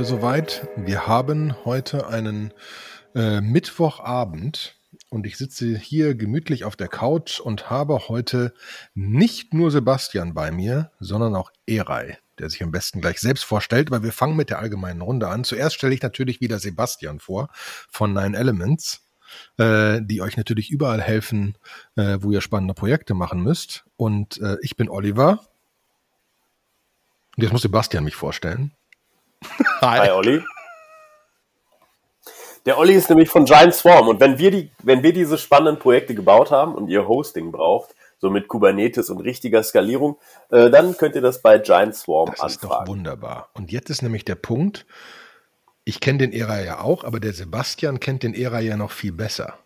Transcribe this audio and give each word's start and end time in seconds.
wieder 0.00 0.08
soweit. 0.08 0.66
Wir 0.76 1.06
haben 1.06 1.54
heute 1.66 2.06
einen 2.06 2.54
äh, 3.14 3.42
Mittwochabend 3.42 4.76
und 5.10 5.26
ich 5.26 5.36
sitze 5.36 5.76
hier 5.76 6.14
gemütlich 6.14 6.64
auf 6.64 6.74
der 6.74 6.88
Couch 6.88 7.38
und 7.38 7.68
habe 7.68 8.08
heute 8.08 8.54
nicht 8.94 9.52
nur 9.52 9.70
Sebastian 9.70 10.32
bei 10.32 10.52
mir, 10.52 10.90
sondern 11.00 11.34
auch 11.34 11.50
Erei, 11.66 12.16
der 12.38 12.48
sich 12.48 12.62
am 12.62 12.70
besten 12.70 13.02
gleich 13.02 13.20
selbst 13.20 13.44
vorstellt, 13.44 13.90
weil 13.90 14.02
wir 14.02 14.14
fangen 14.14 14.36
mit 14.36 14.48
der 14.48 14.60
allgemeinen 14.60 15.02
Runde 15.02 15.28
an. 15.28 15.44
Zuerst 15.44 15.76
stelle 15.76 15.92
ich 15.92 16.00
natürlich 16.00 16.40
wieder 16.40 16.58
Sebastian 16.58 17.20
vor 17.20 17.50
von 17.90 18.14
Nine 18.14 18.38
Elements, 18.38 19.04
äh, 19.58 20.00
die 20.00 20.22
euch 20.22 20.38
natürlich 20.38 20.70
überall 20.70 21.02
helfen, 21.02 21.58
äh, 21.96 22.16
wo 22.22 22.30
ihr 22.30 22.40
spannende 22.40 22.72
Projekte 22.72 23.12
machen 23.12 23.42
müsst. 23.42 23.84
Und 23.96 24.40
äh, 24.40 24.56
ich 24.62 24.78
bin 24.78 24.88
Oliver. 24.88 25.46
Und 27.36 27.42
jetzt 27.42 27.52
muss 27.52 27.60
Sebastian 27.60 28.04
mich 28.04 28.16
vorstellen. 28.16 28.72
Hi. 29.80 29.98
Hi, 30.00 30.10
Olli. 30.10 30.42
Der 32.66 32.76
Olli 32.76 32.92
ist 32.94 33.08
nämlich 33.08 33.30
von 33.30 33.46
Giant 33.46 33.74
Swarm 33.74 34.08
und 34.08 34.20
wenn 34.20 34.38
wir 34.38 34.50
die, 34.50 34.70
wenn 34.82 35.02
wir 35.02 35.12
diese 35.12 35.38
spannenden 35.38 35.78
Projekte 35.78 36.14
gebaut 36.14 36.50
haben 36.50 36.74
und 36.74 36.88
ihr 36.88 37.08
Hosting 37.08 37.52
braucht, 37.52 37.94
so 38.18 38.28
mit 38.28 38.48
Kubernetes 38.48 39.08
und 39.08 39.20
richtiger 39.20 39.62
Skalierung, 39.62 40.18
äh, 40.50 40.68
dann 40.68 40.96
könnt 40.96 41.14
ihr 41.14 41.22
das 41.22 41.40
bei 41.40 41.58
Giant 41.58 41.96
Swarm 41.96 42.26
das 42.30 42.40
anfragen. 42.40 42.44
Das 42.44 42.52
ist 42.52 42.64
doch 42.64 42.86
wunderbar. 42.86 43.48
Und 43.54 43.72
jetzt 43.72 43.88
ist 43.88 44.02
nämlich 44.02 44.26
der 44.26 44.34
Punkt, 44.34 44.84
ich 45.84 46.00
kenne 46.00 46.18
den 46.18 46.32
Ära 46.32 46.60
ja 46.60 46.80
auch, 46.80 47.04
aber 47.04 47.18
der 47.18 47.32
Sebastian 47.32 47.98
kennt 47.98 48.22
den 48.22 48.34
Ära 48.34 48.60
ja 48.60 48.76
noch 48.76 48.90
viel 48.90 49.12
besser. 49.12 49.58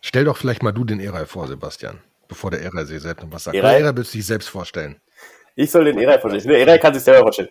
Stell 0.00 0.24
doch 0.24 0.36
vielleicht 0.36 0.64
mal 0.64 0.72
du 0.72 0.84
den 0.84 0.98
Ära 0.98 1.26
vor, 1.26 1.46
Sebastian, 1.46 2.00
bevor 2.26 2.50
der 2.50 2.62
Ära 2.62 2.84
sich 2.84 3.00
selbst 3.00 3.22
noch 3.24 3.32
was 3.32 3.44
sagt. 3.44 3.56
Eray? 3.56 3.80
Ära 3.80 3.96
willst 3.96 4.12
du 4.12 4.18
dich 4.18 4.26
selbst 4.26 4.48
vorstellen. 4.48 5.00
Ich 5.56 5.70
soll 5.70 5.86
den 5.86 5.98
Eray 5.98 6.20
vorstellen. 6.20 6.46
Der 6.48 6.60
Eray 6.60 6.78
kann 6.78 6.94
sich 6.94 7.02
selber 7.02 7.22
vorstellen. 7.22 7.48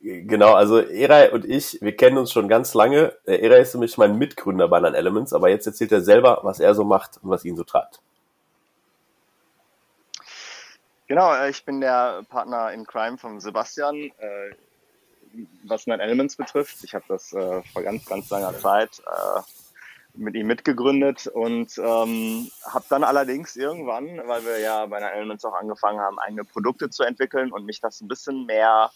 Genau, 0.00 0.52
also 0.52 0.78
Eray 0.78 1.30
und 1.30 1.44
ich, 1.44 1.78
wir 1.80 1.96
kennen 1.96 2.18
uns 2.18 2.30
schon 2.30 2.48
ganz 2.48 2.74
lange. 2.74 3.16
Der 3.26 3.42
Eray 3.42 3.62
ist 3.62 3.74
nämlich 3.74 3.96
mein 3.98 4.16
Mitgründer 4.18 4.68
bei 4.68 4.78
Nine 4.78 4.96
Elements, 4.96 5.32
aber 5.32 5.48
jetzt 5.48 5.66
erzählt 5.66 5.90
er 5.90 6.02
selber, 6.02 6.40
was 6.42 6.60
er 6.60 6.74
so 6.74 6.84
macht 6.84 7.18
und 7.22 7.30
was 7.30 7.44
ihn 7.44 7.56
so 7.56 7.64
treibt. 7.64 8.00
Genau, 11.08 11.34
äh, 11.34 11.50
ich 11.50 11.64
bin 11.64 11.80
der 11.80 12.22
Partner 12.28 12.72
in 12.72 12.86
Crime 12.86 13.16
von 13.16 13.40
Sebastian, 13.40 13.96
äh, 14.18 14.54
was 15.64 15.86
Nine 15.86 16.02
Elements 16.02 16.36
betrifft. 16.36 16.84
Ich 16.84 16.94
habe 16.94 17.04
das 17.08 17.32
äh, 17.32 17.62
vor 17.72 17.82
ganz, 17.82 18.04
ganz 18.06 18.28
langer 18.28 18.56
Zeit 18.58 19.02
mit 20.16 20.34
ihm 20.34 20.46
mitgegründet 20.46 21.26
und 21.26 21.76
ähm, 21.78 22.48
habe 22.64 22.84
dann 22.88 23.04
allerdings 23.04 23.56
irgendwann, 23.56 24.06
weil 24.26 24.44
wir 24.44 24.58
ja 24.58 24.86
bei 24.86 24.96
einer 24.96 25.12
Elements 25.12 25.44
auch 25.44 25.54
angefangen 25.54 26.00
haben, 26.00 26.18
eigene 26.18 26.44
Produkte 26.44 26.90
zu 26.90 27.02
entwickeln 27.02 27.52
und 27.52 27.66
mich 27.66 27.80
das 27.80 28.00
ein 28.00 28.08
bisschen 28.08 28.46
mehr, 28.46 28.90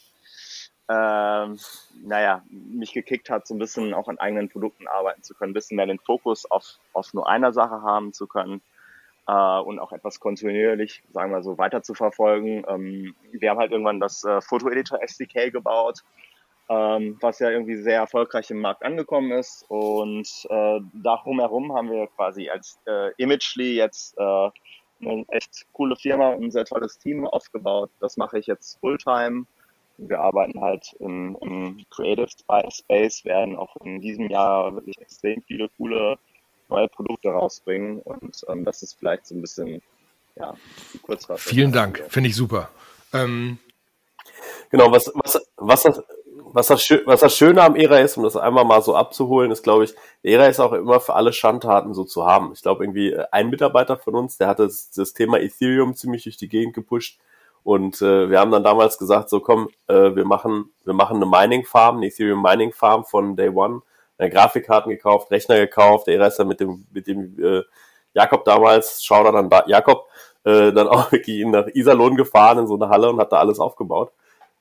ähm, 0.88 1.58
naja, 2.04 2.42
mich 2.48 2.92
gekickt 2.92 3.30
hat, 3.30 3.46
so 3.46 3.54
ein 3.54 3.58
bisschen 3.58 3.94
auch 3.94 4.08
an 4.08 4.18
eigenen 4.18 4.48
Produkten 4.48 4.88
arbeiten 4.88 5.22
zu 5.22 5.34
können, 5.34 5.50
ein 5.50 5.54
bisschen 5.54 5.76
mehr 5.76 5.86
den 5.86 5.98
Fokus 5.98 6.50
auf, 6.50 6.78
auf 6.92 7.12
nur 7.14 7.28
einer 7.28 7.52
Sache 7.52 7.82
haben 7.82 8.12
zu 8.12 8.26
können 8.26 8.60
äh, 9.26 9.60
und 9.60 9.78
auch 9.78 9.92
etwas 9.92 10.20
kontinuierlich, 10.20 11.02
sagen 11.12 11.32
wir 11.32 11.42
so, 11.42 11.58
weiter 11.58 11.82
zu 11.82 11.94
verfolgen. 11.94 12.64
Ähm, 12.68 13.14
wir 13.32 13.50
haben 13.50 13.58
halt 13.58 13.72
irgendwann 13.72 14.00
das 14.00 14.24
äh, 14.24 14.40
Foto-Editor 14.40 15.02
SDK 15.02 15.50
gebaut 15.50 16.02
ähm, 16.70 17.18
was 17.20 17.40
ja 17.40 17.50
irgendwie 17.50 17.76
sehr 17.82 17.96
erfolgreich 17.96 18.50
im 18.52 18.60
Markt 18.60 18.84
angekommen 18.84 19.32
ist. 19.32 19.64
Und 19.68 20.28
äh, 20.48 20.80
darum 20.94 21.40
herum 21.40 21.74
haben 21.74 21.90
wir 21.90 22.06
quasi 22.06 22.48
als 22.48 22.78
äh, 22.86 23.10
Imagely 23.16 23.74
jetzt 23.74 24.16
äh, 24.16 24.50
eine 25.02 25.24
echt 25.28 25.66
coole 25.72 25.96
Firma 25.96 26.28
und 26.28 26.44
ein 26.44 26.50
sehr 26.52 26.64
tolles 26.64 26.96
Team 26.98 27.26
aufgebaut. 27.26 27.90
Das 27.98 28.16
mache 28.16 28.38
ich 28.38 28.46
jetzt 28.46 28.78
Fulltime. 28.78 29.46
Wir 29.98 30.20
arbeiten 30.20 30.60
halt 30.60 30.94
im, 31.00 31.36
im 31.40 31.84
Creative 31.90 32.28
Space, 32.28 33.24
werden 33.24 33.56
auch 33.56 33.74
in 33.84 34.00
diesem 34.00 34.30
Jahr 34.30 34.72
wirklich 34.72 34.98
extrem 35.00 35.42
viele 35.42 35.68
coole 35.76 36.18
neue 36.68 36.86
Produkte 36.86 37.30
rausbringen. 37.30 37.98
Und 38.02 38.44
ähm, 38.48 38.64
das 38.64 38.84
ist 38.84 38.94
vielleicht 38.94 39.26
so 39.26 39.34
ein 39.34 39.40
bisschen 39.40 39.82
ja, 40.36 40.54
die 40.94 40.98
Kurzfassung. 40.98 41.52
Vielen 41.52 41.72
Dank, 41.72 42.04
finde 42.08 42.28
ich 42.28 42.36
super. 42.36 42.70
Ähm, 43.12 43.58
genau, 44.70 44.92
was, 44.92 45.10
was, 45.16 45.44
was 45.56 45.82
das 45.82 46.00
was 46.52 46.66
das, 46.66 46.88
was 47.06 47.20
das 47.20 47.36
Schöne 47.36 47.62
am 47.62 47.76
ERA 47.76 47.98
ist, 47.98 48.16
um 48.16 48.24
das 48.24 48.36
einmal 48.36 48.64
mal 48.64 48.82
so 48.82 48.94
abzuholen, 48.94 49.50
ist, 49.50 49.62
glaube 49.62 49.84
ich, 49.84 49.94
ERA 50.22 50.46
ist 50.46 50.60
auch 50.60 50.72
immer 50.72 51.00
für 51.00 51.14
alle 51.14 51.32
Schandtaten 51.32 51.94
so 51.94 52.04
zu 52.04 52.26
haben. 52.26 52.52
Ich 52.52 52.62
glaube, 52.62 52.84
irgendwie 52.84 53.12
äh, 53.12 53.24
ein 53.30 53.50
Mitarbeiter 53.50 53.96
von 53.96 54.14
uns, 54.14 54.38
der 54.38 54.48
hat 54.48 54.58
das, 54.58 54.90
das 54.90 55.12
Thema 55.12 55.40
Ethereum 55.40 55.94
ziemlich 55.94 56.24
durch 56.24 56.36
die 56.36 56.48
Gegend 56.48 56.74
gepusht. 56.74 57.18
Und 57.62 58.00
äh, 58.02 58.30
wir 58.30 58.40
haben 58.40 58.50
dann 58.50 58.64
damals 58.64 58.98
gesagt, 58.98 59.28
so 59.28 59.40
komm, 59.40 59.68
äh, 59.86 60.14
wir 60.14 60.24
machen, 60.24 60.72
wir 60.84 60.94
machen 60.94 61.16
eine 61.16 61.26
Mining 61.26 61.64
Farm, 61.64 61.96
eine 61.96 62.06
Ethereum 62.06 62.42
Mining 62.42 62.72
Farm 62.72 63.04
von 63.04 63.36
Day 63.36 63.50
One, 63.50 63.82
äh, 64.18 64.30
Grafikkarten 64.30 64.90
gekauft, 64.90 65.30
Rechner 65.30 65.58
gekauft, 65.58 66.06
der 66.06 66.14
ERA 66.14 66.26
ist 66.28 66.38
dann 66.38 66.48
mit 66.48 66.60
dem, 66.60 66.86
mit 66.90 67.06
dem 67.06 67.36
äh, 67.42 67.62
Jakob 68.14 68.44
damals, 68.44 69.02
schau 69.04 69.22
da 69.24 69.30
dann 69.30 69.50
Jakob, 69.66 70.08
äh, 70.44 70.72
dann 70.72 70.88
auch 70.88 71.12
wirklich 71.12 71.44
nach 71.46 71.66
Iserlohn 71.68 72.16
gefahren 72.16 72.58
in 72.58 72.66
so 72.66 72.74
eine 72.74 72.88
Halle 72.88 73.10
und 73.10 73.20
hat 73.20 73.32
da 73.32 73.38
alles 73.38 73.60
aufgebaut. 73.60 74.12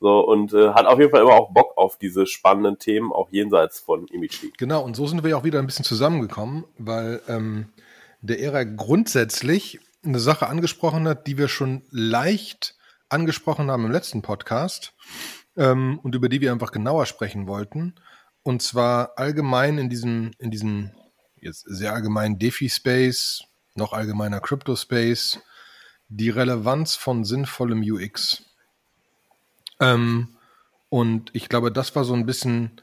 So, 0.01 0.19
und 0.19 0.53
äh, 0.53 0.69
hat 0.69 0.85
auf 0.85 0.97
jeden 0.99 1.11
Fall 1.11 1.21
immer 1.21 1.33
auch 1.33 1.51
Bock 1.51 1.77
auf 1.77 1.97
diese 1.97 2.25
spannenden 2.25 2.79
Themen, 2.79 3.11
auch 3.11 3.29
jenseits 3.31 3.79
von 3.79 4.07
Image 4.07 4.45
Genau, 4.57 4.81
und 4.83 4.95
so 4.95 5.05
sind 5.07 5.23
wir 5.23 5.31
ja 5.31 5.37
auch 5.37 5.43
wieder 5.43 5.59
ein 5.59 5.65
bisschen 5.65 5.85
zusammengekommen, 5.85 6.63
weil 6.77 7.21
ähm, 7.27 7.73
der 8.21 8.39
Ära 8.39 8.63
grundsätzlich 8.63 9.79
eine 10.03 10.19
Sache 10.19 10.47
angesprochen 10.47 11.07
hat, 11.07 11.27
die 11.27 11.37
wir 11.37 11.49
schon 11.49 11.83
leicht 11.89 12.75
angesprochen 13.09 13.69
haben 13.69 13.85
im 13.85 13.91
letzten 13.91 14.21
Podcast 14.21 14.93
ähm, 15.57 15.99
und 16.03 16.15
über 16.15 16.29
die 16.29 16.41
wir 16.41 16.51
einfach 16.51 16.71
genauer 16.71 17.05
sprechen 17.05 17.47
wollten. 17.47 17.95
Und 18.43 18.61
zwar 18.61 19.17
allgemein 19.17 19.77
in 19.77 19.89
diesem, 19.89 20.31
in 20.39 20.51
diesem 20.51 20.91
jetzt 21.35 21.65
sehr 21.67 21.93
allgemeinen 21.93 22.39
DeFi-Space, 22.39 23.43
noch 23.75 23.93
allgemeiner 23.93 24.39
Crypto-Space, 24.39 25.39
die 26.07 26.29
Relevanz 26.29 26.95
von 26.95 27.23
sinnvollem 27.23 27.81
UX. 27.81 28.48
Ähm, 29.79 30.35
und 30.89 31.29
ich 31.33 31.49
glaube, 31.49 31.71
das 31.71 31.95
war 31.95 32.03
so 32.03 32.13
ein 32.13 32.25
bisschen, 32.25 32.81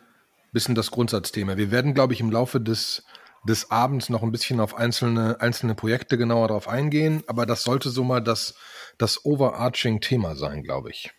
bisschen 0.52 0.74
das 0.74 0.90
Grundsatzthema. 0.90 1.56
Wir 1.56 1.70
werden, 1.70 1.94
glaube 1.94 2.12
ich, 2.12 2.20
im 2.20 2.30
Laufe 2.30 2.60
des, 2.60 3.04
des 3.44 3.70
Abends 3.70 4.08
noch 4.08 4.22
ein 4.22 4.32
bisschen 4.32 4.60
auf 4.60 4.76
einzelne, 4.76 5.40
einzelne 5.40 5.74
Projekte 5.74 6.16
genauer 6.16 6.48
drauf 6.48 6.68
eingehen, 6.68 7.22
aber 7.26 7.46
das 7.46 7.64
sollte 7.64 7.90
so 7.90 8.04
mal 8.04 8.20
das, 8.20 8.54
das 8.98 9.24
overarching 9.24 10.00
Thema 10.00 10.36
sein, 10.36 10.62
glaube 10.62 10.90
ich. 10.90 11.12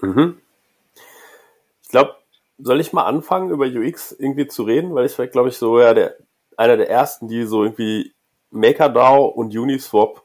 Mhm. 0.00 0.40
Ich 1.82 1.88
glaube, 1.88 2.16
soll 2.58 2.80
ich 2.80 2.92
mal 2.92 3.04
anfangen, 3.04 3.50
über 3.50 3.66
UX 3.66 4.12
irgendwie 4.12 4.46
zu 4.46 4.64
reden? 4.64 4.94
Weil 4.94 5.06
ich 5.06 5.18
war, 5.18 5.26
glaube 5.26 5.48
ich, 5.48 5.56
so 5.56 5.80
ja 5.80 5.94
der, 5.94 6.16
einer 6.56 6.76
der 6.76 6.90
ersten, 6.90 7.28
die 7.28 7.44
so 7.44 7.62
irgendwie 7.64 8.12
MakerDAO 8.50 9.26
und 9.26 9.56
Uniswap 9.56 10.21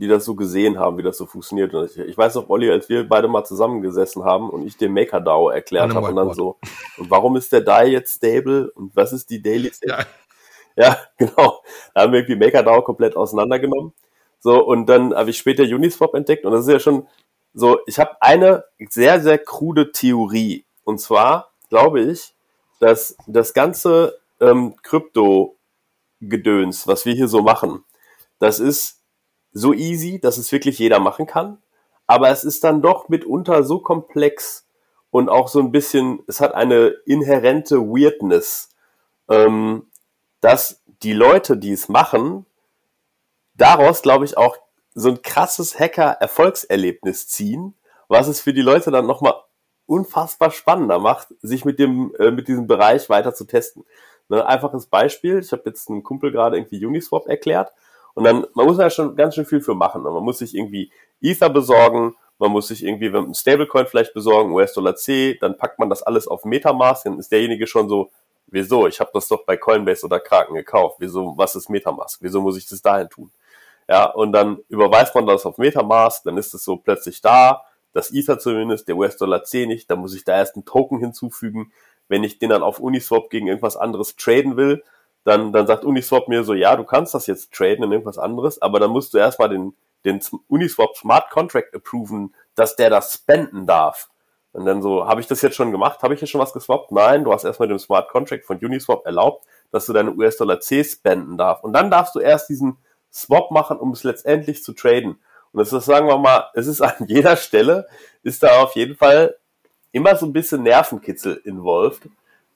die 0.00 0.08
das 0.08 0.24
so 0.24 0.34
gesehen 0.34 0.78
haben, 0.78 0.96
wie 0.96 1.02
das 1.02 1.18
so 1.18 1.26
funktioniert. 1.26 1.74
Und 1.74 1.90
ich, 1.90 1.98
ich 1.98 2.16
weiß 2.16 2.36
noch, 2.36 2.48
Olli, 2.48 2.70
als 2.70 2.88
wir 2.88 3.06
beide 3.06 3.28
mal 3.28 3.44
zusammengesessen 3.44 4.24
haben 4.24 4.48
und 4.48 4.66
ich 4.66 4.78
dem 4.78 4.94
MakerDAO 4.94 5.50
erklärt 5.50 5.94
habe 5.94 6.08
und 6.08 6.16
dann 6.16 6.32
so, 6.32 6.56
und 6.96 7.10
warum 7.10 7.36
ist 7.36 7.52
der 7.52 7.60
DAI 7.60 7.88
jetzt 7.88 8.16
stable 8.16 8.72
und 8.74 8.96
was 8.96 9.12
ist 9.12 9.28
die 9.28 9.42
Daily 9.42 9.70
Stable? 9.70 10.06
Ja. 10.76 10.86
ja, 10.86 10.96
genau. 11.18 11.60
Da 11.94 12.00
haben 12.00 12.12
wir 12.12 12.20
irgendwie 12.20 12.36
MakerDAO 12.36 12.80
komplett 12.82 13.14
auseinandergenommen. 13.14 13.92
So, 14.38 14.64
und 14.64 14.86
dann 14.86 15.14
habe 15.14 15.28
ich 15.28 15.36
später 15.36 15.64
Uniswap 15.64 16.14
entdeckt 16.14 16.46
und 16.46 16.52
das 16.52 16.62
ist 16.62 16.72
ja 16.72 16.80
schon 16.80 17.06
so, 17.52 17.80
ich 17.86 17.98
habe 17.98 18.12
eine 18.22 18.64
sehr, 18.88 19.20
sehr 19.20 19.36
krude 19.36 19.92
Theorie. 19.92 20.64
Und 20.84 20.98
zwar 20.98 21.52
glaube 21.68 22.00
ich, 22.00 22.34
dass 22.78 23.18
das 23.26 23.52
ganze 23.52 24.18
ähm, 24.40 24.76
Krypto-Gedöns, 24.82 26.86
was 26.86 27.04
wir 27.04 27.12
hier 27.12 27.28
so 27.28 27.42
machen, 27.42 27.84
das 28.38 28.60
ist 28.60 28.99
so 29.52 29.72
easy, 29.72 30.20
dass 30.20 30.38
es 30.38 30.52
wirklich 30.52 30.78
jeder 30.78 31.00
machen 31.00 31.26
kann. 31.26 31.58
Aber 32.06 32.30
es 32.30 32.44
ist 32.44 32.64
dann 32.64 32.82
doch 32.82 33.08
mitunter 33.08 33.62
so 33.62 33.78
komplex 33.78 34.66
und 35.10 35.28
auch 35.28 35.48
so 35.48 35.60
ein 35.60 35.72
bisschen, 35.72 36.20
es 36.26 36.40
hat 36.40 36.54
eine 36.54 36.88
inhärente 37.06 37.80
Weirdness, 37.80 38.70
ähm, 39.28 39.90
dass 40.40 40.82
die 41.02 41.12
Leute, 41.12 41.56
die 41.56 41.72
es 41.72 41.88
machen, 41.88 42.46
daraus, 43.54 44.02
glaube 44.02 44.24
ich, 44.24 44.36
auch 44.36 44.56
so 44.94 45.10
ein 45.10 45.22
krasses 45.22 45.78
Hacker-Erfolgserlebnis 45.78 47.28
ziehen, 47.28 47.74
was 48.08 48.28
es 48.28 48.40
für 48.40 48.52
die 48.52 48.62
Leute 48.62 48.90
dann 48.90 49.06
nochmal 49.06 49.34
unfassbar 49.86 50.50
spannender 50.50 50.98
macht, 50.98 51.28
sich 51.42 51.64
mit 51.64 51.78
dem, 51.78 52.14
äh, 52.18 52.30
mit 52.30 52.48
diesem 52.48 52.66
Bereich 52.66 53.08
weiter 53.08 53.34
zu 53.34 53.44
testen. 53.44 53.84
Ne, 54.28 54.46
einfaches 54.46 54.86
Beispiel, 54.86 55.40
ich 55.40 55.50
habe 55.52 55.62
jetzt 55.66 55.88
einen 55.90 56.04
Kumpel 56.04 56.30
gerade 56.30 56.56
irgendwie 56.56 56.84
Uniswap 56.84 57.26
erklärt 57.26 57.72
und 58.14 58.24
dann, 58.24 58.46
man 58.54 58.66
muss 58.66 58.76
da 58.76 58.90
schon 58.90 59.16
ganz 59.16 59.34
schön 59.34 59.46
viel 59.46 59.60
für 59.60 59.74
machen. 59.74 60.02
Man 60.02 60.22
muss 60.22 60.38
sich 60.38 60.54
irgendwie 60.54 60.90
Ether 61.20 61.50
besorgen, 61.50 62.14
man 62.38 62.50
muss 62.50 62.68
sich 62.68 62.84
irgendwie 62.84 63.08
ein 63.08 63.34
Stablecoin 63.34 63.86
vielleicht 63.86 64.14
besorgen, 64.14 64.52
US-Dollar 64.52 64.96
C, 64.96 65.36
dann 65.40 65.58
packt 65.58 65.78
man 65.78 65.90
das 65.90 66.02
alles 66.02 66.26
auf 66.26 66.44
Metamask, 66.44 67.04
dann 67.04 67.18
ist 67.18 67.30
derjenige 67.30 67.66
schon 67.66 67.88
so, 67.88 68.10
wieso, 68.46 68.86
ich 68.86 68.98
habe 69.00 69.10
das 69.12 69.28
doch 69.28 69.44
bei 69.44 69.56
Coinbase 69.56 70.06
oder 70.06 70.20
Kraken 70.20 70.54
gekauft, 70.54 70.96
wieso, 71.00 71.34
was 71.36 71.54
ist 71.54 71.68
Metamask, 71.68 72.20
wieso 72.22 72.40
muss 72.40 72.56
ich 72.56 72.66
das 72.66 72.80
dahin 72.80 73.08
tun? 73.08 73.30
Ja, 73.88 74.06
und 74.06 74.32
dann 74.32 74.58
überweist 74.68 75.14
man 75.14 75.26
das 75.26 75.44
auf 75.44 75.58
Metamask, 75.58 76.24
dann 76.24 76.38
ist 76.38 76.54
es 76.54 76.64
so 76.64 76.76
plötzlich 76.76 77.20
da, 77.20 77.62
das 77.92 78.12
Ether 78.12 78.38
zumindest, 78.38 78.88
der 78.88 78.96
US-Dollar 78.96 79.44
C 79.44 79.66
nicht, 79.66 79.90
dann 79.90 79.98
muss 79.98 80.14
ich 80.14 80.24
da 80.24 80.36
erst 80.36 80.54
einen 80.54 80.64
Token 80.64 80.98
hinzufügen. 80.98 81.72
Wenn 82.08 82.24
ich 82.24 82.38
den 82.38 82.50
dann 82.50 82.62
auf 82.62 82.78
Uniswap 82.78 83.30
gegen 83.30 83.48
irgendwas 83.48 83.76
anderes 83.76 84.16
traden 84.16 84.56
will, 84.56 84.82
dann, 85.24 85.52
dann 85.52 85.66
sagt 85.66 85.84
Uniswap 85.84 86.28
mir 86.28 86.44
so, 86.44 86.54
ja, 86.54 86.76
du 86.76 86.84
kannst 86.84 87.14
das 87.14 87.26
jetzt 87.26 87.52
traden 87.52 87.84
in 87.84 87.92
irgendwas 87.92 88.18
anderes, 88.18 88.60
aber 88.60 88.80
dann 88.80 88.90
musst 88.90 89.12
du 89.14 89.18
erstmal 89.18 89.48
den, 89.48 89.74
den 90.04 90.20
Uniswap 90.48 90.96
Smart 90.96 91.30
Contract 91.30 91.74
approven, 91.74 92.34
dass 92.54 92.76
der 92.76 92.90
das 92.90 93.12
spenden 93.12 93.66
darf. 93.66 94.08
Und 94.52 94.64
dann 94.64 94.82
so, 94.82 95.06
habe 95.06 95.20
ich 95.20 95.26
das 95.26 95.42
jetzt 95.42 95.54
schon 95.54 95.70
gemacht? 95.70 96.02
Habe 96.02 96.14
ich 96.14 96.20
jetzt 96.20 96.30
schon 96.30 96.40
was 96.40 96.52
geswappt? 96.52 96.90
Nein, 96.90 97.24
du 97.24 97.32
hast 97.32 97.44
erstmal 97.44 97.68
dem 97.68 97.78
Smart 97.78 98.08
Contract 98.08 98.44
von 98.44 98.58
Uniswap 98.58 99.06
erlaubt, 99.06 99.46
dass 99.70 99.86
du 99.86 99.92
deine 99.92 100.12
US-Dollar 100.12 100.60
C 100.60 100.82
spenden 100.82 101.38
darfst. 101.38 101.62
Und 101.62 101.72
dann 101.72 101.90
darfst 101.90 102.14
du 102.14 102.18
erst 102.18 102.48
diesen 102.48 102.78
Swap 103.12 103.50
machen, 103.52 103.78
um 103.78 103.92
es 103.92 104.02
letztendlich 104.02 104.64
zu 104.64 104.72
traden. 104.72 105.20
Und 105.52 105.58
das 105.58 105.72
ist, 105.72 105.84
sagen 105.84 106.08
wir 106.08 106.18
mal, 106.18 106.50
es 106.54 106.66
ist 106.66 106.80
an 106.82 107.06
jeder 107.06 107.36
Stelle, 107.36 107.86
ist 108.22 108.42
da 108.42 108.62
auf 108.62 108.74
jeden 108.74 108.96
Fall 108.96 109.36
immer 109.92 110.16
so 110.16 110.26
ein 110.26 110.32
bisschen 110.32 110.62
Nervenkitzel 110.62 111.40
involved, 111.44 112.08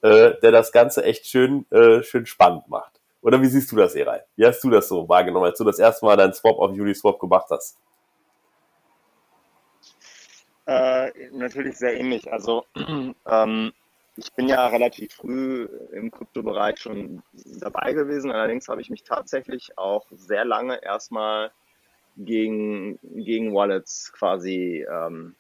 äh, 0.04 0.38
der 0.42 0.52
das 0.52 0.70
Ganze 0.70 1.02
echt 1.02 1.26
schön, 1.26 1.64
äh, 1.70 2.02
schön 2.02 2.26
spannend 2.26 2.68
macht. 2.68 3.00
Oder 3.22 3.40
wie 3.40 3.46
siehst 3.46 3.72
du 3.72 3.76
das, 3.76 3.94
Erei? 3.94 4.22
Wie 4.36 4.44
hast 4.44 4.62
du 4.62 4.68
das 4.68 4.86
so 4.86 5.08
wahrgenommen, 5.08 5.46
als 5.46 5.56
du 5.56 5.64
das 5.64 5.78
erste 5.78 6.04
Mal 6.04 6.18
deinen 6.18 6.34
Swap 6.34 6.58
auf 6.58 6.72
Uniswap 6.72 7.18
gemacht 7.18 7.46
hast? 7.48 7.78
Äh, 10.66 11.10
natürlich 11.32 11.78
sehr 11.78 11.98
ähnlich. 11.98 12.30
Also 12.30 12.66
ähm, 13.26 13.72
ich 14.16 14.30
bin 14.34 14.46
ja 14.46 14.66
relativ 14.66 15.14
früh 15.14 15.66
im 15.92 16.10
Kryptobereich 16.10 16.78
schon 16.78 17.22
dabei 17.32 17.94
gewesen. 17.94 18.30
Allerdings 18.30 18.68
habe 18.68 18.82
ich 18.82 18.90
mich 18.90 19.04
tatsächlich 19.04 19.78
auch 19.78 20.04
sehr 20.10 20.44
lange 20.44 20.84
erstmal 20.84 21.50
gegen, 22.18 22.98
gegen 23.02 23.54
Wallets 23.54 24.12
quasi 24.12 24.86
ähm, 24.86 25.34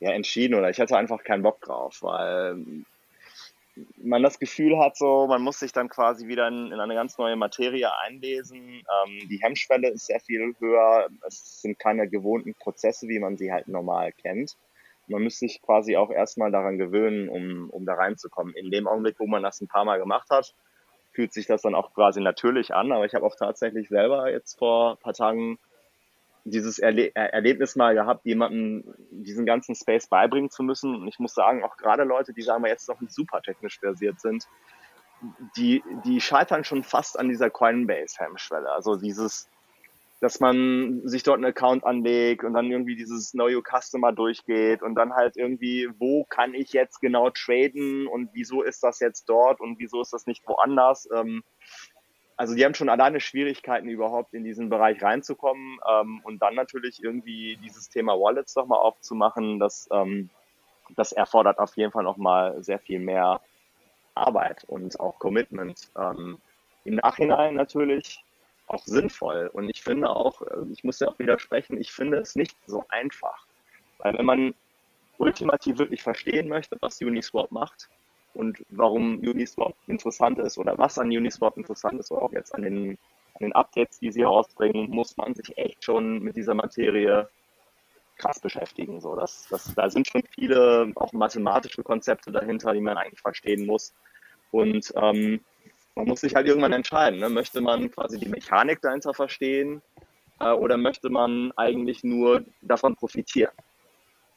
ja, 0.00 0.12
entschieden 0.12 0.54
oder 0.54 0.70
ich 0.70 0.80
hatte 0.80 0.96
einfach 0.96 1.22
keinen 1.22 1.42
Bock 1.42 1.60
drauf, 1.60 1.98
weil 2.00 2.64
man 3.96 4.22
das 4.22 4.38
Gefühl 4.38 4.78
hat, 4.78 4.96
so 4.96 5.26
man 5.26 5.42
muss 5.42 5.58
sich 5.58 5.72
dann 5.72 5.88
quasi 5.88 6.26
wieder 6.28 6.48
in, 6.48 6.72
in 6.72 6.80
eine 6.80 6.94
ganz 6.94 7.18
neue 7.18 7.36
Materie 7.36 7.90
einlesen. 8.00 8.58
Ähm, 8.58 9.28
die 9.28 9.40
Hemmschwelle 9.42 9.88
ist 9.88 10.06
sehr 10.06 10.20
viel 10.20 10.54
höher. 10.58 11.08
Es 11.26 11.62
sind 11.62 11.78
keine 11.78 12.08
gewohnten 12.08 12.54
Prozesse, 12.54 13.08
wie 13.08 13.18
man 13.18 13.36
sie 13.36 13.52
halt 13.52 13.68
normal 13.68 14.12
kennt. 14.12 14.56
Man 15.08 15.22
müsste 15.22 15.40
sich 15.40 15.62
quasi 15.62 15.96
auch 15.96 16.10
erstmal 16.10 16.50
daran 16.50 16.78
gewöhnen, 16.78 17.28
um, 17.28 17.70
um 17.70 17.86
da 17.86 17.94
reinzukommen. 17.94 18.54
In 18.54 18.70
dem 18.70 18.88
Augenblick, 18.88 19.20
wo 19.20 19.26
man 19.26 19.42
das 19.42 19.60
ein 19.60 19.68
paar 19.68 19.84
Mal 19.84 19.98
gemacht 19.98 20.28
hat, 20.30 20.54
fühlt 21.12 21.32
sich 21.32 21.46
das 21.46 21.62
dann 21.62 21.74
auch 21.74 21.94
quasi 21.94 22.20
natürlich 22.20 22.74
an. 22.74 22.92
Aber 22.92 23.04
ich 23.04 23.14
habe 23.14 23.24
auch 23.24 23.36
tatsächlich 23.36 23.88
selber 23.88 24.30
jetzt 24.30 24.58
vor 24.58 24.92
ein 24.92 24.98
paar 24.98 25.14
Tagen 25.14 25.58
dieses 26.46 26.78
Erle 26.78 27.14
Erlebnis 27.14 27.76
mal 27.76 27.94
gehabt, 27.94 28.24
jemandem 28.24 28.84
diesen 29.10 29.46
ganzen 29.46 29.74
Space 29.74 30.06
beibringen 30.06 30.50
zu 30.50 30.62
müssen. 30.62 30.94
Und 30.94 31.08
ich 31.08 31.18
muss 31.18 31.34
sagen, 31.34 31.64
auch 31.64 31.76
gerade 31.76 32.04
Leute, 32.04 32.32
die 32.32 32.42
sagen 32.42 32.62
wir 32.62 32.70
jetzt 32.70 32.88
noch 32.88 33.00
nicht 33.00 33.12
super 33.12 33.42
technisch 33.42 33.78
versiert 33.78 34.20
sind, 34.20 34.46
die, 35.56 35.82
die 36.04 36.20
scheitern 36.20 36.64
schon 36.64 36.84
fast 36.84 37.18
an 37.18 37.28
dieser 37.28 37.50
Coinbase-Hemmschwelle. 37.50 38.70
Also 38.70 38.96
dieses, 38.96 39.48
dass 40.20 40.40
man 40.40 41.02
sich 41.04 41.24
dort 41.24 41.38
einen 41.38 41.46
Account 41.46 41.84
anlegt 41.84 42.44
und 42.44 42.54
dann 42.54 42.70
irgendwie 42.70 42.96
dieses 42.96 43.32
Know 43.32 43.48
Your 43.48 43.62
Customer 43.62 44.12
durchgeht 44.12 44.82
und 44.82 44.94
dann 44.94 45.14
halt 45.14 45.36
irgendwie, 45.36 45.88
wo 45.98 46.24
kann 46.24 46.54
ich 46.54 46.72
jetzt 46.72 47.00
genau 47.00 47.30
traden 47.30 48.06
und 48.06 48.30
wieso 48.34 48.62
ist 48.62 48.82
das 48.84 49.00
jetzt 49.00 49.28
dort 49.28 49.60
und 49.60 49.78
wieso 49.78 50.00
ist 50.00 50.12
das 50.12 50.26
nicht 50.26 50.46
woanders? 50.46 51.08
Ähm, 51.12 51.42
also 52.36 52.54
die 52.54 52.64
haben 52.64 52.74
schon 52.74 52.88
alleine 52.88 53.20
Schwierigkeiten, 53.20 53.88
überhaupt 53.88 54.34
in 54.34 54.44
diesen 54.44 54.68
Bereich 54.68 55.02
reinzukommen 55.02 55.78
ähm, 55.88 56.20
und 56.22 56.40
dann 56.42 56.54
natürlich 56.54 57.02
irgendwie 57.02 57.58
dieses 57.62 57.88
Thema 57.88 58.12
Wallets 58.12 58.54
nochmal 58.56 58.80
aufzumachen, 58.80 59.58
das, 59.58 59.88
ähm, 59.90 60.28
das 60.94 61.12
erfordert 61.12 61.58
auf 61.58 61.76
jeden 61.76 61.92
Fall 61.92 62.04
nochmal 62.04 62.62
sehr 62.62 62.78
viel 62.78 63.00
mehr 63.00 63.40
Arbeit 64.14 64.64
und 64.64 65.00
auch 65.00 65.18
Commitment. 65.18 65.90
Ähm, 65.98 66.38
Im 66.84 66.96
Nachhinein 66.96 67.54
natürlich 67.54 68.22
auch 68.66 68.84
sinnvoll 68.84 69.48
und 69.52 69.70
ich 69.70 69.82
finde 69.82 70.10
auch, 70.10 70.42
äh, 70.42 70.72
ich 70.72 70.84
muss 70.84 71.00
ja 71.00 71.08
auch 71.08 71.18
widersprechen, 71.18 71.80
ich 71.80 71.92
finde 71.92 72.18
es 72.18 72.36
nicht 72.36 72.56
so 72.66 72.84
einfach. 72.88 73.46
Weil 73.98 74.18
wenn 74.18 74.26
man 74.26 74.54
ultimativ 75.18 75.78
wirklich 75.78 76.02
verstehen 76.02 76.48
möchte, 76.48 76.76
was 76.80 77.00
Uniswap 77.00 77.50
macht, 77.50 77.88
und 78.36 78.64
warum 78.68 79.18
Uniswap 79.18 79.74
interessant 79.86 80.38
ist 80.38 80.58
oder 80.58 80.78
was 80.78 80.98
an 80.98 81.08
Uniswap 81.08 81.56
interessant 81.56 82.00
ist, 82.00 82.12
oder 82.12 82.22
auch 82.22 82.32
jetzt 82.32 82.54
an 82.54 82.62
den, 82.62 82.90
an 83.34 83.40
den 83.40 83.52
Updates, 83.52 83.98
die 83.98 84.12
sie 84.12 84.22
herausbringen, 84.22 84.90
muss 84.90 85.16
man 85.16 85.34
sich 85.34 85.56
echt 85.56 85.84
schon 85.84 86.20
mit 86.20 86.36
dieser 86.36 86.54
Materie 86.54 87.28
krass 88.16 88.40
beschäftigen. 88.40 89.00
So, 89.00 89.14
das, 89.16 89.46
das, 89.50 89.74
da 89.74 89.90
sind 89.90 90.06
schon 90.06 90.22
viele 90.34 90.92
auch 90.94 91.12
mathematische 91.12 91.82
Konzepte 91.82 92.32
dahinter, 92.32 92.72
die 92.72 92.80
man 92.80 92.96
eigentlich 92.96 93.20
verstehen 93.20 93.66
muss. 93.66 93.94
Und 94.50 94.92
ähm, 94.96 95.40
man 95.94 96.06
muss 96.06 96.20
sich 96.20 96.34
halt 96.34 96.46
irgendwann 96.46 96.72
entscheiden. 96.72 97.20
Ne? 97.20 97.28
Möchte 97.28 97.60
man 97.60 97.90
quasi 97.90 98.18
die 98.18 98.28
Mechanik 98.28 98.80
dahinter 98.80 99.14
verstehen 99.14 99.82
äh, 100.40 100.50
oder 100.50 100.76
möchte 100.76 101.10
man 101.10 101.52
eigentlich 101.56 102.04
nur 102.04 102.44
davon 102.62 102.96
profitieren? 102.96 103.52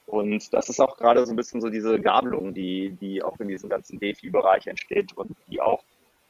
Und 0.09 0.53
das 0.53 0.69
ist 0.69 0.79
auch 0.79 0.97
gerade 0.97 1.23
so 1.25 1.31
ein 1.31 1.35
bisschen 1.35 1.61
so 1.61 1.69
diese 1.69 1.99
Gabelung, 1.99 2.55
die, 2.55 2.97
die 2.99 3.21
auch 3.21 3.39
in 3.39 3.47
diesem 3.47 3.69
ganzen 3.69 3.99
DeFi-Bereich 3.99 4.65
entsteht 4.65 5.15
und 5.15 5.37
die 5.47 5.61
auch, 5.61 5.83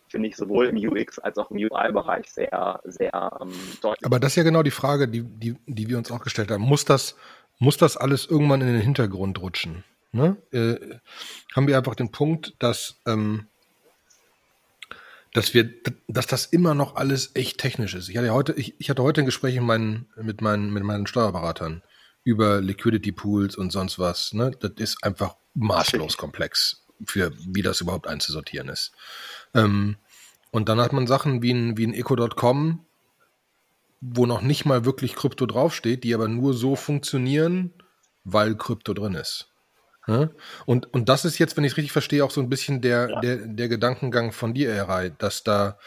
finde 0.10 0.28
ich, 0.28 0.36
sowohl 0.36 0.68
im 0.68 0.76
UX 0.76 1.18
als 1.18 1.38
auch 1.38 1.50
im 1.50 1.58
UI-Bereich 1.58 2.30
sehr, 2.30 2.82
sehr 2.84 3.40
ähm, 3.42 3.54
deutlich. 3.82 4.06
Aber 4.06 4.20
das 4.20 4.34
ist 4.34 4.36
ja 4.36 4.44
genau 4.44 4.64
die 4.64 4.72
Frage, 4.72 5.08
die, 5.08 5.24
die, 5.24 5.56
die 5.66 5.88
wir 5.88 5.98
uns 5.98 6.12
auch 6.12 6.22
gestellt 6.22 6.52
haben. 6.52 6.62
Muss 6.62 6.84
das, 6.84 7.16
muss 7.58 7.78
das 7.78 7.96
alles 7.96 8.26
irgendwann 8.26 8.60
in 8.60 8.68
den 8.68 8.82
Hintergrund 8.82 9.42
rutschen? 9.42 9.86
Ne? 10.12 10.36
Äh, 10.52 10.76
haben 11.56 11.68
wir 11.68 11.78
einfach 11.78 11.96
den 11.96 12.12
Punkt, 12.12 12.56
dass, 12.60 13.00
ähm, 13.08 13.48
dass 15.34 15.54
wir, 15.54 15.70
dass 16.10 16.28
das 16.28 16.48
immer 16.48 16.76
noch 16.76 16.98
alles 16.98 17.32
echt 17.34 17.60
technisch 17.60 17.94
ist. 17.94 18.10
Ich 18.10 18.18
hatte 18.18 18.34
heute, 18.34 18.52
ich, 18.54 18.74
ich 18.78 18.90
hatte 18.90 19.04
heute 19.04 19.22
ein 19.22 19.26
Gespräch 19.26 19.56
mit 19.56 19.64
meinen, 19.64 20.10
mit 20.22 20.42
meinen, 20.42 20.74
mit 20.74 20.84
meinen 20.84 21.08
Steuerberatern 21.08 21.82
über 22.24 22.62
Liquidity 22.62 23.12
Pools 23.12 23.56
und 23.56 23.72
sonst 23.72 24.00
was. 24.00 24.34
Ne? 24.34 24.52
Das 24.60 24.72
ist 24.78 25.04
einfach 25.04 25.36
maßlos 25.54 26.18
komplex, 26.18 26.86
für 27.06 27.32
wie 27.38 27.62
das 27.62 27.82
überhaupt 27.82 28.08
einzusortieren 28.08 28.70
ist. 28.70 28.92
Ähm, 29.54 29.98
und 30.52 30.70
dann 30.70 30.80
hat 30.80 30.94
man 30.94 31.08
Sachen 31.08 31.42
wie 31.42 31.52
ein, 31.52 31.78
wie 31.78 31.86
ein 31.86 31.94
Eco.com, 31.94 32.86
wo 34.02 34.26
noch 34.26 34.42
nicht 34.42 34.66
mal 34.66 34.86
wirklich 34.86 35.16
Krypto 35.16 35.46
draufsteht, 35.46 36.04
die 36.04 36.14
aber 36.14 36.28
nur 36.28 36.54
so 36.54 36.76
funktionieren, 36.76 37.74
weil 38.24 38.56
Krypto 38.56 38.94
drin 38.94 39.14
ist. 39.14 39.50
Ja? 40.08 40.30
Und, 40.66 40.92
und 40.94 41.10
das 41.10 41.26
ist 41.26 41.38
jetzt, 41.38 41.58
wenn 41.58 41.64
ich 41.64 41.74
es 41.74 41.78
richtig 41.78 41.92
verstehe, 41.92 42.24
auch 42.24 42.32
so 42.32 42.42
ein 42.42 42.50
bisschen 42.50 42.82
der, 42.82 43.10
ja. 43.10 43.20
der, 43.22 43.38
der 43.48 43.70
Gedankengang 43.70 44.32
von 44.32 44.54
dir, 44.54 44.72
Erei, 44.72 45.10
dass 45.10 45.44
da 45.44 45.78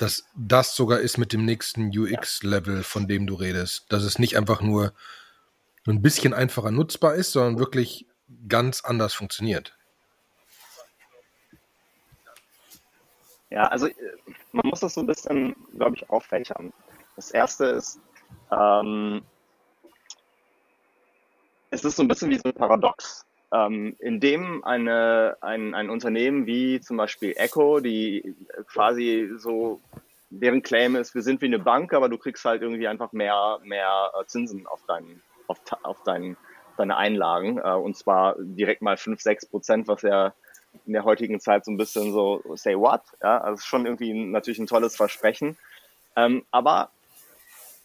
dass 0.00 0.24
das 0.34 0.74
sogar 0.74 1.00
ist 1.00 1.18
mit 1.18 1.34
dem 1.34 1.44
nächsten 1.44 1.90
UX-Level, 1.96 2.82
von 2.82 3.06
dem 3.06 3.26
du 3.26 3.34
redest. 3.34 3.84
Dass 3.90 4.02
es 4.02 4.18
nicht 4.18 4.36
einfach 4.36 4.62
nur 4.62 4.94
ein 5.90 6.02
bisschen 6.02 6.34
einfacher 6.34 6.70
nutzbar 6.70 7.14
ist, 7.14 7.32
sondern 7.32 7.58
wirklich 7.58 8.06
ganz 8.48 8.82
anders 8.84 9.14
funktioniert. 9.14 9.76
Ja, 13.50 13.64
also 13.64 13.88
äh, 13.88 13.94
man 14.52 14.66
muss 14.66 14.80
das 14.80 14.94
so 14.94 15.00
ein 15.00 15.06
bisschen, 15.06 15.54
glaube 15.76 15.96
ich, 15.96 16.08
auffächern. 16.08 16.72
Das 17.16 17.30
erste 17.30 17.66
ist, 17.66 18.00
ähm, 18.52 19.22
es 21.70 21.84
ist 21.84 21.96
so 21.96 22.02
ein 22.02 22.08
bisschen 22.08 22.30
wie 22.30 22.38
so 22.38 22.44
ein 22.44 22.54
Paradox. 22.54 23.26
Ähm, 23.52 23.96
in 23.98 24.20
dem 24.20 24.64
eine, 24.64 25.36
ein, 25.40 25.74
ein 25.74 25.90
Unternehmen 25.90 26.46
wie 26.46 26.80
zum 26.80 26.96
Beispiel 26.96 27.34
Echo, 27.36 27.80
die 27.80 28.36
quasi 28.68 29.30
so, 29.36 29.80
deren 30.30 30.62
Claim 30.62 30.94
ist, 30.94 31.16
wir 31.16 31.22
sind 31.22 31.40
wie 31.42 31.46
eine 31.46 31.58
Bank, 31.58 31.92
aber 31.92 32.08
du 32.08 32.16
kriegst 32.16 32.44
halt 32.44 32.62
irgendwie 32.62 32.86
einfach 32.86 33.12
mehr, 33.12 33.58
mehr 33.64 34.12
äh, 34.20 34.24
Zinsen 34.26 34.68
auf 34.68 34.84
deinen 34.86 35.20
auf, 35.50 35.58
auf 35.82 36.02
dein, 36.04 36.36
deine 36.76 36.96
Einlagen. 36.96 37.58
Äh, 37.58 37.74
und 37.74 37.96
zwar 37.96 38.36
direkt 38.38 38.82
mal 38.82 38.96
5, 38.96 39.20
6 39.20 39.46
Prozent, 39.46 39.88
was 39.88 40.02
ja 40.02 40.32
in 40.86 40.92
der 40.92 41.04
heutigen 41.04 41.40
Zeit 41.40 41.64
so 41.64 41.72
ein 41.72 41.76
bisschen 41.76 42.12
so, 42.12 42.42
say 42.54 42.76
what? 42.76 43.02
Ja, 43.22 43.38
also 43.38 43.60
schon 43.62 43.86
irgendwie 43.86 44.14
natürlich 44.14 44.60
ein 44.60 44.66
tolles 44.66 44.96
Versprechen. 44.96 45.58
Ähm, 46.16 46.44
aber 46.50 46.90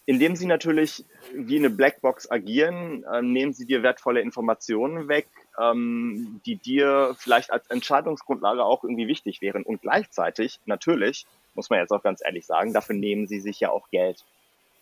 indem 0.06 0.36
sie 0.36 0.46
natürlich 0.46 1.04
wie 1.34 1.58
eine 1.58 1.68
Blackbox 1.68 2.30
agieren, 2.30 3.04
äh, 3.04 3.22
nehmen 3.22 3.52
sie 3.52 3.66
dir 3.66 3.82
wertvolle 3.82 4.20
Informationen 4.20 5.08
weg, 5.08 5.26
ähm, 5.60 6.40
die 6.46 6.56
dir 6.56 7.16
vielleicht 7.18 7.50
als 7.50 7.66
Entscheidungsgrundlage 7.66 8.64
auch 8.64 8.84
irgendwie 8.84 9.08
wichtig 9.08 9.42
wären. 9.42 9.64
Und 9.64 9.82
gleichzeitig, 9.82 10.60
natürlich, 10.64 11.26
muss 11.54 11.70
man 11.70 11.80
jetzt 11.80 11.90
auch 11.90 12.04
ganz 12.04 12.22
ehrlich 12.24 12.46
sagen, 12.46 12.72
dafür 12.72 12.94
nehmen 12.94 13.26
sie 13.26 13.40
sich 13.40 13.58
ja 13.58 13.70
auch 13.70 13.90
Geld. 13.90 14.24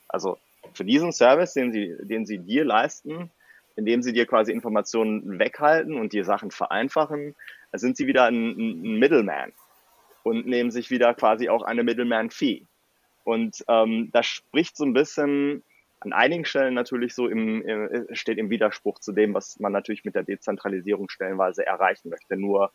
Also 0.09 0.37
für 0.73 0.85
diesen 0.85 1.13
Service, 1.13 1.55
den 1.55 1.73
sie, 1.73 1.95
den 2.01 2.27
sie 2.27 2.39
dir 2.39 2.65
leisten, 2.65 3.31
indem 3.77 4.03
sie 4.03 4.13
dir 4.13 4.27
quasi 4.27 4.53
Informationen 4.53 5.39
weghalten 5.39 5.99
und 5.99 6.13
dir 6.13 6.25
Sachen 6.25 6.51
vereinfachen, 6.51 7.35
sind 7.73 7.97
sie 7.97 8.07
wieder 8.07 8.25
ein, 8.25 8.51
ein 8.51 8.99
Middleman 8.99 9.53
und 10.23 10.47
nehmen 10.47 10.71
sich 10.71 10.91
wieder 10.91 11.15
quasi 11.15 11.49
auch 11.49 11.63
eine 11.63 11.83
Middleman-Fee. 11.83 12.67
Und 13.25 13.65
ähm, 13.69 14.11
das 14.13 14.27
spricht 14.27 14.77
so 14.77 14.85
ein 14.85 14.93
bisschen 14.93 15.63
an 16.01 16.13
einigen 16.13 16.45
Stellen 16.45 16.75
natürlich 16.75 17.15
so 17.15 17.29
im, 17.29 17.63
im, 17.63 18.07
steht 18.13 18.39
im 18.39 18.51
Widerspruch 18.51 18.99
zu 18.99 19.13
dem, 19.13 19.35
was 19.35 19.59
man 19.59 19.73
natürlich 19.73 20.05
mit 20.05 20.15
der 20.15 20.23
Dezentralisierung 20.23 21.09
stellenweise 21.09 21.67
erreichen 21.67 22.11
möchte. 22.11 22.37
Nur 22.37 22.71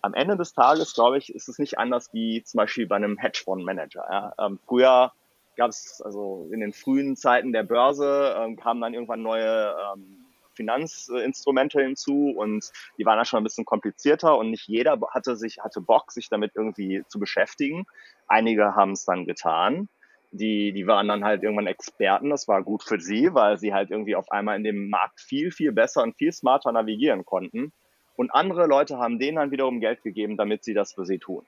am 0.00 0.14
Ende 0.14 0.36
des 0.36 0.52
Tages, 0.52 0.94
glaube 0.94 1.18
ich, 1.18 1.34
ist 1.34 1.48
es 1.48 1.58
nicht 1.58 1.78
anders 1.78 2.12
wie 2.12 2.42
zum 2.42 2.58
Beispiel 2.58 2.86
bei 2.86 2.96
einem 2.96 3.18
Hedgefondsmanager. 3.18 4.06
Ja. 4.10 4.34
Ähm, 4.38 4.58
früher 4.66 5.12
gab 5.56 5.70
es, 5.70 6.00
also 6.04 6.48
in 6.52 6.60
den 6.60 6.72
frühen 6.72 7.16
Zeiten 7.16 7.52
der 7.52 7.62
Börse, 7.62 8.34
ähm, 8.38 8.56
kamen 8.56 8.80
dann 8.80 8.94
irgendwann 8.94 9.22
neue 9.22 9.74
ähm, 9.94 10.24
Finanzinstrumente 10.54 11.82
hinzu 11.82 12.32
und 12.36 12.70
die 12.98 13.04
waren 13.04 13.16
dann 13.16 13.26
schon 13.26 13.40
ein 13.40 13.44
bisschen 13.44 13.64
komplizierter 13.64 14.38
und 14.38 14.50
nicht 14.50 14.68
jeder 14.68 14.98
hatte 15.10 15.36
sich, 15.36 15.58
hatte 15.58 15.80
Bock, 15.80 16.12
sich 16.12 16.28
damit 16.28 16.52
irgendwie 16.54 17.04
zu 17.08 17.18
beschäftigen. 17.18 17.86
Einige 18.26 18.74
haben 18.74 18.92
es 18.92 19.04
dann 19.04 19.26
getan. 19.26 19.88
Die, 20.30 20.72
die 20.72 20.86
waren 20.86 21.06
dann 21.06 21.24
halt 21.24 21.44
irgendwann 21.44 21.68
Experten. 21.68 22.30
Das 22.30 22.48
war 22.48 22.62
gut 22.62 22.82
für 22.82 22.98
sie, 23.00 23.34
weil 23.34 23.56
sie 23.58 23.72
halt 23.72 23.90
irgendwie 23.90 24.16
auf 24.16 24.32
einmal 24.32 24.56
in 24.56 24.64
dem 24.64 24.90
Markt 24.90 25.20
viel, 25.20 25.52
viel 25.52 25.70
besser 25.70 26.02
und 26.02 26.16
viel 26.16 26.32
smarter 26.32 26.72
navigieren 26.72 27.24
konnten. 27.24 27.72
Und 28.16 28.30
andere 28.32 28.66
Leute 28.66 28.98
haben 28.98 29.18
denen 29.18 29.36
dann 29.36 29.50
wiederum 29.50 29.80
Geld 29.80 30.02
gegeben, 30.02 30.36
damit 30.36 30.64
sie 30.64 30.74
das 30.74 30.92
für 30.92 31.04
sie 31.04 31.18
tun. 31.18 31.44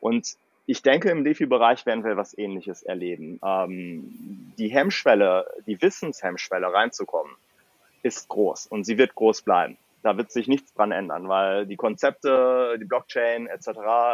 Und 0.00 0.36
ich 0.68 0.82
denke, 0.82 1.08
im 1.08 1.24
DeFi-Bereich 1.24 1.86
werden 1.86 2.04
wir 2.04 2.18
was 2.18 2.36
Ähnliches 2.36 2.82
erleben. 2.82 3.40
Ähm, 3.42 4.52
die 4.58 4.68
Hemmschwelle, 4.68 5.46
die 5.66 5.80
Wissenshemmschwelle 5.80 6.70
reinzukommen, 6.70 7.32
ist 8.02 8.28
groß 8.28 8.66
und 8.66 8.84
sie 8.84 8.98
wird 8.98 9.14
groß 9.14 9.40
bleiben. 9.40 9.78
Da 10.02 10.18
wird 10.18 10.30
sich 10.30 10.46
nichts 10.46 10.74
dran 10.74 10.92
ändern, 10.92 11.26
weil 11.26 11.64
die 11.64 11.76
Konzepte, 11.76 12.76
die 12.78 12.84
Blockchain 12.84 13.46
etc., 13.46 13.68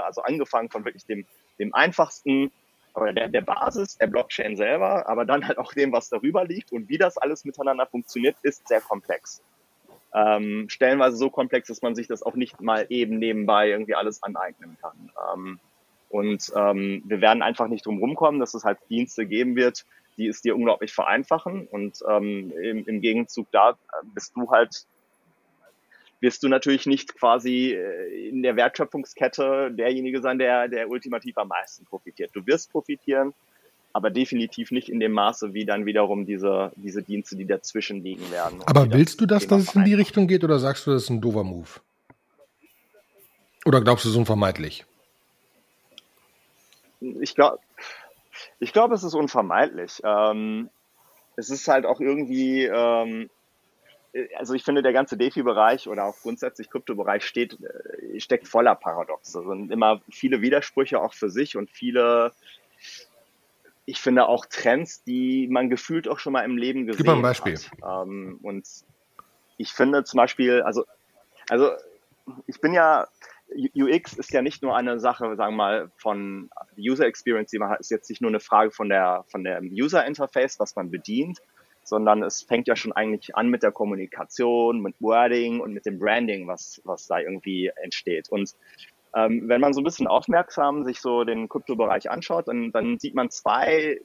also 0.04 0.22
angefangen 0.22 0.70
von 0.70 0.84
wirklich 0.84 1.04
dem, 1.06 1.26
dem 1.58 1.74
einfachsten 1.74 2.52
oder 2.94 3.12
der, 3.12 3.26
der 3.26 3.40
Basis 3.40 3.98
der 3.98 4.06
Blockchain 4.06 4.56
selber, 4.56 5.08
aber 5.08 5.24
dann 5.24 5.48
halt 5.48 5.58
auch 5.58 5.72
dem, 5.72 5.90
was 5.90 6.08
darüber 6.08 6.44
liegt 6.44 6.70
und 6.70 6.88
wie 6.88 6.98
das 6.98 7.18
alles 7.18 7.44
miteinander 7.44 7.86
funktioniert, 7.86 8.36
ist 8.42 8.68
sehr 8.68 8.80
komplex. 8.80 9.42
Ähm, 10.14 10.68
stellenweise 10.68 11.16
so 11.16 11.30
komplex, 11.30 11.66
dass 11.66 11.82
man 11.82 11.96
sich 11.96 12.06
das 12.06 12.22
auch 12.22 12.36
nicht 12.36 12.60
mal 12.60 12.86
eben 12.90 13.18
nebenbei 13.18 13.70
irgendwie 13.70 13.96
alles 13.96 14.22
aneignen 14.22 14.78
kann. 14.80 15.10
Ähm, 15.34 15.60
und 16.14 16.52
ähm, 16.54 17.02
wir 17.06 17.20
werden 17.20 17.42
einfach 17.42 17.66
nicht 17.66 17.86
drum 17.86 17.98
rumkommen, 17.98 18.38
dass 18.38 18.54
es 18.54 18.62
halt 18.62 18.78
Dienste 18.88 19.26
geben 19.26 19.56
wird, 19.56 19.84
die 20.16 20.28
es 20.28 20.42
dir 20.42 20.54
unglaublich 20.54 20.92
vereinfachen. 20.92 21.66
Und 21.66 22.04
ähm, 22.08 22.52
im, 22.52 22.86
im 22.86 23.00
Gegenzug 23.00 23.48
da 23.50 23.76
bist 24.14 24.36
du 24.36 24.48
halt, 24.48 24.84
wirst 26.20 26.44
du 26.44 26.48
natürlich 26.48 26.86
nicht 26.86 27.16
quasi 27.16 27.72
äh, 27.72 28.28
in 28.28 28.44
der 28.44 28.54
Wertschöpfungskette 28.54 29.72
derjenige 29.72 30.20
sein, 30.20 30.38
der, 30.38 30.68
der 30.68 30.88
ultimativ 30.88 31.36
am 31.36 31.48
meisten 31.48 31.84
profitiert. 31.84 32.30
Du 32.32 32.46
wirst 32.46 32.70
profitieren, 32.70 33.34
aber 33.92 34.10
definitiv 34.10 34.70
nicht 34.70 34.90
in 34.90 35.00
dem 35.00 35.10
Maße, 35.10 35.52
wie 35.52 35.64
dann 35.64 35.84
wiederum 35.84 36.26
diese, 36.26 36.70
diese 36.76 37.02
Dienste, 37.02 37.34
die 37.34 37.44
dazwischen 37.44 38.04
liegen 38.04 38.30
werden. 38.30 38.62
Aber 38.66 38.88
willst 38.92 39.20
du, 39.20 39.26
dass 39.26 39.48
das 39.48 39.74
in 39.74 39.82
die 39.82 39.94
Richtung 39.94 40.28
geht 40.28 40.44
oder 40.44 40.60
sagst 40.60 40.86
du, 40.86 40.92
das 40.92 41.02
ist 41.02 41.10
ein 41.10 41.20
doofer 41.20 41.42
Move? 41.42 41.80
Oder 43.64 43.80
glaubst 43.80 44.04
du, 44.04 44.10
es 44.10 44.14
ist 44.14 44.18
unvermeidlich? 44.18 44.84
Ich 47.00 47.34
glaube, 47.34 47.58
ich 48.58 48.72
glaube, 48.72 48.94
es 48.94 49.04
ist 49.04 49.14
unvermeidlich. 49.14 50.00
Ähm, 50.04 50.70
es 51.36 51.50
ist 51.50 51.68
halt 51.68 51.86
auch 51.86 52.00
irgendwie, 52.00 52.64
ähm, 52.64 53.30
also 54.36 54.54
ich 54.54 54.64
finde, 54.64 54.82
der 54.82 54.92
ganze 54.92 55.16
DeFi-Bereich 55.16 55.88
oder 55.88 56.04
auch 56.04 56.16
grundsätzlich 56.20 56.70
Krypto-Bereich 56.70 57.24
steht, 57.24 57.58
äh, 57.60 58.20
steckt 58.20 58.48
voller 58.48 58.74
Paradoxe. 58.74 59.40
Es 59.40 59.46
sind 59.46 59.70
immer 59.70 60.00
viele 60.10 60.40
Widersprüche 60.40 61.00
auch 61.00 61.14
für 61.14 61.30
sich 61.30 61.56
und 61.56 61.70
viele, 61.70 62.32
ich 63.86 64.00
finde 64.00 64.26
auch 64.26 64.46
Trends, 64.46 65.02
die 65.04 65.48
man 65.48 65.68
gefühlt 65.68 66.08
auch 66.08 66.18
schon 66.18 66.32
mal 66.32 66.44
im 66.44 66.56
Leben 66.56 66.86
gesehen 66.86 66.98
Gib 66.98 67.06
mal 67.06 67.16
ein 67.16 67.22
Beispiel. 67.22 67.58
hat. 67.58 68.06
Ähm, 68.06 68.38
und 68.42 68.66
ich 69.56 69.72
finde 69.72 70.04
zum 70.04 70.18
Beispiel, 70.18 70.62
also, 70.62 70.84
also 71.48 71.70
ich 72.46 72.60
bin 72.60 72.72
ja 72.72 73.08
UX 73.76 74.14
ist 74.14 74.32
ja 74.32 74.42
nicht 74.42 74.62
nur 74.62 74.76
eine 74.76 74.98
Sache, 74.98 75.36
sagen 75.36 75.54
wir 75.54 75.56
mal, 75.56 75.90
von 75.96 76.50
User 76.78 77.06
Experience, 77.06 77.50
die 77.50 77.58
man 77.58 77.70
hat, 77.70 77.80
ist 77.80 77.90
jetzt 77.90 78.08
nicht 78.08 78.20
nur 78.20 78.30
eine 78.30 78.40
Frage 78.40 78.70
von 78.70 78.88
der, 78.88 79.24
von 79.28 79.44
der 79.44 79.60
User 79.62 80.04
Interface, 80.04 80.58
was 80.58 80.74
man 80.76 80.90
bedient, 80.90 81.38
sondern 81.84 82.22
es 82.22 82.42
fängt 82.42 82.66
ja 82.66 82.76
schon 82.76 82.92
eigentlich 82.92 83.36
an 83.36 83.48
mit 83.48 83.62
der 83.62 83.72
Kommunikation, 83.72 84.80
mit 84.80 84.94
Wording 85.00 85.60
und 85.60 85.72
mit 85.72 85.86
dem 85.86 85.98
Branding, 85.98 86.48
was, 86.48 86.80
was 86.84 87.06
da 87.06 87.18
irgendwie 87.18 87.70
entsteht. 87.82 88.30
Und 88.30 88.54
ähm, 89.14 89.48
wenn 89.48 89.60
man 89.60 89.72
so 89.72 89.80
ein 89.80 89.84
bisschen 89.84 90.06
aufmerksam 90.06 90.84
sich 90.84 91.00
so 91.00 91.24
den 91.24 91.48
Kryptobereich 91.48 92.10
anschaut, 92.10 92.48
dann, 92.48 92.72
dann 92.72 92.98
sieht 92.98 93.14
man 93.14 93.30
zwei 93.30 94.00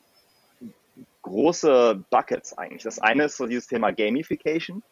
große 1.21 2.03
Buckets 2.09 2.57
eigentlich. 2.57 2.83
Das 2.83 2.99
eine 2.99 3.25
ist 3.25 3.37
so 3.37 3.47
dieses 3.47 3.67
Thema 3.67 3.91
Gamification, 3.91 4.83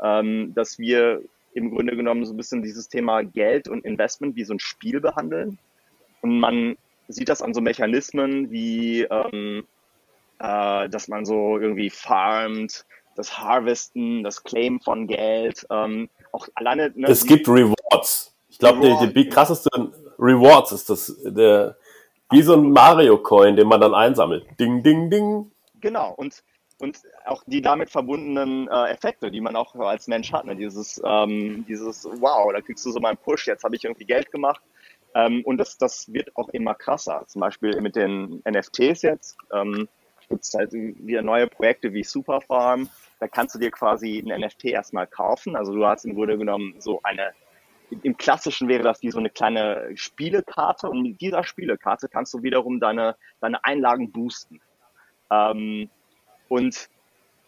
ähm, 0.00 0.52
dass 0.54 0.78
wir 0.78 1.22
im 1.54 1.70
Grunde 1.70 1.96
genommen 1.96 2.24
so 2.24 2.34
ein 2.34 2.36
bisschen 2.36 2.62
dieses 2.62 2.88
Thema 2.88 3.22
Geld 3.22 3.68
und 3.68 3.84
Investment 3.84 4.36
wie 4.36 4.44
so 4.44 4.54
ein 4.54 4.60
Spiel 4.60 5.00
behandeln. 5.00 5.58
Und 6.20 6.38
man 6.38 6.76
sieht 7.08 7.28
das 7.28 7.42
an 7.42 7.54
so 7.54 7.60
Mechanismen 7.60 8.50
wie, 8.50 9.02
ähm, 9.02 9.64
äh, 10.40 10.88
dass 10.88 11.08
man 11.08 11.24
so 11.24 11.58
irgendwie 11.58 11.90
farmt, 11.90 12.84
das 13.16 13.38
Harvesten, 13.38 14.24
das 14.24 14.42
Claim 14.42 14.80
von 14.80 15.06
Geld, 15.06 15.66
ähm, 15.70 16.08
auch 16.32 16.48
alleine. 16.54 16.92
Ne, 16.94 17.08
es 17.08 17.24
gibt 17.24 17.46
Rewards. 17.48 18.34
Ich 18.48 18.58
glaube, 18.58 18.80
der, 18.80 19.06
der 19.06 19.28
krasseste 19.28 19.70
Rewards 20.18 20.72
ist 20.72 20.90
das, 20.90 21.16
der, 21.24 21.76
wie 22.30 22.42
so 22.42 22.54
ein 22.54 22.70
Mario-Coin, 22.70 23.56
den 23.56 23.68
man 23.68 23.80
dann 23.80 23.94
einsammelt. 23.94 24.46
Ding, 24.58 24.82
ding, 24.82 25.10
ding. 25.10 25.50
Genau. 25.80 26.12
Und 26.16 26.42
und 26.80 27.00
auch 27.24 27.42
die 27.46 27.62
damit 27.62 27.90
verbundenen 27.90 28.68
äh, 28.68 28.90
Effekte, 28.90 29.30
die 29.30 29.40
man 29.40 29.56
auch 29.56 29.74
als 29.76 30.08
Mensch 30.08 30.32
hat. 30.32 30.44
Ne? 30.44 30.56
Dieses, 30.56 31.00
ähm, 31.04 31.64
dieses, 31.68 32.04
wow, 32.04 32.52
da 32.52 32.60
kriegst 32.60 32.84
du 32.84 32.90
so 32.90 33.00
mal 33.00 33.10
einen 33.10 33.18
Push, 33.18 33.46
jetzt 33.46 33.64
habe 33.64 33.76
ich 33.76 33.84
irgendwie 33.84 34.04
Geld 34.04 34.30
gemacht. 34.30 34.62
Ähm, 35.14 35.42
und 35.44 35.58
das, 35.58 35.78
das 35.78 36.12
wird 36.12 36.36
auch 36.36 36.48
immer 36.48 36.74
krasser. 36.74 37.24
Zum 37.28 37.40
Beispiel 37.40 37.80
mit 37.80 37.96
den 37.96 38.42
NFTs 38.48 39.02
jetzt 39.02 39.36
ähm, 39.52 39.88
gibt 40.28 40.44
es 40.44 40.54
halt 40.54 40.72
wieder 40.72 41.22
neue 41.22 41.46
Projekte 41.46 41.92
wie 41.92 42.02
Superfarm. 42.02 42.88
Da 43.20 43.28
kannst 43.28 43.54
du 43.54 43.58
dir 43.58 43.70
quasi 43.70 44.18
ein 44.18 44.40
NFT 44.40 44.66
erstmal 44.66 45.06
kaufen. 45.06 45.54
Also 45.56 45.72
du 45.72 45.86
hast 45.86 46.04
im 46.04 46.14
Grunde 46.14 46.36
genommen 46.36 46.74
so 46.80 47.00
eine, 47.04 47.32
im 48.02 48.16
Klassischen 48.16 48.68
wäre 48.68 48.82
das 48.82 49.02
wie 49.02 49.10
so 49.10 49.18
eine 49.18 49.30
kleine 49.30 49.90
Spielekarte 49.94 50.88
und 50.88 51.02
mit 51.02 51.20
dieser 51.20 51.44
Spielekarte 51.44 52.08
kannst 52.08 52.34
du 52.34 52.42
wiederum 52.42 52.80
deine, 52.80 53.16
deine 53.40 53.64
Einlagen 53.64 54.10
boosten. 54.10 54.60
Ähm, 55.30 55.88
und 56.54 56.88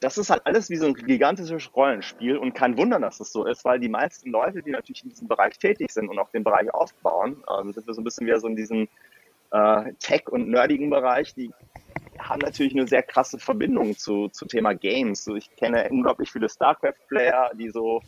das 0.01 0.19
ist 0.19 0.31
halt 0.31 0.43
alles 0.45 0.69
wie 0.69 0.77
so 0.77 0.87
ein 0.87 0.95
gigantisches 0.95 1.75
Rollenspiel 1.75 2.37
und 2.37 2.55
kein 2.55 2.77
Wunder, 2.77 2.99
dass 2.99 3.19
das 3.19 3.33
so 3.33 3.47
ist, 3.47 3.65
weil 3.65 3.79
die 3.79 3.89
meisten 3.89 4.31
Leute, 4.31 4.63
die 4.63 4.73
natürlich 4.73 5.05
in 5.05 5.11
diesem 5.11 5.29
Bereich 5.29 5.59
tätig 5.59 5.93
sind 5.93 6.09
und 6.09 6.19
auch 6.19 6.29
den 6.31 6.43
Bereich 6.43 6.73
aufbauen, 6.75 7.43
ähm, 7.57 7.73
sind 7.73 7.87
wir 7.87 7.95
so 7.95 8.01
ein 8.01 8.05
bisschen 8.05 8.27
wieder 8.27 8.41
so 8.41 8.49
in 8.49 8.57
diesem 8.57 8.89
äh, 9.53 9.93
Tech- 10.01 10.29
und 10.29 10.49
nerdigen 10.49 10.91
Bereich, 10.91 11.35
die 11.35 11.53
haben 12.19 12.41
natürlich 12.41 12.75
eine 12.75 12.89
sehr 12.89 13.05
krasse 13.05 13.39
Verbindung 13.39 13.97
zu, 13.97 14.29
zu 14.29 14.47
Thema 14.47 14.75
Games. 14.75 15.23
So, 15.23 15.37
ich 15.37 15.55
kenne 15.55 15.89
unglaublich 15.89 16.33
viele 16.33 16.49
StarCraft-Player, 16.49 17.53
die 17.55 17.71
so 17.71 18.03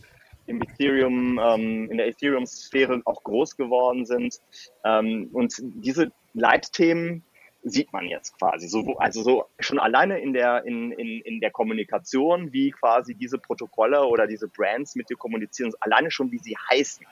im 0.47 0.61
Ethereum, 0.61 1.39
ähm, 1.41 1.89
in 1.89 1.97
der 1.97 2.07
Ethereum-Sphäre 2.07 3.01
auch 3.05 3.23
groß 3.23 3.55
geworden 3.55 4.05
sind. 4.05 4.41
Ähm, 4.83 5.29
und 5.31 5.55
diese 5.59 6.11
Leitthemen 6.33 7.23
sieht 7.63 7.91
man 7.91 8.05
jetzt 8.05 8.37
quasi. 8.37 8.67
So, 8.67 8.97
also 8.97 9.21
so 9.21 9.45
schon 9.59 9.79
alleine 9.79 10.19
in 10.19 10.33
der, 10.33 10.65
in, 10.65 10.91
in, 10.91 11.21
in 11.21 11.39
der 11.39 11.51
Kommunikation, 11.51 12.53
wie 12.53 12.71
quasi 12.71 13.15
diese 13.15 13.37
Protokolle 13.37 14.05
oder 14.05 14.27
diese 14.27 14.47
Brands 14.47 14.95
mit 14.95 15.09
dir 15.09 15.17
kommunizieren, 15.17 15.71
alleine 15.79 16.11
schon, 16.11 16.31
wie 16.31 16.39
sie 16.39 16.55
heißen. 16.69 17.05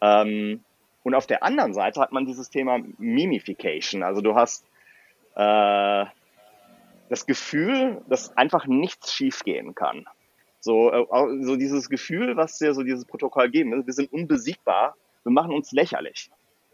Ähm, 0.00 0.64
und 1.04 1.14
auf 1.14 1.26
der 1.26 1.42
anderen 1.42 1.72
Seite 1.72 2.00
hat 2.00 2.12
man 2.12 2.26
dieses 2.26 2.50
Thema 2.50 2.80
Mimification. 2.98 4.02
Also 4.02 4.20
du 4.20 4.34
hast 4.34 4.64
äh, 5.34 6.04
das 7.08 7.26
Gefühl, 7.26 8.02
dass 8.08 8.36
einfach 8.36 8.66
nichts 8.66 9.12
schiefgehen 9.12 9.74
kann. 9.74 10.06
So, 10.60 10.92
äh, 10.92 11.06
so 11.40 11.56
dieses 11.56 11.88
Gefühl, 11.88 12.36
was 12.36 12.58
dir 12.58 12.74
so 12.74 12.82
dieses 12.82 13.04
Protokoll 13.04 13.50
geben, 13.50 13.84
wir 13.84 13.92
sind 13.92 14.12
unbesiegbar, 14.12 14.94
wir 15.24 15.32
machen 15.32 15.52
uns 15.52 15.72
lächerlich, 15.72 16.30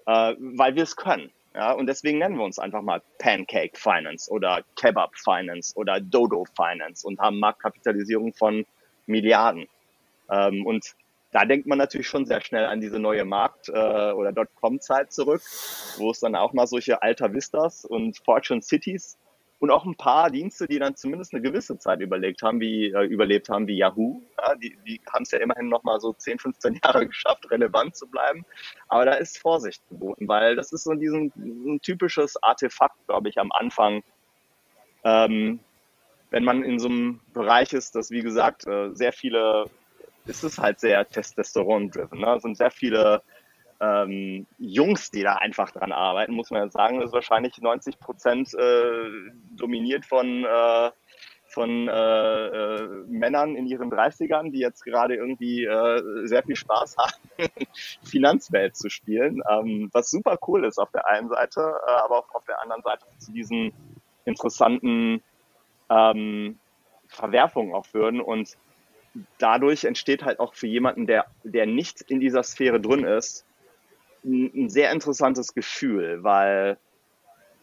äh, 0.07 0.35
weil 0.38 0.75
wir 0.75 0.83
es 0.83 0.97
können. 0.97 1.31
Ja, 1.59 1.73
und 1.73 1.88
deswegen 1.88 2.19
nennen 2.19 2.37
wir 2.37 2.45
uns 2.45 2.61
einfach 2.61 2.83
mal 2.83 3.03
Pancake 3.19 3.77
Finance 3.77 4.31
oder 4.31 4.62
Kebab 4.77 5.17
Finance 5.17 5.75
oder 5.75 5.99
Dodo 5.99 6.45
Finance 6.55 7.05
und 7.05 7.19
haben 7.19 7.41
Marktkapitalisierung 7.41 8.33
von 8.33 8.65
Milliarden. 9.07 9.67
Ähm, 10.31 10.65
und 10.65 10.95
da 11.33 11.45
denkt 11.45 11.67
man 11.67 11.79
natürlich 11.79 12.07
schon 12.07 12.27
sehr 12.27 12.43
schnell 12.43 12.67
an 12.67 12.81
diese 12.81 13.00
neue 13.00 13.25
Markt- 13.25 13.71
äh, 13.71 13.73
oder 13.73 14.31
Dotcom-Zeit 14.31 15.12
zurück, 15.12 15.43
wo 15.97 16.12
es 16.12 16.21
dann 16.21 16.37
auch 16.37 16.53
mal 16.53 16.69
solche 16.69 17.03
Alta 17.03 17.33
Vistas 17.33 17.85
und 17.85 18.19
Fortune 18.19 18.62
Cities 18.62 19.19
und 19.61 19.71
auch 19.71 19.85
ein 19.85 19.97
paar 19.97 20.31
Dienste, 20.31 20.69
die 20.69 20.79
dann 20.79 20.95
zumindest 20.95 21.35
eine 21.35 21.43
gewisse 21.43 21.79
Zeit 21.79 22.00
überlegt 22.00 22.43
haben, 22.43 22.61
wie, 22.61 22.87
äh, 22.87 23.05
überlebt 23.05 23.49
haben, 23.49 23.67
wie 23.67 23.77
Yahoo. 23.77 24.23
Ja, 24.38 24.55
die 24.55 24.79
die 24.87 25.00
haben 25.12 25.25
es 25.25 25.33
ja 25.33 25.41
immerhin 25.41 25.69
noch 25.69 25.83
mal 25.83 25.99
so 26.00 26.12
10, 26.12 26.38
15 26.38 26.81
Jahre 26.85 27.07
geschafft, 27.07 27.50
relevant 27.50 27.97
zu 27.97 28.07
bleiben. 28.07 28.45
Aber 28.87 29.05
da 29.05 29.15
ist 29.15 29.38
Vorsicht 29.38 29.83
geboten, 29.88 30.29
weil 30.29 30.55
das 30.55 30.73
ist 30.73 30.85
so 30.85 30.95
diesen, 30.95 31.33
ein 31.37 31.81
typisches 31.81 32.41
Artefakt, 32.43 32.97
glaube 33.07 33.29
ich, 33.29 33.38
am 33.38 33.50
Anfang. 33.53 34.03
Ähm, 35.03 35.61
wenn 36.31 36.45
man 36.45 36.62
in 36.62 36.79
so 36.79 36.88
einem 36.88 37.21
Bereich 37.33 37.73
ist, 37.73 37.95
das 37.95 38.11
wie 38.11 38.23
gesagt 38.23 38.67
äh, 38.67 38.91
sehr 38.95 39.12
viele, 39.12 39.65
ist 40.27 40.45
es 40.45 40.59
halt 40.59 40.79
sehr 40.79 41.09
Testosteron-driven. 41.09 42.21
Ne? 42.21 42.35
Es 42.37 42.43
sind 42.43 42.57
sehr 42.57 42.71
viele 42.71 43.23
ähm, 43.80 44.47
Jungs, 44.58 45.11
die 45.11 45.23
da 45.23 45.35
einfach 45.35 45.70
dran 45.70 45.92
arbeiten, 45.92 46.32
muss 46.32 46.50
man 46.50 46.62
ja 46.62 46.70
sagen, 46.70 47.00
ist 47.00 47.12
wahrscheinlich 47.12 47.58
90 47.61 48.00
Prozent 48.00 48.54
äh, 48.54 49.11
dominiert 49.52 50.04
von, 50.04 50.44
äh, 50.44 50.90
von 51.49 51.88
äh, 51.88 52.47
äh, 52.47 52.88
Männern 53.06 53.54
in 53.54 53.66
ihren 53.66 53.90
30ern, 53.90 54.50
die 54.50 54.58
jetzt 54.58 54.85
gerade 54.85 55.14
irgendwie 55.14 55.64
äh, 55.64 56.26
sehr 56.26 56.42
viel 56.42 56.56
Spaß 56.56 56.97
haben, 56.99 57.12
Finanzwelt 58.04 58.76
zu 58.76 58.90
spielen, 58.90 59.42
ähm, 59.49 59.90
was 59.92 60.11
super 60.11 60.38
cool 60.47 60.64
ist 60.64 60.78
auf 60.78 60.90
der 60.90 61.06
einen 61.08 61.28
Seite, 61.28 61.61
äh, 61.87 61.90
aber 61.90 62.18
auch 62.18 62.35
auf 62.35 62.44
der 62.44 62.61
anderen 62.62 62.82
Seite 62.82 63.06
zu 63.18 63.32
diesen 63.32 63.73
interessanten 64.25 65.23
ähm, 65.88 66.58
Verwerfungen 67.06 67.75
auch 67.75 67.87
führen. 67.87 68.20
Und 68.20 68.58
dadurch 69.38 69.85
entsteht 69.85 70.25
halt 70.25 70.40
auch 70.40 70.54
für 70.54 70.66
jemanden, 70.66 71.06
der, 71.06 71.26
der 71.44 71.66
nicht 71.66 72.02
in 72.02 72.20
dieser 72.20 72.42
Sphäre 72.42 72.80
drin 72.80 73.04
ist, 73.04 73.47
ein 74.25 74.69
sehr 74.69 74.93
interessantes 74.93 75.55
Gefühl, 75.55 76.23
weil, 76.23 76.79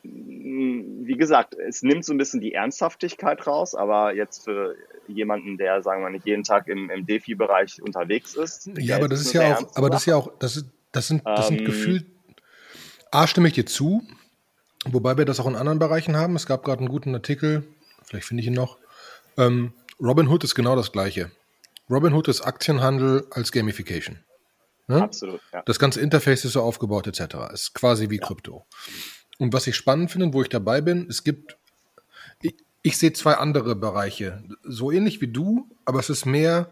wie 0.03 1.17
gesagt, 1.17 1.55
es 1.55 1.81
nimmt 1.83 2.05
so 2.05 2.13
ein 2.13 2.17
bisschen 2.17 2.41
die 2.41 2.53
Ernsthaftigkeit 2.53 3.45
raus, 3.47 3.75
aber 3.75 4.13
jetzt 4.13 4.43
für 4.43 4.75
jemanden, 5.07 5.57
der, 5.57 5.81
sagen 5.81 6.03
wir 6.03 6.09
nicht 6.09 6.25
jeden 6.25 6.43
Tag 6.43 6.67
im, 6.67 6.89
im 6.89 7.05
Defi-Bereich 7.05 7.81
unterwegs 7.81 8.35
ist. 8.35 8.69
Ja, 8.77 8.97
aber 8.97 9.07
das 9.07 9.21
ist 9.21 9.33
ja 9.33 9.57
auch, 9.57 9.75
aber 9.75 9.89
das 9.89 10.01
ist 10.01 10.05
ja 10.07 10.15
auch, 10.15 10.31
das, 10.39 10.57
ist, 10.57 10.65
das 10.91 11.07
sind, 11.07 11.21
das 11.25 11.47
sind 11.47 11.59
ähm, 11.59 11.65
gefühlt, 11.65 12.05
A, 13.11 13.27
stimme 13.27 13.47
ich 13.47 13.53
dir 13.53 13.65
zu, 13.65 14.01
wobei 14.85 15.17
wir 15.17 15.25
das 15.25 15.39
auch 15.39 15.47
in 15.47 15.55
anderen 15.55 15.79
Bereichen 15.79 16.17
haben. 16.17 16.35
Es 16.35 16.45
gab 16.45 16.63
gerade 16.63 16.79
einen 16.79 16.89
guten 16.89 17.13
Artikel, 17.13 17.63
vielleicht 18.03 18.25
finde 18.25 18.41
ich 18.41 18.47
ihn 18.47 18.53
noch. 18.53 18.77
Ähm, 19.37 19.73
Robin 20.01 20.27
Hood 20.27 20.43
ist 20.43 20.55
genau 20.55 20.75
das 20.75 20.91
Gleiche. 20.91 21.31
Robin 21.89 22.13
Hood 22.13 22.27
ist 22.27 22.41
Aktienhandel 22.41 23.27
als 23.31 23.51
Gamification. 23.51 24.19
Ne? 24.87 25.01
Absolut. 25.01 25.41
Ja. 25.53 25.63
Das 25.65 25.79
ganze 25.79 26.01
Interface 26.01 26.45
ist 26.45 26.53
so 26.53 26.61
aufgebaut, 26.61 27.07
etc. 27.07 27.51
Ist 27.53 27.73
quasi 27.73 28.09
wie 28.09 28.17
ja. 28.17 28.25
Krypto. 28.25 28.65
Und 29.37 29.53
was 29.53 29.67
ich 29.67 29.75
spannend 29.75 30.11
finde, 30.11 30.33
wo 30.33 30.41
ich 30.41 30.49
dabei 30.49 30.81
bin, 30.81 31.07
es 31.09 31.23
gibt, 31.23 31.57
ich, 32.41 32.55
ich 32.83 32.97
sehe 32.97 33.13
zwei 33.13 33.35
andere 33.35 33.75
Bereiche. 33.75 34.43
So 34.63 34.91
ähnlich 34.91 35.21
wie 35.21 35.27
du, 35.27 35.69
aber 35.85 35.99
es 35.99 36.09
ist 36.09 36.25
mehr, 36.25 36.71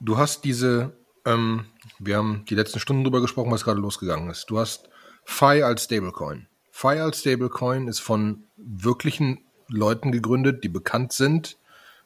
du 0.00 0.18
hast 0.18 0.44
diese, 0.44 0.96
ähm, 1.24 1.66
wir 1.98 2.16
haben 2.16 2.44
die 2.48 2.54
letzten 2.54 2.80
Stunden 2.80 3.04
drüber 3.04 3.20
gesprochen, 3.20 3.52
was 3.52 3.64
gerade 3.64 3.80
losgegangen 3.80 4.30
ist. 4.30 4.46
Du 4.46 4.58
hast 4.58 4.88
Fi 5.24 5.62
als 5.62 5.84
Stablecoin. 5.84 6.46
Fi 6.70 6.98
als 6.98 7.20
Stablecoin 7.20 7.88
ist 7.88 8.00
von 8.00 8.44
wirklichen 8.56 9.44
Leuten 9.68 10.12
gegründet, 10.12 10.64
die 10.64 10.68
bekannt 10.68 11.12
sind, 11.12 11.56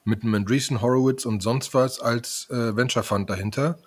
mit 0.04 0.23
einem 0.23 0.35
Andreessen 0.35 0.80
Horowitz 0.80 1.25
und 1.26 1.42
sonst 1.42 1.75
was 1.75 2.00
als 2.00 2.49
äh, 2.50 2.76
Venture 2.76 3.02
Fund 3.02 3.28
dahinter. 3.28 3.78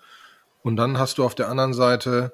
Und 0.62 0.76
dann 0.76 0.98
hast 0.98 1.18
du 1.18 1.24
auf 1.24 1.34
der 1.34 1.48
anderen 1.48 1.74
Seite 1.74 2.32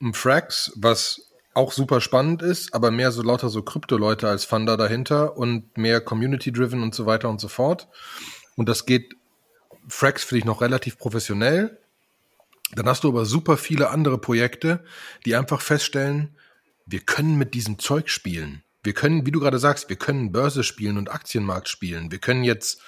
ein 0.00 0.14
Frax, 0.14 0.72
was 0.76 1.32
auch 1.54 1.72
super 1.72 2.00
spannend 2.00 2.42
ist, 2.42 2.74
aber 2.74 2.90
mehr 2.90 3.12
so 3.12 3.22
lauter 3.22 3.50
so 3.50 3.62
Krypto-Leute 3.62 4.28
als 4.28 4.44
Funder 4.44 4.76
dahinter 4.76 5.36
und 5.36 5.76
mehr 5.76 6.00
Community-driven 6.00 6.82
und 6.82 6.94
so 6.94 7.06
weiter 7.06 7.28
und 7.28 7.40
so 7.40 7.48
fort. 7.48 7.88
Und 8.56 8.68
das 8.68 8.86
geht, 8.86 9.14
Frax 9.88 10.24
finde 10.24 10.38
ich 10.40 10.44
noch 10.44 10.62
relativ 10.62 10.98
professionell. 10.98 11.78
Dann 12.74 12.88
hast 12.88 13.04
du 13.04 13.08
aber 13.08 13.26
super 13.26 13.58
viele 13.58 13.90
andere 13.90 14.16
Projekte, 14.18 14.82
die 15.26 15.36
einfach 15.36 15.60
feststellen, 15.60 16.36
wir 16.86 17.00
können 17.00 17.36
mit 17.36 17.54
diesem 17.54 17.78
Zeug 17.78 18.08
spielen. 18.08 18.64
Wir 18.82 18.94
können, 18.94 19.26
wie 19.26 19.30
du 19.30 19.40
gerade 19.40 19.58
sagst, 19.58 19.88
wir 19.88 19.96
können 19.96 20.32
Börse 20.32 20.64
spielen 20.64 20.96
und 20.96 21.12
Aktienmarkt 21.12 21.68
spielen. 21.68 22.10
Wir 22.10 22.18
können 22.18 22.44
jetzt 22.44 22.80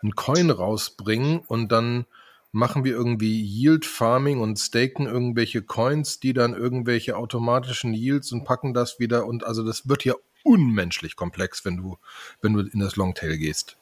einen 0.00 0.14
Coin 0.14 0.50
rausbringen 0.50 1.40
und 1.40 1.70
dann 1.70 2.06
machen 2.52 2.84
wir 2.84 2.92
irgendwie 2.92 3.42
Yield 3.42 3.86
Farming 3.86 4.40
und 4.40 4.58
staken 4.58 5.06
irgendwelche 5.06 5.62
Coins, 5.62 6.20
die 6.20 6.34
dann 6.34 6.54
irgendwelche 6.54 7.16
automatischen 7.16 7.94
Yields 7.94 8.30
und 8.30 8.44
packen 8.44 8.74
das 8.74 9.00
wieder 9.00 9.26
und 9.26 9.44
also 9.44 9.64
das 9.64 9.88
wird 9.88 10.04
ja 10.04 10.14
unmenschlich 10.44 11.16
komplex, 11.16 11.64
wenn 11.64 11.78
du, 11.78 11.96
wenn 12.40 12.52
du 12.52 12.60
in 12.60 12.80
das 12.80 12.96
Longtail 12.96 13.38
gehst. 13.38 13.78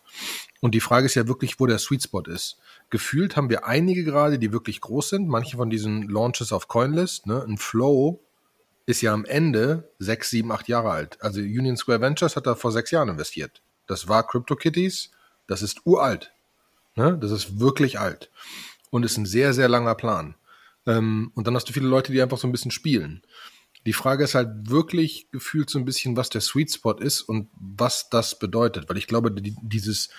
Und 0.61 0.75
die 0.75 0.81
Frage 0.81 1.07
ist 1.07 1.15
ja 1.15 1.27
wirklich, 1.27 1.59
wo 1.59 1.67
der 1.67 1.79
Sweet 1.79 2.05
Spot 2.05 2.23
ist. 2.23 2.59
Gefühlt 2.91 3.37
haben 3.37 3.51
wir 3.51 3.67
einige 3.67 4.05
gerade, 4.05 4.39
die 4.39 4.53
wirklich 4.53 4.81
groß 4.81 5.11
sind. 5.11 5.29
Manche 5.29 5.57
von 5.57 5.71
diesen 5.71 6.09
Launches 6.09 6.53
auf 6.53 6.69
Coinlist, 6.69 7.27
ne? 7.27 7.43
Ein 7.43 7.57
Flow 7.57 8.23
ist 8.87 9.01
ja 9.01 9.13
am 9.15 9.25
Ende 9.25 9.91
sechs, 9.99 10.31
sieben, 10.31 10.53
acht 10.53 10.69
Jahre 10.69 10.91
alt. 10.91 11.19
Also 11.23 11.41
Union 11.41 11.77
Square 11.77 12.01
Ventures 12.01 12.37
hat 12.37 12.47
da 12.47 12.55
vor 12.55 12.73
sechs 12.73 12.91
Jahren 12.91 13.09
investiert. 13.09 13.63
Das 13.87 14.09
war 14.09 14.27
CryptoKitties. 14.27 15.11
Das 15.47 15.63
ist 15.63 15.87
uralt. 15.87 16.33
Ne? 16.95 17.19
Das 17.21 17.31
ist 17.31 17.61
wirklich 17.61 17.99
alt. 17.99 18.31
Und 18.91 19.05
ist 19.05 19.17
ein 19.17 19.27
sehr, 19.27 19.53
sehr 19.53 19.69
langer 19.69 19.95
Plan. 19.95 20.35
Ähm, 20.87 21.31
und 21.35 21.47
dann 21.47 21.55
hast 21.55 21.69
du 21.69 21.73
viele 21.73 21.89
Leute, 21.89 22.13
die 22.13 22.23
einfach 22.23 22.39
so 22.39 22.49
ein 22.49 22.53
bisschen 22.53 22.71
spielen. 22.71 23.23
Die 23.87 23.93
Frage 23.93 24.25
ist 24.25 24.35
halt 24.35 24.69
wirklich 24.69 25.29
gefühlt 25.31 25.71
so 25.71 25.79
ein 25.79 25.85
bisschen, 25.85 26.17
was 26.17 26.29
der 26.29 26.41
Sweet 26.41 26.73
Spot 26.73 26.93
ist 26.93 27.23
und 27.23 27.49
was 27.55 28.11
das 28.11 28.39
bedeutet. 28.39 28.89
Weil 28.89 28.99
ich 28.99 29.07
glaube, 29.07 29.33
die, 29.33 29.57
dieses, 29.63 30.11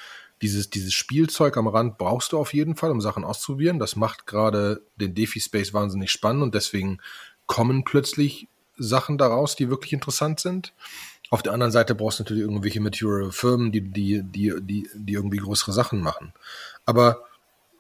dieses, 0.42 0.70
dieses 0.70 0.94
Spielzeug 0.94 1.58
am 1.58 1.68
Rand 1.68 1.98
brauchst 1.98 2.32
du 2.32 2.40
auf 2.40 2.54
jeden 2.54 2.76
Fall, 2.76 2.92
um 2.92 3.02
Sachen 3.02 3.24
auszuprobieren. 3.24 3.78
Das 3.78 3.96
macht 3.96 4.26
gerade 4.26 4.82
den 4.96 5.14
DeFi-Space 5.14 5.74
wahnsinnig 5.74 6.12
spannend 6.12 6.44
und 6.44 6.56
deswegen 6.56 7.00
kommen 7.46 7.84
plötzlich 7.84 8.48
Sachen 8.78 9.18
daraus, 9.18 9.56
die 9.56 9.70
wirklich 9.70 9.94
interessant 9.94 10.40
sind. 10.40 10.74
Auf 11.32 11.42
der 11.42 11.54
anderen 11.54 11.72
Seite 11.72 11.96
brauchst 11.96 12.20
du 12.20 12.24
natürlich 12.24 12.44
irgendwelche 12.44 12.82
Material 12.82 13.32
Firmen, 13.32 13.72
die, 13.72 13.82
die, 13.82 14.22
die, 14.22 14.54
die, 14.62 14.90
die 14.94 15.14
irgendwie 15.14 15.38
größere 15.38 15.72
Sachen 15.72 16.02
machen. 16.02 16.34
Aber 16.86 17.26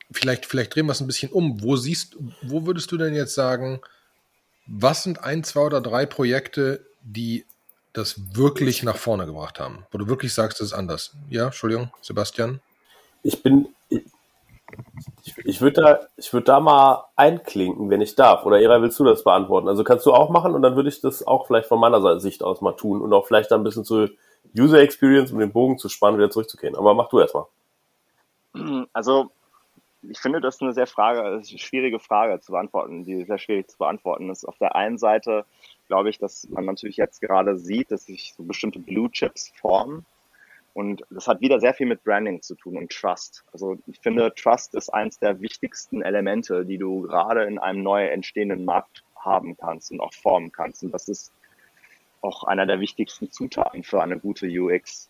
vielleicht, 0.09 0.45
vielleicht 0.45 0.73
drehen 0.73 0.85
wir 0.85 0.93
es 0.93 1.01
ein 1.01 1.07
bisschen 1.07 1.33
um. 1.33 1.61
Wo 1.61 1.75
siehst, 1.75 2.15
wo 2.41 2.65
würdest 2.65 2.91
du 2.93 2.97
denn 2.97 3.13
jetzt 3.13 3.35
sagen, 3.35 3.81
was 4.67 5.03
sind 5.03 5.21
ein, 5.23 5.43
zwei 5.43 5.61
oder 5.61 5.81
drei 5.81 6.05
Projekte, 6.05 6.85
die 7.01 7.45
das 7.91 8.35
wirklich 8.35 8.83
nach 8.83 8.95
vorne 8.95 9.25
gebracht 9.25 9.59
haben? 9.59 9.85
Wo 9.91 9.97
du 9.97 10.07
wirklich 10.07 10.33
sagst, 10.33 10.61
das 10.61 10.67
ist 10.67 10.73
anders. 10.73 11.11
Ja, 11.29 11.47
Entschuldigung, 11.47 11.91
Sebastian? 12.01 12.61
Ich 13.21 13.43
bin, 13.43 13.67
ich, 15.43 15.62
würde 15.62 15.81
da, 15.81 15.99
ich 16.17 16.31
da 16.45 16.60
mal 16.60 17.05
einklinken, 17.15 17.89
wenn 17.89 18.01
ich 18.01 18.15
darf. 18.15 18.45
Oder 18.45 18.60
Era, 18.62 18.81
willst 18.81 18.99
du 18.99 19.03
das 19.03 19.23
beantworten? 19.23 19.67
Also 19.67 19.84
kannst 19.84 20.05
du 20.05 20.13
auch 20.13 20.29
machen 20.29 20.53
und 20.53 20.62
dann 20.62 20.75
würde 20.75 20.89
ich 20.89 21.01
das 21.01 21.25
auch 21.25 21.47
vielleicht 21.47 21.67
von 21.67 21.79
meiner 21.79 22.19
Sicht 22.19 22.43
aus 22.43 22.62
mal 22.62 22.73
tun 22.73 23.01
und 23.01 23.13
auch 23.13 23.27
vielleicht 23.27 23.51
dann 23.51 23.62
ein 23.62 23.63
bisschen 23.63 23.86
zu 23.86 24.10
User 24.57 24.79
Experience, 24.79 25.31
um 25.31 25.39
den 25.39 25.51
Bogen 25.51 25.77
zu 25.77 25.89
spannen, 25.89 26.17
wieder 26.17 26.29
zurückzugehen. 26.29 26.75
Aber 26.75 26.93
mach 26.93 27.10
du 27.10 27.19
erstmal. 27.19 27.45
Also 28.93 29.31
ich 30.01 30.19
finde, 30.19 30.41
das 30.41 30.62
eine 30.62 30.73
sehr 30.73 30.88
Frage, 30.88 31.41
schwierige 31.43 31.99
Frage 31.99 32.39
zu 32.39 32.51
beantworten, 32.53 33.03
die 33.03 33.23
sehr 33.23 33.38
schwierig 33.38 33.69
zu 33.69 33.77
beantworten 33.77 34.29
ist. 34.29 34.45
Auf 34.45 34.57
der 34.57 34.75
einen 34.75 34.97
Seite 34.97 35.45
glaube 35.88 36.10
ich, 36.10 36.17
dass 36.17 36.47
man 36.49 36.65
natürlich 36.65 36.97
jetzt 36.97 37.21
gerade 37.21 37.57
sieht, 37.57 37.91
dass 37.91 38.05
sich 38.05 38.34
so 38.36 38.43
bestimmte 38.43 38.79
Blue 38.79 39.12
Chips 39.12 39.53
formen. 39.60 40.05
Und 40.73 41.03
das 41.10 41.27
hat 41.27 41.41
wieder 41.41 41.60
sehr 41.60 41.73
viel 41.73 41.86
mit 41.86 42.03
Branding 42.03 42.41
zu 42.41 42.55
tun 42.55 42.77
und 42.77 42.91
Trust. 42.91 43.43
Also 43.51 43.77
ich 43.88 43.99
finde, 43.99 44.34
Trust 44.34 44.73
ist 44.73 44.89
eines 44.89 45.19
der 45.19 45.41
wichtigsten 45.41 46.01
Elemente, 46.01 46.65
die 46.65 46.77
du 46.77 47.01
gerade 47.01 47.43
in 47.43 47.60
einem 47.60 47.84
neu 47.84 48.05
entstehenden 48.05 48.63
Markt 48.63 49.03
haben 49.15 49.57
kannst 49.57 49.91
und 49.91 49.99
auch 49.99 50.13
formen 50.13 50.51
kannst. 50.51 50.84
Und 50.84 50.93
das 50.93 51.10
ist 51.10 51.34
auch 52.21 52.43
einer 52.45 52.65
der 52.65 52.79
wichtigsten 52.79 53.31
Zutaten 53.31 53.84
für 53.84 54.01
eine 54.01 54.17
gute 54.17 54.47
UX. 54.47 55.10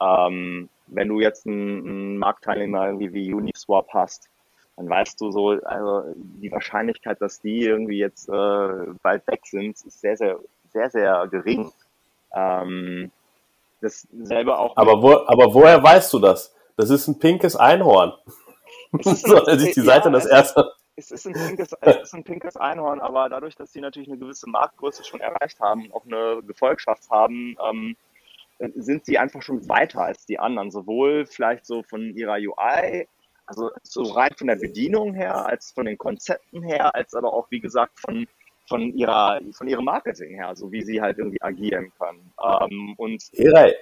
Ähm, 0.00 0.68
wenn 0.86 1.08
du 1.08 1.20
jetzt 1.20 1.46
einen, 1.46 2.18
Marktteilnehmer 2.18 2.98
wie, 2.98 3.12
wie 3.12 3.32
Uniswap 3.32 3.88
hast, 3.92 4.28
dann 4.76 4.88
weißt 4.88 5.20
du 5.20 5.30
so, 5.30 5.50
also 5.50 6.14
die 6.16 6.50
Wahrscheinlichkeit, 6.52 7.20
dass 7.20 7.40
die 7.40 7.60
irgendwie 7.60 7.98
jetzt 7.98 8.28
äh, 8.28 8.32
bald 9.02 9.26
weg 9.26 9.40
sind, 9.44 9.72
ist 9.72 10.00
sehr, 10.00 10.16
sehr, 10.16 10.38
sehr, 10.72 10.90
sehr 10.90 11.28
gering. 11.28 11.72
Ähm, 12.34 13.10
dasselbe 13.82 14.58
auch. 14.58 14.76
Aber, 14.76 15.02
wo, 15.02 15.12
aber 15.26 15.52
woher 15.52 15.82
weißt 15.82 16.12
du 16.12 16.18
das? 16.18 16.54
Das 16.76 16.90
ist 16.90 17.08
ein 17.08 17.18
pinkes 17.18 17.56
Einhorn. 17.56 18.12
so, 19.02 19.36
als 19.36 19.62
ich 19.62 19.74
die 19.74 19.80
Seite 19.80 20.08
ja, 20.08 20.12
das 20.12 20.26
erste. 20.26 20.72
Es 20.96 21.10
ist, 21.10 21.26
ein 21.26 21.32
pinkes, 21.32 21.70
es 21.80 21.96
ist 22.02 22.14
ein 22.14 22.24
pinkes 22.24 22.56
Einhorn, 22.56 23.00
aber 23.00 23.28
dadurch, 23.30 23.56
dass 23.56 23.72
sie 23.72 23.80
natürlich 23.80 24.08
eine 24.08 24.18
gewisse 24.18 24.48
Marktgröße 24.48 25.04
schon 25.04 25.20
erreicht 25.20 25.58
haben, 25.60 25.90
auch 25.92 26.04
eine 26.04 26.42
Gefolgschaft 26.46 27.08
haben, 27.10 27.56
ähm, 27.66 27.96
sind 28.58 29.06
sie 29.06 29.18
einfach 29.18 29.42
schon 29.42 29.68
weiter 29.68 30.02
als 30.02 30.26
die 30.26 30.38
anderen. 30.38 30.70
Sowohl 30.70 31.26
vielleicht 31.26 31.64
so 31.64 31.82
von 31.82 32.14
ihrer 32.14 32.34
UI, 32.34 33.08
also 33.46 33.70
so 33.82 34.02
rein 34.02 34.32
von 34.36 34.48
der 34.48 34.56
Bedienung 34.56 35.14
her, 35.14 35.46
als 35.46 35.72
von 35.72 35.86
den 35.86 35.96
Konzepten 35.96 36.62
her, 36.62 36.94
als 36.94 37.14
aber 37.14 37.32
auch, 37.32 37.50
wie 37.50 37.60
gesagt, 37.60 37.98
von, 37.98 38.26
von 38.68 38.94
ihrer, 38.94 39.40
von 39.52 39.68
ihrem 39.68 39.84
Marketing 39.84 40.34
her, 40.34 40.54
so 40.54 40.72
wie 40.72 40.82
sie 40.82 41.00
halt 41.00 41.18
irgendwie 41.18 41.42
agieren 41.42 41.92
können. 41.98 42.32
Ähm, 42.42 42.94
und 42.96 43.22
Hirai, 43.32 43.74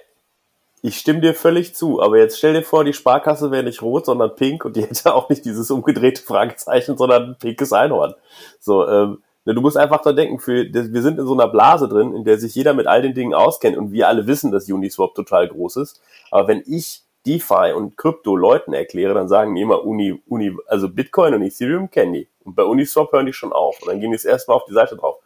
ich 0.81 0.97
stimme 0.97 1.21
dir 1.21 1.35
völlig 1.35 1.75
zu, 1.75 2.01
aber 2.01 2.17
jetzt 2.17 2.37
stell 2.37 2.53
dir 2.53 2.63
vor, 2.63 2.83
die 2.83 2.93
Sparkasse 2.93 3.51
wäre 3.51 3.63
nicht 3.63 3.81
rot, 3.81 4.05
sondern 4.05 4.35
pink 4.35 4.65
und 4.65 4.75
die 4.75 4.81
hätte 4.89 5.13
auch 5.13 5.29
nicht 5.29 5.45
dieses 5.45 5.69
umgedrehte 5.69 6.21
Fragezeichen, 6.21 6.97
sondern 6.97 7.23
ein 7.23 7.37
pinkes 7.37 7.71
Einhorn. 7.71 8.15
So, 8.59 8.87
ähm, 8.87 9.21
ne, 9.45 9.53
du 9.53 9.61
musst 9.61 9.77
einfach 9.77 10.01
da 10.01 10.11
denken, 10.11 10.39
für, 10.39 10.65
wir 10.73 11.01
sind 11.01 11.19
in 11.19 11.27
so 11.27 11.33
einer 11.33 11.47
Blase 11.47 11.87
drin, 11.87 12.15
in 12.15 12.23
der 12.23 12.39
sich 12.39 12.55
jeder 12.55 12.73
mit 12.73 12.87
all 12.87 13.01
den 13.01 13.13
Dingen 13.13 13.33
auskennt 13.33 13.77
und 13.77 13.91
wir 13.91 14.07
alle 14.07 14.25
wissen, 14.25 14.51
dass 14.51 14.69
Uniswap 14.69 15.13
total 15.13 15.47
groß 15.47 15.77
ist. 15.77 16.01
Aber 16.31 16.47
wenn 16.47 16.63
ich 16.65 17.03
DeFi 17.25 17.73
und 17.75 17.97
Krypto 17.97 18.35
Leuten 18.35 18.73
erkläre, 18.73 19.13
dann 19.13 19.27
sagen 19.27 19.55
die 19.55 19.61
immer 19.61 19.83
Uni, 19.83 20.21
Uni, 20.27 20.55
also 20.67 20.89
Bitcoin 20.89 21.33
und 21.33 21.43
Ethereum 21.43 21.89
kennen 21.89 22.13
die. 22.13 22.27
Und 22.43 22.55
bei 22.55 22.63
Uniswap 22.63 23.11
hören 23.11 23.25
die 23.25 23.33
schon 23.33 23.53
auf. 23.53 23.79
Und 23.81 23.89
dann 23.89 23.99
gehen 23.99 24.11
die 24.11 24.17
das 24.17 24.25
erstmal 24.25 24.57
auf 24.57 24.65
die 24.65 24.73
Seite 24.73 24.95
drauf. 24.95 25.17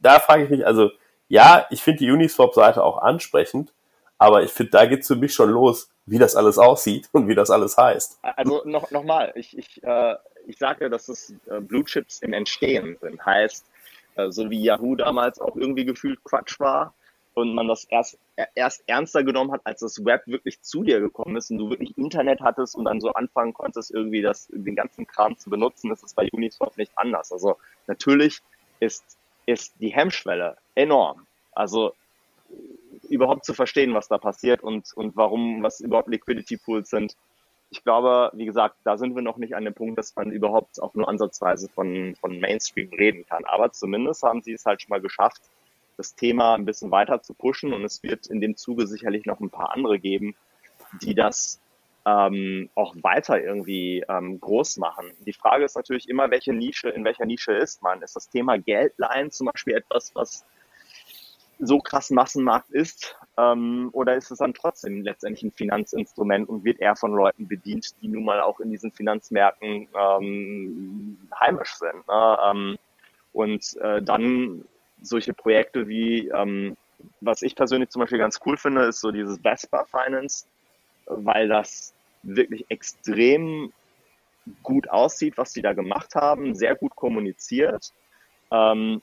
Da 0.00 0.20
frage 0.20 0.44
ich 0.44 0.50
mich, 0.50 0.66
also, 0.66 0.90
ja, 1.28 1.66
ich 1.70 1.82
finde 1.82 2.00
die 2.00 2.10
Uniswap-Seite 2.10 2.84
auch 2.84 2.98
ansprechend, 2.98 3.72
aber 4.18 4.42
ich 4.42 4.50
finde, 4.52 4.72
da 4.72 4.86
geht 4.86 5.00
es 5.00 5.08
für 5.08 5.16
mich 5.16 5.32
schon 5.32 5.50
los, 5.50 5.90
wie 6.06 6.18
das 6.18 6.36
alles 6.36 6.58
aussieht 6.58 7.08
und 7.12 7.28
wie 7.28 7.34
das 7.34 7.50
alles 7.50 7.78
heißt. 7.78 8.18
Also 8.22 8.62
noch, 8.66 8.90
noch 8.90 9.04
mal, 9.04 9.32
ich, 9.34 9.56
ich, 9.56 9.82
äh, 9.82 10.16
ich 10.46 10.58
sage, 10.58 10.90
dass 10.90 11.08
es 11.08 11.32
äh, 11.46 11.60
Blue 11.60 11.84
Chips 11.84 12.20
im 12.20 12.34
Entstehen 12.34 12.98
sind. 13.00 13.24
Heißt, 13.24 13.64
äh, 14.16 14.30
so 14.30 14.50
wie 14.50 14.62
Yahoo 14.62 14.96
damals 14.96 15.40
auch 15.40 15.56
irgendwie 15.56 15.86
gefühlt 15.86 16.22
Quatsch 16.22 16.60
war 16.60 16.94
und 17.34 17.54
man 17.54 17.68
das 17.68 17.84
erst, 17.84 18.18
erst 18.54 18.84
ernster 18.86 19.24
genommen 19.24 19.52
hat, 19.52 19.60
als 19.64 19.80
das 19.80 20.04
Web 20.04 20.26
wirklich 20.26 20.60
zu 20.62 20.82
dir 20.82 21.00
gekommen 21.00 21.36
ist 21.36 21.50
und 21.50 21.58
du 21.58 21.70
wirklich 21.70 21.96
Internet 21.98 22.40
hattest 22.40 22.76
und 22.76 22.84
dann 22.84 23.00
so 23.00 23.12
anfangen 23.12 23.52
konntest, 23.52 23.92
irgendwie 23.92 24.22
das, 24.22 24.48
den 24.50 24.76
ganzen 24.76 25.06
Kram 25.06 25.36
zu 25.36 25.50
benutzen, 25.50 25.90
ist 25.90 26.04
es 26.04 26.14
bei 26.14 26.28
Uniswap 26.32 26.76
nicht 26.76 26.92
anders. 26.96 27.32
Also 27.32 27.56
natürlich 27.86 28.40
ist, 28.80 29.04
ist 29.46 29.74
die 29.80 29.92
Hemmschwelle 29.92 30.56
enorm. 30.74 31.26
Also 31.52 31.92
überhaupt 33.08 33.44
zu 33.44 33.54
verstehen, 33.54 33.94
was 33.94 34.08
da 34.08 34.18
passiert 34.18 34.62
und, 34.62 34.92
und 34.94 35.16
warum, 35.16 35.62
was 35.62 35.80
überhaupt 35.80 36.08
Liquidity 36.08 36.56
Pools 36.56 36.90
sind. 36.90 37.16
Ich 37.70 37.82
glaube, 37.82 38.30
wie 38.34 38.46
gesagt, 38.46 38.76
da 38.84 38.96
sind 38.96 39.14
wir 39.16 39.22
noch 39.22 39.36
nicht 39.36 39.56
an 39.56 39.64
dem 39.64 39.74
Punkt, 39.74 39.98
dass 39.98 40.14
man 40.14 40.30
überhaupt 40.30 40.80
auch 40.80 40.94
nur 40.94 41.08
ansatzweise 41.08 41.68
von, 41.68 42.14
von 42.20 42.38
Mainstream 42.38 42.90
reden 42.90 43.26
kann. 43.26 43.44
Aber 43.46 43.72
zumindest 43.72 44.22
haben 44.22 44.42
sie 44.42 44.52
es 44.52 44.64
halt 44.64 44.82
schon 44.82 44.90
mal 44.90 45.00
geschafft, 45.00 45.42
das 45.96 46.14
Thema 46.14 46.54
ein 46.54 46.64
bisschen 46.64 46.90
weiter 46.90 47.22
zu 47.22 47.34
pushen 47.34 47.72
und 47.72 47.84
es 47.84 48.02
wird 48.02 48.26
in 48.26 48.40
dem 48.40 48.56
Zuge 48.56 48.86
sicherlich 48.86 49.26
noch 49.26 49.40
ein 49.40 49.50
paar 49.50 49.72
andere 49.72 49.98
geben, 49.98 50.36
die 51.02 51.14
das 51.14 51.60
ähm, 52.06 52.68
auch 52.74 52.94
weiter 53.02 53.40
irgendwie 53.40 54.04
ähm, 54.08 54.40
groß 54.40 54.76
machen. 54.76 55.10
Die 55.20 55.32
Frage 55.32 55.64
ist 55.64 55.76
natürlich 55.76 56.08
immer, 56.08 56.30
welche 56.30 56.52
Nische, 56.52 56.90
in 56.90 57.04
welcher 57.04 57.24
Nische 57.24 57.52
ist 57.52 57.82
man? 57.82 58.02
Ist 58.02 58.16
das 58.16 58.28
Thema 58.28 58.58
Geldleihen 58.58 59.30
zum 59.30 59.46
Beispiel 59.46 59.74
etwas, 59.74 60.14
was 60.14 60.44
so 61.58 61.78
krass 61.78 62.10
Massenmarkt 62.10 62.70
ist? 62.70 63.16
Ähm, 63.38 63.88
oder 63.92 64.16
ist 64.16 64.30
es 64.30 64.38
dann 64.38 64.54
trotzdem 64.54 65.02
letztendlich 65.02 65.44
ein 65.44 65.52
Finanzinstrument 65.52 66.48
und 66.48 66.64
wird 66.64 66.80
eher 66.80 66.96
von 66.96 67.12
Leuten 67.12 67.48
bedient, 67.48 67.94
die 68.02 68.08
nun 68.08 68.24
mal 68.24 68.40
auch 68.40 68.60
in 68.60 68.70
diesen 68.70 68.92
Finanzmärkten 68.92 69.88
ähm, 69.98 71.18
heimisch 71.40 71.74
sind? 71.74 72.06
Ne? 72.06 72.38
Ähm, 72.50 72.78
und 73.32 73.76
äh, 73.78 74.02
dann 74.02 74.64
solche 75.04 75.34
Projekte 75.34 75.88
wie, 75.88 76.28
ähm, 76.28 76.76
was 77.20 77.42
ich 77.42 77.54
persönlich 77.54 77.90
zum 77.90 78.00
Beispiel 78.00 78.18
ganz 78.18 78.40
cool 78.46 78.56
finde, 78.56 78.84
ist 78.84 79.00
so 79.00 79.10
dieses 79.10 79.38
Vespa 79.38 79.84
Finance, 79.84 80.46
weil 81.06 81.48
das 81.48 81.94
wirklich 82.22 82.64
extrem 82.68 83.72
gut 84.62 84.88
aussieht, 84.90 85.36
was 85.36 85.52
sie 85.52 85.62
da 85.62 85.72
gemacht 85.72 86.14
haben, 86.14 86.54
sehr 86.54 86.74
gut 86.74 86.94
kommuniziert. 86.96 87.92
Ähm, 88.50 89.00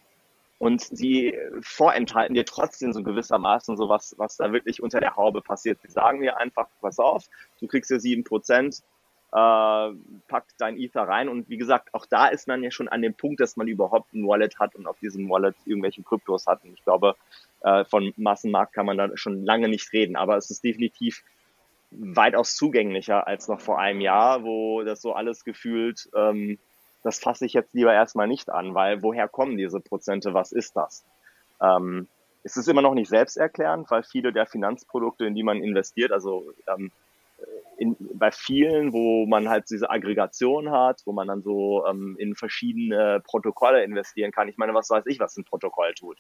und 0.60 0.82
sie 0.82 1.36
vorenthalten 1.62 2.36
dir 2.36 2.46
trotzdem 2.46 2.94
so 2.94 3.02
gewissermaßen 3.02 3.78
so 3.78 3.90
was, 3.90 4.14
was 4.20 4.38
da 4.38 4.54
wirklich 4.54 4.84
unter 4.84 5.00
der 5.00 5.16
Haube 5.16 5.42
passiert. 5.42 5.80
Sie 5.82 5.92
sagen 5.92 6.22
dir 6.22 6.38
einfach, 6.38 6.68
pass 6.82 7.00
auf, 7.00 7.26
du 7.60 7.66
kriegst 7.66 7.90
ja 7.90 7.98
sieben 7.98 8.24
Prozent, 8.24 8.84
äh, 9.32 9.96
pack 10.28 10.46
dein 10.58 10.78
Ether 10.78 11.04
rein 11.04 11.30
und 11.30 11.50
wie 11.50 11.58
gesagt, 11.58 11.94
auch 11.94 12.06
da 12.06 12.28
ist 12.28 12.48
man 12.48 12.64
ja 12.64 12.72
schon 12.72 12.88
an 12.88 13.02
dem 13.02 13.14
Punkt, 13.14 13.40
dass 13.40 13.58
man 13.58 13.68
überhaupt 13.68 14.14
ein 14.14 14.28
Wallet 14.28 14.60
hat 14.60 14.76
und 14.76 14.88
auf 14.88 15.00
diesem 15.00 15.30
Wallet 15.30 15.56
irgendwelche 15.66 16.04
Kryptos 16.04 16.48
hat. 16.48 16.64
Und 16.64 16.74
ich 16.74 16.84
glaube, 16.84 17.16
äh, 17.62 17.86
von 17.86 18.14
Massenmarkt 18.18 18.74
kann 18.74 18.86
man 18.86 18.98
da 18.98 19.16
schon 19.16 19.46
lange 19.46 19.70
nicht 19.70 19.94
reden, 19.94 20.16
aber 20.16 20.38
es 20.38 20.50
ist 20.52 20.64
definitiv 20.64 21.24
weitaus 21.92 22.56
zugänglicher 22.56 23.28
als 23.28 23.48
noch 23.48 23.60
vor 23.60 23.80
einem 23.80 24.02
Jahr, 24.02 24.44
wo 24.44 24.84
das 24.84 25.02
so 25.02 25.14
alles 25.14 25.44
gefühlt 25.44 26.10
ähm, 26.16 26.58
das 27.04 27.20
fasse 27.20 27.46
ich 27.46 27.54
jetzt 27.54 27.74
lieber 27.74 27.94
erstmal 27.94 28.28
nicht 28.28 28.50
an, 28.50 28.74
weil 28.74 29.02
woher 29.02 29.28
kommen 29.28 29.58
diese 29.58 29.80
Prozente, 29.80 30.34
was 30.34 30.52
ist 30.52 30.76
das? 30.76 31.04
Ähm, 31.62 32.08
es 32.44 32.58
ist 32.58 32.68
immer 32.68 32.82
noch 32.82 32.94
nicht 32.94 33.10
selbsterklärend, 33.10 33.90
weil 33.92 34.04
viele 34.04 34.34
der 34.34 34.46
Finanzprodukte, 34.46 35.26
in 35.26 35.36
die 35.36 35.44
man 35.44 35.62
investiert, 35.62 36.12
also 36.12 36.54
ähm, 36.68 36.92
in, 37.82 37.98
bei 38.00 38.32
vielen, 38.32 38.94
wo 38.94 39.26
man 39.26 39.50
halt 39.50 39.66
diese 39.72 39.90
Aggregation 39.90 40.70
hat, 40.70 41.02
wo 41.06 41.14
man 41.14 41.28
dann 41.28 41.42
so 41.42 41.84
ähm, 41.88 42.16
in 42.20 42.36
verschiedene 42.36 43.22
Protokolle 43.26 43.84
investieren 43.84 44.32
kann. 44.32 44.48
Ich 44.48 44.58
meine, 44.58 44.76
was 44.76 44.92
weiß 44.92 45.06
ich, 45.08 45.20
was 45.20 45.36
ein 45.36 45.46
Protokoll 45.46 45.92
tut? 45.96 46.20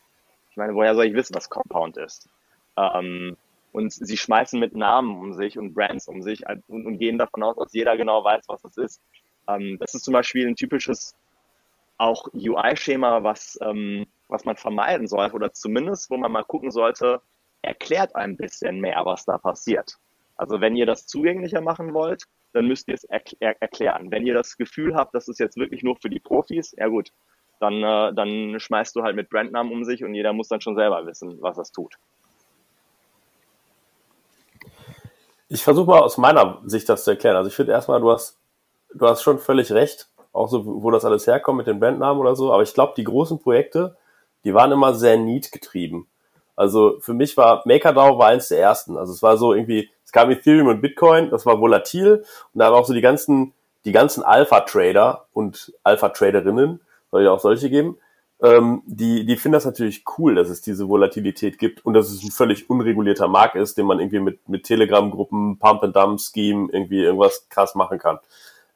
Ich 0.49 0.57
meine, 0.57 0.73
woher 0.73 0.95
soll 0.95 1.05
ich 1.05 1.13
wissen, 1.13 1.35
was 1.35 1.51
Compound 1.51 1.97
ist? 1.97 2.27
Ähm, 2.75 3.37
und 3.73 3.93
sie 3.93 4.17
schmeißen 4.17 4.59
mit 4.59 4.75
Namen 4.75 5.15
um 5.15 5.33
sich 5.33 5.59
und 5.59 5.75
Brands 5.75 6.07
um 6.07 6.23
sich 6.23 6.43
und, 6.67 6.87
und 6.87 6.97
gehen 6.97 7.19
davon 7.19 7.43
aus, 7.43 7.55
dass 7.57 7.73
jeder 7.73 7.95
genau 7.95 8.23
weiß, 8.23 8.45
was 8.47 8.63
das 8.63 8.77
ist. 8.77 9.01
Ähm, 9.47 9.77
das 9.79 9.93
ist 9.93 10.03
zum 10.03 10.13
Beispiel 10.13 10.47
ein 10.47 10.55
typisches 10.55 11.15
auch 11.99 12.25
UI-Schema, 12.33 13.23
was, 13.23 13.59
ähm, 13.61 14.07
was 14.29 14.45
man 14.45 14.57
vermeiden 14.57 15.05
sollte 15.05 15.35
oder 15.35 15.53
zumindest, 15.53 16.09
wo 16.09 16.17
man 16.17 16.31
mal 16.31 16.43
gucken 16.43 16.71
sollte, 16.71 17.21
erklärt 17.61 18.15
ein 18.15 18.35
bisschen 18.35 18.79
mehr, 18.79 19.05
was 19.05 19.25
da 19.25 19.37
passiert. 19.37 19.99
Also 20.41 20.59
wenn 20.59 20.75
ihr 20.75 20.87
das 20.87 21.05
zugänglicher 21.05 21.61
machen 21.61 21.93
wollt, 21.93 22.23
dann 22.53 22.65
müsst 22.65 22.87
ihr 22.87 22.95
es 22.95 23.03
erkl 23.03 23.35
erklären. 23.39 24.09
Wenn 24.09 24.25
ihr 24.25 24.33
das 24.33 24.57
Gefühl 24.57 24.95
habt, 24.95 25.13
das 25.13 25.27
ist 25.27 25.39
jetzt 25.39 25.55
wirklich 25.55 25.83
nur 25.83 25.97
für 25.97 26.09
die 26.09 26.19
Profis, 26.19 26.73
ja 26.75 26.87
gut, 26.87 27.11
dann, 27.59 27.83
äh, 27.83 28.11
dann 28.15 28.59
schmeißt 28.59 28.95
du 28.95 29.03
halt 29.03 29.15
mit 29.15 29.29
Brandnamen 29.29 29.71
um 29.71 29.83
sich 29.83 30.03
und 30.03 30.15
jeder 30.15 30.33
muss 30.33 30.47
dann 30.47 30.59
schon 30.59 30.75
selber 30.75 31.05
wissen, 31.05 31.37
was 31.41 31.57
das 31.57 31.71
tut. 31.71 31.93
Ich 35.47 35.63
versuche 35.63 35.91
mal 35.91 35.99
aus 35.99 36.17
meiner 36.17 36.59
Sicht 36.65 36.89
das 36.89 37.03
zu 37.03 37.11
erklären. 37.11 37.35
Also 37.35 37.49
ich 37.49 37.55
finde 37.55 37.73
erstmal, 37.73 38.01
du 38.01 38.09
hast 38.09 38.39
du 38.95 39.07
hast 39.07 39.21
schon 39.21 39.37
völlig 39.37 39.71
recht, 39.71 40.09
auch 40.33 40.47
so, 40.47 40.65
wo 40.65 40.89
das 40.89 41.05
alles 41.05 41.27
herkommt 41.27 41.57
mit 41.57 41.67
den 41.67 41.79
Bandnamen 41.79 42.19
oder 42.19 42.35
so. 42.35 42.51
Aber 42.51 42.63
ich 42.63 42.73
glaube, 42.73 42.93
die 42.97 43.03
großen 43.03 43.37
Projekte, 43.37 43.95
die 44.43 44.55
waren 44.55 44.71
immer 44.71 44.95
sehr 44.95 45.17
neat 45.17 45.51
getrieben. 45.51 46.07
Also 46.55 46.99
für 46.99 47.13
mich 47.13 47.37
war 47.37 47.63
MakerDAO 47.65 48.17
war 48.17 48.27
eins 48.27 48.49
der 48.49 48.59
ersten. 48.59 48.97
Also 48.97 49.13
es 49.13 49.23
war 49.23 49.37
so 49.37 49.53
irgendwie, 49.53 49.89
es 50.11 50.13
kam 50.13 50.29
Ethereum 50.29 50.67
und 50.67 50.81
Bitcoin, 50.81 51.29
das 51.29 51.45
war 51.45 51.61
volatil 51.61 52.25
und 52.53 52.59
da 52.59 52.69
waren 52.69 52.81
auch 52.81 52.85
so 52.85 52.93
die 52.93 52.99
ganzen, 52.99 53.53
die 53.85 53.93
ganzen 53.93 54.23
Alpha-Trader 54.23 55.27
und 55.31 55.73
Alpha-Traderinnen, 55.83 56.81
soll 57.11 57.23
ja 57.23 57.31
auch 57.31 57.39
solche 57.39 57.69
geben, 57.69 57.97
ähm, 58.41 58.81
die, 58.85 59.25
die 59.25 59.37
finden 59.37 59.53
das 59.53 59.63
natürlich 59.63 60.03
cool, 60.17 60.35
dass 60.35 60.49
es 60.49 60.61
diese 60.61 60.89
Volatilität 60.89 61.57
gibt 61.57 61.85
und 61.85 61.93
dass 61.93 62.11
es 62.11 62.23
ein 62.23 62.31
völlig 62.31 62.69
unregulierter 62.69 63.29
Markt 63.29 63.55
ist, 63.55 63.77
den 63.77 63.85
man 63.85 64.01
irgendwie 64.01 64.19
mit, 64.19 64.49
mit 64.49 64.65
Telegram-Gruppen, 64.65 65.57
Pump-and-Dump-Scheme 65.59 66.67
irgendwie 66.73 67.03
irgendwas 67.03 67.47
krass 67.47 67.75
machen 67.75 67.97
kann. 67.97 68.19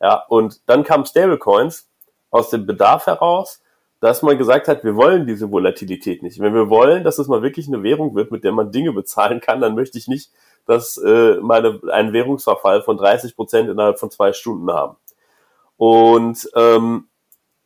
Ja, 0.02 0.24
und 0.30 0.62
dann 0.68 0.86
kamen 0.86 1.06
Stablecoins 1.06 1.90
aus 2.30 2.50
dem 2.50 2.66
Bedarf 2.66 3.08
heraus, 3.08 3.62
dass 4.00 4.22
man 4.22 4.38
gesagt 4.38 4.70
hat, 4.70 4.86
wir 4.86 4.96
wollen 4.96 5.28
diese 5.28 5.52
Volatilität 5.52 6.24
nicht. 6.24 6.40
Wenn 6.40 6.54
wir 6.54 6.70
wollen, 6.70 7.04
dass 7.04 7.20
es 7.20 7.28
mal 7.28 7.42
wirklich 7.42 7.68
eine 7.68 7.84
Währung 7.84 8.16
wird, 8.16 8.32
mit 8.32 8.46
der 8.46 8.54
man 8.54 8.72
Dinge 8.72 8.94
bezahlen 8.94 9.42
kann, 9.42 9.60
dann 9.60 9.76
möchte 9.76 9.98
ich 9.98 10.08
nicht, 10.08 10.32
dass 10.66 10.98
äh, 10.98 11.36
meine 11.42 11.80
einen 11.92 12.14
Währungsverfall 12.14 12.82
von 12.82 12.98
30 12.98 13.36
Prozent 13.36 13.70
innerhalb 13.70 14.00
von 14.00 14.12
zwei 14.12 14.34
Stunden 14.34 14.72
haben. 14.72 14.96
Und 15.78 16.50
ähm, 16.56 17.08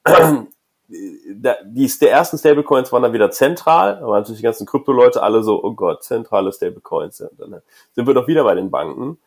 die 0.87 1.91
der 2.01 2.11
ersten 2.11 2.37
Stablecoins 2.37 2.91
waren 2.91 3.03
dann 3.03 3.13
wieder 3.13 3.29
zentral, 3.31 3.99
da 3.99 4.07
waren 4.07 4.21
natürlich 4.21 4.39
die 4.39 4.45
ganzen 4.45 4.65
Krypto-Leute 4.65 5.21
alle 5.21 5.43
so, 5.43 5.63
oh 5.63 5.73
Gott, 5.73 6.03
zentrale 6.03 6.51
Stablecoins. 6.51 7.19
Ja, 7.19 7.27
dann 7.37 7.61
sind 7.93 8.07
wir 8.07 8.13
doch 8.13 8.27
wieder 8.27 8.43
bei 8.43 8.55
den 8.55 8.71
Banken. 8.71 9.19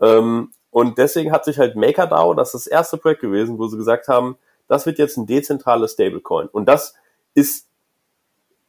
Ähm, 0.00 0.52
und 0.70 0.98
deswegen 0.98 1.32
hat 1.32 1.44
sich 1.44 1.58
halt 1.58 1.76
MakerDAO, 1.76 2.34
das 2.34 2.54
ist 2.54 2.66
das 2.66 2.72
erste 2.72 2.98
Projekt 2.98 3.20
gewesen, 3.20 3.58
wo 3.58 3.66
sie 3.66 3.76
gesagt 3.76 4.06
haben, 4.08 4.36
das 4.68 4.86
wird 4.86 4.98
jetzt 4.98 5.16
ein 5.16 5.26
dezentrales 5.26 5.92
Stablecoin. 5.92 6.46
Und 6.48 6.66
das 6.66 6.94
ist 7.34 7.67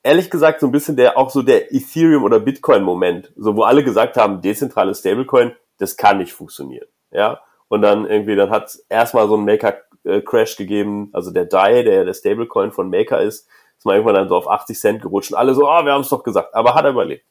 ehrlich 0.03 0.29
gesagt 0.29 0.59
so 0.59 0.67
ein 0.67 0.71
bisschen 0.71 0.95
der, 0.95 1.17
auch 1.17 1.29
so 1.29 1.41
der 1.41 1.73
Ethereum 1.73 2.23
oder 2.23 2.39
Bitcoin 2.39 2.83
Moment, 2.83 3.31
so 3.35 3.55
wo 3.55 3.63
alle 3.63 3.83
gesagt 3.83 4.17
haben, 4.17 4.41
dezentrales 4.41 4.99
Stablecoin, 4.99 5.55
das 5.77 5.97
kann 5.97 6.17
nicht 6.17 6.33
funktionieren. 6.33 6.87
Ja. 7.11 7.41
Und 7.67 7.81
dann 7.81 8.05
irgendwie, 8.05 8.35
dann 8.35 8.49
hat 8.49 8.77
erstmal 8.89 9.27
so 9.27 9.37
ein 9.37 9.45
Maker 9.45 9.77
Crash 10.25 10.55
gegeben, 10.55 11.09
also 11.13 11.31
der 11.31 11.45
DAI, 11.45 11.83
der 11.83 12.05
der 12.05 12.13
Stablecoin 12.13 12.71
von 12.71 12.89
Maker 12.89 13.21
ist, 13.21 13.47
ist 13.77 13.85
mal 13.85 13.93
irgendwann 13.95 14.15
dann 14.15 14.29
so 14.29 14.35
auf 14.35 14.49
80 14.49 14.79
Cent 14.79 15.01
gerutscht 15.01 15.31
und 15.31 15.37
alle 15.37 15.53
so, 15.53 15.67
ah, 15.67 15.81
oh, 15.81 15.85
wir 15.85 15.93
haben 15.93 16.01
es 16.01 16.09
doch 16.09 16.23
gesagt, 16.23 16.53
aber 16.55 16.73
hat 16.73 16.85
er 16.85 16.91
überlebt. 16.91 17.25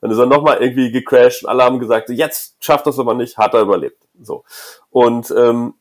Dann 0.00 0.10
ist 0.10 0.18
er 0.18 0.26
nochmal 0.26 0.58
irgendwie 0.60 0.90
gecrashed 0.90 1.44
und 1.44 1.50
alle 1.50 1.62
haben 1.62 1.78
gesagt, 1.78 2.10
jetzt 2.10 2.56
schafft 2.62 2.86
das 2.86 2.98
aber 2.98 3.14
nicht, 3.14 3.38
hat 3.38 3.54
er 3.54 3.62
überlebt. 3.62 4.02
So. 4.20 4.44
Und 4.90 5.32
ähm, 5.36 5.74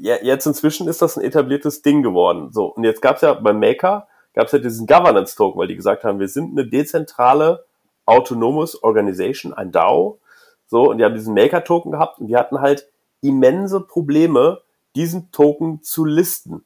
jetzt 0.00 0.46
inzwischen 0.46 0.88
ist 0.88 1.02
das 1.02 1.16
ein 1.16 1.24
etabliertes 1.24 1.82
Ding 1.82 2.02
geworden. 2.02 2.50
So, 2.52 2.66
und 2.66 2.84
jetzt 2.84 3.02
gab 3.02 3.16
es 3.16 3.22
ja 3.22 3.34
beim 3.34 3.60
Maker, 3.60 4.08
gab 4.34 4.46
es 4.46 4.52
ja 4.52 4.58
diesen 4.58 4.86
Governance-Token, 4.86 5.58
weil 5.58 5.68
die 5.68 5.76
gesagt 5.76 6.04
haben, 6.04 6.18
wir 6.20 6.28
sind 6.28 6.58
eine 6.58 6.68
dezentrale 6.68 7.64
Autonomous 8.06 8.82
Organization, 8.82 9.52
ein 9.54 9.72
DAO, 9.72 10.18
So, 10.66 10.90
und 10.90 10.98
die 10.98 11.04
haben 11.04 11.14
diesen 11.14 11.34
Maker-Token 11.34 11.92
gehabt 11.92 12.18
und 12.18 12.28
die 12.28 12.36
hatten 12.36 12.60
halt 12.60 12.88
immense 13.20 13.80
Probleme, 13.80 14.62
diesen 14.96 15.30
Token 15.32 15.82
zu 15.82 16.04
listen. 16.04 16.64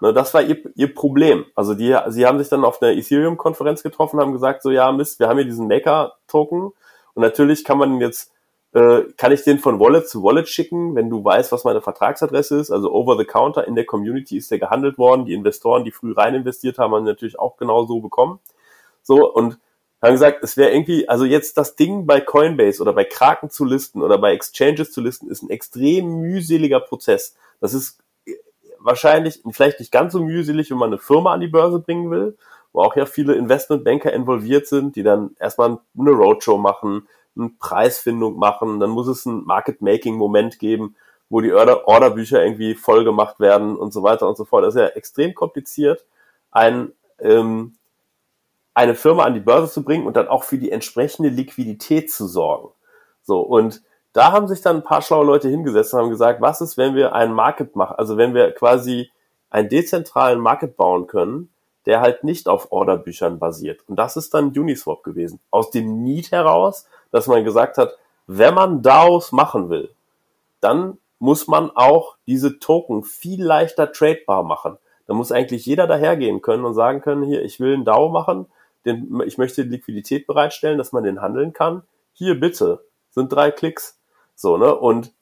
Ne, 0.00 0.12
das 0.12 0.32
war 0.32 0.42
ihr, 0.42 0.58
ihr 0.76 0.94
Problem. 0.94 1.44
Also 1.54 1.74
die, 1.74 1.96
sie 2.08 2.26
haben 2.26 2.38
sich 2.38 2.48
dann 2.48 2.64
auf 2.64 2.80
einer 2.80 2.92
Ethereum-Konferenz 2.92 3.82
getroffen, 3.82 4.20
haben 4.20 4.32
gesagt, 4.32 4.62
so 4.62 4.70
ja, 4.70 4.90
Mist, 4.92 5.18
wir 5.18 5.28
haben 5.28 5.38
hier 5.38 5.44
diesen 5.44 5.66
Maker-Token 5.66 6.72
und 7.14 7.22
natürlich 7.22 7.64
kann 7.64 7.78
man 7.78 8.00
jetzt, 8.00 8.32
äh, 8.72 9.02
kann 9.16 9.32
ich 9.32 9.42
den 9.42 9.58
von 9.58 9.80
Wallet 9.80 10.08
zu 10.08 10.22
Wallet 10.22 10.48
schicken, 10.48 10.94
wenn 10.94 11.08
du 11.08 11.24
weißt, 11.24 11.52
was 11.52 11.64
meine 11.64 11.80
Vertragsadresse 11.80 12.58
ist. 12.58 12.70
Also 12.70 12.92
over 12.92 13.16
the 13.16 13.24
counter 13.24 13.66
in 13.66 13.74
der 13.74 13.86
Community 13.86 14.36
ist 14.36 14.50
der 14.50 14.58
gehandelt 14.58 14.98
worden. 14.98 15.24
Die 15.24 15.34
Investoren, 15.34 15.84
die 15.84 15.90
früh 15.90 16.12
rein 16.12 16.34
investiert 16.34 16.78
haben, 16.78 16.94
haben 16.94 17.04
natürlich 17.04 17.38
auch 17.38 17.56
genau 17.56 17.86
so 17.86 18.00
bekommen. 18.00 18.40
So 19.02 19.32
und 19.32 19.58
haben 20.02 20.12
gesagt, 20.12 20.44
es 20.44 20.56
wäre 20.56 20.70
irgendwie, 20.70 21.08
also 21.08 21.24
jetzt 21.24 21.56
das 21.56 21.74
Ding 21.74 22.06
bei 22.06 22.20
Coinbase 22.20 22.80
oder 22.80 22.92
bei 22.92 23.04
Kraken 23.04 23.50
zu 23.50 23.64
listen 23.64 24.02
oder 24.02 24.18
bei 24.18 24.32
Exchanges 24.32 24.92
zu 24.92 25.00
listen, 25.00 25.28
ist 25.28 25.42
ein 25.42 25.50
extrem 25.50 26.20
mühseliger 26.20 26.80
Prozess. 26.80 27.34
Das 27.60 27.74
ist 27.74 27.98
wahrscheinlich 28.78 29.42
vielleicht 29.50 29.80
nicht 29.80 29.90
ganz 29.90 30.12
so 30.12 30.22
mühselig, 30.22 30.70
wenn 30.70 30.78
man 30.78 30.90
eine 30.90 30.98
Firma 30.98 31.32
an 31.32 31.40
die 31.40 31.48
Börse 31.48 31.80
bringen 31.80 32.10
will, 32.10 32.36
wo 32.72 32.82
auch 32.82 32.94
ja 32.96 33.06
viele 33.06 33.34
Investmentbanker 33.34 34.12
involviert 34.12 34.68
sind, 34.68 34.94
die 34.94 35.02
dann 35.02 35.34
erstmal 35.40 35.78
eine 35.98 36.10
Roadshow 36.10 36.58
machen, 36.58 37.08
eine 37.38 37.50
Preisfindung 37.58 38.36
machen, 38.36 38.80
dann 38.80 38.90
muss 38.90 39.08
es 39.08 39.26
ein 39.26 39.44
Market-Making-Moment 39.44 40.58
geben, 40.58 40.96
wo 41.30 41.40
die 41.40 41.52
Order 41.52 41.86
Orderbücher 41.86 42.42
irgendwie 42.42 42.74
voll 42.74 43.04
gemacht 43.04 43.38
werden 43.40 43.76
und 43.76 43.92
so 43.92 44.02
weiter 44.02 44.28
und 44.28 44.36
so 44.36 44.44
fort. 44.44 44.64
Das 44.64 44.74
ist 44.74 44.80
ja 44.80 44.88
extrem 44.88 45.34
kompliziert, 45.34 46.04
ein, 46.50 46.92
ähm, 47.20 47.76
eine 48.74 48.94
Firma 48.94 49.24
an 49.24 49.34
die 49.34 49.40
Börse 49.40 49.72
zu 49.72 49.82
bringen 49.82 50.06
und 50.06 50.16
dann 50.16 50.28
auch 50.28 50.44
für 50.44 50.58
die 50.58 50.70
entsprechende 50.70 51.28
Liquidität 51.28 52.10
zu 52.10 52.26
sorgen. 52.26 52.70
So, 53.22 53.40
und 53.40 53.82
da 54.12 54.32
haben 54.32 54.48
sich 54.48 54.62
dann 54.62 54.76
ein 54.76 54.84
paar 54.84 55.02
schlaue 55.02 55.26
Leute 55.26 55.48
hingesetzt 55.48 55.92
und 55.92 56.00
haben 56.00 56.10
gesagt, 56.10 56.40
was 56.40 56.60
ist, 56.60 56.78
wenn 56.78 56.94
wir 56.94 57.12
einen 57.12 57.34
Market 57.34 57.76
machen, 57.76 57.96
also 57.96 58.16
wenn 58.16 58.34
wir 58.34 58.52
quasi 58.52 59.10
einen 59.50 59.68
dezentralen 59.68 60.40
Market 60.40 60.76
bauen 60.76 61.06
können, 61.06 61.50
der 61.86 62.00
halt 62.00 62.24
nicht 62.24 62.48
auf 62.48 62.72
Orderbüchern 62.72 63.38
basiert. 63.38 63.80
Und 63.86 63.96
das 63.96 64.16
ist 64.16 64.34
dann 64.34 64.48
Uniswap 64.48 65.02
gewesen. 65.02 65.40
Aus 65.50 65.70
dem 65.70 66.02
Need 66.02 66.32
heraus, 66.32 66.86
dass 67.10 67.26
man 67.26 67.44
gesagt 67.44 67.78
hat, 67.78 67.96
wenn 68.26 68.54
man 68.54 68.82
DAOs 68.82 69.32
machen 69.32 69.70
will, 69.70 69.90
dann 70.60 70.98
muss 71.18 71.48
man 71.48 71.70
auch 71.70 72.16
diese 72.26 72.58
Token 72.58 73.02
viel 73.02 73.42
leichter 73.42 73.92
tradebar 73.92 74.42
machen. 74.42 74.78
Da 75.06 75.14
muss 75.14 75.32
eigentlich 75.32 75.66
jeder 75.66 75.86
dahergehen 75.86 76.42
können 76.42 76.64
und 76.64 76.74
sagen 76.74 77.00
können, 77.00 77.24
hier, 77.24 77.42
ich 77.42 77.60
will 77.60 77.74
einen 77.74 77.84
DAO 77.84 78.10
machen, 78.10 78.46
den, 78.84 79.20
ich 79.26 79.38
möchte 79.38 79.62
Liquidität 79.62 80.26
bereitstellen, 80.26 80.78
dass 80.78 80.92
man 80.92 81.04
den 81.04 81.20
handeln 81.20 81.52
kann. 81.52 81.82
Hier 82.12 82.38
bitte, 82.38 82.84
sind 83.10 83.32
drei 83.32 83.50
Klicks, 83.50 83.98
so, 84.34 84.56
ne? 84.56 84.74
Und 84.74 85.12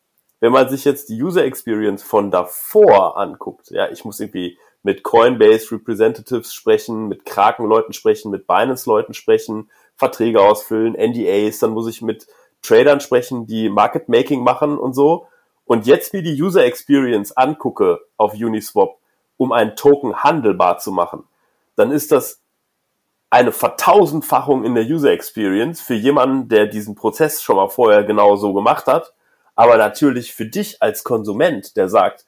wenn 0.40 0.52
man 0.52 0.68
sich 0.68 0.84
jetzt 0.84 1.08
die 1.08 1.22
User 1.22 1.44
Experience 1.44 2.02
von 2.02 2.30
davor 2.30 3.16
anguckt, 3.16 3.70
ja, 3.70 3.88
ich 3.90 4.04
muss 4.04 4.20
irgendwie 4.20 4.58
mit 4.82 5.02
Coinbase 5.02 5.72
Representatives 5.72 6.52
sprechen, 6.52 7.08
mit 7.08 7.24
Kraken-Leuten 7.24 7.92
sprechen, 7.92 8.30
mit 8.30 8.46
Binance-Leuten 8.46 9.14
sprechen, 9.14 9.70
Verträge 9.96 10.40
ausfüllen, 10.40 10.94
NDAs, 10.94 11.58
dann 11.58 11.70
muss 11.70 11.88
ich 11.88 12.02
mit 12.02 12.26
Tradern 12.62 13.00
sprechen, 13.00 13.46
die 13.46 13.68
Market 13.68 14.08
Making 14.08 14.42
machen 14.42 14.78
und 14.78 14.94
so. 14.94 15.26
Und 15.64 15.86
jetzt 15.86 16.12
mir 16.12 16.22
die 16.22 16.40
User 16.40 16.64
Experience 16.64 17.36
angucke 17.36 18.00
auf 18.16 18.34
Uniswap, 18.34 18.98
um 19.36 19.52
einen 19.52 19.76
Token 19.76 20.22
handelbar 20.22 20.78
zu 20.78 20.92
machen, 20.92 21.24
dann 21.74 21.90
ist 21.90 22.12
das 22.12 22.40
eine 23.30 23.52
Vertausendfachung 23.52 24.64
in 24.64 24.74
der 24.74 24.84
User 24.84 25.10
Experience 25.10 25.80
für 25.80 25.94
jemanden, 25.94 26.48
der 26.48 26.66
diesen 26.66 26.94
Prozess 26.94 27.42
schon 27.42 27.56
mal 27.56 27.68
vorher 27.68 28.04
genau 28.04 28.36
so 28.36 28.54
gemacht 28.54 28.86
hat. 28.86 29.12
Aber 29.54 29.76
natürlich 29.76 30.32
für 30.32 30.46
dich 30.46 30.80
als 30.80 31.02
Konsument, 31.02 31.76
der 31.76 31.88
sagt, 31.88 32.26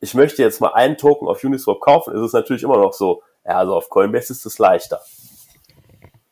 ich 0.00 0.14
möchte 0.14 0.42
jetzt 0.42 0.60
mal 0.60 0.72
einen 0.72 0.96
Token 0.96 1.28
auf 1.28 1.44
Uniswap 1.44 1.80
kaufen, 1.80 2.14
ist 2.14 2.20
es 2.20 2.32
natürlich 2.32 2.62
immer 2.62 2.78
noch 2.78 2.92
so, 2.92 3.22
ja, 3.44 3.58
also 3.58 3.74
auf 3.74 3.90
Coinbase 3.90 4.32
ist 4.32 4.46
es 4.46 4.58
leichter. 4.58 5.00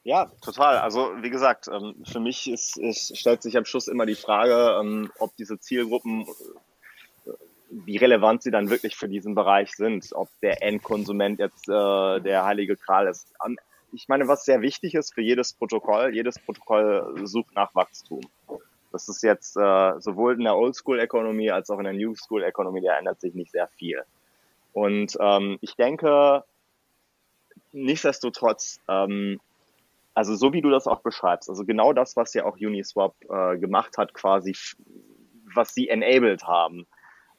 Ja, 0.07 0.31
total. 0.41 0.79
Also 0.79 1.11
wie 1.21 1.31
gesagt, 1.31 1.67
ähm, 1.67 1.97
für 2.05 2.21
mich 2.21 2.49
ist, 2.49 2.79
ist, 2.79 3.19
stellt 3.19 3.43
sich 3.43 3.57
am 3.57 3.65
Schluss 3.65 3.89
immer 3.89 4.07
die 4.07 4.15
Frage, 4.15 4.79
ähm, 4.81 5.11
ob 5.19 5.35
diese 5.35 5.59
Zielgruppen, 5.59 6.29
äh, 7.27 7.31
wie 7.71 7.97
relevant 7.97 8.45
sie 8.45 8.53
dann 8.53 8.71
wirklich 8.71 8.95
für 8.95 9.09
diesen 9.09 9.35
Bereich 9.35 9.73
sind, 9.73 10.11
ob 10.13 10.29
der 10.43 10.63
Endkonsument 10.63 11.41
jetzt 11.41 11.69
äh, 11.69 12.21
der 12.21 12.45
heilige 12.45 12.77
Kral 12.77 13.09
ist. 13.09 13.35
Ich 13.93 14.07
meine, 14.07 14.29
was 14.29 14.45
sehr 14.45 14.61
wichtig 14.61 14.95
ist 14.95 15.13
für 15.13 15.23
jedes 15.23 15.53
Protokoll, 15.55 16.15
jedes 16.15 16.39
Protokoll 16.39 17.27
sucht 17.27 17.57
nach 17.57 17.75
Wachstum. 17.75 18.21
Das 18.93 19.09
ist 19.09 19.25
jetzt 19.25 19.57
äh, 19.57 19.99
sowohl 19.99 20.35
in 20.35 20.45
der 20.45 20.55
Oldschool-Ökonomie 20.57 21.51
als 21.51 21.69
auch 21.69 21.79
in 21.79 21.85
der 21.85 21.95
New 21.95 22.15
School-Ökonomie, 22.15 22.83
da 22.83 22.97
ändert 22.97 23.21
sich 23.21 23.35
nicht 23.35 23.51
sehr 23.51 23.67
viel. 23.67 24.05
Und 24.73 25.19
ähm, 25.19 25.59
ich 25.63 25.75
denke, 25.75 26.45
nichtsdestotrotz, 27.73 28.79
ähm, 28.87 29.41
also 30.17 30.35
so 30.35 30.55
wie 30.55 30.63
du 30.63 30.71
das 30.71 30.87
auch 30.87 31.01
beschreibst, 31.01 31.51
also 31.51 31.67
genau 31.67 31.93
das, 31.93 32.17
was 32.17 32.33
ja 32.33 32.47
auch 32.47 32.57
Uniswap 32.57 33.15
äh, 33.29 33.59
gemacht 33.59 33.99
hat, 33.99 34.15
quasi, 34.15 34.57
was 35.55 35.75
sie 35.75 35.91
enabled 35.91 36.45
haben, 36.45 36.87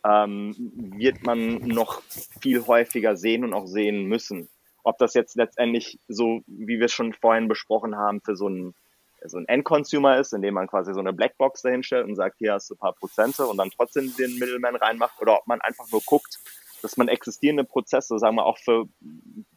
ähm, 0.06 0.54
wird 0.96 1.24
man 1.24 1.58
noch 1.68 2.04
viel 2.40 2.68
häufiger 2.68 3.18
sehen 3.18 3.44
und 3.44 3.56
auch 3.56 3.66
sehen 3.66 4.06
müssen. 4.06 4.48
Ob 4.84 5.00
das 5.00 5.16
jetzt 5.16 5.36
letztendlich 5.36 6.00
so, 6.08 6.42
wie 6.46 6.78
wir 6.78 6.86
es 6.86 6.94
schon 6.94 7.14
vorhin 7.14 7.48
besprochen 7.48 7.98
haben, 7.98 8.22
für 8.22 8.36
so 8.36 8.48
ein 8.48 8.76
so 9.26 9.40
ein 9.40 9.48
Endconsumer 9.48 10.20
ist, 10.20 10.32
indem 10.32 10.54
man 10.54 10.68
quasi 10.68 10.94
so 10.94 11.00
eine 11.00 11.12
Blackbox 11.12 11.64
dahinstellt 11.64 12.06
und 12.06 12.16
sagt, 12.16 12.38
hier 12.38 12.54
hast 12.54 12.70
du 12.70 12.76
ein 12.76 12.78
paar 12.78 12.94
Prozente 12.94 13.48
und 13.48 13.58
dann 13.58 13.72
trotzdem 13.72 14.16
den 14.16 14.38
Middleman 14.38 14.76
reinmacht 14.76 15.20
oder 15.20 15.40
ob 15.40 15.48
man 15.48 15.60
einfach 15.62 15.92
nur 15.92 16.02
guckt, 16.06 16.38
dass 16.84 16.96
man 16.96 17.08
existierende 17.08 17.64
Prozesse, 17.64 18.20
sagen 18.20 18.36
wir 18.36 18.46
auch 18.46 18.60
für 18.60 18.88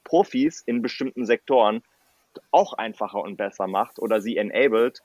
Profis 0.05 0.63
in 0.63 0.81
bestimmten 0.81 1.27
Sektoren 1.27 1.83
auch 2.51 2.75
einfacher 2.75 3.21
und 3.21 3.37
besser 3.37 3.67
macht 3.67 3.99
oder 3.99 4.21
sie 4.21 4.37
enabled. 4.37 5.03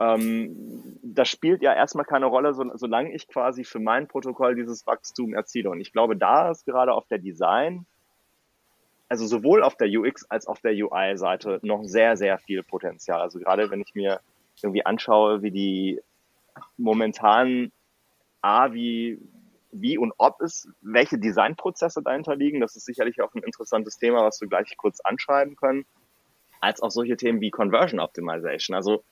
Ähm, 0.00 0.98
das 1.02 1.28
spielt 1.28 1.62
ja 1.62 1.72
erstmal 1.74 2.04
keine 2.04 2.26
Rolle, 2.26 2.54
so, 2.54 2.64
solange 2.74 3.12
ich 3.14 3.28
quasi 3.28 3.64
für 3.64 3.80
mein 3.80 4.08
Protokoll 4.08 4.54
dieses 4.56 4.86
Wachstum 4.86 5.34
erziele. 5.34 5.70
Und 5.70 5.80
ich 5.80 5.92
glaube, 5.92 6.16
da 6.16 6.50
ist 6.50 6.64
gerade 6.64 6.92
auf 6.92 7.06
der 7.06 7.18
Design 7.18 7.86
also 9.08 9.26
sowohl 9.26 9.62
auf 9.62 9.76
der 9.76 9.88
UX 9.88 10.24
als 10.28 10.46
auch 10.46 10.58
der 10.58 10.72
UI-Seite 10.72 11.60
noch 11.62 11.84
sehr, 11.84 12.16
sehr 12.16 12.38
viel 12.38 12.62
Potenzial. 12.62 13.20
Also 13.20 13.38
gerade 13.38 13.70
wenn 13.70 13.80
ich 13.80 13.94
mir 13.94 14.20
irgendwie 14.62 14.84
anschaue, 14.86 15.42
wie 15.42 15.50
die 15.50 16.00
momentan 16.76 17.70
A, 18.40 18.72
wie, 18.72 19.18
wie 19.72 19.98
und 19.98 20.12
ob 20.18 20.40
es, 20.40 20.68
welche 20.80 21.18
Designprozesse 21.18 22.02
dahinter 22.02 22.36
liegen, 22.36 22.60
das 22.60 22.76
ist 22.76 22.86
sicherlich 22.86 23.20
auch 23.22 23.34
ein 23.34 23.42
interessantes 23.42 23.98
Thema, 23.98 24.24
was 24.24 24.40
wir 24.40 24.48
gleich 24.48 24.76
kurz 24.76 25.00
anschreiben 25.00 25.56
können, 25.56 25.84
als 26.64 26.82
auch 26.82 26.90
solche 26.90 27.16
Themen 27.16 27.40
wie 27.40 27.50
Conversion 27.50 28.00
Optimization. 28.00 28.74
Also 28.74 29.04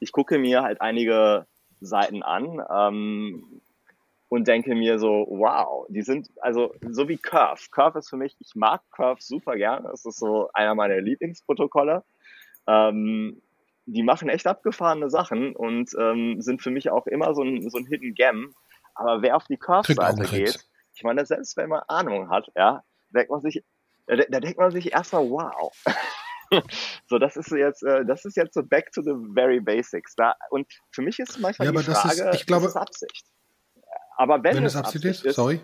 ich 0.00 0.12
gucke 0.12 0.38
mir 0.38 0.62
halt 0.62 0.80
einige 0.80 1.46
Seiten 1.80 2.22
an, 2.22 2.60
ähm, 2.70 3.60
und 4.28 4.46
denke 4.46 4.74
mir 4.74 4.98
so, 4.98 5.26
wow, 5.28 5.86
die 5.88 6.02
sind, 6.02 6.28
also 6.40 6.74
so 6.90 7.08
wie 7.08 7.16
Curve. 7.16 7.62
Curve 7.70 7.98
ist 7.98 8.10
für 8.10 8.16
mich, 8.16 8.36
ich 8.40 8.54
mag 8.54 8.82
Curve 8.90 9.20
super 9.20 9.56
gerne. 9.56 9.88
Es 9.92 10.04
ist 10.04 10.18
so 10.18 10.50
einer 10.52 10.74
meiner 10.74 11.00
Lieblingsprotokolle. 11.00 12.04
Ähm, 12.66 13.40
die 13.86 14.02
machen 14.02 14.28
echt 14.28 14.46
abgefahrene 14.46 15.08
Sachen 15.08 15.56
und 15.56 15.90
ähm, 15.98 16.42
sind 16.42 16.60
für 16.60 16.70
mich 16.70 16.90
auch 16.90 17.06
immer 17.06 17.34
so 17.34 17.42
ein, 17.42 17.70
so 17.70 17.78
ein 17.78 17.86
Hidden 17.86 18.14
Gem. 18.14 18.54
Aber 18.94 19.22
wer 19.22 19.36
auf 19.36 19.44
die 19.44 19.56
Curve-Seite 19.56 20.24
geht, 20.24 20.58
ich 20.94 21.02
meine, 21.04 21.24
selbst 21.24 21.56
wenn 21.56 21.70
man 21.70 21.82
Ahnung 21.88 22.28
hat, 22.28 22.50
ja, 22.54 22.82
denkt 23.10 23.30
man 23.30 23.40
sich, 23.40 23.64
da, 24.06 24.16
da 24.16 24.40
denkt 24.40 24.58
man 24.58 24.70
sich 24.70 24.92
erstmal, 24.92 25.30
wow. 25.30 25.72
so, 27.06 27.18
das 27.18 27.36
ist 27.36 27.50
jetzt, 27.50 27.82
äh, 27.82 28.04
das 28.04 28.24
ist 28.24 28.36
jetzt 28.36 28.54
so 28.54 28.62
back 28.62 28.92
to 28.92 29.02
the 29.02 29.14
very 29.34 29.60
basics. 29.60 30.14
Da, 30.14 30.34
und 30.50 30.66
für 30.90 31.02
mich 31.02 31.18
ist 31.18 31.38
manchmal 31.38 31.66
ja, 31.66 31.72
die 31.72 31.90
Frage, 31.90 32.30
ist, 32.30 32.34
ich 32.34 32.46
glaube, 32.46 32.66
ist 32.66 32.76
Absicht? 32.76 33.26
Aber 34.16 34.42
wenn, 34.42 34.56
wenn 34.56 34.64
es 34.64 34.76
Absicht, 34.76 35.06
Absicht 35.06 35.24
ist, 35.26 35.36
sorry. 35.36 35.60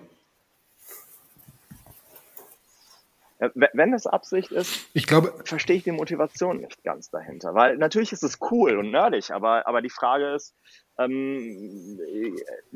Wenn 3.54 3.92
es 3.92 4.06
Absicht 4.06 4.52
ist, 4.52 4.86
ich 4.94 5.06
glaube, 5.06 5.34
verstehe 5.44 5.76
ich 5.76 5.82
die 5.82 5.92
Motivation 5.92 6.58
nicht 6.58 6.82
ganz 6.84 7.10
dahinter. 7.10 7.54
Weil 7.54 7.76
natürlich 7.76 8.12
ist 8.12 8.22
es 8.22 8.38
cool 8.50 8.78
und 8.78 8.90
nerdig, 8.90 9.32
aber, 9.32 9.66
aber 9.66 9.82
die 9.82 9.90
Frage 9.90 10.34
ist, 10.34 10.54
ähm, 10.98 11.98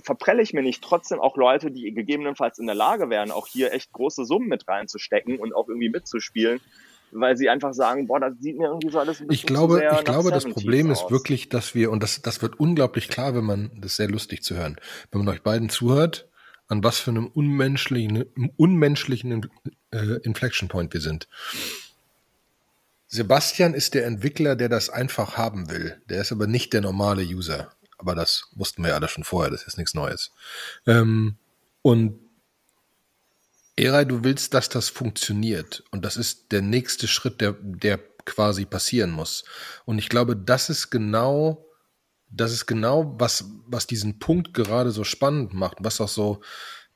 verprelle 0.02 0.42
ich 0.42 0.52
mir 0.52 0.62
nicht 0.62 0.82
trotzdem 0.82 1.20
auch 1.20 1.36
Leute, 1.36 1.70
die 1.70 1.94
gegebenenfalls 1.94 2.58
in 2.58 2.66
der 2.66 2.74
Lage 2.74 3.08
wären, 3.08 3.30
auch 3.30 3.46
hier 3.46 3.72
echt 3.72 3.92
große 3.92 4.24
Summen 4.24 4.48
mit 4.48 4.66
reinzustecken 4.66 5.38
und 5.38 5.54
auch 5.54 5.68
irgendwie 5.68 5.90
mitzuspielen, 5.90 6.60
weil 7.12 7.36
sie 7.36 7.48
einfach 7.48 7.72
sagen, 7.74 8.06
boah, 8.06 8.20
das 8.20 8.34
sieht 8.40 8.58
mir 8.58 8.66
irgendwie 8.66 8.90
so 8.90 8.98
alles 8.98 9.20
ein 9.20 9.26
bisschen 9.26 9.34
Ich 9.34 9.46
glaube, 9.46 9.82
ich 9.92 10.04
glaube, 10.04 10.30
das 10.30 10.44
Problem 10.44 10.90
aus. 10.90 11.02
ist 11.02 11.10
wirklich, 11.10 11.48
dass 11.48 11.74
wir, 11.74 11.90
und 11.90 12.02
das, 12.02 12.22
das 12.22 12.42
wird 12.42 12.58
unglaublich 12.60 13.08
klar, 13.08 13.34
wenn 13.34 13.44
man, 13.44 13.70
das 13.76 13.92
ist 13.92 13.96
sehr 13.96 14.08
lustig 14.08 14.42
zu 14.42 14.56
hören, 14.56 14.76
wenn 15.10 15.24
man 15.24 15.34
euch 15.34 15.42
beiden 15.42 15.68
zuhört, 15.68 16.28
an 16.68 16.84
was 16.84 16.98
für 16.98 17.10
einem 17.10 17.26
unmenschlichen, 17.26 18.24
unmenschlichen 18.56 19.48
äh, 19.90 20.20
Inflection 20.22 20.68
Point 20.68 20.92
wir 20.92 21.00
sind. 21.00 21.28
Sebastian 23.06 23.72
ist 23.72 23.94
der 23.94 24.04
Entwickler, 24.04 24.54
der 24.54 24.68
das 24.68 24.90
einfach 24.90 25.38
haben 25.38 25.70
will. 25.70 25.96
Der 26.10 26.20
ist 26.20 26.30
aber 26.30 26.46
nicht 26.46 26.74
der 26.74 26.82
normale 26.82 27.22
User. 27.22 27.72
Aber 27.96 28.14
das 28.14 28.50
wussten 28.54 28.82
wir 28.82 28.90
ja 28.90 28.96
alle 28.96 29.08
schon 29.08 29.24
vorher, 29.24 29.50
das 29.50 29.64
ist 29.64 29.78
nichts 29.78 29.94
Neues. 29.94 30.30
Ähm, 30.86 31.36
und 31.82 32.20
Eray, 33.78 34.04
du 34.04 34.24
willst, 34.24 34.54
dass 34.54 34.68
das 34.68 34.88
funktioniert. 34.88 35.84
Und 35.92 36.04
das 36.04 36.16
ist 36.16 36.50
der 36.50 36.62
nächste 36.62 37.06
Schritt, 37.06 37.40
der, 37.40 37.54
der 37.60 38.00
quasi 38.24 38.64
passieren 38.64 39.12
muss. 39.12 39.44
Und 39.84 39.98
ich 39.98 40.08
glaube, 40.08 40.34
das 40.34 40.68
ist 40.68 40.90
genau, 40.90 41.64
das 42.28 42.52
ist 42.52 42.66
genau, 42.66 43.14
was, 43.20 43.44
was 43.66 43.86
diesen 43.86 44.18
Punkt 44.18 44.52
gerade 44.52 44.90
so 44.90 45.04
spannend 45.04 45.54
macht, 45.54 45.76
was 45.80 46.00
auch 46.00 46.08
so 46.08 46.40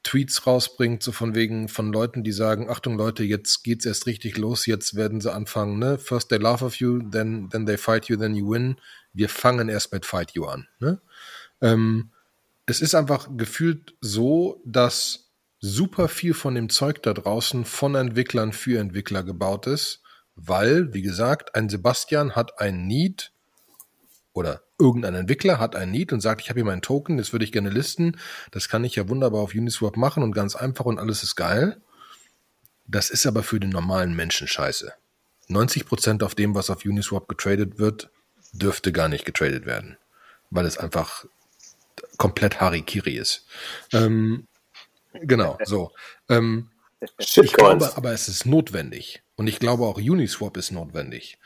Tweets 0.03 0.45
rausbringt, 0.45 1.05
so 1.05 1.13
von 1.13 1.37
wegen 1.37 1.69
von 1.69 1.93
Leuten, 1.93 2.25
die 2.25 2.33
sagen, 2.33 2.69
Achtung 2.69 2.99
Leute, 2.99 3.23
jetzt 3.23 3.63
geht's 3.63 3.87
erst 3.87 4.07
richtig 4.07 4.37
los, 4.37 4.67
jetzt 4.67 4.97
werden 4.97 5.21
sie 5.21 5.33
anfangen, 5.33 5.79
ne? 5.79 5.99
First 5.99 6.31
they 6.31 6.39
laugh 6.39 6.63
of 6.63 6.75
you, 6.75 6.99
then, 7.09 7.49
then 7.51 7.65
they 7.65 7.77
fight 7.77 8.07
you, 8.07 8.17
then 8.17 8.35
you 8.35 8.51
win. 8.51 8.75
Wir 9.13 9.29
fangen 9.29 9.69
erst 9.69 9.93
mit 9.93 10.05
Fight 10.05 10.33
You 10.33 10.47
an, 10.47 10.67
ne? 10.81 11.01
Ähm, 11.61 12.11
es 12.67 12.81
ist 12.81 12.97
einfach 12.97 13.29
gefühlt 13.37 13.95
so, 14.01 14.61
dass 14.65 15.32
super 15.63 16.09
viel 16.09 16.35
von 16.35 16.57
dem 16.57 16.69
Zeug 16.69 17.03
da 17.03 17.15
draußen 17.15 17.65
von 17.65 17.95
Entwicklern 17.95 18.53
für 18.53 18.81
Entwickler 18.81 19.23
gebaut 19.23 19.69
ist, 19.69 20.03
weil, 20.35 20.93
wie 20.93 21.03
gesagt, 21.03 21.55
ein 21.55 21.69
Sebastian 21.69 22.35
hat 22.35 22.61
ein 22.61 22.87
Need 22.87 23.33
oder 24.33 24.63
irgendein 24.79 25.15
Entwickler 25.15 25.61
hat 25.61 25.77
ein 25.77 25.93
Need 25.93 26.13
und 26.13 26.21
sagt, 26.21 26.41
ich 26.41 26.51
habe 26.51 26.59
hier 26.59 26.65
meinen 26.65 26.83
Token, 26.83 27.17
das 27.17 27.33
würde 27.33 27.45
ich 27.45 27.53
gerne 27.53 27.71
listen. 27.71 28.19
Das 28.51 28.69
kann 28.69 28.83
ich 28.83 28.97
ja 28.97 29.09
wunderbar 29.09 29.41
auf 29.41 29.55
Uniswap 29.55 29.97
machen 29.97 30.25
und 30.25 30.33
ganz 30.33 30.57
einfach 30.57 30.85
und 30.85 30.99
alles 30.99 31.23
ist 31.23 31.37
geil. 31.37 31.81
Das 32.87 33.11
ist 33.11 33.25
aber 33.25 33.45
für 33.45 33.61
den 33.61 33.71
normalen 33.71 34.17
Menschen 34.17 34.49
scheiße. 34.49 34.93
90% 35.49 36.25
auf 36.25 36.35
dem, 36.35 36.57
was 36.57 36.71
auf 36.71 36.85
Uniswap 36.85 37.29
getradet 37.29 37.79
wird, 37.79 38.11
dürfte 38.53 38.91
gar 38.91 39.09
nicht 39.09 39.25
getradet 39.25 39.65
werden, 39.65 39.97
weil 40.51 40.67
es 40.67 40.77
einfach 40.77 41.25
komplett 42.17 42.61
Harikiri 42.61 43.17
ist. 43.17 43.47
Ähm, 43.93 44.49
genau, 45.21 45.59
so. 45.65 45.93
Ähm, 46.29 46.71
ich 47.19 47.53
glaube 47.53 47.97
aber, 47.97 48.13
es 48.13 48.29
ist 48.29 48.47
notwendig. 48.47 49.23
Und 49.35 49.49
ich 49.49 49.59
glaube 49.59 49.85
auch 49.85 49.97
Uniswap 49.97 50.57
ist 50.57 50.71
notwendig. 50.71 51.39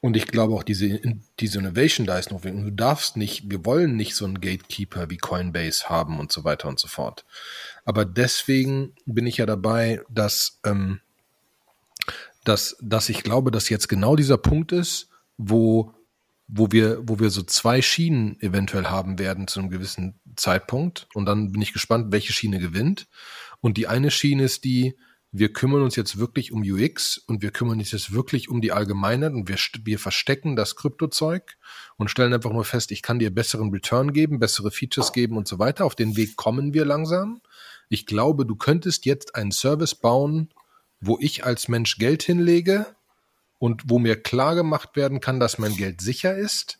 Und 0.00 0.16
ich 0.16 0.26
glaube 0.26 0.54
auch 0.54 0.62
diese, 0.62 1.00
diese 1.40 1.58
Innovation 1.58 2.06
da 2.06 2.18
ist 2.18 2.30
notwendig. 2.30 2.64
Und 2.64 2.70
du 2.70 2.76
darfst 2.76 3.16
nicht, 3.16 3.50
wir 3.50 3.64
wollen 3.64 3.96
nicht 3.96 4.14
so 4.14 4.24
einen 4.24 4.40
Gatekeeper 4.40 5.10
wie 5.10 5.16
Coinbase 5.16 5.88
haben 5.88 6.18
und 6.18 6.32
so 6.32 6.44
weiter 6.44 6.68
und 6.68 6.78
so 6.78 6.88
fort. 6.88 7.24
Aber 7.84 8.04
deswegen 8.04 8.94
bin 9.06 9.26
ich 9.26 9.38
ja 9.38 9.46
dabei, 9.46 10.02
dass, 10.10 10.60
ähm, 10.64 11.00
dass, 12.44 12.76
dass 12.80 13.08
ich 13.08 13.22
glaube, 13.22 13.50
dass 13.50 13.68
jetzt 13.68 13.88
genau 13.88 14.16
dieser 14.16 14.38
Punkt 14.38 14.72
ist, 14.72 15.08
wo, 15.38 15.92
wo 16.48 16.70
wir, 16.70 17.00
wo 17.02 17.18
wir 17.18 17.30
so 17.30 17.42
zwei 17.42 17.82
Schienen 17.82 18.40
eventuell 18.40 18.86
haben 18.86 19.18
werden 19.18 19.48
zu 19.48 19.60
einem 19.60 19.70
gewissen 19.70 20.20
Zeitpunkt. 20.36 21.08
Und 21.14 21.26
dann 21.26 21.52
bin 21.52 21.62
ich 21.62 21.72
gespannt, 21.72 22.12
welche 22.12 22.32
Schiene 22.32 22.58
gewinnt. 22.58 23.08
Und 23.60 23.76
die 23.76 23.88
eine 23.88 24.10
Schiene 24.10 24.44
ist 24.44 24.64
die, 24.64 24.96
wir 25.32 25.52
kümmern 25.52 25.82
uns 25.82 25.96
jetzt 25.96 26.18
wirklich 26.18 26.52
um 26.52 26.62
UX 26.62 27.18
und 27.18 27.42
wir 27.42 27.50
kümmern 27.50 27.78
uns 27.78 27.90
jetzt 27.90 28.12
wirklich 28.12 28.48
um 28.48 28.60
die 28.60 28.72
Allgemeinheit 28.72 29.32
und 29.32 29.48
wir, 29.48 29.56
wir 29.84 29.98
verstecken 29.98 30.56
das 30.56 30.76
Kryptozeug 30.76 31.58
und 31.96 32.10
stellen 32.10 32.32
einfach 32.32 32.52
nur 32.52 32.64
fest, 32.64 32.90
ich 32.90 33.02
kann 33.02 33.18
dir 33.18 33.34
besseren 33.34 33.70
Return 33.70 34.12
geben, 34.12 34.38
bessere 34.38 34.70
Features 34.70 35.12
geben 35.12 35.36
und 35.36 35.48
so 35.48 35.58
weiter. 35.58 35.84
Auf 35.84 35.94
den 35.94 36.16
Weg 36.16 36.36
kommen 36.36 36.72
wir 36.72 36.84
langsam. 36.84 37.42
Ich 37.88 38.06
glaube, 38.06 38.46
du 38.46 38.56
könntest 38.56 39.04
jetzt 39.04 39.34
einen 39.34 39.52
Service 39.52 39.94
bauen, 39.94 40.54
wo 41.00 41.18
ich 41.20 41.44
als 41.44 41.68
Mensch 41.68 41.98
Geld 41.98 42.22
hinlege 42.22 42.86
und 43.58 43.84
wo 43.86 43.98
mir 43.98 44.20
klar 44.20 44.54
gemacht 44.54 44.96
werden 44.96 45.20
kann, 45.20 45.40
dass 45.40 45.58
mein 45.58 45.76
Geld 45.76 46.00
sicher 46.00 46.36
ist, 46.36 46.78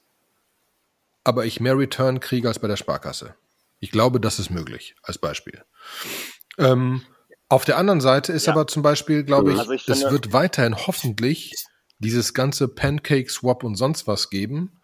aber 1.24 1.44
ich 1.44 1.60
mehr 1.60 1.76
Return 1.76 2.20
kriege 2.20 2.48
als 2.48 2.58
bei 2.58 2.68
der 2.68 2.76
Sparkasse. 2.76 3.34
Ich 3.80 3.90
glaube, 3.90 4.20
das 4.20 4.38
ist 4.38 4.50
möglich, 4.50 4.94
als 5.02 5.18
Beispiel. 5.18 5.62
Ähm, 6.58 7.02
auf 7.48 7.64
der 7.64 7.78
anderen 7.78 8.00
Seite 8.00 8.32
ist 8.32 8.46
ja. 8.46 8.52
aber 8.52 8.66
zum 8.66 8.82
Beispiel, 8.82 9.24
glaube 9.24 9.52
ich, 9.52 9.58
also 9.58 9.72
ich 9.72 9.88
es 9.88 10.02
wird 10.10 10.32
weiterhin 10.32 10.76
hoffentlich 10.76 11.54
dieses 11.98 12.34
ganze 12.34 12.68
Pancake 12.68 13.30
Swap 13.30 13.64
und 13.64 13.76
sonst 13.76 14.06
was 14.06 14.30
geben, 14.30 14.80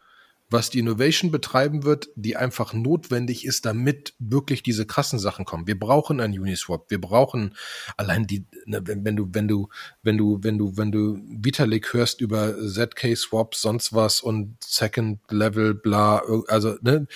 was 0.52 0.70
die 0.70 0.78
Innovation 0.78 1.30
betreiben 1.30 1.84
wird, 1.84 2.10
die 2.14 2.36
einfach 2.36 2.72
notwendig 2.72 3.44
ist, 3.44 3.64
damit 3.64 4.14
wirklich 4.18 4.62
diese 4.62 4.86
krassen 4.86 5.18
Sachen 5.18 5.44
kommen. 5.44 5.66
Wir 5.66 5.78
brauchen 5.78 6.20
ein 6.20 6.38
Uniswap. 6.38 6.90
Wir 6.90 7.00
brauchen 7.00 7.56
allein 7.96 8.26
die, 8.26 8.46
ne, 8.66 8.82
wenn, 8.84 9.16
du, 9.16 9.28
wenn 9.32 9.48
du, 9.48 9.68
wenn 10.02 10.18
du, 10.18 10.38
wenn 10.42 10.58
du, 10.58 10.76
wenn 10.76 10.92
du 10.92 11.18
Vitalik 11.28 11.92
hörst 11.92 12.20
über 12.20 12.54
ZK 12.56 13.16
Swaps, 13.16 13.62
sonst 13.62 13.92
was 13.92 14.20
und 14.20 14.56
Second 14.62 15.20
Level, 15.30 15.74
bla, 15.74 16.22
also, 16.48 16.76
ne, 16.82 17.06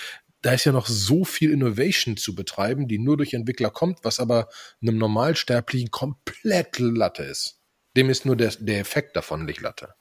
da 0.41 0.53
ist 0.53 0.65
ja 0.65 0.71
noch 0.71 0.87
so 0.87 1.25
viel 1.25 1.51
Innovation 1.51 2.17
zu 2.17 2.35
betreiben, 2.35 2.87
die 2.87 2.99
nur 2.99 3.17
durch 3.17 3.33
Entwickler 3.33 3.69
kommt, 3.69 3.99
was 4.03 4.19
aber 4.19 4.49
einem 4.81 4.97
Normalsterblichen 4.97 5.91
komplett 5.91 6.79
Latte 6.79 7.23
ist. 7.23 7.59
Dem 7.95 8.09
ist 8.09 8.25
nur 8.25 8.35
der, 8.35 8.53
der 8.59 8.79
Effekt 8.79 9.15
davon 9.15 9.45
nicht 9.45 9.61
Latte. 9.61 9.95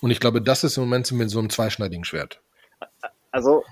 Und 0.00 0.10
ich 0.10 0.18
glaube, 0.18 0.42
das 0.42 0.64
ist 0.64 0.76
im 0.76 0.82
Moment 0.82 1.10
mit 1.12 1.30
so 1.30 1.38
einem 1.38 1.48
zweischneidigen 1.48 2.04
Schwert. 2.04 2.42
Also 3.30 3.64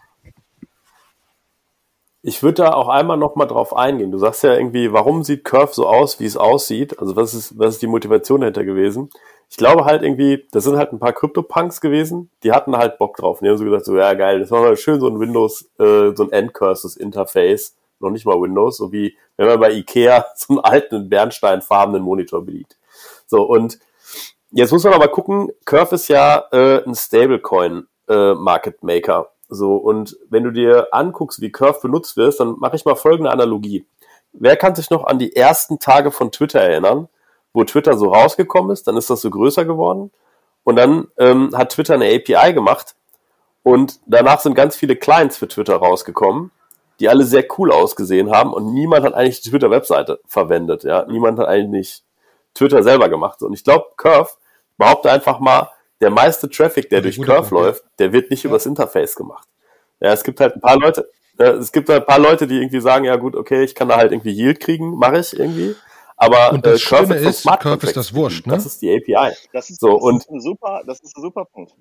ich 2.22 2.42
würde 2.42 2.62
da 2.62 2.72
auch 2.74 2.88
einmal 2.88 3.16
noch 3.16 3.34
mal 3.34 3.46
drauf 3.46 3.74
eingehen. 3.74 4.12
Du 4.12 4.18
sagst 4.18 4.42
ja 4.42 4.54
irgendwie, 4.54 4.92
warum 4.92 5.24
sieht 5.24 5.44
Curve 5.44 5.72
so 5.72 5.88
aus, 5.88 6.20
wie 6.20 6.26
es 6.26 6.36
aussieht? 6.36 6.98
Also 6.98 7.16
was 7.16 7.34
ist, 7.34 7.58
was 7.58 7.74
ist 7.74 7.82
die 7.82 7.86
Motivation 7.86 8.40
dahinter 8.40 8.64
gewesen? 8.64 9.10
ich 9.50 9.56
glaube 9.56 9.84
halt 9.84 10.02
irgendwie, 10.02 10.46
das 10.52 10.62
sind 10.62 10.76
halt 10.76 10.92
ein 10.92 11.00
paar 11.00 11.12
Crypto-Punks 11.12 11.80
gewesen, 11.80 12.30
die 12.44 12.52
hatten 12.52 12.76
halt 12.76 12.98
Bock 12.98 13.16
drauf. 13.16 13.40
Die 13.40 13.48
haben 13.48 13.58
so 13.58 13.64
gesagt, 13.64 13.84
so, 13.84 13.96
ja 13.96 14.14
geil, 14.14 14.38
das 14.38 14.52
war 14.52 14.62
mal 14.62 14.76
schön 14.76 15.00
so 15.00 15.08
ein 15.08 15.18
Windows, 15.18 15.68
äh, 15.78 16.14
so 16.14 16.22
ein 16.22 16.30
Endcurses-Interface, 16.30 17.76
noch 17.98 18.10
nicht 18.10 18.24
mal 18.24 18.40
Windows, 18.40 18.76
so 18.76 18.92
wie 18.92 19.18
wenn 19.36 19.48
man 19.48 19.58
bei 19.58 19.72
Ikea 19.72 20.24
so 20.36 20.54
einen 20.54 20.60
alten 20.60 21.08
bernsteinfarbenen 21.08 22.00
Monitor 22.00 22.44
bedient. 22.44 22.76
So, 23.26 23.42
und 23.42 23.80
jetzt 24.52 24.70
muss 24.70 24.84
man 24.84 24.94
aber 24.94 25.08
gucken, 25.08 25.50
Curve 25.64 25.96
ist 25.96 26.06
ja 26.06 26.44
äh, 26.52 26.84
ein 26.84 26.94
Stablecoin 26.94 27.88
äh, 28.10 28.34
Market 28.34 28.82
Maker. 28.82 29.30
So, 29.48 29.76
und 29.76 30.16
wenn 30.28 30.44
du 30.44 30.50
dir 30.50 30.88
anguckst, 30.92 31.40
wie 31.40 31.50
Curve 31.50 31.80
benutzt 31.80 32.16
wird, 32.16 32.38
dann 32.38 32.56
mache 32.58 32.76
ich 32.76 32.84
mal 32.84 32.96
folgende 32.96 33.30
Analogie. 33.30 33.86
Wer 34.32 34.56
kann 34.56 34.74
sich 34.74 34.90
noch 34.90 35.04
an 35.04 35.18
die 35.18 35.34
ersten 35.34 35.78
Tage 35.78 36.10
von 36.10 36.30
Twitter 36.30 36.60
erinnern? 36.60 37.08
wo 37.52 37.64
Twitter 37.64 37.96
so 37.96 38.12
rausgekommen 38.12 38.70
ist, 38.70 38.86
dann 38.86 38.96
ist 38.96 39.10
das 39.10 39.20
so 39.20 39.30
größer 39.30 39.64
geworden. 39.64 40.10
Und 40.64 40.76
dann 40.76 41.08
ähm, 41.18 41.56
hat 41.56 41.72
Twitter 41.72 41.94
eine 41.94 42.06
API 42.06 42.52
gemacht 42.52 42.94
und 43.62 43.98
danach 44.06 44.40
sind 44.40 44.54
ganz 44.54 44.76
viele 44.76 44.96
Clients 44.96 45.38
für 45.38 45.48
Twitter 45.48 45.76
rausgekommen, 45.76 46.50
die 47.00 47.08
alle 47.08 47.24
sehr 47.24 47.44
cool 47.58 47.72
ausgesehen 47.72 48.30
haben 48.30 48.52
und 48.52 48.72
niemand 48.72 49.04
hat 49.04 49.14
eigentlich 49.14 49.40
die 49.40 49.50
Twitter-Webseite 49.50 50.20
verwendet. 50.26 50.84
Ja, 50.84 51.06
niemand 51.06 51.38
hat 51.38 51.48
eigentlich 51.48 52.02
Twitter 52.54 52.82
selber 52.82 53.08
gemacht. 53.08 53.42
Und 53.42 53.54
ich 53.54 53.64
glaube, 53.64 53.86
Curve 53.96 54.30
behaupte 54.76 55.10
einfach 55.10 55.40
mal, 55.40 55.70
der 56.00 56.10
meiste 56.10 56.48
Traffic, 56.48 56.88
der 56.90 57.02
durch 57.02 57.20
Curve 57.20 57.48
Punkt, 57.48 57.50
läuft, 57.50 57.84
der 57.98 58.12
wird 58.12 58.30
nicht 58.30 58.44
ja. 58.44 58.50
übers 58.50 58.66
Interface 58.66 59.14
gemacht. 59.14 59.48
Ja, 60.00 60.12
es 60.12 60.24
gibt 60.24 60.40
halt 60.40 60.54
ein 60.54 60.60
paar 60.60 60.78
Leute, 60.78 61.08
es 61.38 61.72
gibt 61.72 61.88
halt 61.88 62.02
ein 62.02 62.06
paar 62.06 62.18
Leute, 62.18 62.46
die 62.46 62.56
irgendwie 62.56 62.80
sagen, 62.80 63.04
ja 63.04 63.16
gut, 63.16 63.36
okay, 63.36 63.62
ich 63.64 63.74
kann 63.74 63.88
da 63.88 63.96
halt 63.96 64.12
irgendwie 64.12 64.32
Yield 64.32 64.60
kriegen, 64.60 64.96
mache 64.96 65.18
ich 65.18 65.38
irgendwie. 65.38 65.74
Aber 66.16 66.52
und 66.52 66.66
das 66.66 66.74
äh, 66.74 66.78
Schöne 66.78 67.06
Curve 67.06 67.28
ist, 67.28 67.46
Curve 67.46 67.86
ist 67.86 67.96
das 67.96 68.14
Wurscht, 68.14 68.46
ne? 68.46 68.54
Das 68.54 68.66
ist 68.66 68.82
die 68.82 68.94
API. 68.94 69.34
Das 69.52 69.70
ist, 69.70 69.80
so, 69.80 69.94
das 69.94 70.02
und 70.02 70.16
ist 70.18 70.30
ein 70.30 70.40
super, 70.40 70.82
das 70.86 71.00
ist 71.00 71.16
ein 71.16 71.22
super 71.22 71.46
Punkt. 71.46 71.74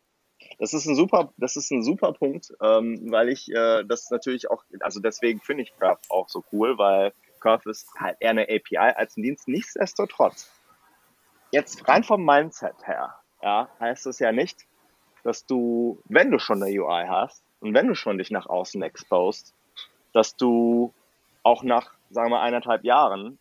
Das 0.60 0.74
ist 0.74 0.86
ein 0.86 0.96
super, 0.96 1.34
das 1.38 1.58
ist 1.58 1.72
ein 1.72 1.84
super 1.84 2.14
Punkt, 2.14 2.54
ähm, 2.62 3.08
weil 3.12 3.30
ich 3.30 3.50
äh, 3.50 3.84
das 3.86 4.10
natürlich 4.10 4.50
auch, 4.50 4.64
also 4.80 5.02
deswegen 5.02 5.42
finde 5.42 5.64
ich 5.64 5.74
Curve 5.78 6.00
auch 6.10 6.30
so 6.30 6.44
cool, 6.52 6.78
weil 6.78 7.14
Curve 7.42 7.70
ist 7.70 7.88
halt 7.98 8.18
eher 8.20 8.32
eine 8.32 8.44
API 8.44 8.78
als 8.78 9.18
ein 9.18 9.24
Dienst. 9.24 9.48
Nichtsdestotrotz, 9.48 10.50
jetzt 11.52 11.88
rein 11.88 12.04
vom 12.06 12.24
Mindset 12.26 12.76
her, 12.86 13.19
ja, 13.42 13.70
heißt 13.80 14.06
es 14.08 14.20
ja 14.20 14.32
nicht, 14.32 14.66
dass 15.24 15.46
du, 15.46 16.02
wenn 16.06 16.32
du 16.32 16.40
schon 16.40 16.64
eine 16.64 16.72
UI 16.72 17.06
hast 17.08 17.44
und 17.60 17.74
wenn 17.74 17.88
du 17.88 17.96
schon 17.96 18.18
dich 18.18 18.32
nach 18.32 18.48
außen 18.48 18.82
exposed, 18.82 19.54
dass 20.14 20.36
du 20.36 20.94
auch 21.44 21.64
nach, 21.64 21.94
sagen 22.10 22.32
wir, 22.32 22.42
eineinhalb 22.42 22.84
Jahren 22.84 23.40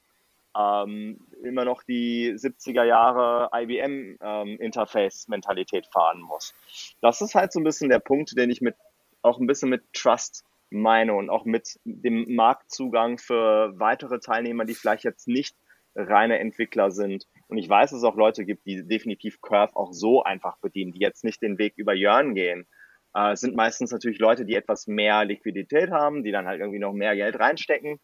ähm, 0.57 1.19
immer 1.43 1.65
noch 1.65 1.83
die 1.83 2.33
70er 2.33 2.85
Jahre 2.85 3.51
IBM-Interface-Mentalität 3.55 5.87
ähm, 5.87 5.93
fahren 5.93 6.21
muss. 6.21 6.55
Das 7.01 7.21
ist 7.21 7.35
halt 7.35 7.53
so 7.53 7.59
ein 7.61 7.65
bisschen 7.65 7.91
der 7.91 7.99
Punkt, 8.01 8.37
den 8.37 8.51
ich 8.51 8.61
mit 8.61 8.75
auch 9.23 9.39
ein 9.39 9.47
bisschen 9.47 9.71
mit 9.71 9.83
Trust 9.93 10.45
meine 10.71 11.15
und 11.15 11.31
auch 11.31 11.45
mit 11.45 11.79
dem 11.85 12.35
Marktzugang 12.35 13.19
für 13.19 13.73
weitere 13.79 14.19
Teilnehmer, 14.21 14.65
die 14.65 14.75
vielleicht 14.75 15.05
jetzt 15.05 15.29
nicht 15.29 15.57
reine 15.95 16.39
Entwickler 16.39 16.91
sind. 16.91 17.27
Und 17.49 17.59
ich 17.59 17.69
weiß, 17.69 17.91
dass 17.91 17.99
es 17.99 18.05
auch 18.05 18.17
Leute 18.17 18.45
gibt, 18.45 18.67
die 18.67 18.87
definitiv 18.87 19.41
Curve 19.41 19.75
auch 19.75 19.93
so 19.93 20.23
einfach 20.23 20.59
bedienen, 20.59 20.93
die 20.93 21.01
jetzt 21.01 21.25
nicht 21.25 21.43
den 21.43 21.59
Weg 21.59 21.75
über 21.77 21.95
Jörn 21.95 22.35
gehen. 22.35 22.67
Äh, 23.15 23.37
sind 23.37 23.57
meistens 23.57 23.91
natürlich 23.91 24.19
Leute, 24.19 24.45
die 24.45 24.55
etwas 24.55 24.87
mehr 24.87 25.25
Liquidität 25.25 25.91
haben, 25.91 26.25
die 26.25 26.31
dann 26.31 26.47
halt 26.47 26.61
irgendwie 26.61 26.79
noch 26.79 26.93
mehr 26.93 27.17
Geld 27.17 27.39
reinstecken. 27.39 27.99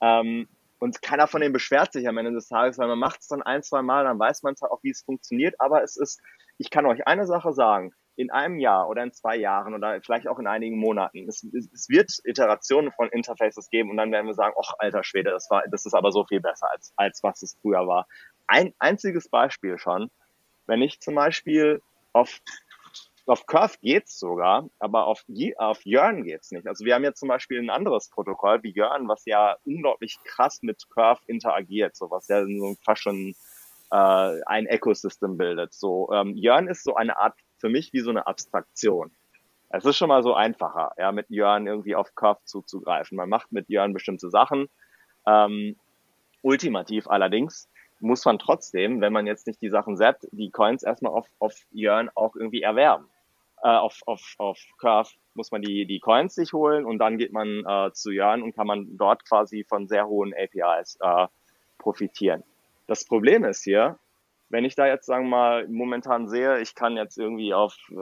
Ähm, 0.00 0.48
und 0.80 1.02
keiner 1.02 1.26
von 1.26 1.40
denen 1.40 1.52
beschwert 1.52 1.92
sich 1.92 2.08
am 2.08 2.18
Ende 2.18 2.32
des 2.32 2.48
Tages, 2.48 2.78
weil 2.78 2.88
man 2.88 2.98
macht 2.98 3.20
es 3.20 3.28
dann 3.28 3.42
ein, 3.42 3.62
zwei 3.62 3.82
Mal, 3.82 4.04
dann 4.04 4.18
weiß 4.18 4.42
man 4.42 4.56
zwar 4.56 4.72
auch, 4.72 4.82
wie 4.82 4.90
es 4.90 5.02
funktioniert, 5.02 5.54
aber 5.58 5.82
es 5.82 5.96
ist, 5.96 6.20
ich 6.58 6.70
kann 6.70 6.86
euch 6.86 7.06
eine 7.06 7.26
Sache 7.26 7.52
sagen, 7.52 7.92
in 8.14 8.30
einem 8.30 8.58
Jahr 8.58 8.88
oder 8.88 9.04
in 9.04 9.12
zwei 9.12 9.36
Jahren 9.36 9.74
oder 9.74 10.00
vielleicht 10.02 10.26
auch 10.26 10.40
in 10.40 10.48
einigen 10.48 10.76
Monaten, 10.76 11.28
es, 11.28 11.44
es 11.72 11.88
wird 11.88 12.10
Iterationen 12.24 12.90
von 12.92 13.08
Interfaces 13.10 13.70
geben 13.70 13.90
und 13.90 13.96
dann 13.96 14.10
werden 14.10 14.26
wir 14.26 14.34
sagen, 14.34 14.54
ach 14.60 14.72
alter 14.78 15.04
Schwede, 15.04 15.30
das 15.30 15.48
war, 15.50 15.62
das 15.70 15.86
ist 15.86 15.94
aber 15.94 16.10
so 16.10 16.24
viel 16.24 16.40
besser 16.40 16.68
als, 16.72 16.92
als 16.96 17.22
was 17.22 17.42
es 17.42 17.56
früher 17.60 17.86
war. 17.86 18.06
Ein 18.48 18.74
einziges 18.78 19.28
Beispiel 19.28 19.78
schon, 19.78 20.10
wenn 20.66 20.82
ich 20.82 21.00
zum 21.00 21.14
Beispiel 21.14 21.80
auf 22.12 22.40
auf 23.28 23.44
Curve 23.44 23.76
geht's 23.82 24.18
sogar, 24.18 24.70
aber 24.78 25.06
auf, 25.06 25.22
auf 25.58 25.84
Yearn 25.84 26.24
geht's 26.24 26.50
nicht. 26.50 26.66
Also 26.66 26.86
wir 26.86 26.94
haben 26.94 27.04
jetzt 27.04 27.20
zum 27.20 27.28
Beispiel 27.28 27.58
ein 27.58 27.68
anderes 27.68 28.08
Protokoll 28.08 28.62
wie 28.62 28.72
Yearn, 28.74 29.06
was 29.06 29.26
ja 29.26 29.58
unglaublich 29.66 30.18
krass 30.24 30.62
mit 30.62 30.88
Curve 30.88 31.20
interagiert, 31.26 31.94
so 31.94 32.10
was 32.10 32.26
ja 32.28 32.46
so 32.46 32.74
fast 32.82 33.02
schon 33.02 33.34
äh, 33.90 34.42
ein 34.46 34.66
Ecosystem 34.66 35.36
bildet. 35.36 35.74
So 35.74 36.10
ähm, 36.10 36.36
Yearn 36.36 36.68
ist 36.68 36.84
so 36.84 36.94
eine 36.94 37.18
Art 37.18 37.34
für 37.58 37.68
mich 37.68 37.92
wie 37.92 38.00
so 38.00 38.10
eine 38.10 38.26
Abstraktion. 38.26 39.10
Es 39.68 39.84
ist 39.84 39.98
schon 39.98 40.08
mal 40.08 40.22
so 40.22 40.32
einfacher, 40.32 40.92
ja, 40.96 41.12
mit 41.12 41.28
Yearn 41.28 41.66
irgendwie 41.66 41.94
auf 41.94 42.14
Curve 42.14 42.40
zuzugreifen. 42.44 43.16
Man 43.16 43.28
macht 43.28 43.52
mit 43.52 43.68
Yearn 43.68 43.92
bestimmte 43.92 44.30
Sachen. 44.30 44.68
Ähm, 45.26 45.76
ultimativ 46.40 47.06
allerdings 47.08 47.68
muss 48.00 48.24
man 48.24 48.38
trotzdem, 48.38 49.00
wenn 49.00 49.12
man 49.12 49.26
jetzt 49.26 49.46
nicht 49.46 49.60
die 49.60 49.70
Sachen 49.70 49.96
setzt, 49.96 50.28
die 50.32 50.50
Coins 50.50 50.82
erstmal 50.82 51.12
auf, 51.12 51.26
auf 51.38 51.54
Yearn 51.72 52.10
auch 52.14 52.36
irgendwie 52.36 52.62
erwerben. 52.62 53.06
Äh, 53.62 53.68
auf, 53.68 54.00
auf, 54.06 54.34
auf 54.38 54.58
Curve 54.78 55.10
muss 55.34 55.50
man 55.50 55.62
die, 55.62 55.86
die 55.86 55.98
Coins 55.98 56.34
sich 56.34 56.52
holen 56.52 56.84
und 56.84 56.98
dann 56.98 57.18
geht 57.18 57.32
man 57.32 57.64
äh, 57.66 57.92
zu 57.92 58.10
Yearn 58.10 58.42
und 58.42 58.54
kann 58.54 58.66
man 58.66 58.96
dort 58.96 59.24
quasi 59.28 59.64
von 59.64 59.88
sehr 59.88 60.06
hohen 60.06 60.32
APIs 60.32 60.96
äh, 61.00 61.26
profitieren. 61.78 62.44
Das 62.86 63.04
Problem 63.04 63.44
ist 63.44 63.64
hier, 63.64 63.98
wenn 64.50 64.64
ich 64.64 64.74
da 64.74 64.86
jetzt, 64.86 65.06
sagen 65.06 65.24
wir 65.24 65.36
mal, 65.36 65.68
momentan 65.68 66.28
sehe, 66.28 66.60
ich 66.60 66.74
kann 66.74 66.96
jetzt 66.96 67.18
irgendwie 67.18 67.52
auf 67.52 67.76
äh, 67.90 67.94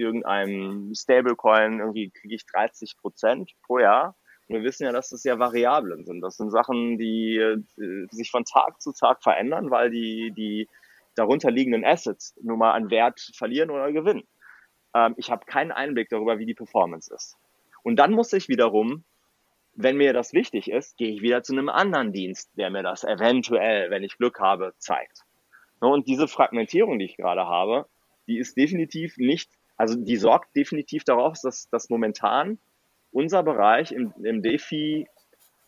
irgendeinem 0.00 0.94
Stablecoin 0.94 1.80
irgendwie 1.80 2.10
kriege 2.10 2.34
ich 2.34 2.46
30 2.46 2.96
Prozent 2.98 3.52
pro 3.62 3.78
Jahr. 3.78 4.14
Wir 4.48 4.62
wissen 4.62 4.84
ja, 4.84 4.92
dass 4.92 5.10
das 5.10 5.24
ja 5.24 5.38
Variablen 5.38 6.04
sind. 6.04 6.20
Das 6.20 6.36
sind 6.36 6.50
Sachen, 6.50 6.98
die, 6.98 7.62
die 7.76 8.06
sich 8.10 8.30
von 8.30 8.44
Tag 8.44 8.80
zu 8.80 8.92
Tag 8.92 9.22
verändern, 9.22 9.70
weil 9.70 9.90
die, 9.90 10.32
die 10.34 10.68
darunter 11.14 11.50
liegenden 11.50 11.84
Assets 11.84 12.34
nun 12.42 12.58
mal 12.58 12.72
an 12.72 12.90
Wert 12.90 13.30
verlieren 13.34 13.70
oder 13.70 13.92
gewinnen. 13.92 14.24
Ähm, 14.94 15.14
ich 15.18 15.30
habe 15.30 15.44
keinen 15.44 15.72
Einblick 15.72 16.08
darüber, 16.08 16.38
wie 16.38 16.46
die 16.46 16.54
Performance 16.54 17.12
ist. 17.14 17.36
Und 17.82 17.96
dann 17.96 18.12
muss 18.12 18.32
ich 18.32 18.48
wiederum 18.48 19.04
wenn 19.80 19.96
mir 19.96 20.12
das 20.12 20.32
wichtig 20.32 20.68
ist, 20.68 20.96
gehe 20.96 21.12
ich 21.12 21.22
wieder 21.22 21.44
zu 21.44 21.52
einem 21.52 21.68
anderen 21.68 22.12
Dienst, 22.12 22.50
der 22.56 22.68
mir 22.68 22.82
das 22.82 23.04
eventuell, 23.04 23.90
wenn 23.90 24.02
ich 24.02 24.18
Glück 24.18 24.40
habe, 24.40 24.74
zeigt. 24.78 25.22
Und 25.78 26.08
diese 26.08 26.26
Fragmentierung, 26.26 26.98
die 26.98 27.04
ich 27.04 27.16
gerade 27.16 27.46
habe, 27.46 27.86
die 28.26 28.38
ist 28.38 28.56
definitiv 28.56 29.16
nicht, 29.18 29.52
also 29.76 29.94
die 29.94 30.16
sorgt 30.16 30.56
definitiv 30.56 31.04
darauf, 31.04 31.36
dass, 31.40 31.68
dass 31.70 31.90
momentan 31.90 32.58
unser 33.18 33.42
Bereich 33.42 33.90
im, 33.90 34.14
im 34.22 34.42
DeFi 34.42 35.08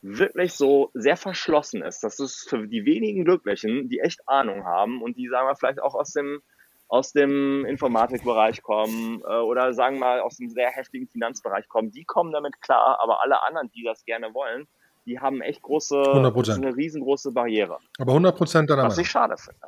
wirklich 0.02 0.54
so 0.54 0.90
sehr 0.94 1.16
verschlossen 1.16 1.82
ist. 1.82 2.04
Das 2.04 2.20
ist 2.20 2.48
für 2.48 2.68
die 2.68 2.84
wenigen 2.84 3.24
Glücklichen, 3.24 3.88
die 3.88 3.98
echt 3.98 4.20
Ahnung 4.28 4.64
haben 4.64 5.02
und 5.02 5.16
die, 5.16 5.28
sagen 5.28 5.48
wir, 5.48 5.56
vielleicht 5.56 5.82
auch 5.82 5.96
aus 5.96 6.12
dem, 6.12 6.40
aus 6.86 7.12
dem 7.12 7.64
Informatikbereich 7.66 8.62
kommen 8.62 9.20
äh, 9.28 9.40
oder 9.40 9.74
sagen 9.74 9.96
wir 9.96 10.00
mal 10.00 10.20
aus 10.20 10.36
dem 10.36 10.48
sehr 10.48 10.70
heftigen 10.70 11.08
Finanzbereich 11.08 11.68
kommen, 11.68 11.90
die 11.90 12.04
kommen 12.04 12.32
damit 12.32 12.60
klar, 12.60 12.98
aber 13.02 13.20
alle 13.20 13.42
anderen, 13.42 13.68
die 13.72 13.82
das 13.82 14.04
gerne 14.04 14.32
wollen, 14.32 14.68
die 15.04 15.18
haben 15.18 15.40
echt 15.40 15.62
große, 15.62 15.96
100%. 15.96 16.54
eine 16.54 16.76
riesengroße 16.76 17.32
Barriere. 17.32 17.78
Aber 17.98 18.12
100 18.12 18.36
Prozent 18.36 18.70
dann 18.70 18.78
Was 18.78 18.96
ich 18.96 19.10
schade 19.10 19.36
finde. 19.36 19.66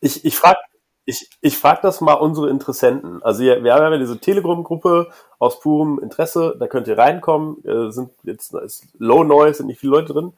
Ich, 0.00 0.24
ich 0.24 0.36
frage 0.36 0.58
ich, 1.06 1.30
ich 1.40 1.56
frag 1.56 1.82
das 1.82 2.00
mal 2.00 2.14
unsere 2.14 2.50
Interessenten. 2.50 3.22
Also 3.22 3.44
wir, 3.44 3.62
wir 3.62 3.74
haben 3.74 3.92
ja 3.92 3.98
diese 3.98 4.18
Telegram-Gruppe 4.18 5.08
aus 5.38 5.60
purem 5.60 6.00
Interesse, 6.00 6.56
da 6.58 6.66
könnt 6.66 6.88
ihr 6.88 6.98
reinkommen, 6.98 7.64
äh, 7.64 7.90
sind 7.92 8.10
jetzt 8.24 8.52
ist 8.54 8.84
Low 8.98 9.22
Noise, 9.22 9.58
sind 9.58 9.68
nicht 9.68 9.78
viele 9.78 9.92
Leute 9.92 10.12
drin. 10.12 10.32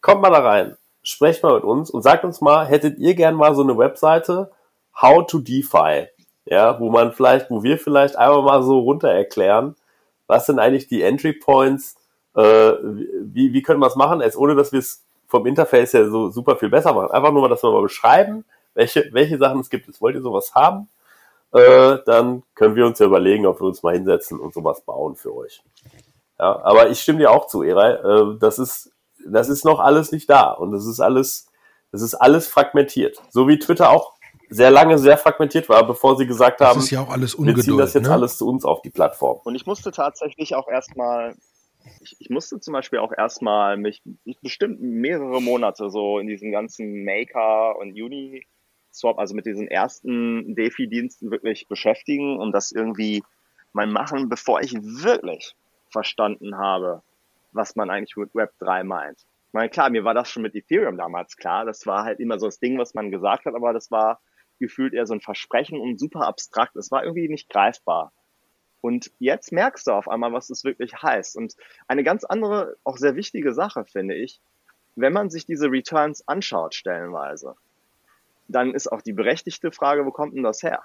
Kommt 0.00 0.22
mal 0.22 0.30
da 0.30 0.40
rein, 0.40 0.76
sprecht 1.02 1.42
mal 1.42 1.54
mit 1.54 1.64
uns 1.64 1.90
und 1.90 2.02
sagt 2.02 2.24
uns 2.24 2.40
mal, 2.40 2.66
hättet 2.66 2.98
ihr 2.98 3.14
gern 3.14 3.34
mal 3.34 3.54
so 3.54 3.62
eine 3.62 3.76
Webseite, 3.76 4.50
How 5.00 5.26
to 5.26 5.38
DeFi? 5.38 6.08
Ja, 6.46 6.80
wo 6.80 6.90
man 6.90 7.12
vielleicht, 7.12 7.50
wo 7.50 7.62
wir 7.62 7.78
vielleicht 7.78 8.16
einmal 8.16 8.42
mal 8.42 8.62
so 8.62 8.78
runter 8.78 9.08
erklären, 9.10 9.76
was 10.26 10.46
sind 10.46 10.58
eigentlich 10.58 10.88
die 10.88 11.02
Entry 11.02 11.34
Points, 11.34 11.96
äh, 12.34 12.72
wie, 12.82 13.52
wie 13.52 13.62
können 13.62 13.80
wir 13.80 13.86
es 13.86 13.96
machen, 13.96 14.22
als 14.22 14.36
ohne 14.36 14.54
dass 14.54 14.72
wir 14.72 14.78
es 14.78 15.02
vom 15.26 15.46
Interface 15.46 15.92
ja 15.92 16.08
so 16.08 16.30
super 16.30 16.56
viel 16.56 16.70
besser 16.70 16.94
machen. 16.94 17.10
Einfach 17.10 17.32
nur 17.32 17.42
mal, 17.42 17.48
dass 17.48 17.62
wir 17.62 17.70
mal 17.70 17.82
beschreiben, 17.82 18.44
welche, 18.74 19.08
welche 19.12 19.38
Sachen 19.38 19.60
es 19.60 19.70
gibt. 19.70 20.00
Wollt 20.00 20.16
ihr 20.16 20.22
sowas 20.22 20.54
haben? 20.54 20.88
Äh, 21.52 21.98
dann 22.04 22.42
können 22.54 22.74
wir 22.74 22.84
uns 22.84 22.98
ja 22.98 23.06
überlegen, 23.06 23.46
ob 23.46 23.60
wir 23.60 23.66
uns 23.66 23.82
mal 23.82 23.94
hinsetzen 23.94 24.40
und 24.40 24.52
sowas 24.52 24.80
bauen 24.80 25.14
für 25.14 25.34
euch. 25.34 25.62
Ja, 26.38 26.60
aber 26.64 26.90
ich 26.90 27.00
stimme 27.00 27.20
dir 27.20 27.30
auch 27.30 27.46
zu, 27.46 27.62
Eray. 27.62 27.94
Äh, 27.94 28.38
das 28.40 28.58
ist, 28.58 28.92
das 29.24 29.48
ist 29.48 29.64
noch 29.64 29.78
alles 29.78 30.10
nicht 30.10 30.28
da 30.28 30.50
und 30.50 30.72
das 30.72 30.84
ist 30.84 30.98
alles, 30.98 31.46
das 31.92 32.02
ist 32.02 32.14
alles 32.14 32.48
fragmentiert. 32.48 33.22
So 33.30 33.46
wie 33.46 33.58
Twitter 33.60 33.90
auch 33.90 34.14
sehr 34.50 34.72
lange 34.72 34.98
sehr 34.98 35.16
fragmentiert 35.16 35.68
war, 35.68 35.86
bevor 35.86 36.16
sie 36.16 36.26
gesagt 36.26 36.60
haben, 36.60 36.76
das 36.76 36.84
ist 36.84 36.90
ja 36.90 37.00
auch 37.00 37.10
alles 37.10 37.34
Ungeduld, 37.34 37.56
wir 37.58 37.64
ziehen 37.64 37.78
das 37.78 37.94
jetzt 37.94 38.08
ne? 38.08 38.12
alles 38.12 38.36
zu 38.36 38.48
uns 38.48 38.64
auf 38.64 38.82
die 38.82 38.90
Plattform. 38.90 39.40
Und 39.44 39.54
ich 39.54 39.64
musste 39.64 39.92
tatsächlich 39.92 40.54
auch 40.56 40.68
erstmal, 40.68 41.36
ich, 42.00 42.16
ich 42.18 42.30
musste 42.30 42.58
zum 42.58 42.72
Beispiel 42.72 42.98
auch 42.98 43.12
erstmal 43.16 43.76
mich 43.76 44.02
bestimmt 44.42 44.80
mehrere 44.80 45.40
Monate 45.40 45.88
so 45.88 46.18
in 46.18 46.26
diesem 46.26 46.50
ganzen 46.50 47.04
Maker 47.04 47.78
und 47.78 47.90
Uni 47.90 48.46
Swap, 48.94 49.18
also 49.18 49.34
mit 49.34 49.46
diesen 49.46 49.68
ersten 49.68 50.54
DeFi-Diensten 50.54 51.30
wirklich 51.30 51.66
beschäftigen, 51.68 52.38
um 52.38 52.52
das 52.52 52.72
irgendwie 52.72 53.22
mal 53.72 53.86
machen, 53.86 54.28
bevor 54.28 54.60
ich 54.60 54.74
wirklich 54.74 55.54
verstanden 55.90 56.56
habe, 56.56 57.02
was 57.52 57.76
man 57.76 57.90
eigentlich 57.90 58.16
mit 58.16 58.34
Web 58.34 58.52
3 58.58 58.84
meint. 58.84 59.18
Ich 59.18 59.52
meine, 59.52 59.68
klar, 59.68 59.90
mir 59.90 60.04
war 60.04 60.14
das 60.14 60.30
schon 60.30 60.42
mit 60.42 60.54
Ethereum 60.54 60.96
damals 60.96 61.36
klar. 61.36 61.64
Das 61.64 61.86
war 61.86 62.04
halt 62.04 62.20
immer 62.20 62.38
so 62.38 62.46
das 62.46 62.58
Ding, 62.58 62.78
was 62.78 62.94
man 62.94 63.10
gesagt 63.10 63.46
hat, 63.46 63.54
aber 63.54 63.72
das 63.72 63.90
war 63.90 64.20
gefühlt 64.58 64.94
eher 64.94 65.06
so 65.06 65.14
ein 65.14 65.20
Versprechen 65.20 65.78
und 65.80 65.98
super 65.98 66.26
abstrakt. 66.26 66.76
Es 66.76 66.90
war 66.90 67.04
irgendwie 67.04 67.28
nicht 67.28 67.48
greifbar. 67.48 68.12
Und 68.80 69.10
jetzt 69.18 69.50
merkst 69.50 69.86
du 69.86 69.92
auf 69.92 70.08
einmal, 70.08 70.32
was 70.32 70.50
es 70.50 70.64
wirklich 70.64 71.02
heißt. 71.02 71.36
Und 71.36 71.54
eine 71.88 72.02
ganz 72.02 72.24
andere, 72.24 72.76
auch 72.84 72.96
sehr 72.96 73.16
wichtige 73.16 73.54
Sache, 73.54 73.84
finde 73.84 74.14
ich, 74.14 74.40
wenn 74.96 75.12
man 75.12 75.30
sich 75.30 75.46
diese 75.46 75.70
Returns 75.70 76.26
anschaut, 76.28 76.74
stellenweise, 76.74 77.56
dann 78.48 78.74
ist 78.74 78.90
auch 78.90 79.02
die 79.02 79.12
berechtigte 79.12 79.72
Frage, 79.72 80.06
wo 80.06 80.10
kommt 80.10 80.34
denn 80.34 80.42
das 80.42 80.62
her? 80.62 80.82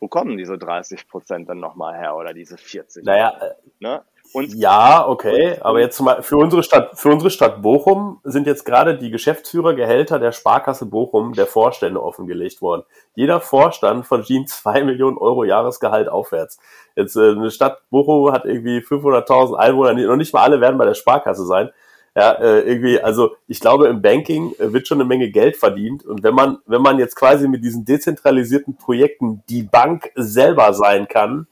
Wo 0.00 0.08
kommen 0.08 0.36
diese 0.36 0.58
30 0.58 1.08
Prozent 1.08 1.48
dann 1.48 1.58
nochmal 1.58 1.96
her 1.96 2.16
oder 2.16 2.34
diese 2.34 2.58
40? 2.58 3.04
Naja, 3.04 3.34
ne? 3.80 4.02
Und 4.32 4.54
ja, 4.54 5.06
okay, 5.06 5.56
aber 5.60 5.80
jetzt 5.80 6.00
mal 6.00 6.22
für 6.22 6.36
unsere 6.36 6.62
Stadt, 6.62 6.98
für 6.98 7.10
unsere 7.10 7.30
Stadt 7.30 7.62
Bochum 7.62 8.20
sind 8.24 8.46
jetzt 8.46 8.64
gerade 8.64 8.98
die 8.98 9.10
Geschäftsführergehälter 9.10 10.18
der 10.18 10.32
Sparkasse 10.32 10.86
Bochum 10.86 11.32
der 11.32 11.46
Vorstände 11.46 12.02
offengelegt 12.02 12.60
worden. 12.60 12.82
Jeder 13.14 13.40
Vorstand 13.40 14.06
verdient 14.06 14.48
zwei 14.50 14.82
Millionen 14.82 15.16
Euro 15.16 15.44
Jahresgehalt 15.44 16.08
aufwärts. 16.08 16.58
Jetzt 16.96 17.16
äh, 17.16 17.30
eine 17.30 17.50
Stadt 17.50 17.82
Bochum 17.90 18.32
hat 18.32 18.44
irgendwie 18.44 18.78
500.000 18.78 19.54
Einwohner, 19.54 19.94
noch 19.94 20.16
nicht 20.16 20.34
mal 20.34 20.42
alle 20.42 20.60
werden 20.60 20.76
bei 20.76 20.86
der 20.86 20.94
Sparkasse 20.94 21.46
sein. 21.46 21.70
Ja, 22.16 22.32
äh, 22.32 22.60
irgendwie, 22.60 22.98
also 22.98 23.36
ich 23.46 23.60
glaube, 23.60 23.88
im 23.88 24.00
Banking 24.00 24.54
äh, 24.58 24.72
wird 24.72 24.88
schon 24.88 24.98
eine 24.98 25.06
Menge 25.06 25.30
Geld 25.30 25.54
verdient. 25.58 26.02
Und 26.02 26.22
wenn 26.22 26.34
man, 26.34 26.58
wenn 26.64 26.80
man 26.80 26.98
jetzt 26.98 27.14
quasi 27.14 27.46
mit 27.46 27.62
diesen 27.62 27.84
dezentralisierten 27.84 28.74
Projekten 28.76 29.42
die 29.50 29.62
Bank 29.62 30.10
selber 30.14 30.72
sein 30.72 31.08
kann, 31.08 31.46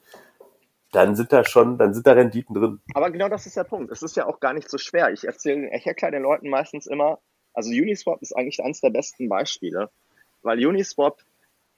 dann 0.91 1.17
sind 1.17 1.35
da 1.35 1.45
schon, 1.45 1.77
dann 1.77 1.93
sind 1.93 2.07
da 2.07 2.12
Renditen 2.12 2.55
drin. 2.55 2.81
Aber 2.95 3.11
genau 3.11 3.29
das 3.29 3.45
ist 3.45 3.59
der 3.59 3.65
Punkt. 3.65 3.93
Es 3.93 4.03
ist 4.03 4.17
ja 4.17 4.25
auch 4.27 4.41
gar 4.41 4.55
nicht 4.55 4.71
so 4.71 4.79
schwer. 4.79 5.12
Ich 5.12 5.25
erzähle, 5.25 5.69
ich 5.77 5.87
erkläre 5.87 6.12
den 6.12 6.23
Leuten 6.23 6.49
meistens 6.49 6.87
immer, 6.87 7.19
also 7.53 7.69
Uniswap 7.71 8.23
ist 8.23 8.35
eigentlich 8.35 8.65
eines 8.65 8.81
der 8.81 8.91
besten 8.91 9.29
Beispiele, 9.29 9.91
weil 10.41 10.65
Uniswap 10.65 11.19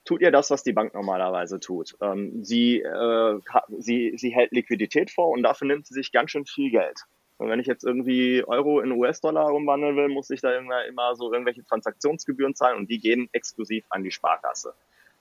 tut 0.05 0.21
ja 0.21 0.31
das, 0.31 0.49
was 0.49 0.63
die 0.63 0.71
Bank 0.71 0.93
normalerweise 0.93 1.59
tut. 1.59 1.97
Ähm, 1.99 2.41
sie, 2.41 2.79
äh, 2.79 3.39
sie, 3.79 4.13
sie 4.15 4.29
hält 4.29 4.53
Liquidität 4.53 5.11
vor 5.11 5.31
und 5.31 5.43
dafür 5.43 5.67
nimmt 5.67 5.87
sie 5.87 5.93
sich 5.93 6.13
ganz 6.13 6.31
schön 6.31 6.45
viel 6.45 6.71
Geld. 6.71 7.01
Und 7.37 7.49
wenn 7.49 7.59
ich 7.59 7.67
jetzt 7.67 7.83
irgendwie 7.83 8.43
Euro 8.45 8.79
in 8.79 8.91
US-Dollar 8.91 9.53
umwandeln 9.53 9.95
will, 9.95 10.07
muss 10.07 10.29
ich 10.29 10.41
da 10.41 10.51
immer 10.57 11.15
so 11.15 11.31
irgendwelche 11.31 11.63
Transaktionsgebühren 11.63 12.55
zahlen 12.55 12.77
und 12.77 12.89
die 12.89 12.99
gehen 12.99 13.29
exklusiv 13.31 13.85
an 13.89 14.03
die 14.03 14.11
Sparkasse. 14.11 14.73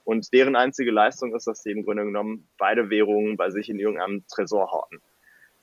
Und 0.05 0.33
deren 0.33 0.57
einzige 0.57 0.91
Leistung 0.91 1.35
ist, 1.35 1.47
dass 1.47 1.63
sie 1.63 1.73
im 1.73 1.85
Grunde 1.85 2.05
genommen 2.05 2.49
beide 2.59 2.91
Währungen 2.91 3.37
bei 3.37 3.51
sich 3.51 3.69
in 3.69 3.79
irgendeinem 3.79 4.25
Tresor 4.29 4.71
horten. 4.71 5.01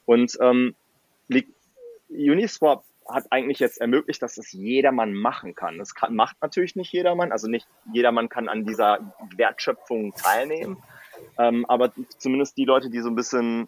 Und 0.05 0.37
ähm, 0.41 0.75
Uniswap 2.09 2.83
hat 3.07 3.31
eigentlich 3.31 3.59
jetzt 3.59 3.81
ermöglicht, 3.81 4.21
dass 4.21 4.37
es 4.37 4.51
jedermann 4.51 5.13
machen 5.13 5.55
kann. 5.55 5.77
Das 5.77 5.95
kann, 5.95 6.15
macht 6.15 6.37
natürlich 6.41 6.75
nicht 6.75 6.91
jedermann, 6.91 7.31
also 7.31 7.47
nicht 7.47 7.67
jedermann 7.91 8.29
kann 8.29 8.47
an 8.47 8.65
dieser 8.65 9.13
Wertschöpfung 9.35 10.13
teilnehmen, 10.13 10.77
ähm, 11.37 11.65
aber 11.67 11.91
zumindest 12.17 12.57
die 12.57 12.65
Leute, 12.65 12.89
die 12.89 12.99
so 12.99 13.09
ein 13.09 13.15
bisschen 13.15 13.67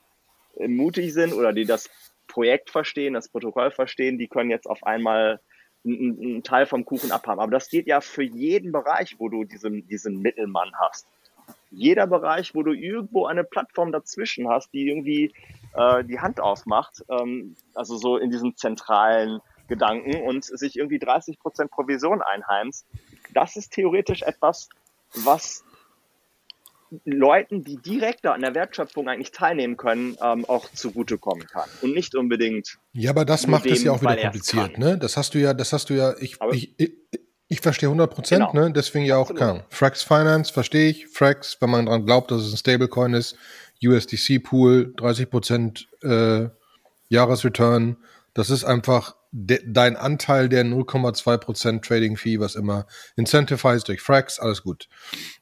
mutig 0.58 1.14
sind 1.14 1.34
oder 1.34 1.52
die 1.52 1.66
das 1.66 1.90
Projekt 2.36 2.70
verstehen, 2.70 3.14
das 3.14 3.30
Protokoll 3.30 3.72
verstehen, 3.72 4.18
die 4.18 4.28
können 4.28 4.50
jetzt 4.50 4.68
auf 4.68 4.84
einmal 4.84 5.40
einen 5.86 6.44
Teil 6.44 6.66
vom 6.66 6.84
Kuchen 6.84 7.14
abhaben. 7.14 7.40
Aber 7.40 7.52
das 7.52 7.70
geht 7.70 7.88
ja 7.88 8.02
für 8.02 8.24
jeden 8.24 8.74
Bereich, 8.74 9.16
wo 9.20 9.30
du 9.30 9.46
diesen, 9.46 9.88
diesen 9.88 10.22
Mittelmann 10.22 10.74
hast. 10.78 11.08
jeder 11.72 12.08
Bereich, 12.08 12.54
wo 12.54 12.62
du 12.62 12.74
irgendwo 12.74 13.26
eine 13.26 13.46
Plattform 13.46 13.94
dazwischen 13.94 14.50
hast, 14.50 14.74
die 14.74 14.90
irgendwie 14.90 15.34
äh, 15.76 16.04
die 16.04 16.20
Hand 16.20 16.42
aufmacht, 16.42 17.06
ähm, 17.10 17.56
also 17.74 17.96
so 17.96 18.18
in 18.18 18.32
diesem 18.32 18.58
zentralen 18.58 19.40
Gedanken 19.70 20.22
und 20.28 20.44
sich 20.44 20.78
irgendwie 20.78 21.00
30 21.00 21.40
Prozent 21.40 21.72
Provision 21.72 22.22
einheimst, 22.22 22.86
das 23.34 23.56
ist 23.56 23.72
theoretisch 23.72 24.24
etwas, 24.24 24.68
was 25.24 25.64
Leuten, 27.04 27.64
die 27.64 27.78
direkter 27.78 28.34
an 28.34 28.42
der 28.42 28.56
Wertschöpfung 28.56 29.08
eigentlich 29.08 29.32
teilnehmen 29.32 29.78
können, 29.78 30.18
ähm, 30.22 30.46
auch 30.46 30.70
zugutekommen 30.72 31.48
kann. 31.48 31.70
Und 31.82 31.94
nicht 31.94 32.16
unbedingt. 32.16 32.78
Ja, 32.94 33.12
aber 33.12 33.26
das 33.26 33.48
macht 33.48 33.66
es 33.66 33.84
ja 33.84 33.92
auch 33.92 34.02
wieder 34.02 34.16
kompliziert, 34.16 34.78
ne? 34.78 34.98
Das 34.98 35.18
hast 35.18 35.34
du 35.34 35.40
ja, 35.40 35.54
das 35.54 35.74
hast 35.74 35.90
du 35.90 35.94
ja, 35.94 36.16
ich, 36.20 36.38
ich, 36.52 36.80
ich, 36.80 36.94
ich 37.48 37.62
verstehe 37.62 37.90
100 37.90 38.14
Prozent, 38.14 38.52
genau. 38.52 38.66
ne? 38.66 38.74
Deswegen 38.74 39.06
ja 39.06 39.18
auch 39.18 39.34
kann. 39.34 39.64
Frax 39.70 40.04
Finance 40.04 40.52
verstehe 40.52 40.90
ich. 40.90 41.08
Frax, 41.08 41.58
wenn 41.62 41.70
man 41.70 41.86
dran 41.86 42.06
glaubt, 42.06 42.32
dass 42.32 42.42
es 42.42 42.54
ein 42.54 42.58
Stablecoin 42.58 43.14
ist. 43.14 43.38
USDC 43.84 44.42
Pool, 44.44 44.94
30 44.98 45.30
Prozent 45.30 45.88
äh, 46.02 46.48
Jahresreturn. 47.10 47.98
Das 48.34 48.50
ist 48.50 48.64
einfach 48.64 49.16
de, 49.38 49.62
dein 49.66 49.98
Anteil 49.98 50.48
der 50.48 50.64
0,2% 50.64 51.82
Trading 51.82 52.16
Fee, 52.16 52.40
was 52.40 52.56
immer 52.56 52.88
incentivized 53.18 53.88
durch 53.90 54.02
Frax, 54.02 54.40
alles 54.40 54.64
gut. 54.64 54.88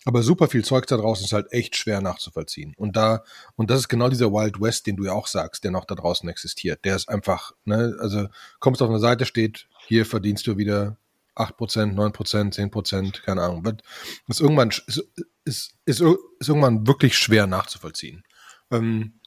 Aber 0.04 0.24
super 0.24 0.48
viel 0.48 0.66
Zeug 0.66 0.88
da 0.88 0.98
draußen 0.98 1.26
ist 1.26 1.34
halt 1.34 1.52
echt 1.52 1.78
schwer 1.78 2.02
nachzuvollziehen. 2.02 2.74
Und 2.76 2.96
da, 2.96 3.24
und 3.56 3.70
das 3.70 3.82
ist 3.82 3.90
genau 3.90 4.10
dieser 4.10 4.32
Wild 4.32 4.60
West, 4.60 4.88
den 4.88 4.96
du 4.96 5.06
ja 5.06 5.12
auch 5.12 5.28
sagst, 5.28 5.64
der 5.64 5.70
noch 5.70 5.86
da 5.86 5.94
draußen 5.94 6.28
existiert. 6.28 6.84
Der 6.86 6.96
ist 6.96 7.08
einfach, 7.08 7.52
ne, 7.66 7.96
also 8.00 8.28
kommst 8.60 8.82
auf 8.82 8.90
eine 8.90 9.00
Seite, 9.00 9.26
steht, 9.26 9.68
hier 9.88 10.08
verdienst 10.08 10.48
du 10.48 10.58
wieder 10.58 10.98
8%, 11.36 11.94
9%, 11.94 12.72
10%, 12.72 13.22
keine 13.22 13.44
Ahnung. 13.44 13.64
Wird, 13.64 13.84
ist 14.28 14.42
irgendwann, 14.42 14.70
ist, 14.70 15.04
ist, 15.46 15.76
ist, 15.86 16.02
ist 16.02 16.50
irgendwann 16.50 16.88
wirklich 16.88 17.16
schwer 17.16 17.46
nachzuvollziehen. 17.46 18.24
Ähm, 18.72 19.20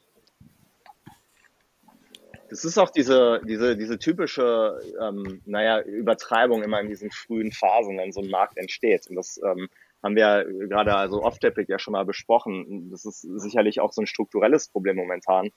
das 2.51 2.65
ist 2.65 2.79
auch 2.79 2.91
diese, 2.91 3.41
diese, 3.47 3.77
diese 3.77 3.99
typische, 3.99 4.81
ähm, 5.01 5.43
naja, 5.45 5.81
Übertreibung 5.81 6.63
immer 6.63 6.81
in 6.81 6.89
diesen 6.89 7.11
frühen 7.11 7.53
Phasen, 7.53 7.99
wenn 7.99 8.13
so 8.13 8.21
ein 8.21 8.31
Markt 8.31 8.57
entsteht. 8.57 9.09
Und 9.09 9.17
das 9.17 9.41
ähm, 9.43 9.69
haben 10.03 10.17
wir 10.17 10.47
gerade 10.69 10.95
also 10.95 11.23
off-topic 11.23 11.71
ja 11.71 11.79
schon 11.79 11.93
mal 11.93 12.05
besprochen. 12.05 12.91
Das 12.91 13.05
ist 13.05 13.21
sicherlich 13.23 13.81
auch 13.81 13.93
so 13.93 14.03
ein 14.03 14.07
strukturelles 14.07 14.69
Problem 14.69 14.97
momentan, 14.97 15.51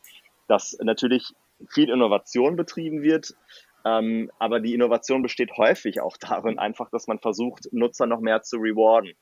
dass 0.47 0.77
natürlich 0.81 1.33
viel 1.67 1.89
Innovation 1.89 2.55
betrieben 2.55 3.03
wird, 3.03 3.35
ähm, 3.85 4.31
aber 4.39 4.59
die 4.59 4.73
Innovation 4.73 5.21
besteht 5.21 5.51
häufig 5.57 6.01
auch 6.01 6.17
darin, 6.17 6.59
einfach, 6.59 6.89
dass 6.89 7.07
man 7.07 7.19
versucht, 7.19 7.71
Nutzer 7.71 8.07
noch 8.07 8.19
mehr 8.19 8.41
zu 8.41 8.57
rewarden. 8.57 9.13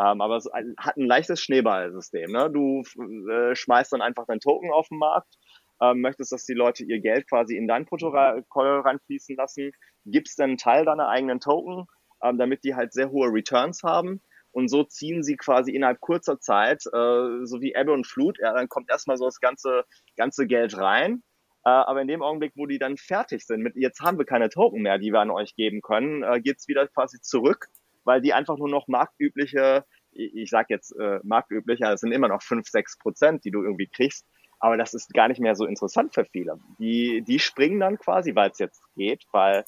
Ähm, 0.00 0.20
aber 0.20 0.36
es 0.36 0.48
hat 0.78 0.96
ein 0.96 1.06
leichtes 1.06 1.40
Schneeballsystem. 1.40 2.32
Ne? 2.32 2.50
Du 2.50 2.82
äh, 3.30 3.54
schmeißt 3.54 3.92
dann 3.92 4.02
einfach 4.02 4.26
deinen 4.26 4.40
Token 4.40 4.72
auf 4.72 4.88
den 4.88 4.98
Markt 4.98 5.38
ähm, 5.82 6.00
möchtest, 6.00 6.32
dass 6.32 6.44
die 6.44 6.54
Leute 6.54 6.84
ihr 6.84 7.00
Geld 7.00 7.28
quasi 7.28 7.56
in 7.56 7.66
dein 7.66 7.86
Protokoll 7.86 8.80
reinfließen 8.80 9.36
lassen, 9.36 9.72
gibst 10.06 10.38
dann 10.38 10.50
einen 10.50 10.58
Teil 10.58 10.84
deiner 10.84 11.08
eigenen 11.08 11.40
Token, 11.40 11.86
ähm, 12.22 12.38
damit 12.38 12.64
die 12.64 12.74
halt 12.74 12.92
sehr 12.92 13.10
hohe 13.10 13.28
Returns 13.28 13.82
haben. 13.82 14.22
Und 14.52 14.68
so 14.68 14.84
ziehen 14.84 15.22
sie 15.22 15.36
quasi 15.36 15.72
innerhalb 15.72 16.00
kurzer 16.00 16.38
Zeit, 16.38 16.84
äh, 16.86 17.44
so 17.44 17.60
wie 17.60 17.74
Ebbe 17.74 17.92
und 17.92 18.06
Flut, 18.06 18.38
ja, 18.38 18.52
dann 18.52 18.68
kommt 18.68 18.90
erstmal 18.90 19.16
so 19.16 19.24
das 19.24 19.40
ganze, 19.40 19.84
ganze 20.16 20.46
Geld 20.46 20.76
rein. 20.76 21.22
Äh, 21.64 21.70
aber 21.70 22.02
in 22.02 22.08
dem 22.08 22.22
Augenblick, 22.22 22.52
wo 22.54 22.66
die 22.66 22.78
dann 22.78 22.96
fertig 22.96 23.46
sind, 23.46 23.62
mit 23.62 23.74
jetzt 23.76 24.00
haben 24.00 24.18
wir 24.18 24.26
keine 24.26 24.50
Token 24.50 24.82
mehr, 24.82 24.98
die 24.98 25.12
wir 25.12 25.20
an 25.20 25.30
euch 25.30 25.54
geben 25.56 25.80
können, 25.80 26.22
äh, 26.22 26.40
geht's 26.40 26.68
wieder 26.68 26.86
quasi 26.88 27.20
zurück, 27.20 27.68
weil 28.04 28.20
die 28.20 28.34
einfach 28.34 28.58
nur 28.58 28.68
noch 28.68 28.88
marktübliche, 28.88 29.84
ich, 30.10 30.34
ich 30.34 30.50
sag 30.50 30.70
jetzt 30.70 30.92
äh, 31.00 31.20
marktüblicher, 31.22 31.92
es 31.92 32.00
sind 32.00 32.12
immer 32.12 32.28
noch 32.28 32.42
fünf 32.42 32.68
sechs 32.68 32.98
Prozent, 32.98 33.44
die 33.44 33.50
du 33.50 33.62
irgendwie 33.62 33.88
kriegst, 33.88 34.26
aber 34.62 34.76
das 34.76 34.94
ist 34.94 35.12
gar 35.12 35.26
nicht 35.26 35.40
mehr 35.40 35.56
so 35.56 35.66
interessant 35.66 36.14
für 36.14 36.24
viele. 36.24 36.60
Die, 36.78 37.22
die 37.22 37.40
springen 37.40 37.80
dann 37.80 37.98
quasi, 37.98 38.36
weil 38.36 38.50
es 38.50 38.60
jetzt 38.60 38.80
geht, 38.94 39.26
weil 39.32 39.64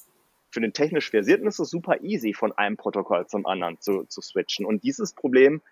für 0.51 0.61
den 0.61 0.73
technisch 0.73 1.11
Versierten 1.11 1.49
ist 1.49 1.59
es 1.59 1.69
super 1.69 2.01
easy, 2.03 2.33
von 2.33 2.53
einem 2.53 2.77
Protokoll 2.77 3.27
zum 3.27 3.45
anderen 3.45 3.81
zu, 3.81 4.05
zu 4.05 4.23
switchen. 4.23 4.65
Und 4.65 4.85
dieses 4.85 5.13
Problem 5.13 5.63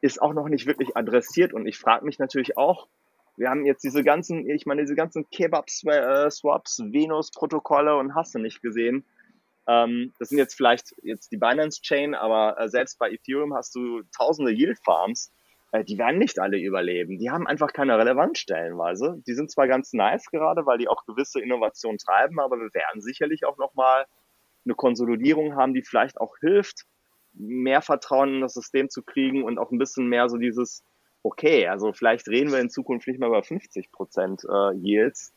ist 0.00 0.22
auch 0.22 0.32
noch 0.32 0.48
nicht 0.48 0.64
wirklich 0.64 0.96
adressiert. 0.96 1.52
Und 1.52 1.66
ich 1.66 1.76
frage 1.76 2.06
mich 2.06 2.18
natürlich 2.18 2.56
auch, 2.56 2.88
wir 3.36 3.50
haben 3.50 3.66
jetzt 3.66 3.84
diese 3.84 4.02
ganzen, 4.02 4.48
ich 4.48 4.64
meine, 4.64 4.80
diese 4.80 4.94
ganzen 4.94 5.28
Kebab-Swaps, 5.28 6.78
Venus-Protokolle 6.78 7.98
und 7.98 8.14
hast 8.14 8.34
du 8.34 8.38
nicht 8.38 8.62
gesehen. 8.62 9.04
Ähm, 9.66 10.14
das 10.18 10.30
sind 10.30 10.38
jetzt 10.38 10.54
vielleicht 10.54 10.94
jetzt 11.02 11.30
die 11.30 11.36
Binance-Chain, 11.36 12.14
aber 12.14 12.58
äh, 12.58 12.70
selbst 12.70 12.98
bei 12.98 13.10
Ethereum 13.10 13.52
hast 13.52 13.74
du 13.74 14.00
tausende 14.16 14.50
Yield-Farms 14.50 15.28
äh, 15.28 15.41
die 15.80 15.96
werden 15.96 16.18
nicht 16.18 16.38
alle 16.38 16.58
überleben. 16.58 17.18
Die 17.18 17.30
haben 17.30 17.46
einfach 17.46 17.72
keine 17.72 17.96
Relevanz 17.96 18.38
stellenweise. 18.38 19.22
Die 19.26 19.32
sind 19.32 19.50
zwar 19.50 19.68
ganz 19.68 19.92
nice 19.94 20.26
gerade, 20.26 20.66
weil 20.66 20.78
die 20.78 20.88
auch 20.88 21.06
gewisse 21.06 21.40
Innovationen 21.40 21.98
treiben, 21.98 22.40
aber 22.40 22.56
wir 22.58 22.72
werden 22.74 23.00
sicherlich 23.00 23.46
auch 23.46 23.56
nochmal 23.56 24.04
eine 24.64 24.74
Konsolidierung 24.74 25.56
haben, 25.56 25.74
die 25.74 25.82
vielleicht 25.82 26.20
auch 26.20 26.36
hilft, 26.40 26.84
mehr 27.32 27.80
Vertrauen 27.80 28.34
in 28.34 28.40
das 28.42 28.54
System 28.54 28.90
zu 28.90 29.02
kriegen 29.02 29.44
und 29.44 29.58
auch 29.58 29.70
ein 29.70 29.78
bisschen 29.78 30.06
mehr 30.06 30.28
so 30.28 30.36
dieses, 30.36 30.84
okay, 31.22 31.66
also 31.68 31.92
vielleicht 31.92 32.28
reden 32.28 32.52
wir 32.52 32.60
in 32.60 32.70
Zukunft 32.70 33.08
nicht 33.08 33.18
mehr 33.18 33.28
über 33.28 33.42
50 33.42 33.90
Prozent 33.90 34.44
äh, 34.44 34.74
Yields, 34.76 35.32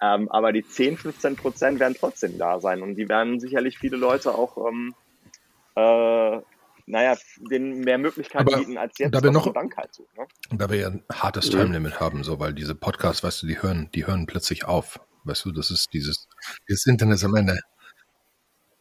ähm, 0.00 0.30
aber 0.30 0.52
die 0.52 0.64
10, 0.64 0.96
15 0.96 1.36
Prozent 1.36 1.80
werden 1.80 1.96
trotzdem 1.98 2.38
da 2.38 2.60
sein 2.60 2.82
und 2.82 2.96
die 2.96 3.08
werden 3.08 3.40
sicherlich 3.40 3.78
viele 3.78 3.96
Leute 3.96 4.34
auch 4.34 4.68
ähm, 4.68 4.94
äh, 5.74 6.40
naja, 6.88 7.16
denen 7.50 7.80
mehr 7.80 7.98
Möglichkeiten 7.98 8.48
Aber 8.48 8.58
bieten 8.58 8.78
als 8.78 8.98
jetzt 8.98 9.14
da 9.14 9.22
wir 9.22 9.30
noch, 9.30 9.52
Bank 9.52 9.76
halt 9.76 9.94
so. 9.94 10.06
Ne? 10.16 10.26
Da 10.50 10.70
wir 10.70 10.78
ja 10.78 10.88
ein 10.88 11.04
hartes 11.12 11.48
mhm. 11.48 11.58
Time-Limit 11.58 12.00
haben, 12.00 12.24
so, 12.24 12.40
weil 12.40 12.54
diese 12.54 12.74
Podcasts, 12.74 13.22
weißt 13.22 13.42
du, 13.42 13.46
die 13.46 13.62
hören, 13.62 13.90
die 13.94 14.06
hören 14.06 14.26
plötzlich 14.26 14.64
auf. 14.64 15.00
Weißt 15.24 15.44
du, 15.44 15.52
das 15.52 15.70
ist 15.70 15.92
dieses, 15.92 16.28
das 16.66 16.86
Internet 16.86 17.16
ist 17.16 17.24
am 17.24 17.34
Ende. 17.34 17.58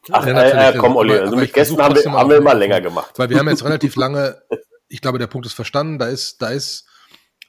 Ach, 0.09 0.25
ja, 0.25 0.41
äh, 0.41 0.73
äh, 0.73 0.77
komm, 0.77 0.95
Olli, 0.95 1.17
also 1.17 1.35
mit 1.35 1.53
Gästen 1.53 1.81
haben 1.81 1.95
wir, 1.95 2.11
haben 2.11 2.29
wir 2.29 2.37
immer 2.37 2.53
länger 2.53 2.79
gemacht. 2.79 3.19
Weil 3.19 3.29
wir 3.29 3.39
haben 3.39 3.49
jetzt 3.49 3.63
relativ 3.65 3.97
lange, 3.97 4.41
ich 4.87 5.01
glaube, 5.01 5.19
der 5.19 5.27
Punkt 5.27 5.45
ist 5.45 5.53
verstanden, 5.53 5.99
da 5.99 6.07
ist, 6.07 6.41
da 6.41 6.49
ist, 6.49 6.87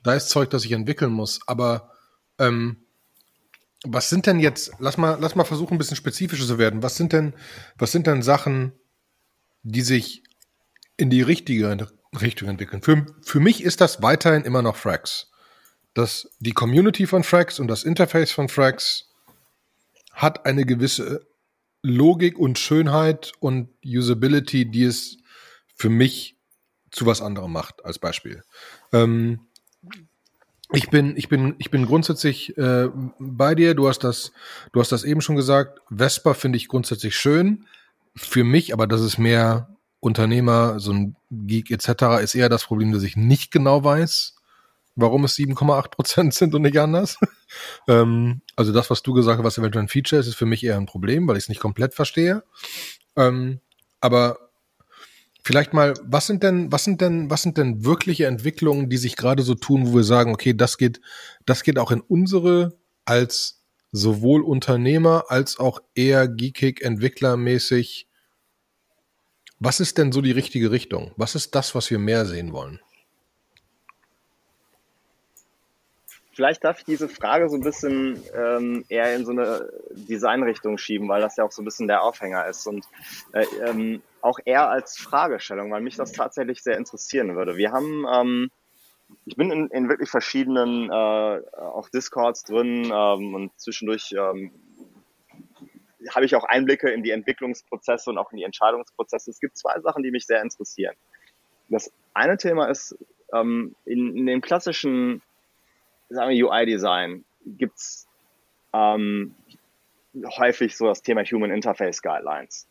da 0.03 0.15
ist 0.15 0.29
Zeug, 0.29 0.51
das 0.51 0.65
ich 0.65 0.73
entwickeln 0.73 1.13
muss, 1.13 1.41
aber 1.47 1.93
ähm, 2.39 2.85
was 3.85 4.11
sind 4.11 4.27
denn 4.27 4.41
jetzt, 4.41 4.73
lass 4.81 4.97
mal, 4.97 5.19
lass 5.21 5.37
mal 5.37 5.45
versuchen, 5.45 5.75
ein 5.75 5.79
bisschen 5.79 5.97
spezifischer 5.97 6.47
zu 6.47 6.59
werden. 6.59 6.83
Was 6.83 6.97
sind 6.97 7.13
denn, 7.13 7.33
was 7.77 7.93
sind 7.93 8.09
denn 8.09 8.23
Sachen, 8.23 8.73
die 9.63 9.83
sich 9.83 10.25
in 10.99 11.09
die 11.09 11.23
richtige 11.23 11.89
Richtung 12.21 12.49
entwickeln. 12.49 12.83
Für, 12.83 13.07
für 13.23 13.41
mich 13.41 13.63
ist 13.63 13.81
das 13.81 14.03
weiterhin 14.03 14.43
immer 14.43 14.61
noch 14.61 14.77
Frax. 14.77 15.31
Das, 15.95 16.29
die 16.41 16.53
Community 16.53 17.07
von 17.07 17.25
Frax 17.25 17.59
und 17.59 17.69
das 17.69 17.85
Interface 17.85 18.33
von 18.33 18.49
Frax 18.49 19.09
hat 20.13 20.45
eine 20.45 20.67
gewisse 20.67 21.27
Logik 21.83 22.39
und 22.39 22.59
Schönheit 22.59 23.33
und 23.41 23.71
Usability, 23.85 24.67
die 24.67 24.85
es 24.85 25.19
für 25.75 25.89
mich 25.89 26.37
zu 26.91 27.07
was 27.07 27.23
anderem 27.23 27.53
macht, 27.53 27.85
als 27.85 27.99
Beispiel. 27.99 28.43
Ähm, 28.93 29.41
ich 30.73 30.91
bin, 30.91 31.17
ich 31.17 31.29
bin, 31.29 31.55
ich 31.59 31.71
bin 31.71 31.87
grundsätzlich 31.87 32.57
äh, 32.59 32.89
bei 33.19 33.55
dir. 33.55 33.75
Du 33.75 33.89
hast 33.89 34.01
das, 34.01 34.33
du 34.73 34.81
hast 34.81 34.93
das 34.93 35.05
eben 35.05 35.21
schon 35.21 35.37
gesagt. 35.37 35.81
Vespa 35.89 36.35
finde 36.35 36.57
ich 36.57 36.69
grundsätzlich 36.69 37.17
schön. 37.17 37.67
Für 38.17 38.45
mich, 38.45 38.73
aber 38.73 38.87
das 38.87 39.01
ist 39.01 39.19
mehr 39.19 39.78
Unternehmer, 40.01 40.79
so 40.79 40.93
ein 40.93 41.17
Geek 41.31 41.71
etc. 41.71 42.23
ist 42.23 42.35
eher 42.35 42.49
das 42.49 42.65
Problem, 42.65 42.93
dass 42.93 43.03
ich 43.03 43.17
nicht 43.17 43.51
genau 43.51 43.83
weiß, 43.83 44.37
warum 44.95 45.25
es 45.25 45.37
7,8 45.37 45.91
Prozent 45.91 46.35
sind 46.35 46.55
und 46.55 46.63
nicht 46.63 46.79
anders. 46.79 47.19
ähm, 47.89 48.43
also 48.57 48.73
das, 48.73 48.91
was 48.91 49.03
du 49.03 49.13
gesagt 49.13 49.39
hast, 49.39 49.45
was 49.45 49.59
eventuell 49.59 49.85
ein 49.85 49.89
Feature 49.89 50.21
ist, 50.21 50.27
ist 50.27 50.37
für 50.37 50.47
mich 50.47 50.65
eher 50.65 50.77
ein 50.77 50.87
Problem, 50.87 51.27
weil 51.27 51.37
ich 51.37 51.45
es 51.45 51.49
nicht 51.49 51.61
komplett 51.61 51.95
verstehe. 51.95 52.43
Ähm, 53.17 53.61
aber 54.01 54.39
vielleicht 55.45 55.73
mal, 55.73 55.95
was 56.03 56.27
sind 56.27 56.43
denn, 56.43 56.71
was 56.71 56.85
sind 56.85 57.01
denn, 57.01 57.31
was 57.31 57.43
sind 57.43 57.57
denn 57.57 57.85
wirkliche 57.85 58.27
Entwicklungen, 58.27 58.91
die 58.91 58.99
sich 58.99 59.17
gerade 59.17 59.43
so 59.43 59.55
tun, 59.55 59.87
wo 59.87 59.95
wir 59.97 60.05
sagen, 60.05 60.33
okay, 60.33 60.55
das 60.55 60.79
geht, 60.79 61.01
das 61.47 61.63
geht 61.63 61.79
auch 61.79 61.91
in 61.91 62.01
unsere 62.01 62.77
als 63.05 63.63
sowohl 63.91 64.43
Unternehmer 64.43 65.25
als 65.29 65.59
auch 65.59 65.81
eher 65.95 66.29
geekig 66.29 66.83
entwicklermäßig 66.83 68.08
was 69.61 69.81
ist 69.81 69.99
denn 69.99 70.13
so 70.13 70.21
die 70.21 70.33
richtige 70.33 70.71
Richtung? 70.71 71.13
Was 71.17 71.35
ist 71.35 71.55
das, 71.55 71.75
was 71.75 71.91
wir 71.91 71.99
mehr 71.99 72.27
sehen 72.27 72.53
wollen? 72.53 72.81
Vielleicht 76.33 76.63
darf 76.63 76.79
ich 76.79 76.85
diese 76.85 77.09
Frage 77.09 77.49
so 77.49 77.57
ein 77.57 77.65
bisschen 77.65 78.23
ähm, 78.33 78.85
eher 78.89 79.17
in 79.17 79.27
so 79.27 79.33
eine 79.33 79.73
Designrichtung 79.91 80.79
schieben, 80.79 81.09
weil 81.09 81.21
das 81.21 81.37
ja 81.37 81.43
auch 81.43 81.51
so 81.51 81.63
ein 81.63 81.65
bisschen 81.65 81.89
der 81.89 82.05
Aufhänger 82.05 82.47
ist 82.47 82.65
und 82.69 82.87
äh, 83.33 83.45
ähm, 83.67 84.03
auch 84.21 84.39
eher 84.45 84.71
als 84.71 84.97
Fragestellung, 84.97 85.73
weil 85.73 85.81
mich 85.81 85.97
das 85.97 86.13
tatsächlich 86.13 86.63
sehr 86.63 86.77
interessieren 86.77 87.35
würde. 87.35 87.57
Wir 87.57 87.73
haben, 87.73 88.07
ähm, 88.15 88.51
ich 89.25 89.35
bin 89.35 89.51
in, 89.51 89.67
in 89.71 89.89
wirklich 89.89 90.11
verschiedenen 90.11 90.89
äh, 90.89 91.41
auch 91.57 91.89
Discords 91.89 92.45
drin 92.45 92.85
ähm, 92.85 93.35
und 93.35 93.51
zwischendurch 93.57 94.15
ähm, 94.17 94.53
habe 96.15 96.27
ich 96.27 96.35
auch 96.35 96.45
Einblicke 96.45 96.91
in 96.91 97.03
die 97.03 97.11
Entwicklungsprozesse 97.11 98.11
und 98.11 98.19
auch 98.19 98.31
in 98.31 98.39
die 98.39 98.45
Entscheidungsprozesse. 98.45 99.31
Es 99.31 99.41
gibt 99.41 99.57
zwei 99.57 99.81
Sachen, 99.81 100.03
die 100.03 100.11
mich 100.11 100.27
sehr 100.27 100.43
interessieren. 100.43 100.95
Das 101.69 101.93
eine 102.15 102.37
Thema 102.37 102.67
ist 102.67 102.97
ähm, 103.33 103.75
in, 103.85 104.17
in 104.17 104.27
dem 104.27 104.41
klassischen, 104.41 105.23
UI-Design 106.11 107.25
gibt's 107.45 108.09
ähm, 108.73 109.35
häufig 110.39 110.77
so 110.77 110.87
das 110.87 111.03
Thema 111.03 111.23
Human 111.25 111.51
Interface 111.51 112.01
Guidelines, 112.03 112.67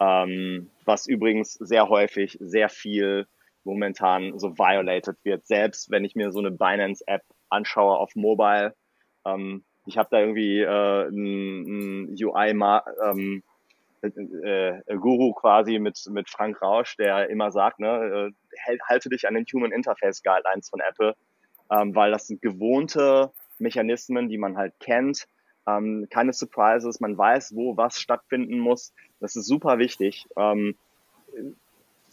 ähm, 0.00 0.70
was 0.84 1.06
übrigens 1.06 1.54
sehr 1.54 1.88
häufig 1.88 2.38
sehr 2.40 2.68
viel 2.68 3.26
momentan 3.64 4.38
so 4.38 4.56
violated 4.56 5.16
wird. 5.24 5.46
Selbst 5.46 5.90
wenn 5.90 6.04
ich 6.04 6.16
mir 6.16 6.32
so 6.32 6.38
eine 6.38 6.50
Binance-App 6.50 7.22
anschaue 7.50 7.98
auf 7.98 8.14
Mobile, 8.16 8.74
ähm, 9.26 9.64
ich 9.88 9.96
habe 9.96 10.08
da 10.10 10.20
irgendwie 10.20 10.60
äh, 10.60 11.08
ein, 11.08 12.14
UI 12.20 12.50
ähm, 12.50 13.42
äh, 14.02 14.68
äh, 14.68 14.96
Guru 14.96 15.32
quasi 15.32 15.78
mit 15.78 15.98
mit 16.10 16.28
Frank 16.28 16.60
Rausch, 16.60 16.96
der 16.96 17.30
immer 17.30 17.50
sagt, 17.50 17.80
ne, 17.80 18.30
äh, 18.66 18.78
halte 18.86 19.08
dich 19.08 19.26
an 19.26 19.34
den 19.34 19.46
Human 19.52 19.72
Interface 19.72 20.22
Guidelines 20.22 20.68
von 20.68 20.80
Apple, 20.80 21.16
ähm, 21.70 21.94
weil 21.94 22.12
das 22.12 22.26
sind 22.26 22.42
gewohnte 22.42 23.32
Mechanismen, 23.58 24.28
die 24.28 24.38
man 24.38 24.56
halt 24.58 24.74
kennt, 24.78 25.26
ähm, 25.66 26.06
keine 26.10 26.32
Surprises, 26.34 27.00
man 27.00 27.16
weiß, 27.16 27.54
wo 27.56 27.76
was 27.76 27.98
stattfinden 27.98 28.58
muss. 28.58 28.92
Das 29.20 29.36
ist 29.36 29.46
super 29.46 29.78
wichtig. 29.78 30.26
Ähm, 30.36 30.76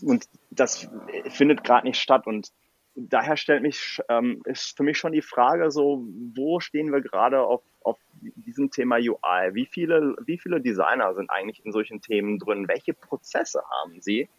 und 0.01 0.25
das 0.49 0.89
findet 1.29 1.63
gerade 1.63 1.87
nicht 1.87 1.99
statt. 1.99 2.25
Und 2.25 2.51
daher 2.95 3.37
stellt 3.37 3.61
mich, 3.61 4.01
ähm, 4.09 4.41
ist 4.45 4.75
für 4.77 4.83
mich 4.83 4.97
schon 4.97 5.11
die 5.11 5.21
Frage 5.21 5.69
so, 5.71 6.05
wo 6.33 6.59
stehen 6.59 6.91
wir 6.91 7.01
gerade 7.01 7.41
auf, 7.41 7.61
auf 7.81 7.97
diesem 8.21 8.71
Thema 8.71 8.95
UI? 8.95 9.53
Wie 9.53 9.65
viele, 9.65 10.15
wie 10.25 10.37
viele 10.37 10.61
Designer 10.61 11.13
sind 11.13 11.29
eigentlich 11.29 11.65
in 11.65 11.71
solchen 11.71 12.01
Themen 12.01 12.39
drin? 12.39 12.67
Welche 12.67 12.93
Prozesse 12.93 13.61
haben 13.81 14.01
sie? 14.01 14.29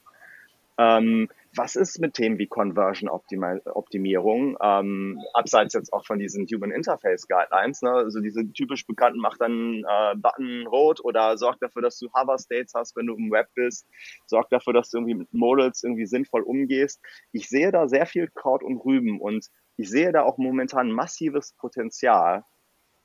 Ähm, 0.79 1.29
was 1.57 1.77
ist 1.77 1.99
mit 2.01 2.15
Themen 2.15 2.39
wie 2.39 2.47
Conversion 2.47 3.09
Optimierung, 3.09 4.57
ähm, 4.63 5.21
abseits 5.33 5.75
jetzt 5.75 5.93
auch 5.93 6.05
von 6.05 6.19
diesen 6.19 6.47
Human 6.47 6.71
Interface 6.71 7.27
Guidelines, 7.29 7.83
ne? 7.83 7.91
also 7.91 8.21
diese 8.21 8.51
typisch 8.53 8.87
bekannten, 8.87 9.21
macht 9.21 9.41
dann 9.41 9.85
äh, 9.89 10.15
Button 10.17 10.67
rot 10.67 11.05
oder 11.05 11.37
sorgt 11.37 11.63
dafür, 11.63 11.83
dass 11.83 11.99
du 11.99 12.09
Hover 12.13 12.39
States 12.39 12.75
hast, 12.75 12.97
wenn 12.97 13.07
du 13.07 13.15
im 13.15 13.31
Web 13.31 13.49
bist, 13.55 13.87
sorgt 14.27 14.53
dafür, 14.53 14.73
dass 14.73 14.91
du 14.91 14.99
irgendwie 14.99 15.15
mit 15.15 15.33
Modals 15.33 15.83
irgendwie 15.83 16.07
sinnvoll 16.07 16.43
umgehst. 16.43 17.01
Ich 17.33 17.49
sehe 17.49 17.73
da 17.73 17.89
sehr 17.89 18.07
viel 18.07 18.29
Kraut 18.35 18.63
und 18.63 18.79
Rüben 18.85 19.21
und 19.21 19.47
ich 19.77 19.91
sehe 19.91 20.13
da 20.13 20.23
auch 20.23 20.39
momentan 20.39 20.91
massives 20.91 21.53
Potenzial, 21.55 22.45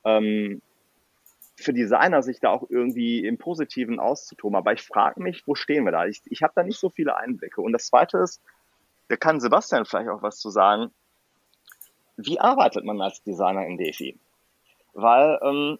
ähm, 0.04 0.62
für 1.56 1.72
Designer 1.72 2.22
sich 2.22 2.40
da 2.40 2.50
auch 2.50 2.68
irgendwie 2.68 3.24
im 3.24 3.38
Positiven 3.38 4.00
auszutoben. 4.00 4.56
Aber 4.56 4.72
ich 4.72 4.82
frage 4.82 5.22
mich, 5.22 5.46
wo 5.46 5.54
stehen 5.54 5.84
wir 5.84 5.92
da? 5.92 6.06
Ich, 6.06 6.22
ich 6.26 6.42
habe 6.42 6.52
da 6.56 6.62
nicht 6.62 6.78
so 6.78 6.90
viele 6.90 7.16
Einblicke. 7.16 7.60
Und 7.60 7.72
das 7.72 7.86
Zweite 7.86 8.18
ist, 8.18 8.40
da 9.08 9.16
kann 9.16 9.40
Sebastian 9.40 9.84
vielleicht 9.84 10.08
auch 10.08 10.22
was 10.22 10.38
zu 10.38 10.50
sagen. 10.50 10.90
Wie 12.16 12.40
arbeitet 12.40 12.84
man 12.84 13.00
als 13.00 13.22
Designer 13.22 13.66
in 13.66 13.76
Defi? 13.76 14.18
Weil 14.94 15.38
ähm, 15.42 15.78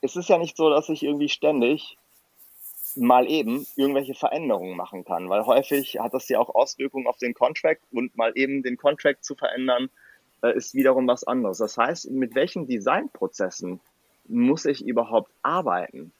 es 0.00 0.16
ist 0.16 0.28
ja 0.28 0.38
nicht 0.38 0.56
so, 0.56 0.70
dass 0.70 0.88
ich 0.88 1.02
irgendwie 1.02 1.28
ständig 1.28 1.98
mal 2.96 3.28
eben 3.30 3.66
irgendwelche 3.76 4.14
Veränderungen 4.14 4.76
machen 4.76 5.04
kann, 5.04 5.28
weil 5.28 5.46
häufig 5.46 5.98
hat 6.00 6.14
das 6.14 6.28
ja 6.28 6.38
auch 6.40 6.54
Auswirkungen 6.54 7.06
auf 7.06 7.18
den 7.18 7.34
Contract 7.34 7.82
und 7.92 8.16
mal 8.16 8.32
eben 8.34 8.62
den 8.62 8.76
Contract 8.76 9.24
zu 9.24 9.36
verändern, 9.36 9.90
äh, 10.42 10.56
ist 10.56 10.74
wiederum 10.74 11.06
was 11.06 11.24
anderes. 11.24 11.58
Das 11.58 11.76
heißt, 11.76 12.10
mit 12.10 12.34
welchen 12.34 12.66
Designprozessen 12.66 13.80
muss 14.30 14.64
ich 14.64 14.84
überhaupt 14.84 15.30
arbeiten? 15.42 16.12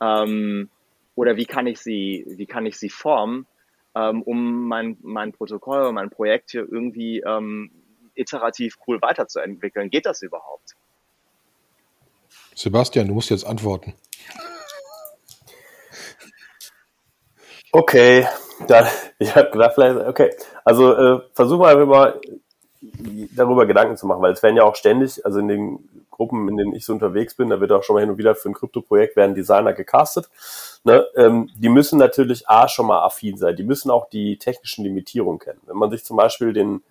Ähm, 0.00 0.70
oder 1.14 1.36
wie 1.36 1.46
kann 1.46 1.66
ich 1.66 1.80
sie, 1.80 2.24
wie 2.28 2.46
kann 2.46 2.66
ich 2.66 2.78
sie 2.78 2.90
formen, 2.90 3.46
ähm, 3.94 4.22
um 4.22 4.68
mein, 4.68 4.96
mein 5.02 5.32
Protokoll, 5.32 5.92
mein 5.92 6.10
Projekt 6.10 6.52
hier 6.52 6.66
irgendwie 6.70 7.20
ähm, 7.20 7.70
iterativ 8.14 8.76
cool 8.86 9.02
weiterzuentwickeln? 9.02 9.90
Geht 9.90 10.06
das 10.06 10.22
überhaupt? 10.22 10.76
Sebastian, 12.54 13.08
du 13.08 13.14
musst 13.14 13.30
jetzt 13.30 13.44
antworten. 13.44 13.94
Okay, 17.72 18.26
dann, 18.66 18.86
ich 19.18 19.34
habe 19.34 19.50
gedacht, 19.50 19.74
vielleicht, 19.74 20.06
okay, 20.06 20.30
also 20.64 20.94
äh, 20.94 21.20
versuchen 21.34 21.60
wir 21.60 21.68
einfach 21.68 21.86
mal 21.86 22.20
darüber 23.34 23.66
Gedanken 23.66 23.96
zu 23.96 24.06
machen, 24.06 24.22
weil 24.22 24.32
es 24.32 24.42
werden 24.42 24.56
ja 24.56 24.64
auch 24.64 24.76
ständig, 24.76 25.24
also 25.24 25.38
in 25.40 25.48
den 25.48 25.88
Gruppen, 26.10 26.48
in 26.48 26.56
denen 26.56 26.74
ich 26.74 26.84
so 26.84 26.92
unterwegs 26.92 27.34
bin, 27.34 27.48
da 27.48 27.60
wird 27.60 27.72
auch 27.72 27.82
schon 27.82 27.94
mal 27.94 28.00
hin 28.00 28.10
und 28.10 28.18
wieder 28.18 28.34
für 28.34 28.48
ein 28.48 28.54
Krypto-Projekt 28.54 29.16
werden 29.16 29.34
Designer 29.34 29.72
gecastet. 29.72 30.28
Ne? 30.84 31.06
Ähm, 31.16 31.50
die 31.56 31.68
müssen 31.68 31.98
natürlich 31.98 32.48
A 32.48 32.68
schon 32.68 32.86
mal 32.86 33.04
affin 33.04 33.36
sein, 33.36 33.56
die 33.56 33.64
müssen 33.64 33.90
auch 33.90 34.08
die 34.08 34.36
technischen 34.36 34.84
Limitierungen 34.84 35.38
kennen. 35.38 35.60
Wenn 35.66 35.76
man 35.76 35.90
sich 35.90 36.04
zum 36.04 36.16
Beispiel 36.16 36.52
den 36.52 36.82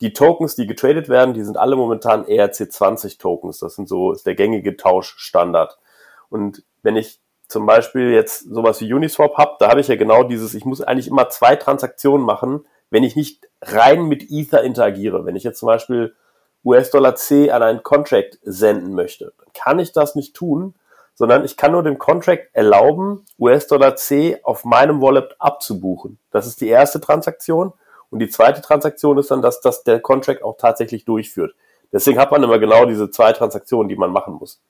die 0.00 0.12
Tokens, 0.12 0.54
die 0.54 0.66
getradet 0.66 1.08
werden, 1.08 1.34
die 1.34 1.42
sind 1.42 1.56
alle 1.56 1.76
momentan 1.76 2.24
ERC20 2.24 3.18
Tokens. 3.18 3.58
Das 3.58 3.74
sind 3.74 3.88
so, 3.88 4.12
ist 4.12 4.26
der 4.26 4.34
gängige 4.34 4.76
Tauschstandard. 4.76 5.78
Und 6.30 6.62
wenn 6.82 6.96
ich 6.96 7.20
zum 7.48 7.66
Beispiel 7.66 8.10
jetzt 8.10 8.40
sowas 8.40 8.80
wie 8.80 8.92
Uniswap 8.92 9.36
habe, 9.36 9.56
da 9.58 9.70
habe 9.70 9.80
ich 9.80 9.88
ja 9.88 9.96
genau 9.96 10.22
dieses, 10.22 10.54
ich 10.54 10.64
muss 10.64 10.82
eigentlich 10.82 11.08
immer 11.08 11.30
zwei 11.30 11.56
Transaktionen 11.56 12.24
machen, 12.24 12.64
wenn 12.90 13.04
ich 13.04 13.16
nicht 13.16 13.48
rein 13.62 14.04
mit 14.04 14.30
Ether 14.30 14.62
interagiere. 14.62 15.24
Wenn 15.24 15.36
ich 15.36 15.44
jetzt 15.44 15.58
zum 15.58 15.66
Beispiel 15.66 16.14
US-Dollar 16.64 17.14
C 17.16 17.50
an 17.50 17.62
einen 17.62 17.82
Contract 17.82 18.38
senden 18.42 18.94
möchte, 18.94 19.32
dann 19.38 19.52
kann 19.54 19.78
ich 19.78 19.92
das 19.92 20.14
nicht 20.14 20.34
tun, 20.34 20.74
sondern 21.14 21.44
ich 21.44 21.56
kann 21.56 21.72
nur 21.72 21.82
dem 21.82 21.98
Contract 21.98 22.48
erlauben, 22.52 23.24
US-Dollar 23.38 23.96
C 23.96 24.38
auf 24.42 24.64
meinem 24.64 25.00
Wallet 25.00 25.34
abzubuchen. 25.38 26.18
Das 26.30 26.46
ist 26.46 26.60
die 26.60 26.68
erste 26.68 27.00
Transaktion. 27.00 27.72
Und 28.10 28.20
die 28.20 28.28
zweite 28.28 28.62
Transaktion 28.62 29.18
ist 29.18 29.30
dann, 29.30 29.42
dass 29.42 29.60
das 29.60 29.82
der 29.84 30.00
Contract 30.00 30.42
auch 30.42 30.56
tatsächlich 30.56 31.04
durchführt. 31.04 31.54
Deswegen 31.92 32.18
hat 32.18 32.30
man 32.30 32.42
immer 32.42 32.58
genau 32.58 32.84
diese 32.86 33.10
zwei 33.10 33.32
Transaktionen, 33.32 33.88
die 33.88 33.96
man 33.96 34.12
machen 34.12 34.34
muss. 34.34 34.60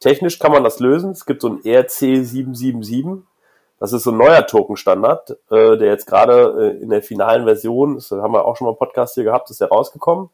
Technisch 0.00 0.38
kann 0.38 0.52
man 0.52 0.64
das 0.64 0.80
lösen. 0.80 1.12
Es 1.12 1.26
gibt 1.26 1.42
so 1.42 1.48
ein 1.48 1.64
ERC 1.64 1.90
777. 1.90 3.24
Das 3.78 3.92
ist 3.92 4.04
so 4.04 4.10
ein 4.10 4.16
neuer 4.16 4.46
Token-Standard, 4.46 5.30
äh, 5.50 5.76
der 5.76 5.88
jetzt 5.88 6.06
gerade 6.06 6.74
äh, 6.76 6.82
in 6.82 6.88
der 6.88 7.02
finalen 7.02 7.44
Version, 7.44 7.96
das 7.96 8.10
haben 8.10 8.32
wir 8.32 8.44
auch 8.44 8.56
schon 8.56 8.66
mal 8.66 8.70
einen 8.70 8.78
Podcast 8.78 9.14
hier 9.14 9.24
gehabt, 9.24 9.50
ist 9.50 9.60
ja 9.60 9.66
rausgekommen. 9.66 10.30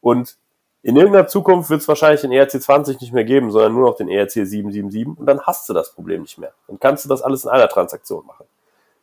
Und 0.00 0.36
in 0.82 0.96
irgendeiner 0.96 1.26
Zukunft 1.26 1.68
wird 1.68 1.80
es 1.80 1.88
wahrscheinlich 1.88 2.20
den 2.20 2.32
ERC 2.32 2.62
20 2.62 3.00
nicht 3.00 3.12
mehr 3.12 3.24
geben, 3.24 3.50
sondern 3.50 3.72
nur 3.72 3.88
noch 3.88 3.96
den 3.96 4.08
ERC 4.08 4.30
777 4.30 5.18
und 5.18 5.26
dann 5.26 5.40
hast 5.40 5.68
du 5.68 5.72
das 5.72 5.92
Problem 5.92 6.22
nicht 6.22 6.38
mehr. 6.38 6.52
Dann 6.68 6.78
kannst 6.78 7.04
du 7.04 7.08
das 7.08 7.22
alles 7.22 7.44
in 7.44 7.50
einer 7.50 7.68
Transaktion 7.68 8.24
machen. 8.24 8.46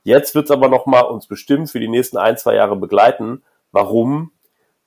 Jetzt 0.04 0.34
wird 0.34 0.46
es 0.46 0.52
aber 0.52 0.70
nochmal 0.70 1.04
uns 1.04 1.28
bestimmt 1.28 1.70
für 1.70 1.80
die 1.80 1.88
nächsten 1.88 2.18
ein, 2.18 2.38
zwei 2.38 2.56
Jahre 2.56 2.76
begleiten. 2.76 3.44
Warum? 3.72 4.32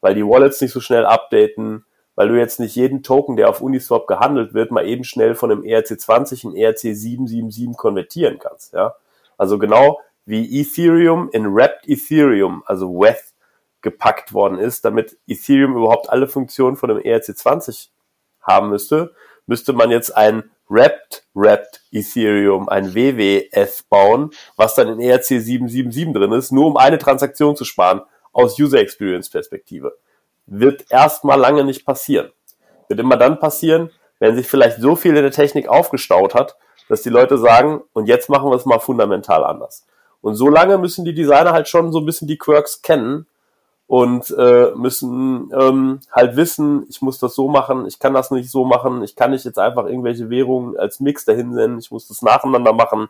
Weil 0.00 0.14
die 0.14 0.26
Wallets 0.26 0.60
nicht 0.60 0.72
so 0.72 0.80
schnell 0.80 1.06
updaten, 1.06 1.84
weil 2.16 2.28
du 2.28 2.34
jetzt 2.34 2.58
nicht 2.58 2.74
jeden 2.74 3.02
Token, 3.02 3.36
der 3.36 3.48
auf 3.48 3.60
Uniswap 3.60 4.08
gehandelt 4.08 4.54
wird, 4.54 4.72
mal 4.72 4.88
eben 4.88 5.04
schnell 5.04 5.34
von 5.34 5.52
einem 5.52 5.62
ERC20 5.62 6.44
in 6.44 6.56
ERC 6.56 6.78
777 6.78 7.76
konvertieren 7.76 8.38
kannst. 8.38 8.72
Ja? 8.72 8.96
Also 9.38 9.58
genau 9.58 10.00
wie 10.24 10.60
Ethereum 10.60 11.28
in 11.32 11.54
Wrapped 11.54 11.88
Ethereum, 11.88 12.64
also 12.66 12.98
WETH, 12.98 13.34
gepackt 13.82 14.32
worden 14.32 14.58
ist, 14.58 14.84
damit 14.84 15.16
Ethereum 15.28 15.76
überhaupt 15.76 16.10
alle 16.10 16.26
Funktionen 16.26 16.76
von 16.76 16.90
einem 16.90 17.00
ERC20 17.00 17.90
haben 18.40 18.70
müsste, 18.70 19.14
müsste 19.46 19.74
man 19.74 19.90
jetzt 19.90 20.16
ein 20.16 20.50
Wrapped 20.68 21.24
Wrapped 21.34 21.82
Ethereum, 21.92 22.68
ein 22.68 22.94
WWF 22.94 23.84
bauen, 23.88 24.30
was 24.56 24.74
dann 24.74 24.88
in 24.88 25.00
ERC 25.00 25.24
777 25.24 26.12
drin 26.12 26.32
ist, 26.32 26.50
nur 26.50 26.66
um 26.66 26.76
eine 26.76 26.98
Transaktion 26.98 27.54
zu 27.54 27.64
sparen 27.64 28.00
aus 28.32 28.58
User 28.58 28.80
Experience 28.80 29.30
Perspektive 29.30 29.96
wird 30.46 30.86
erstmal 30.90 31.38
lange 31.38 31.64
nicht 31.64 31.84
passieren. 31.84 32.30
Wird 32.88 33.00
immer 33.00 33.16
dann 33.16 33.38
passieren, 33.38 33.90
wenn 34.18 34.36
sich 34.36 34.46
vielleicht 34.46 34.80
so 34.80 34.96
viel 34.96 35.16
in 35.16 35.22
der 35.22 35.32
Technik 35.32 35.68
aufgestaut 35.68 36.34
hat, 36.34 36.56
dass 36.88 37.02
die 37.02 37.10
Leute 37.10 37.38
sagen, 37.38 37.82
und 37.92 38.06
jetzt 38.06 38.28
machen 38.28 38.50
wir 38.50 38.56
es 38.56 38.64
mal 38.64 38.78
fundamental 38.78 39.44
anders. 39.44 39.86
Und 40.20 40.36
so 40.36 40.48
lange 40.48 40.78
müssen 40.78 41.04
die 41.04 41.14
Designer 41.14 41.52
halt 41.52 41.68
schon 41.68 41.92
so 41.92 42.00
ein 42.00 42.06
bisschen 42.06 42.28
die 42.28 42.38
Quirks 42.38 42.82
kennen 42.82 43.26
und 43.86 44.34
äh, 44.36 44.72
müssen 44.74 45.50
ähm, 45.56 46.00
halt 46.10 46.36
wissen, 46.36 46.86
ich 46.88 47.02
muss 47.02 47.18
das 47.18 47.34
so 47.34 47.48
machen, 47.48 47.86
ich 47.86 47.98
kann 47.98 48.14
das 48.14 48.30
nicht 48.30 48.50
so 48.50 48.64
machen, 48.64 49.02
ich 49.02 49.14
kann 49.14 49.30
nicht 49.30 49.44
jetzt 49.44 49.58
einfach 49.58 49.86
irgendwelche 49.86 50.28
Währungen 50.30 50.76
als 50.76 50.98
Mix 51.00 51.24
dahin 51.24 51.54
senden, 51.54 51.78
ich 51.78 51.90
muss 51.90 52.08
das 52.08 52.22
nacheinander 52.22 52.72
machen, 52.72 53.08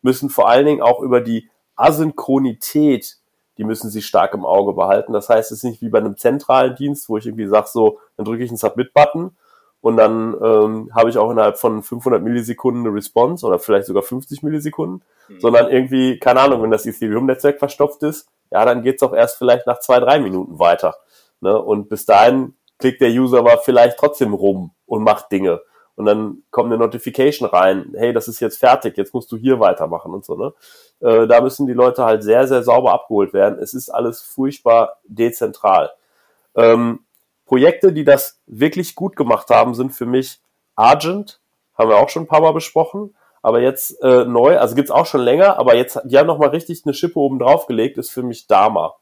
müssen 0.00 0.30
vor 0.30 0.48
allen 0.48 0.66
Dingen 0.66 0.82
auch 0.82 1.00
über 1.00 1.20
die 1.20 1.50
Asynchronität 1.76 3.16
die 3.58 3.64
müssen 3.64 3.90
sie 3.90 4.02
stark 4.02 4.34
im 4.34 4.44
Auge 4.44 4.72
behalten. 4.72 5.12
Das 5.12 5.28
heißt, 5.28 5.52
es 5.52 5.58
ist 5.58 5.64
nicht 5.64 5.82
wie 5.82 5.88
bei 5.88 5.98
einem 5.98 6.16
zentralen 6.16 6.74
Dienst, 6.74 7.08
wo 7.08 7.16
ich 7.16 7.26
irgendwie 7.26 7.46
sage, 7.46 7.68
so, 7.70 7.98
dann 8.16 8.24
drücke 8.24 8.42
ich 8.44 8.50
einen 8.50 8.56
Submit-Button 8.56 9.36
und 9.80 9.96
dann 9.96 10.34
ähm, 10.42 10.90
habe 10.94 11.10
ich 11.10 11.18
auch 11.18 11.30
innerhalb 11.30 11.58
von 11.58 11.82
500 11.82 12.22
Millisekunden 12.22 12.86
eine 12.86 12.94
Response 12.94 13.46
oder 13.46 13.58
vielleicht 13.58 13.86
sogar 13.86 14.02
50 14.02 14.42
Millisekunden, 14.42 15.04
mhm. 15.28 15.40
sondern 15.40 15.70
irgendwie, 15.70 16.18
keine 16.18 16.40
Ahnung, 16.40 16.62
wenn 16.62 16.70
das 16.70 16.86
Ethereum-Netzwerk 16.86 17.58
verstopft 17.58 18.02
ist, 18.02 18.28
ja, 18.50 18.64
dann 18.64 18.82
geht's 18.82 19.02
auch 19.02 19.12
erst 19.12 19.36
vielleicht 19.36 19.66
nach 19.66 19.80
zwei, 19.80 20.00
drei 20.00 20.20
Minuten 20.20 20.58
weiter. 20.58 20.94
Ne? 21.40 21.60
Und 21.60 21.88
bis 21.88 22.06
dahin 22.06 22.54
klickt 22.78 23.00
der 23.00 23.10
User 23.10 23.38
aber 23.38 23.58
vielleicht 23.58 23.98
trotzdem 23.98 24.32
rum 24.32 24.72
und 24.86 25.02
macht 25.02 25.30
Dinge. 25.30 25.60
Und 25.96 26.06
dann 26.06 26.42
kommt 26.50 26.72
eine 26.72 26.78
Notification 26.78 27.48
rein, 27.48 27.92
hey, 27.96 28.12
das 28.12 28.28
ist 28.28 28.40
jetzt 28.40 28.58
fertig, 28.58 28.96
jetzt 28.96 29.14
musst 29.14 29.30
du 29.30 29.36
hier 29.36 29.60
weitermachen 29.60 30.12
und 30.12 30.24
so, 30.24 30.36
ne? 30.36 30.52
Äh, 31.00 31.26
da 31.26 31.40
müssen 31.40 31.66
die 31.66 31.72
Leute 31.72 32.04
halt 32.04 32.22
sehr, 32.22 32.46
sehr 32.48 32.62
sauber 32.62 32.92
abgeholt 32.92 33.32
werden. 33.32 33.58
Es 33.60 33.74
ist 33.74 33.90
alles 33.90 34.22
furchtbar 34.22 34.98
dezentral. 35.04 35.90
Ähm, 36.56 37.00
Projekte, 37.46 37.92
die 37.92 38.04
das 38.04 38.40
wirklich 38.46 38.94
gut 38.94 39.16
gemacht 39.16 39.50
haben, 39.50 39.74
sind 39.74 39.92
für 39.92 40.06
mich 40.06 40.40
Argent, 40.76 41.40
haben 41.76 41.90
wir 41.90 41.96
auch 41.96 42.08
schon 42.08 42.24
ein 42.24 42.28
paar 42.28 42.40
Mal 42.40 42.52
besprochen, 42.52 43.14
aber 43.42 43.60
jetzt 43.60 44.02
äh, 44.02 44.24
neu, 44.24 44.58
also 44.58 44.74
gibt's 44.74 44.90
auch 44.90 45.06
schon 45.06 45.20
länger, 45.20 45.58
aber 45.58 45.76
jetzt, 45.76 46.00
die 46.04 46.18
haben 46.18 46.26
nochmal 46.26 46.48
richtig 46.48 46.82
eine 46.84 46.94
Schippe 46.94 47.18
oben 47.18 47.38
drauf 47.38 47.66
gelegt, 47.66 47.98
ist 47.98 48.10
für 48.10 48.22
mich 48.22 48.46
Dama. 48.46 48.94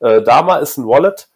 Äh, 0.00 0.22
Dama 0.22 0.56
ist 0.56 0.78
ein 0.78 0.86
Wallet, 0.86 1.28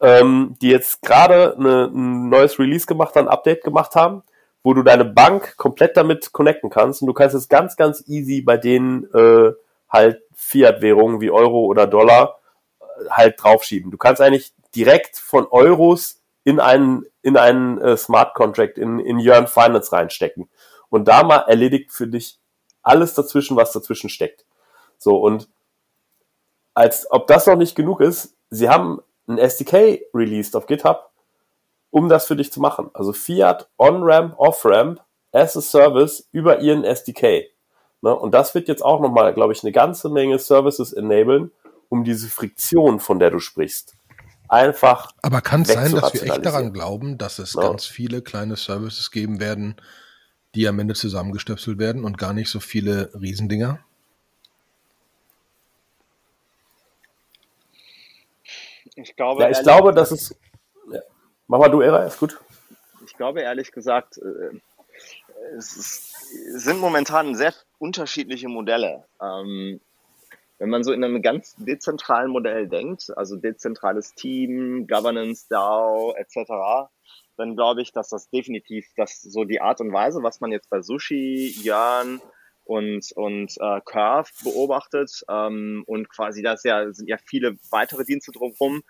ähm, 0.00 0.56
die 0.62 0.70
jetzt 0.70 1.02
gerade 1.02 1.54
ein 1.58 2.28
neues 2.28 2.58
Release 2.58 2.86
gemacht 2.86 3.14
haben, 3.14 3.28
ein 3.28 3.32
Update 3.32 3.62
gemacht 3.62 3.94
haben, 3.94 4.22
wo 4.68 4.74
du 4.74 4.82
deine 4.82 5.06
Bank 5.06 5.56
komplett 5.56 5.96
damit 5.96 6.30
connecten 6.34 6.68
kannst 6.68 7.00
und 7.00 7.06
du 7.06 7.14
kannst 7.14 7.34
es 7.34 7.48
ganz, 7.48 7.76
ganz 7.76 8.04
easy 8.06 8.42
bei 8.42 8.58
denen 8.58 9.04
äh, 9.14 9.54
halt 9.88 10.20
Fiat-Währungen 10.34 11.22
wie 11.22 11.30
Euro 11.30 11.64
oder 11.64 11.86
Dollar 11.86 12.38
äh, 12.78 13.08
halt 13.08 13.42
draufschieben. 13.42 13.90
Du 13.90 13.96
kannst 13.96 14.20
eigentlich 14.20 14.52
direkt 14.74 15.16
von 15.16 15.46
Euros 15.50 16.20
in 16.44 16.60
einen, 16.60 17.06
in 17.22 17.38
einen 17.38 17.80
äh, 17.80 17.96
Smart 17.96 18.34
Contract 18.34 18.76
in, 18.76 18.98
in 18.98 19.18
Yearn 19.18 19.46
Finance 19.46 19.90
reinstecken. 19.90 20.50
Und 20.90 21.08
da 21.08 21.22
mal 21.22 21.46
erledigt 21.48 21.90
für 21.90 22.06
dich 22.06 22.38
alles 22.82 23.14
dazwischen, 23.14 23.56
was 23.56 23.72
dazwischen 23.72 24.10
steckt. 24.10 24.44
So, 24.98 25.16
und 25.16 25.48
als 26.74 27.10
ob 27.10 27.26
das 27.26 27.46
noch 27.46 27.56
nicht 27.56 27.74
genug 27.74 28.02
ist, 28.02 28.36
sie 28.50 28.68
haben 28.68 29.00
ein 29.28 29.38
SDK 29.38 30.02
released 30.12 30.54
auf 30.54 30.66
GitHub, 30.66 31.07
um 31.98 32.08
das 32.08 32.26
für 32.26 32.36
dich 32.36 32.52
zu 32.52 32.60
machen. 32.60 32.90
Also 32.94 33.12
Fiat 33.12 33.68
On-Ramp, 33.76 34.34
Off-Ramp, 34.38 35.00
as 35.32 35.56
a 35.56 35.60
Service 35.60 36.28
über 36.30 36.60
ihren 36.60 36.84
SDK. 36.84 37.50
Ne? 38.02 38.14
Und 38.14 38.32
das 38.32 38.54
wird 38.54 38.68
jetzt 38.68 38.84
auch 38.84 39.00
nochmal, 39.00 39.34
glaube 39.34 39.52
ich, 39.52 39.64
eine 39.64 39.72
ganze 39.72 40.08
Menge 40.08 40.38
Services 40.38 40.92
enablen, 40.92 41.50
um 41.88 42.04
diese 42.04 42.28
Friktion, 42.28 43.00
von 43.00 43.18
der 43.18 43.30
du 43.30 43.40
sprichst, 43.40 43.96
einfach. 44.48 45.10
Aber 45.22 45.40
kann 45.40 45.62
es 45.62 45.72
sein, 45.72 45.92
dass 45.92 46.14
wir 46.14 46.22
echt 46.22 46.46
daran 46.46 46.72
glauben, 46.72 47.18
dass 47.18 47.40
es 47.40 47.54
ja. 47.54 47.62
ganz 47.62 47.84
viele 47.84 48.22
kleine 48.22 48.56
Services 48.56 49.10
geben 49.10 49.40
werden, 49.40 49.76
die 50.54 50.68
am 50.68 50.78
Ende 50.78 50.94
zusammengestöpselt 50.94 51.78
werden 51.78 52.04
und 52.04 52.16
gar 52.16 52.32
nicht 52.32 52.48
so 52.48 52.60
viele 52.60 53.10
Riesendinger? 53.20 53.80
Ich 58.94 59.16
glaube, 59.16 59.42
ja, 59.42 59.50
ich 59.50 59.62
glaube, 59.62 59.92
dass 59.92 60.12
es. 60.12 60.34
Mach 61.48 61.58
mal 61.58 61.70
du, 61.70 61.80
Era, 61.80 62.04
ist 62.04 62.20
gut. 62.20 62.38
Ich 63.06 63.16
glaube 63.16 63.40
ehrlich 63.40 63.72
gesagt, 63.72 64.18
äh, 64.18 64.60
es, 65.56 66.12
sind 66.50 66.78
momentan 66.78 67.34
sehr 67.34 67.54
unterschiedliche 67.78 68.48
Modelle. 68.48 69.06
Ähm, 69.20 69.80
wenn 70.58 70.68
man 70.68 70.84
so 70.84 70.92
in 70.92 71.02
einem 71.02 71.22
ganz 71.22 71.54
dezentralen 71.56 72.30
Modell 72.30 72.68
denkt, 72.68 73.16
also 73.16 73.36
dezentrales 73.36 74.14
Team, 74.14 74.86
Governance, 74.86 75.46
DAO 75.48 76.14
etc., 76.16 76.90
dann 77.38 77.56
glaube 77.56 77.80
ich, 77.80 77.92
dass 77.92 78.10
das 78.10 78.28
definitiv 78.28 78.86
das 78.96 79.22
so 79.22 79.44
die 79.44 79.62
Art 79.62 79.80
und 79.80 79.92
Weise, 79.92 80.22
was 80.22 80.40
man 80.40 80.52
jetzt 80.52 80.68
bei 80.68 80.82
Sushi, 80.82 81.54
Jörn 81.62 82.20
und 82.64 83.10
und 83.14 83.54
äh, 83.58 83.80
Curve 83.86 84.30
beobachtet 84.44 85.22
ähm, 85.30 85.82
und 85.86 86.10
quasi 86.10 86.42
das 86.42 86.64
ja 86.64 86.92
sind 86.92 87.08
ja 87.08 87.16
viele 87.24 87.56
weitere 87.70 88.04
Dienste 88.04 88.32
drumherum. 88.32 88.82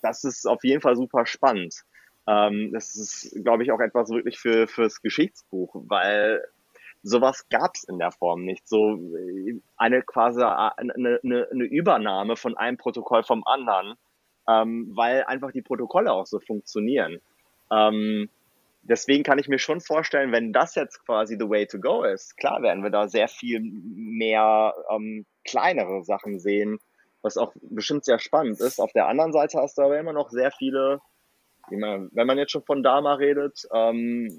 Das 0.00 0.24
ist 0.24 0.46
auf 0.46 0.64
jeden 0.64 0.80
Fall 0.80 0.96
super 0.96 1.26
spannend. 1.26 1.84
Ähm, 2.26 2.70
das 2.72 2.96
ist, 2.96 3.44
glaube 3.44 3.62
ich, 3.62 3.72
auch 3.72 3.80
etwas 3.80 4.10
wirklich 4.10 4.38
für 4.38 4.66
fürs 4.66 5.00
Geschichtsbuch, 5.00 5.74
weil 5.88 6.42
sowas 7.02 7.48
gab 7.48 7.74
es 7.74 7.84
in 7.84 7.98
der 7.98 8.10
Form 8.10 8.44
nicht. 8.44 8.68
So 8.68 8.96
äh, 8.96 9.60
eine 9.76 10.02
quasi 10.02 10.40
äh, 10.40 10.44
eine, 10.44 11.20
eine, 11.22 11.48
eine 11.50 11.64
Übernahme 11.64 12.36
von 12.36 12.56
einem 12.56 12.76
Protokoll 12.76 13.22
vom 13.22 13.44
anderen, 13.46 13.94
ähm, 14.48 14.90
weil 14.94 15.24
einfach 15.24 15.52
die 15.52 15.62
Protokolle 15.62 16.12
auch 16.12 16.26
so 16.26 16.40
funktionieren. 16.40 17.20
Ähm, 17.70 18.28
deswegen 18.82 19.22
kann 19.22 19.38
ich 19.38 19.48
mir 19.48 19.58
schon 19.58 19.80
vorstellen, 19.80 20.32
wenn 20.32 20.52
das 20.52 20.74
jetzt 20.74 21.04
quasi 21.04 21.36
the 21.38 21.48
way 21.48 21.66
to 21.66 21.78
go 21.78 22.02
ist, 22.02 22.36
klar 22.36 22.62
werden 22.62 22.82
wir 22.82 22.90
da 22.90 23.08
sehr 23.08 23.28
viel 23.28 23.60
mehr 23.60 24.74
ähm, 24.90 25.26
kleinere 25.44 26.04
Sachen 26.04 26.38
sehen, 26.38 26.78
was 27.22 27.36
auch 27.36 27.52
bestimmt 27.62 28.04
sehr 28.04 28.18
spannend 28.18 28.60
ist. 28.60 28.80
Auf 28.80 28.92
der 28.92 29.08
anderen 29.08 29.32
Seite 29.32 29.58
hast 29.58 29.78
du 29.78 29.82
aber 29.82 29.98
immer 29.98 30.12
noch 30.12 30.30
sehr 30.30 30.50
viele, 30.50 31.00
wenn 31.70 32.26
man 32.26 32.38
jetzt 32.38 32.52
schon 32.52 32.64
von 32.64 32.82
Dama 32.82 33.14
redet, 33.14 33.66
ähm, 33.72 34.38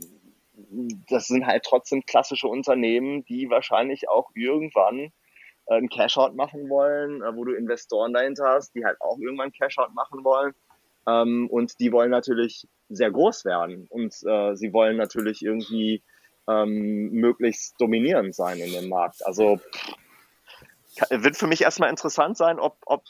das 1.10 1.28
sind 1.28 1.46
halt 1.46 1.64
trotzdem 1.64 2.04
klassische 2.06 2.48
Unternehmen, 2.48 3.24
die 3.26 3.50
wahrscheinlich 3.50 4.10
auch 4.10 4.32
irgendwann 4.34 5.12
äh, 5.68 5.76
einen 5.76 5.90
Cashout 5.90 6.34
machen 6.34 6.70
wollen, 6.70 7.22
äh, 7.22 7.36
wo 7.36 7.46
du 7.46 7.54
Investoren 7.54 8.14
dahinter 8.14 8.46
hast, 8.48 8.74
die 8.74 8.84
halt 8.84 9.00
auch 9.02 9.18
irgendwann 9.20 9.52
Cashout 9.52 9.94
machen 9.94 10.24
wollen. 10.24 10.54
Ähm, 11.08 11.48
und 11.50 11.80
die 11.80 11.92
wollen 11.92 12.12
natürlich 12.12 12.68
sehr 12.90 13.12
groß 13.12 13.46
werden 13.46 13.88
und 13.90 14.14
äh, 14.26 14.56
sie 14.56 14.74
wollen 14.74 14.98
natürlich 14.98 15.42
irgendwie 15.42 16.04
ähm, 16.48 17.12
möglichst 17.12 17.80
dominierend 17.80 18.34
sein 18.34 18.58
in 18.58 18.72
dem 18.72 18.90
Markt. 18.90 19.26
Also 19.26 19.60
wird 21.10 21.38
für 21.38 21.48
mich 21.48 21.62
erstmal 21.62 21.90
interessant 21.90 22.38
sein, 22.38 22.60
ob, 22.60 22.78
ob 22.86 23.04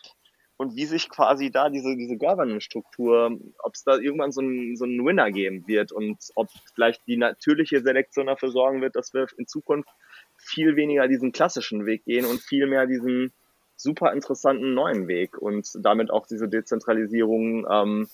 und 0.57 0.75
wie 0.75 0.85
sich 0.85 1.09
quasi 1.09 1.51
da 1.51 1.69
diese, 1.69 1.95
diese 1.95 2.17
Governance-Struktur, 2.17 3.39
ob 3.59 3.75
es 3.75 3.83
da 3.83 3.95
irgendwann 3.97 4.31
so 4.31 4.41
einen 4.41 4.75
so 4.75 4.85
Winner 4.85 5.31
geben 5.31 5.67
wird 5.67 5.91
und 5.91 6.17
ob 6.35 6.49
vielleicht 6.73 7.05
die 7.07 7.17
natürliche 7.17 7.81
Selektion 7.81 8.25
dafür 8.25 8.49
sorgen 8.49 8.81
wird, 8.81 8.95
dass 8.95 9.13
wir 9.13 9.27
in 9.37 9.47
Zukunft 9.47 9.89
viel 10.35 10.75
weniger 10.75 11.07
diesen 11.07 11.31
klassischen 11.31 11.85
Weg 11.85 12.05
gehen 12.05 12.25
und 12.25 12.41
viel 12.41 12.65
mehr 12.67 12.87
diesen 12.87 13.31
super 13.75 14.11
interessanten 14.13 14.73
neuen 14.73 15.07
Weg 15.07 15.37
und 15.37 15.69
damit 15.79 16.09
auch 16.09 16.25
diese 16.25 16.49
Dezentralisierung, 16.49 17.67
ähm, 17.69 18.09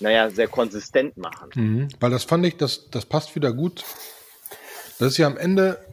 naja, 0.00 0.30
sehr 0.30 0.48
konsistent 0.48 1.18
machen. 1.18 1.50
Mhm, 1.54 1.88
weil 2.00 2.10
das 2.10 2.24
fand 2.24 2.46
ich, 2.46 2.56
das, 2.56 2.88
das 2.90 3.04
passt 3.04 3.34
wieder 3.34 3.52
gut. 3.52 3.84
Das 4.98 5.08
ist 5.08 5.18
ja 5.18 5.26
am 5.26 5.36
Ende, 5.36 5.84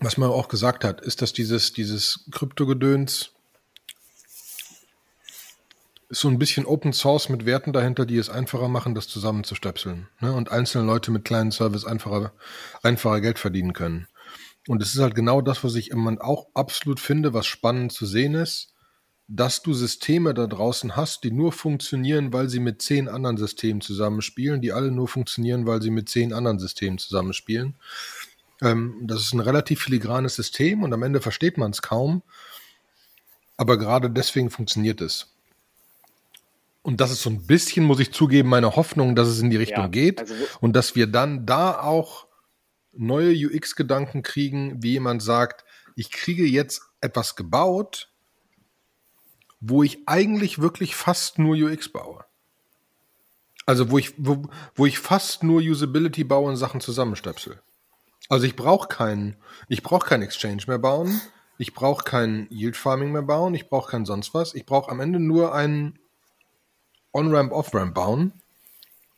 was 0.00 0.18
man 0.18 0.28
auch 0.28 0.48
gesagt 0.48 0.84
hat, 0.84 1.00
ist, 1.00 1.22
dass 1.22 1.32
dieses, 1.32 1.72
dieses 1.72 2.28
Kryptogedöns 2.30 3.32
ist 6.08 6.20
so 6.20 6.28
ein 6.28 6.38
bisschen 6.38 6.64
Open 6.64 6.92
Source 6.92 7.28
mit 7.28 7.44
Werten 7.44 7.72
dahinter, 7.72 8.06
die 8.06 8.16
es 8.16 8.30
einfacher 8.30 8.68
machen, 8.68 8.94
das 8.94 9.08
zusammenzustöpseln. 9.08 10.08
Ne? 10.20 10.32
Und 10.32 10.50
einzelne 10.50 10.86
Leute 10.86 11.10
mit 11.10 11.24
kleinen 11.24 11.52
Service 11.52 11.84
einfacher, 11.84 12.32
einfacher 12.82 13.20
Geld 13.20 13.38
verdienen 13.38 13.74
können. 13.74 14.08
Und 14.66 14.82
es 14.82 14.94
ist 14.94 15.00
halt 15.00 15.14
genau 15.14 15.40
das, 15.40 15.64
was 15.64 15.74
ich 15.74 15.90
immer 15.90 16.16
auch 16.20 16.48
absolut 16.54 17.00
finde, 17.00 17.34
was 17.34 17.46
spannend 17.46 17.92
zu 17.92 18.06
sehen 18.06 18.34
ist, 18.34 18.74
dass 19.26 19.62
du 19.62 19.74
Systeme 19.74 20.32
da 20.32 20.46
draußen 20.46 20.96
hast, 20.96 21.24
die 21.24 21.30
nur 21.30 21.52
funktionieren, 21.52 22.32
weil 22.32 22.48
sie 22.48 22.60
mit 22.60 22.80
zehn 22.80 23.08
anderen 23.08 23.36
Systemen 23.36 23.82
zusammenspielen, 23.82 24.62
die 24.62 24.72
alle 24.72 24.90
nur 24.90 25.08
funktionieren, 25.08 25.66
weil 25.66 25.82
sie 25.82 25.90
mit 25.90 26.08
zehn 26.08 26.32
anderen 26.32 26.58
Systemen 26.58 26.98
zusammenspielen. 26.98 27.76
Ähm, 28.62 28.96
das 29.02 29.20
ist 29.20 29.34
ein 29.34 29.40
relativ 29.40 29.82
filigranes 29.82 30.36
System 30.36 30.82
und 30.82 30.92
am 30.94 31.02
Ende 31.02 31.20
versteht 31.20 31.58
man 31.58 31.70
es 31.70 31.82
kaum. 31.82 32.22
Aber 33.58 33.76
gerade 33.76 34.10
deswegen 34.10 34.50
funktioniert 34.50 35.00
es. 35.02 35.26
Und 36.88 37.02
das 37.02 37.10
ist 37.10 37.20
so 37.20 37.28
ein 37.28 37.46
bisschen, 37.46 37.84
muss 37.84 38.00
ich 38.00 38.14
zugeben, 38.14 38.48
meine 38.48 38.74
Hoffnung, 38.74 39.14
dass 39.14 39.28
es 39.28 39.40
in 39.40 39.50
die 39.50 39.58
Richtung 39.58 39.84
ja, 39.84 39.88
geht 39.88 40.20
also 40.20 40.34
und 40.60 40.72
dass 40.72 40.96
wir 40.96 41.06
dann 41.06 41.44
da 41.44 41.82
auch 41.82 42.26
neue 42.92 43.30
UX-Gedanken 43.30 44.22
kriegen, 44.22 44.82
wie 44.82 44.92
jemand 44.92 45.22
sagt, 45.22 45.66
ich 45.96 46.10
kriege 46.10 46.46
jetzt 46.46 46.80
etwas 47.02 47.36
gebaut, 47.36 48.10
wo 49.60 49.82
ich 49.82 49.98
eigentlich 50.06 50.62
wirklich 50.62 50.96
fast 50.96 51.38
nur 51.38 51.56
UX 51.56 51.90
baue. 51.90 52.24
Also 53.66 53.90
wo 53.90 53.98
ich, 53.98 54.14
wo, 54.16 54.48
wo 54.74 54.86
ich 54.86 54.98
fast 54.98 55.42
nur 55.42 55.60
Usability 55.60 56.24
baue 56.24 56.48
und 56.48 56.56
Sachen 56.56 56.80
zusammenstöpsel. 56.80 57.60
Also 58.30 58.46
ich 58.46 58.56
brauche 58.56 58.88
keinen, 58.88 59.36
ich 59.68 59.82
brauche 59.82 60.08
kein 60.08 60.22
Exchange 60.22 60.62
mehr 60.66 60.78
bauen, 60.78 61.20
ich 61.58 61.74
brauche 61.74 62.04
kein 62.04 62.46
Yield 62.48 62.78
Farming 62.78 63.12
mehr 63.12 63.20
bauen, 63.20 63.54
ich 63.54 63.68
brauche 63.68 63.90
kein 63.90 64.06
sonst 64.06 64.32
was. 64.32 64.54
Ich 64.54 64.64
brauche 64.64 64.90
am 64.90 65.00
Ende 65.00 65.20
nur 65.20 65.54
einen 65.54 65.98
On-Ramp, 67.18 67.52
Off-Ramp 67.52 67.94
bauen 67.94 68.32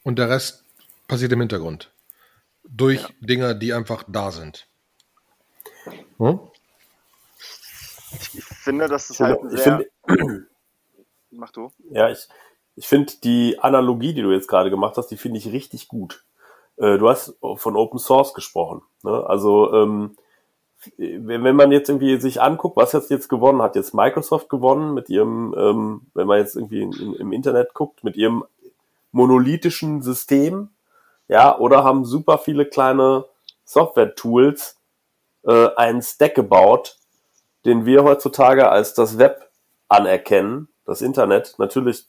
und 0.03 0.19
der 0.19 0.31
Rest 0.31 0.65
passiert 1.07 1.33
im 1.33 1.41
Hintergrund. 1.41 1.93
Durch 2.65 3.03
ja. 3.03 3.09
Dinge, 3.21 3.57
die 3.57 3.73
einfach 3.73 4.05
da 4.09 4.31
sind. 4.31 4.67
Hm? 6.19 6.41
Ich 8.33 8.45
finde, 8.45 8.89
das 8.89 9.11
ist 9.11 9.21
halt 9.21 9.39
sehr... 9.51 9.85
Find, 10.07 10.47
Mach 11.31 11.51
du. 11.51 11.71
Ja, 11.91 12.11
ich, 12.11 12.29
ich 12.75 12.89
finde 12.89 13.13
die 13.23 13.59
Analogie, 13.61 14.15
die 14.15 14.23
du 14.23 14.33
jetzt 14.33 14.49
gerade 14.49 14.71
gemacht 14.71 14.97
hast, 14.97 15.09
die 15.09 15.17
finde 15.17 15.39
ich 15.39 15.53
richtig 15.53 15.87
gut. 15.87 16.25
Äh, 16.77 16.99
du 16.99 17.09
hast 17.09 17.37
von 17.57 17.77
Open 17.77 17.99
Source 17.99 18.35
gesprochen. 18.35 18.83
Ne? 19.03 19.25
Also 19.27 19.73
ähm, 19.75 20.17
wenn 20.97 21.57
man 21.57 21.73
jetzt 21.73 21.89
irgendwie 21.89 22.19
sich 22.21 22.41
anguckt, 22.41 22.77
was 22.77 22.93
jetzt 22.93 23.11
jetzt 23.11 23.29
gewonnen 23.29 23.61
hat, 23.61 23.77
jetzt 23.77 23.95
Microsoft 23.95 24.49
gewonnen 24.49 24.95
mit 24.95 25.11
ihrem, 25.11 25.55
ähm, 25.57 26.01
wenn 26.15 26.27
man 26.27 26.39
jetzt 26.39 26.57
irgendwie 26.57 26.83
in, 26.83 27.15
im 27.15 27.33
Internet 27.33 27.75
guckt, 27.75 28.03
mit 28.03 28.17
ihrem 28.17 28.45
monolithischen 29.13 30.03
System, 30.03 30.71
ja, 31.29 31.57
oder 31.59 31.85
haben 31.85 32.05
super 32.05 32.39
viele 32.39 32.67
kleine 32.67 33.25
Software-Tools 33.65 34.79
äh, 35.45 35.69
einen 35.77 36.03
Stack 36.03 36.35
gebaut, 36.35 36.97
den 37.65 37.85
wir 37.85 38.03
heutzutage 38.03 38.69
als 38.71 38.95
das 38.95 39.19
Web 39.19 39.51
anerkennen, 39.89 40.69
das 40.87 41.03
Internet. 41.03 41.55
Natürlich, 41.59 42.07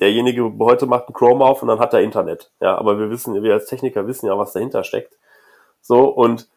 derjenige 0.00 0.50
heute 0.60 0.86
macht 0.86 1.08
einen 1.08 1.14
Chrome 1.14 1.44
auf 1.44 1.62
und 1.62 1.68
dann 1.68 1.78
hat 1.78 1.92
er 1.92 2.00
Internet. 2.00 2.50
Ja, 2.60 2.76
aber 2.78 2.98
wir 2.98 3.10
wissen, 3.10 3.40
wir 3.42 3.52
als 3.52 3.66
Techniker 3.66 4.06
wissen 4.06 4.26
ja, 4.26 4.36
was 4.38 4.52
dahinter 4.52 4.82
steckt. 4.82 5.16
So, 5.82 6.08
und 6.08 6.48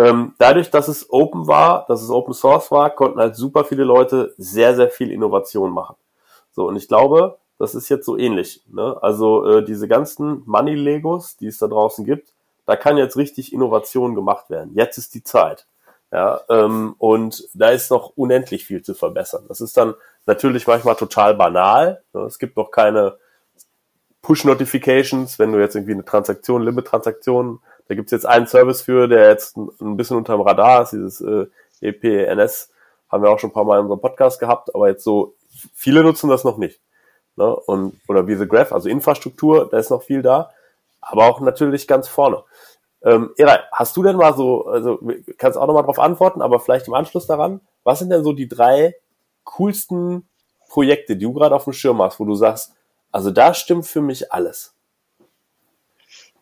ähm, 0.00 0.34
dadurch, 0.38 0.70
dass 0.70 0.88
es 0.88 1.10
open 1.10 1.46
war, 1.46 1.84
dass 1.88 2.02
es 2.02 2.10
Open 2.10 2.32
Source 2.32 2.70
war, 2.70 2.90
konnten 2.90 3.20
halt 3.20 3.36
super 3.36 3.64
viele 3.64 3.84
Leute 3.84 4.34
sehr, 4.38 4.74
sehr 4.74 4.88
viel 4.88 5.10
Innovation 5.10 5.72
machen. 5.72 5.96
So, 6.52 6.66
und 6.66 6.76
ich 6.76 6.88
glaube, 6.88 7.38
das 7.58 7.74
ist 7.74 7.88
jetzt 7.90 8.06
so 8.06 8.16
ähnlich. 8.16 8.62
Ne? 8.72 8.96
Also 9.02 9.46
äh, 9.46 9.64
diese 9.64 9.88
ganzen 9.88 10.42
Money-Legos, 10.46 11.36
die 11.36 11.46
es 11.46 11.58
da 11.58 11.66
draußen 11.66 12.04
gibt, 12.04 12.32
da 12.64 12.76
kann 12.76 12.96
jetzt 12.96 13.16
richtig 13.16 13.52
Innovation 13.52 14.14
gemacht 14.14 14.48
werden. 14.48 14.72
Jetzt 14.74 14.96
ist 14.96 15.14
die 15.14 15.22
Zeit. 15.22 15.66
Ja, 16.12 16.40
ähm, 16.48 16.94
und 16.98 17.48
da 17.54 17.68
ist 17.68 17.90
noch 17.90 18.12
unendlich 18.16 18.64
viel 18.64 18.82
zu 18.82 18.94
verbessern. 18.94 19.44
Das 19.48 19.60
ist 19.60 19.76
dann 19.76 19.94
natürlich 20.26 20.66
manchmal 20.66 20.96
total 20.96 21.34
banal. 21.34 22.02
Ne? 22.12 22.22
Es 22.22 22.38
gibt 22.38 22.56
noch 22.56 22.70
keine 22.70 23.16
Push-Notifications, 24.22 25.38
wenn 25.38 25.52
du 25.52 25.60
jetzt 25.60 25.76
irgendwie 25.76 25.92
eine 25.92 26.04
Transaktion, 26.04 26.62
Limit-Transaktion, 26.62 27.60
da 27.90 27.96
gibt's 27.96 28.12
jetzt 28.12 28.24
einen 28.24 28.46
Service 28.46 28.82
für, 28.82 29.08
der 29.08 29.30
jetzt 29.30 29.56
ein 29.56 29.96
bisschen 29.96 30.16
unterm 30.16 30.42
Radar 30.42 30.82
ist, 30.82 30.92
dieses 30.92 31.20
äh, 31.20 31.46
EPNS, 31.80 32.70
haben 33.08 33.24
wir 33.24 33.30
auch 33.30 33.40
schon 33.40 33.50
ein 33.50 33.52
paar 33.52 33.64
Mal 33.64 33.78
in 33.78 33.82
unserem 33.82 34.00
Podcast 34.00 34.38
gehabt, 34.38 34.72
aber 34.72 34.88
jetzt 34.88 35.02
so, 35.02 35.34
viele 35.74 36.04
nutzen 36.04 36.30
das 36.30 36.44
noch 36.44 36.56
nicht. 36.56 36.80
Ne? 37.34 37.52
Und, 37.52 38.00
oder 38.06 38.28
wie 38.28 38.36
The 38.36 38.46
Graph, 38.46 38.70
also 38.70 38.88
Infrastruktur, 38.88 39.68
da 39.68 39.78
ist 39.78 39.90
noch 39.90 40.04
viel 40.04 40.22
da, 40.22 40.52
aber 41.00 41.24
auch 41.24 41.40
natürlich 41.40 41.88
ganz 41.88 42.06
vorne. 42.06 42.44
Ähm, 43.02 43.30
Era, 43.36 43.58
hast 43.72 43.96
du 43.96 44.04
denn 44.04 44.14
mal 44.14 44.34
so, 44.34 44.66
also 44.66 45.00
kannst 45.36 45.58
auch 45.58 45.66
nochmal 45.66 45.82
drauf 45.82 45.98
antworten, 45.98 46.42
aber 46.42 46.60
vielleicht 46.60 46.86
im 46.86 46.94
Anschluss 46.94 47.26
daran, 47.26 47.60
was 47.82 47.98
sind 47.98 48.10
denn 48.10 48.22
so 48.22 48.32
die 48.32 48.46
drei 48.46 48.94
coolsten 49.42 50.28
Projekte, 50.68 51.16
die 51.16 51.24
du 51.24 51.32
gerade 51.32 51.56
auf 51.56 51.64
dem 51.64 51.72
Schirm 51.72 52.00
hast, 52.00 52.20
wo 52.20 52.24
du 52.24 52.36
sagst, 52.36 52.72
also 53.10 53.32
da 53.32 53.52
stimmt 53.52 53.88
für 53.88 54.00
mich 54.00 54.30
alles? 54.30 54.76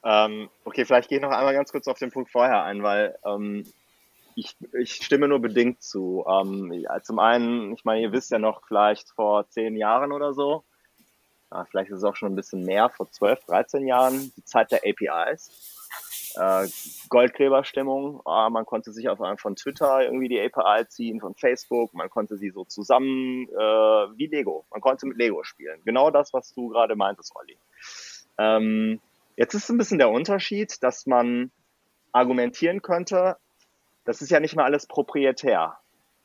Ähm, 0.05 0.49
okay, 0.65 0.85
vielleicht 0.85 1.09
gehe 1.09 1.19
ich 1.19 1.23
noch 1.23 1.31
einmal 1.31 1.55
ganz 1.55 1.73
kurz 1.73 1.89
auf 1.89 1.99
den 1.99 2.11
Punkt 2.11 2.31
vorher 2.31 2.63
ein, 2.63 2.83
weil 2.83 3.19
ähm, 3.25 3.65
ich, 4.35 4.57
ich 4.79 4.93
stimme 4.93 5.29
nur 5.29 5.41
bedingt 5.41 5.83
zu. 5.83 6.25
Ähm, 6.29 6.87
zum 7.03 7.19
einen, 7.19 7.73
ich 7.75 7.85
meine, 7.85 8.03
ihr 8.03 8.13
wisst 8.13 8.31
ja 8.31 8.39
noch 8.39 8.63
vielleicht 8.67 9.11
vor 9.11 9.49
zehn 9.49 9.77
Jahren 9.77 10.13
oder 10.13 10.33
so, 10.33 10.65
ja, 11.51 11.65
vielleicht 11.65 11.91
ist 11.91 11.99
es 11.99 12.05
auch 12.05 12.17
schon 12.17 12.33
ein 12.33 12.37
bisschen 12.37 12.65
mehr, 12.65 12.91
vor 12.91 13.11
12, 13.11 13.45
13 13.47 13.87
Jahren, 13.87 14.33
die 14.37 14.45
Zeit 14.45 14.71
der 14.71 14.83
APIs. 14.85 15.75
Äh, 16.37 16.69
Goldgräberstimmung, 17.09 18.21
äh, 18.27 18.51
man 18.51 18.67
konnte 18.67 18.93
sich 18.93 19.09
auf 19.09 19.21
einmal 19.21 19.39
von 19.39 19.57
Twitter 19.57 20.03
irgendwie 20.03 20.29
die 20.29 20.41
API 20.41 20.87
ziehen, 20.87 21.21
von 21.21 21.35
Facebook, 21.35 21.95
man 21.95 22.11
konnte 22.11 22.37
sie 22.37 22.51
so 22.51 22.65
zusammen, 22.65 23.49
äh, 23.49 23.57
wie 23.57 24.27
Lego, 24.27 24.67
man 24.71 24.81
konnte 24.81 25.07
mit 25.07 25.17
Lego 25.17 25.43
spielen. 25.43 25.81
Genau 25.85 26.11
das, 26.11 26.33
was 26.35 26.53
du 26.53 26.69
gerade 26.69 26.97
meintest, 26.97 27.35
Olli. 27.35 27.57
Ähm, 28.37 29.01
jetzt 29.39 29.55
ist 29.55 29.71
ein 29.71 29.79
bisschen 29.79 29.99
der 29.99 30.11
Unterschied, 30.11 30.83
dass 30.83 31.07
man 31.07 31.53
argumentieren 32.13 32.83
könnte, 32.83 33.37
das 34.05 34.21
ist 34.21 34.31
ja 34.31 34.41
nicht 34.41 34.57
mehr 34.57 34.65
alles 34.65 34.87
proprietär. 34.87 35.79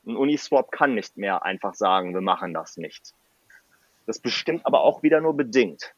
Ein 0.04 0.16
Uniswap 0.16 0.72
kann 0.72 0.94
nicht 0.94 1.16
mehr 1.16 1.44
einfach 1.44 1.74
sagen, 1.74 2.12
wir 2.12 2.20
machen 2.20 2.52
das 2.52 2.76
nicht. 2.76 3.14
Das 4.06 4.18
bestimmt 4.18 4.66
aber 4.66 4.80
auch 4.82 5.02
wieder 5.02 5.20
nur 5.20 5.36
bedingt. 5.36 5.94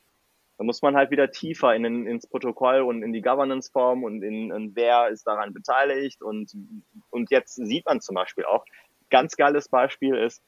Da 0.59 0.65
muss 0.65 0.83
man 0.83 0.95
halt 0.95 1.11
wieder 1.11 1.31
tiefer 1.31 1.75
in, 1.75 1.85
in, 1.85 2.07
ins 2.07 2.27
Protokoll 2.27 2.83
und 2.83 3.03
in 3.03 3.13
die 3.13 3.23
Governance-Form 3.23 4.05
und 4.05 4.23
in, 4.23 4.51
in 4.51 4.77
wer 4.77 5.09
ist 5.09 5.27
daran 5.27 5.55
beteiligt. 5.55 6.23
Und, 6.23 6.55
und 7.11 7.31
jetzt 7.31 7.55
sieht 7.55 7.87
man 7.87 8.01
zum 8.01 8.15
Beispiel 8.15 8.45
auch, 8.45 8.65
ganz 9.09 9.37
geiles 9.37 9.69
Beispiel 9.69 10.17
ist, 10.17 10.43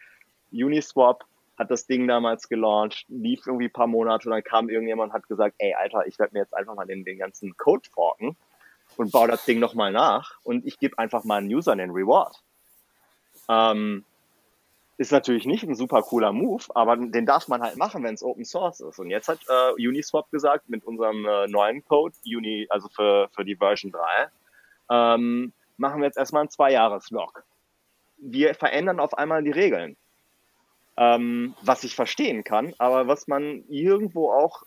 Uniswap 0.53 1.25
hat 1.59 1.71
das 1.71 1.87
Ding 1.87 2.07
damals 2.07 2.49
gelauncht, 2.49 3.05
lief 3.09 3.47
irgendwie 3.47 3.69
paar 3.69 3.89
Monate 3.89 4.29
und 4.29 4.33
dann 4.33 4.45
kam 4.45 4.69
irgendjemand 4.69 5.11
und 5.11 5.15
hat 5.15 5.29
gesagt, 5.29 5.57
ey 5.59 5.75
Alter, 5.75 6.07
ich 6.07 6.19
werde 6.19 6.35
mir 6.35 6.41
jetzt 6.41 6.55
einfach 6.55 6.75
mal 6.75 6.87
den, 6.87 7.05
den 7.05 7.19
ganzen 7.19 7.57
Code 7.57 7.89
forken 7.91 8.37
und 8.97 9.11
baue 9.11 9.29
das 9.29 9.45
Ding 9.45 9.59
nochmal 9.59 9.93
nach 9.93 10.39
und 10.45 10.65
ich 10.65 10.79
gebe 10.79 10.99
einfach 10.99 11.25
mal 11.25 11.39
einen 11.39 11.53
User 11.53 11.75
den 11.75 11.91
Reward. 11.91 12.43
Ähm, 13.49 14.05
ist 14.99 15.13
natürlich 15.13 15.47
nicht 15.47 15.63
ein 15.63 15.77
super 15.77 16.03
cooler 16.03 16.33
Move, 16.33 16.65
aber 16.75 16.97
den 16.97 17.25
darf 17.25 17.47
man 17.47 17.63
halt 17.63 17.77
machen, 17.77 18.03
wenn 18.03 18.15
es 18.15 18.23
Open 18.23 18.45
Source 18.45 18.81
ist. 18.81 18.99
Und 18.99 19.11
jetzt 19.11 19.29
hat 19.29 19.39
äh, 19.49 19.89
Uniswap 19.89 20.29
gesagt, 20.33 20.69
mit 20.69 20.85
unserem 20.85 21.25
äh, 21.25 21.47
neuen 21.47 21.85
Code, 21.87 22.17
Uni, 22.27 22.67
also 22.69 22.89
für, 22.89 23.29
für 23.33 23.45
die 23.45 23.55
Version 23.55 23.93
3, 23.93 24.29
ähm, 24.91 25.53
machen 25.77 26.01
wir 26.01 26.07
jetzt 26.07 26.19
erstmal 26.19 26.41
einen 26.41 26.51
Zwei-Jahres-Lock. 26.51 27.45
Wir 28.17 28.55
verändern 28.55 28.99
auf 28.99 29.17
einmal 29.17 29.45
die 29.45 29.53
Regeln. 29.53 29.97
Ähm, 31.01 31.55
was 31.63 31.85
ich 31.85 31.95
verstehen 31.95 32.43
kann, 32.43 32.75
aber 32.79 33.07
was 33.07 33.29
man 33.29 33.63
irgendwo 33.69 34.33
auch, 34.33 34.65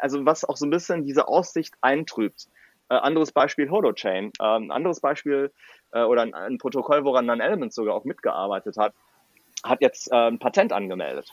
also 0.00 0.24
was 0.24 0.44
auch 0.44 0.56
so 0.56 0.64
ein 0.64 0.70
bisschen 0.70 1.04
diese 1.04 1.26
Aussicht 1.26 1.74
eintrübt. 1.80 2.46
Äh, 2.88 2.94
anderes 2.94 3.32
Beispiel 3.32 3.68
Holochain. 3.68 4.30
Äh, 4.38 4.44
anderes 4.44 5.00
Beispiel 5.00 5.50
äh, 5.92 6.02
oder 6.02 6.22
ein, 6.22 6.32
ein 6.32 6.58
Protokoll, 6.58 7.04
woran 7.04 7.26
dann 7.26 7.40
Element 7.40 7.72
sogar 7.72 7.96
auch 7.96 8.04
mitgearbeitet 8.04 8.76
hat, 8.76 8.94
hat 9.64 9.80
jetzt 9.80 10.12
äh, 10.12 10.28
ein 10.28 10.38
Patent 10.38 10.72
angemeldet. 10.72 11.32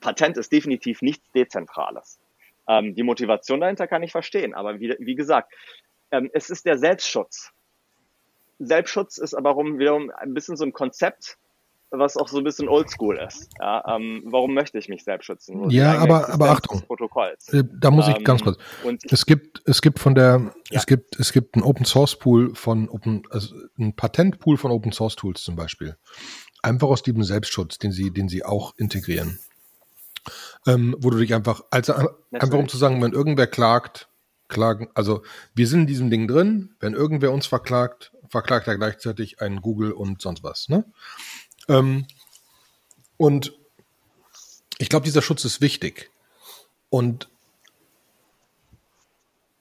Patent 0.00 0.36
ist 0.36 0.52
definitiv 0.52 1.02
nichts 1.02 1.28
Dezentrales. 1.32 2.20
Ähm, 2.68 2.94
die 2.94 3.02
Motivation 3.02 3.60
dahinter 3.60 3.88
kann 3.88 4.02
ich 4.02 4.12
verstehen, 4.12 4.54
aber 4.54 4.78
wie, 4.78 4.94
wie 5.00 5.14
gesagt, 5.14 5.52
ähm, 6.10 6.30
es 6.32 6.50
ist 6.50 6.64
der 6.66 6.78
Selbstschutz. 6.78 7.52
Selbstschutz 8.58 9.18
ist 9.18 9.34
aber 9.34 9.56
wiederum 9.56 10.10
ein 10.10 10.34
bisschen 10.34 10.56
so 10.56 10.64
ein 10.64 10.72
Konzept, 10.72 11.38
was 11.90 12.16
auch 12.16 12.28
so 12.28 12.38
ein 12.38 12.44
bisschen 12.44 12.68
oldschool 12.68 13.18
ist. 13.18 13.48
Ja, 13.58 13.96
ähm, 13.96 14.22
warum 14.26 14.54
möchte 14.54 14.78
ich 14.78 14.88
mich 14.88 15.04
selbst 15.04 15.26
schützen? 15.26 15.70
Ja, 15.70 15.98
aber, 15.98 16.28
aber 16.28 16.50
Achtung. 16.50 16.82
Äh, 17.48 17.64
da 17.80 17.90
muss 17.90 18.08
ich 18.08 18.24
ganz 18.24 18.42
ähm, 18.42 18.56
kurz. 18.82 19.04
es 19.10 19.26
gibt, 19.26 19.62
es 19.64 19.80
gibt 19.80 19.98
von 19.98 20.14
der, 20.14 20.52
ja. 20.70 20.78
es 20.78 20.86
gibt, 20.86 21.18
es 21.18 21.32
gibt 21.32 21.54
einen 21.54 21.64
Open 21.64 21.86
Source 21.86 22.18
Pool 22.18 22.54
von 22.54 22.88
Open, 22.88 23.22
also 23.30 23.54
ein 23.78 23.94
Patentpool 23.96 24.56
von 24.56 24.70
Open 24.70 24.92
Source 24.92 25.16
Tools 25.16 25.42
zum 25.42 25.56
Beispiel. 25.56 25.96
Einfach 26.62 26.88
aus 26.88 27.02
diesem 27.02 27.22
Selbstschutz, 27.22 27.78
den 27.78 27.92
sie, 27.92 28.10
den 28.10 28.28
sie 28.28 28.44
auch 28.44 28.74
integrieren. 28.76 29.38
Ähm, 30.66 30.94
wo 30.98 31.08
du 31.10 31.18
dich 31.18 31.32
einfach, 31.32 31.62
also 31.70 31.94
einfach 32.32 32.58
um 32.58 32.68
zu 32.68 32.76
sagen, 32.76 33.00
wenn 33.00 33.12
irgendwer 33.12 33.46
klagt, 33.46 34.08
klagen, 34.48 34.88
also 34.94 35.22
wir 35.54 35.66
sind 35.66 35.82
in 35.82 35.86
diesem 35.86 36.10
Ding 36.10 36.26
drin, 36.26 36.74
wenn 36.80 36.94
irgendwer 36.94 37.32
uns 37.32 37.46
verklagt, 37.46 38.12
verklagt 38.28 38.68
er 38.68 38.76
gleichzeitig 38.76 39.40
einen 39.40 39.62
Google 39.62 39.92
und 39.92 40.20
sonst 40.20 40.42
was, 40.42 40.68
ne? 40.68 40.84
Ähm, 41.68 42.06
und 43.16 43.52
ich 44.78 44.88
glaube, 44.88 45.04
dieser 45.04 45.22
Schutz 45.22 45.44
ist 45.44 45.60
wichtig. 45.60 46.10
Und 46.90 47.28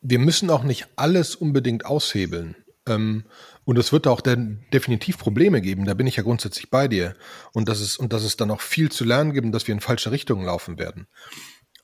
wir 0.02 0.20
müssen 0.20 0.50
auch 0.50 0.64
nicht 0.64 0.88
alles 0.96 1.36
unbedingt 1.36 1.86
aushebeln. 1.86 2.56
Ähm, 2.88 3.26
und 3.66 3.78
es 3.78 3.92
wird 3.92 4.08
auch 4.08 4.22
dann 4.22 4.64
definitiv 4.72 5.18
Probleme 5.18 5.62
geben, 5.62 5.86
da 5.86 5.94
bin 5.94 6.08
ich 6.08 6.16
ja 6.16 6.24
grundsätzlich 6.24 6.70
bei 6.70 6.88
dir. 6.88 7.16
Und 7.52 7.68
dass 7.68 7.82
es, 7.82 7.98
und 7.98 8.14
dass 8.14 8.24
es 8.24 8.38
dann 8.38 8.52
auch 8.52 8.62
viel 8.62 8.92
zu 8.92 9.04
lernen 9.04 9.34
gibt, 9.34 9.54
dass 9.54 9.68
wir 9.68 9.74
in 9.74 9.82
falsche 9.82 10.12
Richtungen 10.12 10.46
laufen 10.46 10.80
werden. 10.80 11.08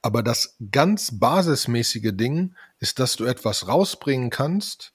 Aber 0.01 0.24
das 0.24 0.57
ganz 0.71 1.19
basismäßige 1.19 2.11
Ding 2.13 2.55
ist, 2.80 2.99
dass 2.99 3.15
du 3.15 3.26
etwas 3.26 3.67
rausbringen 3.67 4.30
kannst, 4.30 4.93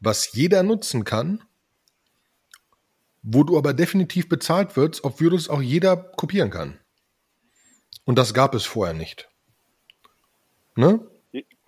was 0.00 0.32
jeder 0.32 0.62
nutzen 0.62 1.04
kann, 1.04 1.42
wo 3.22 3.42
du 3.44 3.58
aber 3.58 3.74
definitiv 3.74 4.28
bezahlt 4.28 4.76
wirst, 4.76 5.04
obwohl 5.04 5.34
es 5.34 5.48
auch 5.48 5.62
jeder 5.62 5.96
kopieren 5.96 6.50
kann. 6.50 6.78
Und 8.04 8.18
das 8.18 8.34
gab 8.34 8.54
es 8.54 8.64
vorher 8.64 8.94
nicht. 8.94 9.28
Ne? 10.76 11.06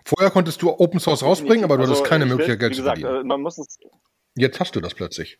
Vorher 0.05 0.31
konntest 0.31 0.61
du 0.61 0.69
Open 0.71 0.99
Source 0.99 1.23
rausbringen, 1.23 1.63
aber 1.63 1.77
du 1.77 1.83
also, 1.83 1.93
hattest 1.93 2.09
keine 2.09 2.25
Möglichkeit, 2.25 2.59
Geld 2.59 2.75
gesagt, 2.75 2.97
zu 2.97 3.03
verdienen. 3.03 3.25
Äh, 3.25 3.27
man 3.27 3.41
muss 3.41 3.57
es 3.57 3.77
Jetzt 4.35 4.59
hast 4.59 4.75
du 4.75 4.81
das 4.81 4.93
plötzlich. 4.93 5.37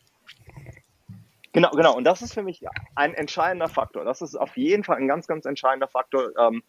Genau, 1.54 1.72
genau. 1.72 1.96
Und 1.96 2.04
das 2.04 2.22
ist 2.22 2.34
für 2.34 2.44
mich 2.44 2.62
ein 2.96 3.14
entscheidender 3.14 3.68
Faktor. 3.68 4.06
Das 4.06 4.22
ist 4.22 4.36
auf 4.36 4.56
jeden 4.58 4.84
Fall 4.84 4.98
ein 4.98 5.08
ganz, 5.08 5.28
ganz 5.28 5.46
entscheidender 5.46 5.88
Faktor, 5.88 6.32
ähm, 6.38 6.64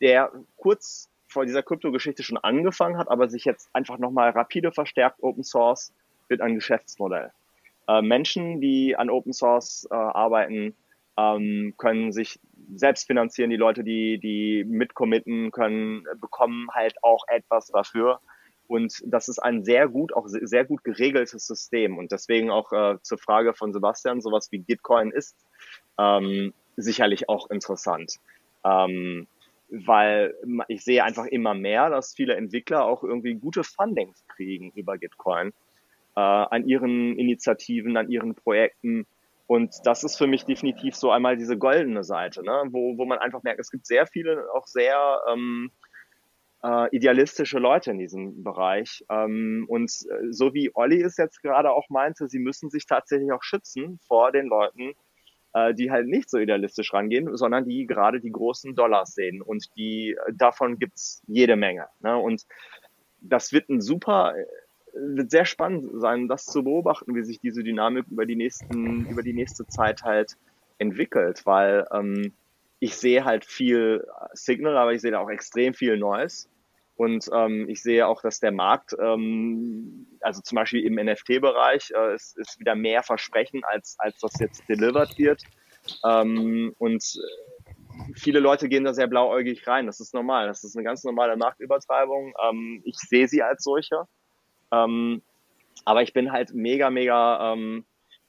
der 0.00 0.30
kurz 0.56 1.08
vor 1.26 1.46
dieser 1.46 1.62
Krypto-Geschichte 1.62 2.22
schon 2.22 2.38
angefangen 2.38 2.98
hat, 2.98 3.08
aber 3.08 3.28
sich 3.28 3.44
jetzt 3.44 3.70
einfach 3.72 3.98
nochmal 3.98 4.30
rapide 4.30 4.72
verstärkt. 4.72 5.22
Open 5.22 5.44
Source 5.44 5.92
wird 6.28 6.40
ein 6.40 6.54
Geschäftsmodell. 6.54 7.32
Äh, 7.90 8.02
Menschen, 8.02 8.60
die 8.60 8.94
an 8.94 9.10
Open 9.10 9.32
Source 9.32 9.88
äh, 9.90 9.94
arbeiten, 9.94 10.76
ähm, 11.16 11.74
können 11.76 12.12
sich 12.12 12.38
selbst 12.74 13.08
finanzieren. 13.08 13.50
Die 13.50 13.56
Leute, 13.56 13.82
die, 13.82 14.18
die 14.18 14.64
mitcommitten 14.64 15.50
können, 15.50 16.04
bekommen 16.20 16.68
halt 16.72 16.94
auch 17.02 17.24
etwas 17.26 17.66
dafür. 17.66 18.20
Und 18.68 19.02
das 19.04 19.28
ist 19.28 19.40
ein 19.40 19.64
sehr 19.64 19.88
gut, 19.88 20.12
auch 20.14 20.26
sehr 20.28 20.64
gut 20.64 20.84
geregeltes 20.84 21.48
System. 21.48 21.98
Und 21.98 22.12
deswegen 22.12 22.50
auch 22.50 22.72
äh, 22.72 22.98
zur 23.02 23.18
Frage 23.18 23.54
von 23.54 23.72
Sebastian, 23.72 24.20
sowas 24.20 24.52
wie 24.52 24.58
Gitcoin 24.58 25.10
ist 25.10 25.34
ähm, 25.98 26.54
sicherlich 26.76 27.28
auch 27.28 27.50
interessant. 27.50 28.20
Ähm, 28.64 29.26
weil 29.68 30.34
ich 30.68 30.84
sehe 30.84 31.02
einfach 31.02 31.26
immer 31.26 31.54
mehr, 31.54 31.90
dass 31.90 32.14
viele 32.14 32.36
Entwickler 32.36 32.84
auch 32.84 33.02
irgendwie 33.02 33.34
gute 33.34 33.64
Fundings 33.64 34.24
kriegen 34.28 34.70
über 34.76 34.96
Gitcoin 34.98 35.52
äh, 36.20 36.46
an 36.50 36.66
ihren 36.66 37.18
Initiativen, 37.18 37.96
an 37.96 38.10
ihren 38.10 38.34
Projekten. 38.34 39.06
Und 39.46 39.74
das 39.84 40.04
ist 40.04 40.16
für 40.16 40.26
mich 40.26 40.44
definitiv 40.44 40.94
so 40.94 41.10
einmal 41.10 41.36
diese 41.36 41.56
goldene 41.56 42.04
Seite, 42.04 42.44
ne? 42.44 42.64
wo, 42.70 42.98
wo 42.98 43.04
man 43.04 43.18
einfach 43.18 43.42
merkt, 43.42 43.58
es 43.58 43.70
gibt 43.70 43.86
sehr 43.86 44.06
viele 44.06 44.44
auch 44.54 44.66
sehr 44.66 45.20
ähm, 45.32 45.70
äh, 46.62 46.94
idealistische 46.94 47.58
Leute 47.58 47.90
in 47.90 47.98
diesem 47.98 48.44
Bereich. 48.44 49.04
Ähm, 49.08 49.64
und 49.68 49.90
äh, 49.90 50.30
so 50.30 50.54
wie 50.54 50.70
Olli 50.74 51.02
es 51.02 51.16
jetzt 51.16 51.42
gerade 51.42 51.72
auch 51.72 51.88
meinte, 51.88 52.28
sie 52.28 52.38
müssen 52.38 52.70
sich 52.70 52.86
tatsächlich 52.86 53.32
auch 53.32 53.42
schützen 53.42 53.98
vor 54.06 54.30
den 54.30 54.46
Leuten, 54.46 54.92
äh, 55.54 55.74
die 55.74 55.90
halt 55.90 56.06
nicht 56.06 56.30
so 56.30 56.38
idealistisch 56.38 56.92
rangehen, 56.92 57.34
sondern 57.36 57.64
die 57.64 57.86
gerade 57.86 58.20
die 58.20 58.30
großen 58.30 58.76
Dollars 58.76 59.14
sehen. 59.14 59.42
Und 59.42 59.74
die 59.76 60.16
davon 60.32 60.78
gibt's 60.78 61.22
jede 61.26 61.56
Menge. 61.56 61.86
Ne? 62.00 62.16
Und 62.16 62.46
das 63.20 63.52
wird 63.52 63.68
ein 63.68 63.80
super 63.80 64.34
wird 64.94 65.30
sehr 65.30 65.44
spannend 65.44 66.00
sein, 66.00 66.28
das 66.28 66.46
zu 66.46 66.62
beobachten, 66.62 67.14
wie 67.14 67.22
sich 67.22 67.40
diese 67.40 67.62
Dynamik 67.62 68.06
über 68.10 68.26
die 68.26 68.36
nächsten, 68.36 69.06
über 69.06 69.22
die 69.22 69.32
nächste 69.32 69.66
Zeit 69.66 70.02
halt 70.02 70.36
entwickelt, 70.78 71.42
weil 71.44 71.86
ähm, 71.92 72.32
ich 72.78 72.96
sehe 72.96 73.24
halt 73.24 73.44
viel 73.44 74.06
Signal, 74.32 74.76
aber 74.76 74.92
ich 74.92 75.02
sehe 75.02 75.10
da 75.10 75.20
auch 75.20 75.30
extrem 75.30 75.74
viel 75.74 75.98
Noise. 75.98 76.48
Und 76.96 77.30
ähm, 77.32 77.66
ich 77.68 77.82
sehe 77.82 78.06
auch, 78.06 78.20
dass 78.20 78.40
der 78.40 78.52
Markt, 78.52 78.94
ähm, 79.00 80.06
also 80.20 80.42
zum 80.42 80.56
Beispiel 80.56 80.84
im 80.84 80.96
NFT-Bereich, 80.96 81.92
äh, 81.96 82.14
ist, 82.14 82.36
ist 82.38 82.60
wieder 82.60 82.74
mehr 82.74 83.02
Versprechen, 83.02 83.62
als, 83.64 83.96
als 83.98 84.18
das 84.18 84.32
jetzt 84.38 84.68
delivered 84.68 85.16
wird. 85.16 85.42
Ähm, 86.04 86.74
und 86.76 87.02
viele 88.14 88.40
Leute 88.40 88.68
gehen 88.68 88.84
da 88.84 88.92
sehr 88.92 89.06
blauäugig 89.06 89.66
rein. 89.66 89.86
Das 89.86 90.00
ist 90.00 90.12
normal. 90.12 90.48
Das 90.48 90.62
ist 90.62 90.76
eine 90.76 90.84
ganz 90.84 91.02
normale 91.04 91.36
Marktübertreibung. 91.36 92.34
Ähm, 92.48 92.82
ich 92.84 92.98
sehe 92.98 93.28
sie 93.28 93.42
als 93.42 93.64
solche. 93.64 94.04
Ähm, 94.72 95.22
aber 95.84 96.02
ich 96.02 96.12
bin 96.12 96.32
halt 96.32 96.54
mega, 96.54 96.90
mega, 96.90 97.52
ähm, 97.52 97.84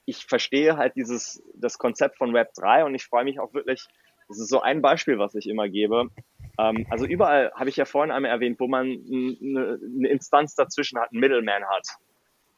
ich 0.05 0.25
verstehe 0.25 0.77
halt 0.77 0.95
dieses, 0.95 1.43
das 1.53 1.77
Konzept 1.77 2.17
von 2.17 2.33
Web 2.33 2.53
3 2.55 2.85
und 2.85 2.95
ich 2.95 3.05
freue 3.05 3.23
mich 3.23 3.39
auch 3.39 3.53
wirklich, 3.53 3.87
das 4.27 4.39
ist 4.39 4.49
so 4.49 4.61
ein 4.61 4.81
Beispiel, 4.81 5.19
was 5.19 5.35
ich 5.35 5.47
immer 5.47 5.67
gebe. 5.67 6.09
Ähm, 6.57 6.85
also 6.89 7.05
überall 7.05 7.51
habe 7.55 7.69
ich 7.69 7.75
ja 7.75 7.85
vorhin 7.85 8.11
einmal 8.11 8.31
erwähnt, 8.31 8.59
wo 8.59 8.67
man 8.67 8.85
eine, 8.85 9.79
eine 9.81 10.07
Instanz 10.07 10.55
dazwischen 10.55 10.99
hat, 10.99 11.11
einen 11.11 11.19
Middleman 11.19 11.65
hat. 11.65 11.87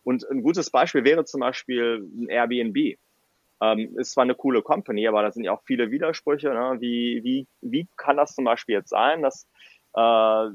Und 0.04 0.30
ein 0.30 0.44
gutes 0.44 0.70
Beispiel 0.70 1.04
wäre 1.04 1.26
zum 1.26 1.40
Beispiel 1.42 2.08
ein 2.16 2.28
Airbnb. 2.30 2.98
Ähm, 3.62 3.98
ist 3.98 4.12
zwar 4.12 4.24
eine 4.24 4.36
coole 4.36 4.62
Company, 4.62 5.08
aber 5.08 5.22
da 5.22 5.32
sind 5.32 5.46
ja 5.46 5.54
auch 5.54 5.64
viele 5.64 5.90
Widersprüche. 5.90 6.50
Ne? 6.50 6.78
Wie, 6.80 7.24
wie, 7.24 7.48
wie 7.62 7.88
kann 7.96 8.18
das 8.18 8.36
zum 8.36 8.46
Beispiel 8.46 8.76
jetzt 8.76 8.90
sein, 8.90 9.22
dass 9.22 9.48
äh, 9.96 10.50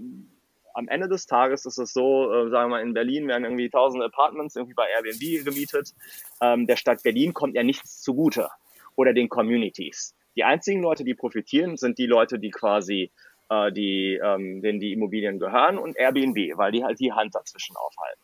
am 0.74 0.88
Ende 0.88 1.08
des 1.08 1.26
Tages 1.26 1.66
ist 1.66 1.78
es 1.78 1.92
so, 1.92 2.32
äh, 2.32 2.50
sagen 2.50 2.70
wir 2.70 2.76
mal, 2.76 2.82
in 2.82 2.94
Berlin 2.94 3.28
werden 3.28 3.44
irgendwie 3.44 3.70
tausend 3.70 4.02
Apartments 4.02 4.56
irgendwie 4.56 4.74
bei 4.74 4.86
Airbnb 4.88 5.44
gemietet. 5.44 5.94
Ähm, 6.40 6.66
der 6.66 6.76
Stadt 6.76 7.02
Berlin 7.02 7.34
kommt 7.34 7.54
ja 7.54 7.62
nichts 7.62 8.02
zugute 8.02 8.48
oder 8.96 9.12
den 9.12 9.28
Communities. 9.28 10.14
Die 10.36 10.44
einzigen 10.44 10.82
Leute, 10.82 11.04
die 11.04 11.14
profitieren, 11.14 11.76
sind 11.76 11.98
die 11.98 12.06
Leute, 12.06 12.38
die 12.38 12.50
quasi 12.50 13.10
äh, 13.50 13.72
die, 13.72 14.20
ähm, 14.22 14.62
denen 14.62 14.80
die 14.80 14.92
Immobilien 14.92 15.38
gehören 15.38 15.78
und 15.78 15.96
Airbnb, 15.96 16.56
weil 16.56 16.72
die 16.72 16.84
halt 16.84 17.00
die 17.00 17.12
Hand 17.12 17.34
dazwischen 17.34 17.76
aufhalten. 17.76 18.20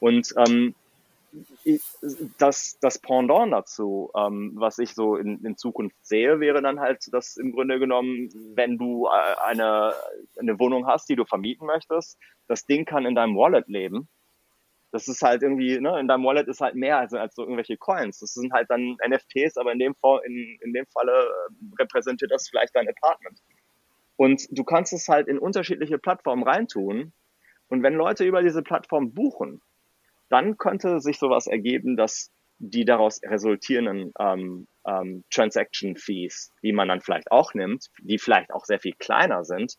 Und 0.00 0.34
ähm, 0.36 0.74
das, 2.38 2.78
das 2.80 2.98
Pendant 2.98 3.52
dazu, 3.52 4.10
ähm, 4.16 4.52
was 4.56 4.78
ich 4.78 4.94
so 4.94 5.16
in, 5.16 5.44
in 5.44 5.56
Zukunft 5.56 5.96
sehe, 6.02 6.40
wäre 6.40 6.62
dann 6.62 6.80
halt, 6.80 7.12
dass 7.12 7.36
im 7.36 7.52
Grunde 7.52 7.78
genommen, 7.78 8.30
wenn 8.54 8.78
du 8.78 9.06
äh, 9.06 9.10
eine, 9.44 9.94
eine 10.38 10.58
Wohnung 10.58 10.86
hast, 10.86 11.08
die 11.08 11.16
du 11.16 11.24
vermieten 11.24 11.66
möchtest, 11.66 12.18
das 12.46 12.66
Ding 12.66 12.84
kann 12.84 13.06
in 13.06 13.14
deinem 13.14 13.36
Wallet 13.36 13.68
leben. 13.68 14.08
Das 14.90 15.06
ist 15.06 15.20
halt 15.20 15.42
irgendwie, 15.42 15.78
ne, 15.78 16.00
in 16.00 16.08
deinem 16.08 16.24
Wallet 16.24 16.48
ist 16.48 16.62
halt 16.62 16.74
mehr 16.74 16.98
als, 16.98 17.12
als 17.12 17.34
so 17.34 17.42
irgendwelche 17.42 17.76
Coins. 17.76 18.20
Das 18.20 18.32
sind 18.32 18.52
halt 18.52 18.70
dann 18.70 18.96
NFTs, 19.06 19.58
aber 19.58 19.72
in 19.72 19.78
dem, 19.78 19.94
Fall, 19.94 20.20
in, 20.24 20.58
in 20.62 20.72
dem 20.72 20.86
Falle 20.86 21.12
äh, 21.12 21.52
repräsentiert 21.78 22.30
das 22.30 22.48
vielleicht 22.48 22.74
dein 22.74 22.88
Apartment. 22.88 23.38
Und 24.16 24.46
du 24.50 24.64
kannst 24.64 24.92
es 24.94 25.08
halt 25.08 25.28
in 25.28 25.38
unterschiedliche 25.38 25.98
Plattformen 25.98 26.42
reintun. 26.42 27.12
Und 27.68 27.82
wenn 27.82 27.94
Leute 27.94 28.24
über 28.24 28.42
diese 28.42 28.62
Plattform 28.62 29.12
buchen, 29.12 29.60
dann 30.28 30.56
könnte 30.56 31.00
sich 31.00 31.18
sowas 31.18 31.46
ergeben, 31.46 31.96
dass 31.96 32.30
die 32.58 32.84
daraus 32.84 33.20
resultierenden 33.24 34.12
ähm, 34.18 34.66
ähm, 34.86 35.24
Transaction 35.30 35.96
Fees, 35.96 36.52
die 36.62 36.72
man 36.72 36.88
dann 36.88 37.00
vielleicht 37.00 37.30
auch 37.30 37.54
nimmt, 37.54 37.86
die 38.02 38.18
vielleicht 38.18 38.52
auch 38.52 38.64
sehr 38.64 38.80
viel 38.80 38.94
kleiner 38.98 39.44
sind, 39.44 39.74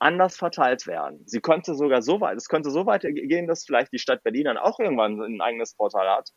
anders 0.00 0.36
verteilt 0.36 0.86
werden. 0.86 1.22
Sie 1.26 1.40
könnte 1.40 1.74
sogar 1.74 2.02
so 2.02 2.20
weit, 2.20 2.36
es 2.36 2.48
könnte 2.48 2.70
so 2.70 2.86
weit 2.86 3.02
gehen, 3.02 3.46
dass 3.46 3.64
vielleicht 3.64 3.92
die 3.92 3.98
Stadt 3.98 4.22
Berlin 4.22 4.44
dann 4.44 4.56
auch 4.56 4.80
irgendwann 4.80 5.20
ein 5.20 5.40
eigenes 5.40 5.74
Portal 5.74 6.08
hat. 6.08 6.30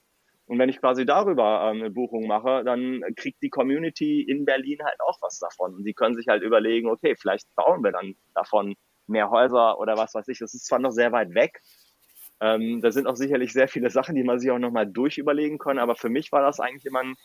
Und 0.46 0.60
wenn 0.60 0.70
ich 0.70 0.80
quasi 0.80 1.06
darüber 1.06 1.70
ähm, 1.72 1.80
eine 1.80 1.90
Buchung 1.90 2.28
mache, 2.28 2.64
dann 2.66 3.02
kriegt 3.16 3.42
die 3.42 3.50
Community 3.50 4.22
in 4.22 4.46
Berlin 4.46 4.80
halt 4.84 5.00
auch 5.00 5.18
was 5.22 5.40
davon. 5.40 5.74
Und 5.74 5.84
sie 5.84 5.94
können 5.94 6.16
sich 6.16 6.28
halt 6.28 6.44
überlegen, 6.44 6.90
okay, 6.90 7.16
vielleicht 7.20 7.48
bauen 7.56 7.82
wir 7.84 7.94
dann 7.94 8.16
davon 8.36 8.76
mehr 9.08 9.30
Häuser 9.30 9.80
oder 9.80 9.98
was 9.98 10.14
weiß 10.14 10.28
ich. 10.28 10.40
Das 10.40 10.54
ist 10.54 10.66
zwar 10.66 10.80
noch 10.80 10.92
sehr 10.92 11.14
weit 11.14 11.34
weg, 11.34 11.62
ähm, 12.44 12.82
da 12.82 12.92
sind 12.92 13.08
auch 13.08 13.16
sicherlich 13.16 13.54
sehr 13.54 13.70
viele 13.70 13.90
Sachen, 13.90 14.16
die 14.16 14.24
man 14.24 14.38
sich 14.38 14.52
auch 14.52 14.60
nochmal 14.60 14.86
durchüberlegen 14.86 15.60
kann. 15.60 15.80
Aber 15.80 15.96
für 15.96 16.10
mich 16.10 16.34
war 16.34 16.42
das 16.42 16.60
eigentlich 16.60 16.86
immer 16.86 17.00
ein, 17.00 17.16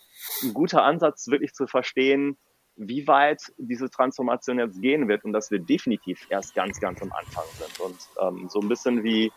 ein, 0.44 0.54
guter 0.54 0.84
Ansatz, 0.84 1.26
wirklich 1.26 1.54
zu 1.54 1.66
verstehen, 1.66 2.38
wie 2.76 3.08
weit 3.08 3.42
diese 3.56 3.90
Transformation 3.90 4.60
jetzt 4.60 4.80
gehen 4.80 5.08
wird 5.08 5.24
und 5.24 5.32
dass 5.32 5.50
wir 5.50 5.58
definitiv 5.58 6.24
erst 6.30 6.54
ganz, 6.54 6.78
ganz 6.78 7.02
am 7.02 7.10
Anfang 7.10 7.42
sind. 7.54 7.80
Und 7.80 7.98
ähm, 8.20 8.48
so 8.48 8.60
ein 8.60 8.68
bisschen 8.68 9.02
wie 9.02 9.32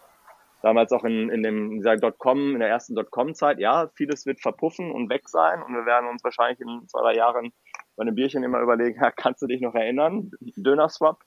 damals 0.61 0.91
auch 0.91 1.03
in, 1.03 1.29
in 1.29 1.41
dem 1.41 1.81
Dotcom, 1.81 2.53
in 2.53 2.59
der 2.59 2.69
ersten 2.69 2.93
Dotcom-Zeit, 2.93 3.57
ja, 3.57 3.89
vieles 3.95 4.27
wird 4.27 4.39
verpuffen 4.39 4.91
und 4.91 5.09
weg 5.09 5.27
sein 5.27 5.63
und 5.63 5.73
wir 5.73 5.87
werden 5.87 6.07
uns 6.07 6.23
wahrscheinlich 6.23 6.59
in 6.59 6.87
zwei, 6.87 7.01
drei 7.01 7.15
Jahren 7.15 7.51
bei 7.95 8.03
einem 8.03 8.13
Bierchen 8.13 8.43
immer 8.43 8.61
überlegen, 8.61 9.01
ja, 9.01 9.09
kannst 9.15 9.41
du 9.41 9.47
dich 9.47 9.61
noch 9.61 9.73
erinnern? 9.73 10.29
Döner-Swap? 10.57 11.23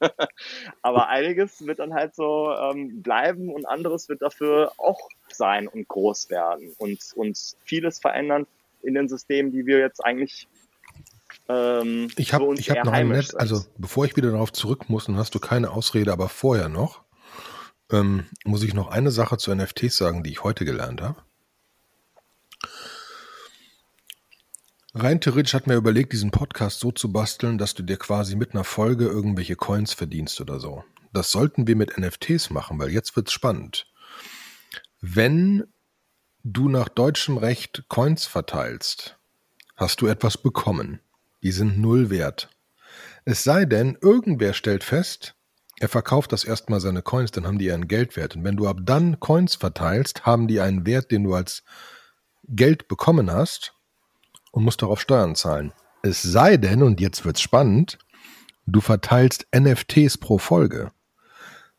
Aber 0.82 1.08
einiges 1.08 1.66
wird 1.66 1.78
dann 1.78 1.94
halt 1.94 2.14
so 2.14 2.52
ähm, 2.52 3.02
bleiben 3.02 3.52
und 3.52 3.66
anderes 3.66 4.08
wird 4.08 4.22
dafür 4.22 4.72
auch 4.78 5.08
sein 5.28 5.68
und 5.68 5.88
groß 5.88 6.30
werden 6.30 6.74
und, 6.78 6.98
und 7.14 7.38
vieles 7.64 8.00
verändern 8.00 8.46
in 8.82 8.94
den 8.94 9.08
Systemen, 9.08 9.52
die 9.52 9.66
wir 9.66 9.78
jetzt 9.78 10.04
eigentlich 10.04 10.48
ähm, 11.48 12.08
ich 12.16 12.32
habe 12.32 12.54
ich 12.54 12.70
hab 12.70 12.84
noch 12.84 12.92
ein 12.92 13.08
Netz, 13.08 13.34
also 13.34 13.64
bevor 13.76 14.04
ich 14.04 14.16
wieder 14.16 14.30
darauf 14.30 14.52
zurück 14.52 14.88
muss, 14.88 15.06
dann 15.06 15.16
hast 15.16 15.34
du 15.34 15.38
keine 15.38 15.70
Ausrede, 15.70 16.12
aber 16.12 16.28
vorher 16.28 16.68
noch 16.68 17.02
ähm, 17.90 18.26
muss 18.44 18.62
ich 18.62 18.74
noch 18.74 18.88
eine 18.88 19.10
Sache 19.10 19.36
zu 19.36 19.54
NFTs 19.54 19.96
sagen, 19.96 20.22
die 20.22 20.30
ich 20.30 20.44
heute 20.44 20.64
gelernt 20.64 21.00
habe. 21.00 21.22
Rein 24.92 25.20
theoretisch 25.20 25.54
hat 25.54 25.68
mir 25.68 25.76
überlegt, 25.76 26.12
diesen 26.12 26.32
Podcast 26.32 26.80
so 26.80 26.90
zu 26.90 27.12
basteln, 27.12 27.58
dass 27.58 27.74
du 27.74 27.84
dir 27.84 27.96
quasi 27.96 28.34
mit 28.34 28.54
einer 28.54 28.64
Folge 28.64 29.06
irgendwelche 29.06 29.54
Coins 29.54 29.92
verdienst 29.92 30.40
oder 30.40 30.58
so. 30.58 30.82
Das 31.12 31.30
sollten 31.30 31.68
wir 31.68 31.76
mit 31.76 31.96
NFTs 31.96 32.50
machen, 32.50 32.76
weil 32.80 32.90
jetzt 32.90 33.14
wird's 33.14 33.30
spannend. 33.30 33.86
Wenn 35.00 35.64
du 36.42 36.68
nach 36.68 36.88
deutschem 36.88 37.36
Recht 37.36 37.84
Coins 37.86 38.26
verteilst, 38.26 39.16
hast 39.76 40.00
du 40.00 40.08
etwas 40.08 40.36
bekommen. 40.36 40.98
Die 41.44 41.52
sind 41.52 41.78
null 41.78 42.10
wert. 42.10 42.50
Es 43.24 43.44
sei 43.44 43.66
denn, 43.66 43.96
irgendwer 44.00 44.54
stellt 44.54 44.82
fest, 44.82 45.36
er 45.78 45.88
verkauft 45.88 46.32
das 46.32 46.42
erstmal 46.42 46.80
seine 46.80 47.02
Coins, 47.02 47.30
dann 47.30 47.46
haben 47.46 47.58
die 47.58 47.70
einen 47.70 47.86
Geldwert. 47.86 48.34
Und 48.34 48.42
wenn 48.42 48.56
du 48.56 48.66
ab 48.66 48.78
dann 48.82 49.20
Coins 49.20 49.54
verteilst, 49.54 50.26
haben 50.26 50.48
die 50.48 50.60
einen 50.60 50.84
Wert, 50.84 51.12
den 51.12 51.22
du 51.22 51.34
als 51.34 51.62
Geld 52.48 52.88
bekommen 52.88 53.30
hast 53.30 53.76
und 54.50 54.64
musst 54.64 54.82
darauf 54.82 55.00
Steuern 55.00 55.34
zahlen. 55.34 55.72
Es 56.02 56.22
sei 56.22 56.56
denn, 56.56 56.82
und 56.82 57.00
jetzt 57.00 57.24
wird's 57.24 57.40
spannend, 57.40 57.98
du 58.66 58.80
verteilst 58.80 59.46
NFTs 59.54 60.18
pro 60.18 60.38
Folge. 60.38 60.92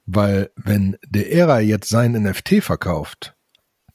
Weil 0.05 0.51
wenn 0.55 0.97
der 1.05 1.31
Ära 1.31 1.59
jetzt 1.59 1.89
sein 1.89 2.13
NFT 2.13 2.63
verkauft, 2.63 3.35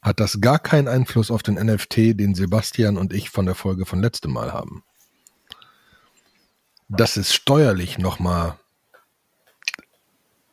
hat 0.02 0.20
das 0.20 0.40
gar 0.40 0.58
keinen 0.58 0.88
Einfluss 0.88 1.30
auf 1.30 1.42
den 1.42 1.54
NFT, 1.54 2.18
den 2.18 2.34
Sebastian 2.34 2.96
und 2.96 3.12
ich 3.12 3.30
von 3.30 3.46
der 3.46 3.54
Folge 3.54 3.86
von 3.86 4.00
letztem 4.00 4.32
Mal 4.32 4.52
haben. 4.52 4.84
Das 6.88 7.16
ist 7.16 7.34
steuerlich 7.34 7.98
nochmal 7.98 8.58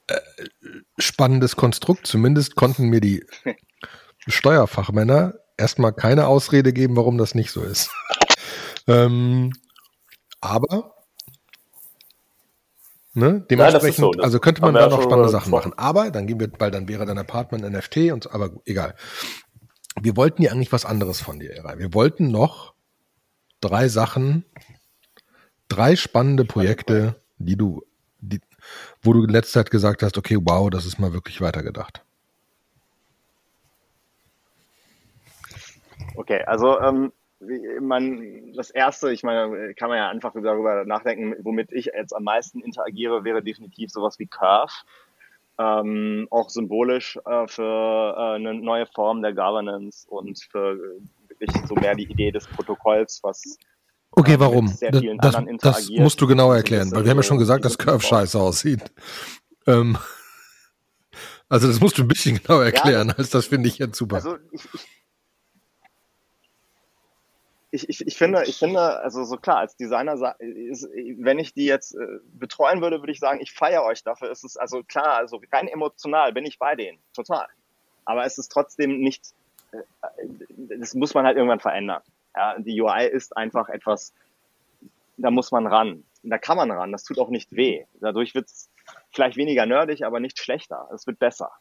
äh, 0.07 0.19
spannendes 0.97 1.55
Konstrukt. 1.55 2.07
Zumindest 2.07 2.55
konnten 2.55 2.89
mir 2.89 2.99
die 2.99 3.24
Steuerfachmänner 4.28 5.36
erstmal 5.58 5.93
keine 5.93 6.28
Ausrede 6.28 6.74
geben, 6.74 6.95
warum 6.95 7.18
das 7.18 7.36
nicht 7.36 7.51
so 7.51 7.62
ist. 7.62 7.89
ähm, 8.88 9.51
aber 10.41 10.95
ne, 13.14 13.45
dementsprechend, 13.49 13.99
Nein, 13.99 14.12
so, 14.16 14.24
also 14.24 14.39
könnte 14.39 14.62
man 14.62 14.74
da 14.74 14.88
noch 14.88 15.01
spannende 15.01 15.30
Sachen 15.30 15.51
machen. 15.51 15.74
Aber 15.78 16.12
dann 16.12 16.28
gehen 16.28 16.39
wir, 16.39 16.49
weil 16.60 16.72
dann 16.72 16.88
wäre 16.88 17.06
dein 17.06 17.18
Apartment 17.18 17.64
NFT 17.64 18.12
und 18.12 18.32
aber 18.34 18.51
egal. 18.66 18.95
Wir 20.01 20.18
wollten 20.18 20.41
ja 20.41 20.51
eigentlich 20.51 20.72
was 20.72 20.86
anderes 20.86 21.22
von 21.22 21.39
dir, 21.39 21.51
Era. 21.51 21.78
Wir 21.78 21.93
wollten 21.93 22.32
noch 22.32 22.74
drei 23.62 23.88
Sachen, 23.88 24.45
drei 25.68 25.95
spannende 25.95 26.45
Projekte 26.45 27.24
die 27.45 27.58
du, 27.58 27.84
die, 28.20 28.39
wo 29.01 29.14
du 29.14 29.24
in 29.24 29.30
letzter 29.30 29.62
Zeit 29.62 29.72
gesagt 29.72 30.04
hast, 30.04 30.18
okay, 30.18 30.38
wow, 30.39 30.70
das 30.70 30.86
ist 30.86 30.99
mal 30.99 31.14
wirklich 31.14 31.41
weitergedacht? 31.41 32.03
Okay, 36.16 36.43
also 36.45 36.80
ähm, 36.80 37.11
man, 37.82 38.53
das 38.53 38.70
erste, 38.70 39.11
ich 39.11 39.24
meine, 39.24 39.74
kann 39.74 39.89
man 39.89 39.97
ja 39.97 40.09
einfach 40.09 40.34
darüber 40.34 40.86
nachdenken, 40.86 41.36
womit 41.43 41.72
ich 41.72 41.91
jetzt 41.93 42.16
am 42.16 42.24
meisten 42.24 42.61
interagiere, 42.61 43.24
wäre 43.24 43.43
definitiv 43.43 43.91
sowas 43.91 44.20
wie 44.20 44.28
Curve. 44.28 44.72
Ähm, 45.59 46.28
auch 46.32 46.49
symbolisch 46.49 47.20
äh, 47.26 47.47
für 47.47 48.16
äh, 48.18 48.36
eine 48.36 48.55
neue 48.55 48.88
Form 48.88 49.22
der 49.22 49.34
Governance 49.34 50.07
und 50.09 50.39
für 50.51 50.74
äh, 50.74 51.30
wirklich 51.30 51.68
so 51.68 51.76
mehr 51.76 51.93
die 51.93 52.09
Idee 52.09 52.32
des 52.32 52.47
Protokolls, 52.47 53.20
was 53.22 53.57
Okay, 54.16 54.39
warum? 54.39 54.72
Das, 54.80 55.38
das, 55.59 55.89
musst 55.89 56.22
du 56.22 56.28
genau 56.28 56.53
erklären, 56.53 56.91
weil 56.91 57.03
wir 57.03 57.11
haben 57.11 57.18
ja 57.18 57.24
schon 57.24 57.39
gesagt, 57.39 57.66
dass 57.66 57.78
Curve 57.78 58.01
scheiße 58.01 58.39
aussieht. 58.39 58.82
Ähm, 59.66 59.97
also 61.49 61.68
das 61.68 61.80
musst 61.80 61.97
du 61.97 62.03
ein 62.03 62.07
bisschen 62.07 62.38
genau 62.43 62.59
erklären, 62.59 63.09
ja, 63.09 63.16
als 63.16 63.32
das 63.32 63.47
finde 63.47 63.70
ich 63.70 63.80
jetzt 63.80 63.97
super. 63.97 64.18
Also 64.18 64.38
ich, 64.51 64.61
ich, 64.74 64.82
ich, 67.74 67.89
ich, 67.89 68.05
ich 68.05 68.17
finde, 68.17 68.43
ich 68.45 68.59
finde, 68.59 68.99
also 68.99 69.24
so 69.24 69.36
klar, 69.36 69.57
als 69.57 69.76
Designer, 69.76 70.15
wenn 70.39 71.39
ich 71.39 71.55
die 71.55 71.65
jetzt 71.65 71.95
äh, 71.95 72.19
betreuen 72.34 72.82
würde, 72.82 73.01
würde 73.01 73.11
ich 73.11 73.19
sagen, 73.19 73.41
ich 73.41 73.51
feiere 73.51 73.84
euch 73.84 74.03
dafür. 74.03 74.30
Es 74.30 74.43
ist 74.43 74.57
also 74.57 74.84
klar, 74.84 75.15
also 75.15 75.41
rein 75.51 75.67
emotional 75.67 76.34
bin 76.34 76.45
ich 76.45 76.59
bei 76.59 76.76
denen, 76.76 76.99
total. 77.15 77.47
Aber 78.05 78.26
es 78.26 78.38
ist 78.38 78.51
trotzdem 78.51 78.99
nicht, 78.99 79.34
äh, 79.71 79.80
das 80.78 80.93
muss 80.93 81.15
man 81.15 81.26
halt 81.26 81.36
irgendwann 81.36 81.61
verändern. 81.61 82.03
Ja, 82.36 82.59
die 82.59 82.80
UI 82.80 83.07
ist 83.07 83.36
einfach 83.36 83.69
etwas, 83.69 84.13
da 85.17 85.32
muss 85.32 85.51
man 85.51 85.65
ran. 85.65 86.03
Da 86.21 86.38
kann 86.38 86.57
man 86.57 86.69
ran, 86.69 86.91
das 86.91 87.03
tut 87.03 87.17
auch 87.17 87.30
nicht 87.30 87.55
weh. 87.55 87.86
Dadurch 87.99 88.36
wird 88.36 88.45
es 88.45 88.69
vielleicht 89.11 89.36
weniger 89.36 89.65
nerdig, 89.65 90.05
aber 90.05 90.19
nicht 90.19 90.38
schlechter. 90.38 90.88
Es 90.93 91.07
wird 91.07 91.17
besser. 91.17 91.51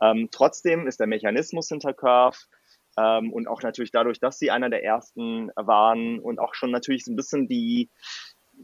Ähm, 0.00 0.28
trotzdem 0.30 0.86
ist 0.86 1.00
der 1.00 1.08
Mechanismus 1.08 1.68
hinter 1.68 1.94
Curve, 1.94 2.38
ähm, 2.98 3.32
und 3.32 3.46
auch 3.48 3.62
natürlich 3.62 3.92
dadurch, 3.92 4.18
dass 4.18 4.38
sie 4.38 4.50
einer 4.50 4.70
der 4.70 4.84
ersten 4.84 5.50
waren 5.54 6.18
und 6.18 6.38
auch 6.38 6.54
schon 6.54 6.70
natürlich 6.70 7.04
so 7.04 7.12
ein 7.12 7.16
bisschen 7.16 7.46
die, 7.46 7.90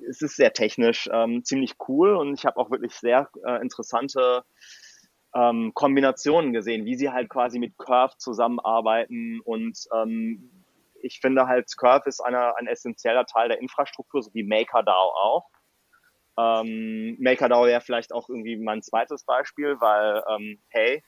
es 0.09 0.22
ist 0.22 0.37
sehr 0.37 0.53
technisch, 0.53 1.09
ähm, 1.12 1.45
ziemlich 1.45 1.74
cool 1.89 2.14
und 2.16 2.35
ich 2.35 2.45
habe 2.45 2.57
auch 2.57 2.70
wirklich 2.70 2.95
sehr 2.95 3.28
äh, 3.47 3.61
interessante 3.61 4.43
ähm, 5.35 5.72
Kombinationen 5.74 6.53
gesehen, 6.53 6.85
wie 6.85 6.97
sie 6.97 7.11
halt 7.11 7.28
quasi 7.28 7.59
mit 7.59 7.78
Curve 7.78 8.14
zusammenarbeiten 8.18 9.41
und 9.45 9.78
ähm, 9.95 10.51
ich 11.03 11.20
finde 11.20 11.47
halt 11.47 11.70
Curve 11.76 12.09
ist 12.09 12.20
einer, 12.20 12.57
ein 12.57 12.66
essentieller 12.66 13.26
Teil 13.26 13.49
der 13.49 13.61
Infrastruktur, 13.61 14.22
so 14.22 14.32
wie 14.32 14.43
MakerDAO 14.43 15.12
auch. 15.14 15.51
Ähm, 16.37 17.16
MakerDAO 17.20 17.66
wäre 17.66 17.82
vielleicht 17.82 18.12
auch 18.12 18.28
irgendwie 18.28 18.57
mein 18.57 18.82
zweites 18.82 19.24
Beispiel, 19.24 19.76
weil, 19.80 20.24
ähm, 20.28 20.59
hey, 20.68 21.05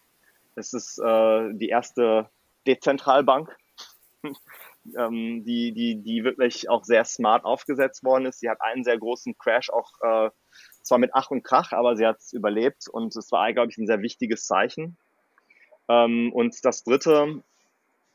es 0.55 0.73
ist 0.73 0.99
äh, 0.99 1.51
die 1.55 1.69
erste 1.69 2.31
Dezentralbank, 2.67 3.57
ähm, 4.97 5.45
die, 5.45 5.73
die, 5.73 6.03
die 6.03 6.25
wirklich 6.25 6.69
auch 6.69 6.85
sehr 6.85 7.05
smart 7.05 7.45
aufgesetzt 7.45 8.05
worden 8.05 8.27
ist. 8.27 8.41
Sie 8.41 8.51
hat 8.51 8.61
einen 8.61 8.85
sehr 8.85 8.99
großen 8.99 9.37
Crash 9.39 9.71
auch 9.71 9.91
äh, 10.03 10.31
zwar 10.83 10.99
mit 10.99 11.11
Ach 11.15 11.31
und 11.31 11.43
Krach, 11.43 11.73
aber 11.73 11.97
sie 11.97 12.07
hat 12.07 12.19
es 12.19 12.33
überlebt 12.33 12.89
und 12.89 13.15
es 13.17 13.33
war, 13.33 13.53
glaube 13.53 13.71
ich, 13.71 13.79
ein 13.79 13.87
sehr 13.87 14.03
wichtiges 14.03 14.47
Zeichen. 14.47 14.97
Ähm, 15.89 16.33
und 16.33 16.65
das 16.65 16.85
dritte, 16.85 17.43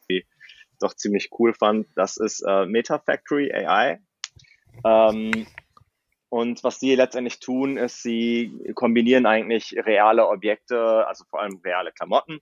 ich 0.08 0.26
doch 0.80 0.94
ziemlich 0.96 1.30
cool 1.38 1.54
fand, 1.54 1.88
das 1.96 2.18
ist 2.18 2.42
äh, 2.42 2.66
Meta 2.66 3.00
Factory 3.00 3.54
AI. 3.54 4.00
Ähm, 4.84 5.46
und 6.30 6.64
was 6.64 6.80
die 6.80 6.96
letztendlich 6.96 7.40
tun, 7.40 7.78
ist, 7.78 8.04
sie 8.04 8.72
kombinieren 8.74 9.26
eigentlich 9.26 9.76
reale 9.78 10.28
Objekte, 10.28 11.06
also 11.06 11.26
vor 11.26 11.42
allem 11.42 11.60
reale 11.64 11.92
Klamotten, 11.92 12.42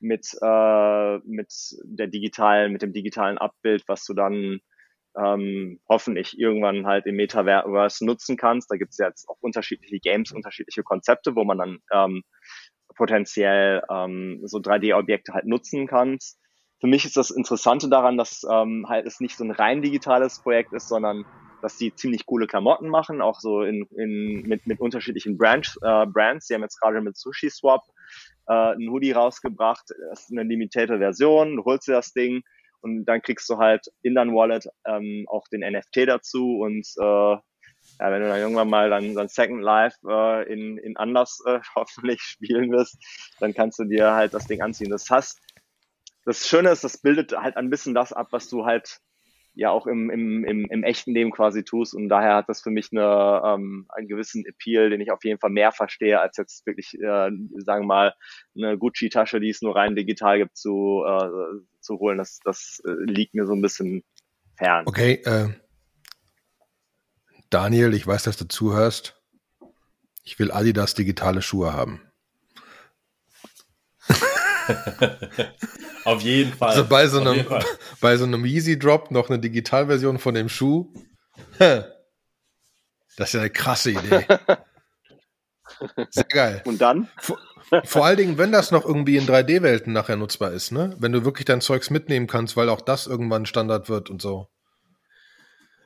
mit, 0.00 0.26
äh, 0.40 1.18
mit 1.18 1.52
der 1.84 2.06
digitalen, 2.08 2.72
mit 2.72 2.82
dem 2.82 2.92
digitalen 2.92 3.38
Abbild, 3.38 3.84
was 3.86 4.04
du 4.04 4.14
dann 4.14 4.60
ähm, 5.16 5.80
hoffentlich 5.88 6.38
irgendwann 6.38 6.86
halt 6.86 7.06
im 7.06 7.16
Metaverse 7.16 8.04
nutzen 8.04 8.36
kannst. 8.36 8.70
Da 8.70 8.76
gibt 8.76 8.92
es 8.92 8.98
jetzt 8.98 9.28
auch 9.28 9.38
unterschiedliche 9.40 9.98
Games, 9.98 10.32
unterschiedliche 10.32 10.82
Konzepte, 10.82 11.34
wo 11.34 11.44
man 11.44 11.58
dann 11.58 11.78
ähm, 11.92 12.22
potenziell 12.96 13.82
ähm, 13.90 14.40
so 14.44 14.58
3D-Objekte 14.58 15.32
halt 15.32 15.46
nutzen 15.46 15.86
kann. 15.86 16.18
Für 16.80 16.86
mich 16.86 17.04
ist 17.04 17.16
das 17.16 17.30
Interessante 17.30 17.88
daran, 17.88 18.16
dass 18.16 18.42
ähm, 18.50 18.86
halt 18.88 19.06
es 19.06 19.20
nicht 19.20 19.36
so 19.36 19.44
ein 19.44 19.50
rein 19.50 19.82
digitales 19.82 20.40
Projekt 20.42 20.72
ist, 20.72 20.88
sondern 20.88 21.24
dass 21.60 21.76
die 21.76 21.94
ziemlich 21.94 22.24
coole 22.24 22.46
Klamotten 22.46 22.88
machen, 22.88 23.20
auch 23.20 23.38
so 23.38 23.62
in, 23.62 23.86
in 23.96 24.42
mit, 24.46 24.66
mit 24.66 24.80
unterschiedlichen 24.80 25.36
Branch, 25.36 25.66
äh, 25.82 26.06
Brands. 26.06 26.46
Die 26.46 26.54
haben 26.54 26.62
jetzt 26.62 26.80
gerade 26.80 27.02
mit 27.02 27.18
Sushi 27.18 27.50
Swap 27.50 27.82
äh, 28.50 28.74
ein 28.74 28.90
Hoodie 28.90 29.12
rausgebracht. 29.12 29.84
Das 30.10 30.22
ist 30.22 30.32
eine 30.32 30.42
limitierte 30.42 30.98
Version. 30.98 31.56
Du 31.56 31.64
holst 31.64 31.86
dir 31.86 31.92
das 31.92 32.12
Ding 32.12 32.42
und 32.80 33.04
dann 33.04 33.22
kriegst 33.22 33.48
du 33.48 33.58
halt 33.58 33.86
in 34.02 34.14
dein 34.14 34.34
Wallet 34.34 34.68
ähm, 34.84 35.26
auch 35.28 35.46
den 35.48 35.60
NFT 35.60 36.08
dazu 36.08 36.58
und 36.58 36.86
äh, 36.98 37.36
ja, 37.98 38.10
wenn 38.10 38.22
du 38.22 38.28
dann 38.28 38.38
irgendwann 38.38 38.68
mal 38.68 38.90
dann, 38.90 39.14
dann 39.14 39.28
Second 39.28 39.62
Life 39.62 39.96
äh, 40.08 40.52
in, 40.52 40.78
in 40.78 40.96
anders 40.96 41.42
äh, 41.46 41.60
hoffentlich 41.74 42.20
spielen 42.22 42.70
wirst, 42.72 42.98
dann 43.38 43.54
kannst 43.54 43.78
du 43.78 43.84
dir 43.84 44.12
halt 44.12 44.34
das 44.34 44.46
Ding 44.46 44.62
anziehen. 44.62 44.90
Das 44.90 45.08
heißt, 45.08 45.40
das 46.24 46.46
Schöne 46.46 46.70
ist, 46.70 46.84
das 46.84 46.98
bildet 46.98 47.32
halt 47.32 47.56
ein 47.56 47.70
bisschen 47.70 47.94
das 47.94 48.12
ab, 48.12 48.28
was 48.30 48.48
du 48.48 48.66
halt 48.66 49.00
ja 49.60 49.70
auch 49.70 49.86
im, 49.86 50.08
im, 50.08 50.42
im, 50.44 50.64
im 50.64 50.82
echten 50.82 51.12
Leben 51.12 51.30
quasi 51.30 51.64
tust. 51.64 51.94
Und 51.94 52.08
daher 52.08 52.36
hat 52.36 52.48
das 52.48 52.62
für 52.62 52.70
mich 52.70 52.88
eine, 52.92 53.42
ähm, 53.44 53.84
einen 53.90 54.08
gewissen 54.08 54.46
Appeal, 54.46 54.88
den 54.88 55.02
ich 55.02 55.10
auf 55.10 55.22
jeden 55.22 55.38
Fall 55.38 55.50
mehr 55.50 55.70
verstehe, 55.70 56.18
als 56.18 56.38
jetzt 56.38 56.64
wirklich, 56.64 56.94
äh, 56.94 57.30
sagen 57.58 57.82
wir 57.82 57.86
mal, 57.86 58.14
eine 58.56 58.78
Gucci-Tasche, 58.78 59.38
die 59.38 59.50
es 59.50 59.60
nur 59.60 59.76
rein 59.76 59.94
digital 59.94 60.38
gibt, 60.38 60.56
zu, 60.56 61.04
äh, 61.06 61.60
zu 61.80 61.98
holen. 61.98 62.16
Das, 62.16 62.38
das 62.42 62.80
äh, 62.86 62.90
liegt 63.04 63.34
mir 63.34 63.44
so 63.44 63.52
ein 63.52 63.60
bisschen 63.60 64.02
fern. 64.56 64.84
Okay, 64.86 65.20
äh, 65.26 65.50
Daniel, 67.50 67.92
ich 67.92 68.06
weiß, 68.06 68.22
dass 68.22 68.38
du 68.38 68.48
zuhörst. 68.48 69.20
Ich 70.24 70.38
will 70.38 70.52
Adidas 70.52 70.94
digitale 70.94 71.42
Schuhe 71.42 71.74
haben. 71.74 72.00
Auf 76.04 76.22
jeden 76.22 76.52
Fall. 76.52 76.70
Also 76.70 76.84
bei 76.86 77.06
so 77.06 77.20
einem, 77.20 77.44
bei 78.00 78.16
so 78.16 78.24
einem 78.24 78.44
Easy 78.44 78.78
Drop 78.78 79.10
noch 79.10 79.28
eine 79.28 79.38
Digitalversion 79.38 80.18
von 80.18 80.34
dem 80.34 80.48
Schuh. 80.48 80.92
Das 83.16 83.30
ist 83.30 83.34
ja 83.34 83.40
eine 83.40 83.50
krasse 83.50 83.90
Idee. 83.90 84.24
Sehr 86.08 86.24
geil. 86.24 86.62
Und 86.64 86.80
dann? 86.80 87.08
Vor, 87.18 87.38
vor 87.84 88.06
allen 88.06 88.16
Dingen, 88.16 88.38
wenn 88.38 88.50
das 88.50 88.70
noch 88.70 88.86
irgendwie 88.86 89.16
in 89.16 89.26
3D-Welten 89.26 89.92
nachher 89.92 90.16
nutzbar 90.16 90.52
ist, 90.52 90.72
ne? 90.72 90.96
Wenn 90.98 91.12
du 91.12 91.24
wirklich 91.24 91.44
dein 91.44 91.60
Zeugs 91.60 91.90
mitnehmen 91.90 92.26
kannst, 92.26 92.56
weil 92.56 92.70
auch 92.70 92.80
das 92.80 93.06
irgendwann 93.06 93.44
Standard 93.44 93.90
wird 93.90 94.08
und 94.08 94.22
so. 94.22 94.48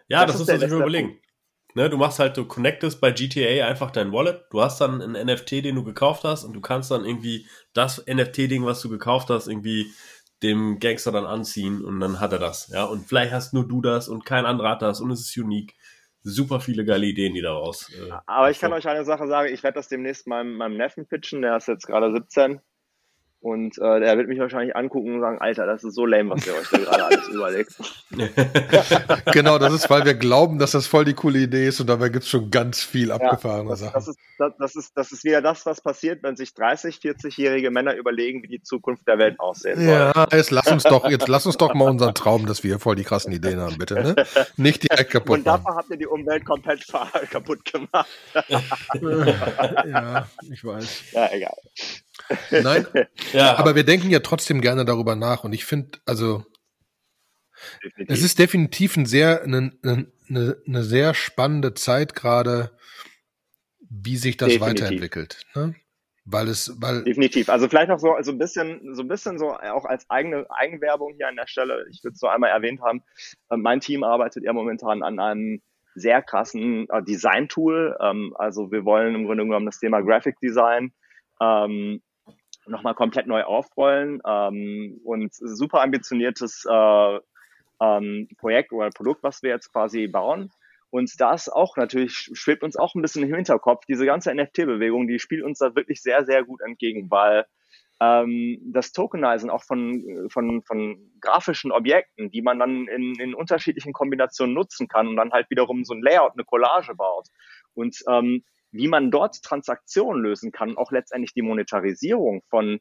Ja, 0.06 0.26
das, 0.26 0.36
das 0.36 0.40
muss 0.40 0.48
man 0.48 0.60
sich 0.60 0.70
mal 0.70 0.76
überlegen. 0.76 1.18
Ne, 1.74 1.90
du 1.90 1.96
machst 1.96 2.20
halt, 2.20 2.36
du 2.36 2.44
connectest 2.44 3.00
bei 3.00 3.10
GTA 3.10 3.66
einfach 3.66 3.90
dein 3.90 4.12
Wallet, 4.12 4.44
du 4.50 4.62
hast 4.62 4.80
dann 4.80 5.02
einen 5.02 5.26
NFT, 5.26 5.64
den 5.64 5.74
du 5.74 5.82
gekauft 5.82 6.22
hast 6.22 6.44
und 6.44 6.52
du 6.52 6.60
kannst 6.60 6.92
dann 6.92 7.04
irgendwie 7.04 7.48
das 7.72 8.04
NFT-Ding, 8.06 8.64
was 8.64 8.80
du 8.80 8.88
gekauft 8.88 9.28
hast, 9.28 9.48
irgendwie 9.48 9.92
dem 10.42 10.78
Gangster 10.78 11.10
dann 11.10 11.26
anziehen 11.26 11.84
und 11.84 11.98
dann 11.98 12.20
hat 12.20 12.32
er 12.32 12.38
das, 12.38 12.68
ja. 12.68 12.84
Und 12.84 13.08
vielleicht 13.08 13.32
hast 13.32 13.54
nur 13.54 13.66
du 13.66 13.80
das 13.80 14.08
und 14.08 14.24
kein 14.24 14.46
anderer 14.46 14.70
hat 14.70 14.82
das 14.82 15.00
und 15.00 15.10
es 15.10 15.20
ist 15.20 15.36
unique. 15.36 15.74
Super 16.26 16.60
viele 16.60 16.84
geile 16.84 17.04
Ideen, 17.06 17.34
die 17.34 17.42
daraus. 17.42 17.90
Äh, 17.92 18.10
Aber 18.26 18.50
ich 18.50 18.58
kann 18.58 18.72
euch 18.72 18.88
eine 18.88 19.04
Sache 19.04 19.26
sagen, 19.26 19.52
ich 19.52 19.62
werde 19.62 19.74
das 19.74 19.88
demnächst 19.88 20.26
meinem, 20.26 20.56
meinem 20.56 20.76
Neffen 20.76 21.06
pitchen, 21.06 21.42
der 21.42 21.56
ist 21.56 21.68
jetzt 21.68 21.86
gerade 21.86 22.12
17 22.12 22.60
und 23.44 23.76
äh, 23.76 24.00
der 24.00 24.16
wird 24.16 24.28
mich 24.28 24.38
wahrscheinlich 24.38 24.74
angucken 24.74 25.16
und 25.16 25.20
sagen, 25.20 25.36
Alter, 25.38 25.66
das 25.66 25.84
ist 25.84 25.94
so 25.94 26.06
lame, 26.06 26.30
was 26.30 26.46
ihr 26.46 26.54
euch 26.54 26.66
da 26.70 26.78
gerade 26.78 27.04
alles 27.04 27.28
überlegt. 27.28 27.76
genau, 29.34 29.58
das 29.58 29.74
ist, 29.74 29.90
weil 29.90 30.06
wir 30.06 30.14
glauben, 30.14 30.58
dass 30.58 30.70
das 30.70 30.86
voll 30.86 31.04
die 31.04 31.12
coole 31.12 31.40
Idee 31.40 31.68
ist 31.68 31.78
und 31.78 31.88
dabei 31.88 32.08
gibt's 32.08 32.30
schon 32.30 32.50
ganz 32.50 32.82
viel 32.82 33.12
abgefahrene 33.12 33.64
ja, 33.64 33.70
das, 33.70 33.80
Sachen. 33.80 33.92
Das 33.92 34.08
ist, 34.08 34.18
das, 34.38 34.52
das, 34.58 34.76
ist, 34.76 34.92
das 34.96 35.12
ist 35.12 35.24
wieder 35.24 35.42
das, 35.42 35.66
was 35.66 35.82
passiert, 35.82 36.22
wenn 36.22 36.36
sich 36.36 36.54
30, 36.54 36.96
40-jährige 36.96 37.70
Männer 37.70 37.94
überlegen, 37.94 38.42
wie 38.42 38.48
die 38.48 38.62
Zukunft 38.62 39.06
der 39.06 39.18
Welt 39.18 39.38
aussehen 39.38 39.76
soll. 39.76 39.88
Ja, 39.88 40.26
jetzt 40.32 40.50
lass 40.50 40.68
uns 40.68 40.84
doch, 40.84 41.06
jetzt 41.10 41.28
lass 41.28 41.44
uns 41.44 41.58
doch 41.58 41.74
mal 41.74 41.90
unseren 41.90 42.14
Traum, 42.14 42.46
dass 42.46 42.64
wir 42.64 42.78
voll 42.78 42.96
die 42.96 43.04
krassen 43.04 43.30
Ideen 43.30 43.60
haben, 43.60 43.76
bitte, 43.76 43.94
ne? 43.96 44.14
Nicht 44.56 44.90
direkt 44.90 45.10
kaputt 45.10 45.40
Und 45.40 45.46
dafür 45.46 45.74
habt 45.74 45.90
ihr 45.90 45.98
die 45.98 46.06
Umwelt 46.06 46.46
komplett 46.46 46.86
kaputt 47.30 47.62
gemacht. 47.66 48.08
ja, 49.86 50.26
ich 50.50 50.64
weiß. 50.64 51.12
Ja, 51.12 51.30
egal. 51.30 51.56
Nein, 52.50 52.86
ja. 53.32 53.56
aber 53.56 53.74
wir 53.74 53.84
denken 53.84 54.10
ja 54.10 54.20
trotzdem 54.20 54.60
gerne 54.60 54.84
darüber 54.84 55.16
nach 55.16 55.44
und 55.44 55.52
ich 55.52 55.64
finde, 55.64 55.98
also 56.06 56.44
definitiv. 57.82 58.16
es 58.16 58.24
ist 58.24 58.38
definitiv 58.38 58.96
ein 58.96 59.06
sehr, 59.06 59.42
eine, 59.42 59.72
eine, 59.82 60.56
eine 60.66 60.82
sehr 60.82 61.14
spannende 61.14 61.74
Zeit 61.74 62.14
gerade, 62.14 62.76
wie 63.80 64.16
sich 64.16 64.36
das 64.36 64.48
definitiv. 64.48 64.82
weiterentwickelt. 64.82 65.42
Ne? 65.54 65.74
Weil 66.26 66.48
es, 66.48 66.74
weil 66.80 67.04
definitiv. 67.04 67.50
Also 67.50 67.68
vielleicht 67.68 67.90
noch 67.90 67.98
so, 67.98 68.12
also 68.12 68.32
ein 68.32 68.38
bisschen, 68.38 68.94
so 68.94 69.02
ein 69.02 69.08
bisschen 69.08 69.38
so 69.38 69.50
auch 69.50 69.84
als 69.84 70.08
eigene 70.08 70.46
Eigenwerbung 70.48 71.14
hier 71.16 71.28
an 71.28 71.36
der 71.36 71.46
Stelle. 71.46 71.84
Ich 71.90 72.02
würde 72.02 72.14
es 72.14 72.20
so 72.20 72.28
einmal 72.28 72.50
erwähnt 72.50 72.80
haben. 72.80 73.02
Mein 73.50 73.80
Team 73.80 74.04
arbeitet 74.04 74.42
ja 74.42 74.54
momentan 74.54 75.02
an 75.02 75.18
einem 75.18 75.60
sehr 75.94 76.22
krassen 76.22 76.88
äh, 76.88 77.02
Design-Tool. 77.02 77.98
Ähm, 78.00 78.34
also 78.38 78.72
wir 78.72 78.86
wollen 78.86 79.14
im 79.14 79.26
Grunde 79.26 79.44
genommen 79.44 79.66
das 79.66 79.78
Thema 79.78 80.00
Graphic 80.00 80.40
Design 80.40 80.92
ähm, 81.40 82.02
nochmal 82.66 82.94
komplett 82.94 83.26
neu 83.26 83.42
aufrollen 83.42 84.20
ähm, 84.26 85.00
und 85.04 85.34
super 85.34 85.82
ambitioniertes 85.82 86.64
äh, 86.68 87.18
ähm, 87.80 88.28
Projekt 88.38 88.72
oder 88.72 88.90
Produkt, 88.90 89.22
was 89.22 89.42
wir 89.42 89.50
jetzt 89.50 89.72
quasi 89.72 90.06
bauen. 90.06 90.50
Und 90.90 91.20
das 91.20 91.48
auch 91.48 91.76
natürlich 91.76 92.30
schwebt 92.34 92.62
uns 92.62 92.76
auch 92.76 92.94
ein 92.94 93.02
bisschen 93.02 93.24
im 93.24 93.34
Hinterkopf. 93.34 93.84
Diese 93.86 94.06
ganze 94.06 94.32
NFT-Bewegung, 94.32 95.08
die 95.08 95.18
spielt 95.18 95.42
uns 95.42 95.58
da 95.58 95.74
wirklich 95.74 96.00
sehr, 96.02 96.24
sehr 96.24 96.44
gut 96.44 96.60
entgegen, 96.60 97.10
weil 97.10 97.46
ähm, 98.00 98.60
das 98.72 98.92
Tokenizen 98.92 99.50
auch 99.50 99.64
von, 99.64 100.28
von, 100.30 100.62
von 100.62 101.10
grafischen 101.20 101.72
Objekten, 101.72 102.30
die 102.30 102.42
man 102.42 102.58
dann 102.58 102.86
in, 102.86 103.14
in 103.18 103.34
unterschiedlichen 103.34 103.92
Kombinationen 103.92 104.54
nutzen 104.54 104.86
kann 104.86 105.08
und 105.08 105.16
dann 105.16 105.32
halt 105.32 105.50
wiederum 105.50 105.84
so 105.84 105.94
ein 105.94 106.02
Layout, 106.02 106.34
eine 106.34 106.44
Collage 106.44 106.94
baut. 106.94 107.26
Und 107.74 107.96
ähm, 108.08 108.44
wie 108.74 108.88
man 108.88 109.10
dort 109.10 109.42
Transaktionen 109.42 110.22
lösen 110.22 110.52
kann, 110.52 110.76
auch 110.76 110.90
letztendlich 110.90 111.32
die 111.32 111.42
Monetarisierung 111.42 112.42
von 112.50 112.80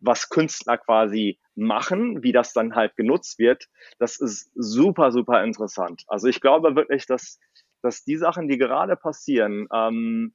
was 0.00 0.28
Künstler 0.28 0.78
quasi 0.78 1.38
machen, 1.54 2.22
wie 2.22 2.32
das 2.32 2.52
dann 2.52 2.74
halt 2.74 2.96
genutzt 2.96 3.38
wird, 3.38 3.66
das 3.98 4.18
ist 4.18 4.50
super, 4.54 5.12
super 5.12 5.44
interessant. 5.44 6.04
Also 6.08 6.26
ich 6.28 6.40
glaube 6.40 6.74
wirklich, 6.74 7.06
dass, 7.06 7.38
dass 7.82 8.02
die 8.04 8.16
Sachen, 8.16 8.48
die 8.48 8.58
gerade 8.58 8.96
passieren, 8.96 9.66
ähm, 9.72 10.34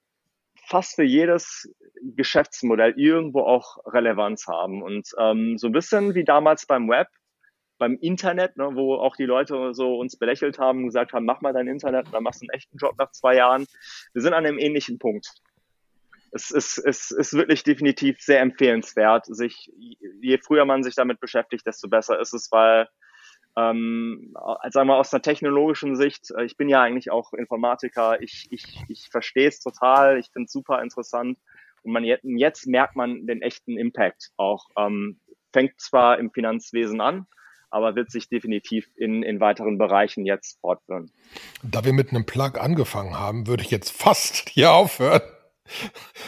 fast 0.67 0.95
für 0.95 1.03
jedes 1.03 1.73
Geschäftsmodell 2.01 2.93
irgendwo 2.97 3.41
auch 3.41 3.77
Relevanz 3.85 4.47
haben. 4.47 4.81
Und 4.81 5.09
ähm, 5.19 5.57
so 5.57 5.67
ein 5.67 5.73
bisschen 5.73 6.15
wie 6.15 6.23
damals 6.23 6.65
beim 6.65 6.87
Web, 6.89 7.07
beim 7.77 7.97
Internet, 7.99 8.57
ne, 8.57 8.69
wo 8.73 8.95
auch 8.95 9.15
die 9.15 9.25
Leute 9.25 9.73
so 9.73 9.97
uns 9.97 10.17
belächelt 10.17 10.59
haben 10.59 10.79
und 10.79 10.85
gesagt 10.85 11.13
haben, 11.13 11.25
mach 11.25 11.41
mal 11.41 11.53
dein 11.53 11.67
Internet, 11.67 12.07
dann 12.11 12.23
machst 12.23 12.41
du 12.41 12.45
einen 12.45 12.55
echten 12.55 12.77
Job 12.77 12.95
nach 12.97 13.11
zwei 13.11 13.35
Jahren. 13.35 13.65
Wir 14.13 14.21
sind 14.21 14.33
an 14.33 14.45
einem 14.45 14.57
ähnlichen 14.57 14.99
Punkt. 14.99 15.33
Es 16.31 16.51
ist, 16.51 16.77
es 16.77 17.11
ist 17.11 17.33
wirklich 17.33 17.63
definitiv 17.63 18.19
sehr 18.19 18.41
empfehlenswert, 18.41 19.25
sich, 19.25 19.71
je 20.21 20.37
früher 20.37 20.65
man 20.65 20.83
sich 20.83 20.95
damit 20.95 21.19
beschäftigt, 21.19 21.65
desto 21.65 21.87
besser 21.87 22.19
ist 22.19 22.33
es, 22.33 22.51
weil 22.51 22.89
ähm, 23.57 24.33
sagen 24.69 24.89
wir 24.89 24.97
aus 24.97 25.13
einer 25.13 25.21
technologischen 25.21 25.95
Sicht, 25.95 26.31
äh, 26.31 26.43
ich 26.43 26.57
bin 26.57 26.67
ja 26.67 26.81
eigentlich 26.81 27.09
auch 27.09 27.33
Informatiker, 27.33 28.21
ich, 28.21 28.47
ich, 28.51 28.65
ich 28.89 29.07
verstehe 29.09 29.47
es 29.47 29.61
total, 29.61 30.19
ich 30.19 30.29
finde 30.31 30.45
es 30.47 30.51
super 30.51 30.81
interessant 30.81 31.39
und 31.83 31.93
man 31.93 32.03
jetzt, 32.03 32.25
jetzt 32.25 32.67
merkt 32.67 32.97
man 32.97 33.25
den 33.27 33.41
echten 33.41 33.77
Impact 33.77 34.31
auch. 34.35 34.67
Ähm, 34.77 35.21
fängt 35.53 35.79
zwar 35.79 36.19
im 36.19 36.31
Finanzwesen 36.31 36.99
an, 36.99 37.27
aber 37.75 37.97
wird 37.97 38.09
sich 38.09 38.29
definitiv 38.29 38.89
in, 38.95 39.21
in 39.21 39.41
weiteren 39.41 39.77
Bereichen 39.77 40.25
jetzt 40.25 40.61
fortführen. 40.61 41.11
Da 41.61 41.83
wir 41.83 41.91
mit 41.91 42.11
einem 42.11 42.25
Plug 42.25 42.53
angefangen 42.57 43.19
haben, 43.19 43.47
würde 43.47 43.63
ich 43.63 43.69
jetzt 43.69 43.91
fast 43.91 44.47
hier 44.49 44.71
aufhören 44.71 45.21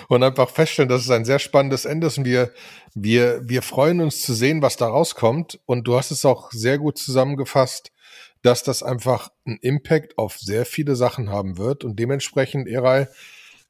und 0.10 0.24
einfach 0.24 0.49
feststellen, 0.49 0.90
dass 0.90 1.03
es 1.03 1.10
ein 1.10 1.24
sehr 1.24 1.40
spannendes 1.40 1.86
Ende 1.86 2.07
ist 2.07 2.18
und 2.18 2.26
wir, 2.26 2.52
wir, 2.95 3.40
wir 3.48 3.61
freuen 3.61 4.02
uns 4.02 4.24
zu 4.24 4.34
sehen, 4.34 4.61
was 4.61 4.76
da 4.76 4.88
rauskommt. 4.88 5.61
Und 5.65 5.88
du 5.88 5.95
hast 5.95 6.11
es 6.11 6.26
auch 6.26 6.52
sehr 6.52 6.80
gut 6.80 6.98
zusammengefasst, 6.98 7.94
dass 8.41 8.64
das 8.64 8.84
einfach 8.84 9.30
einen 9.45 9.57
Impact 9.61 10.18
auf 10.18 10.38
sehr 10.38 10.65
viele 10.65 10.98
Sachen 10.98 11.30
haben 11.30 11.57
wird. 11.57 11.86
Und 11.86 11.98
dementsprechend, 11.98 12.68
Eray, 12.68 13.07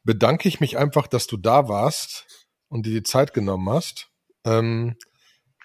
bedanke 0.03 0.49
ich 0.49 0.59
mich 0.59 0.79
einfach, 0.79 1.05
dass 1.05 1.27
du 1.27 1.37
da 1.37 1.69
warst 1.69 2.25
und 2.69 2.87
dir 2.87 2.93
die 2.93 3.03
Zeit 3.03 3.35
genommen 3.35 3.69
hast. 3.69 4.09
Ähm, 4.45 4.95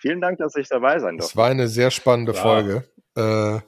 Vielen 0.02 0.20
Dank, 0.20 0.38
dass 0.38 0.56
ich 0.56 0.68
dabei 0.68 0.98
sein 0.98 1.16
durfte. 1.16 1.30
Es 1.30 1.36
war 1.36 1.48
eine 1.48 1.68
sehr 1.68 1.92
spannende 1.92 2.32
ja. 2.32 2.42
Folge. 2.42 2.84
Äh, 3.14 3.60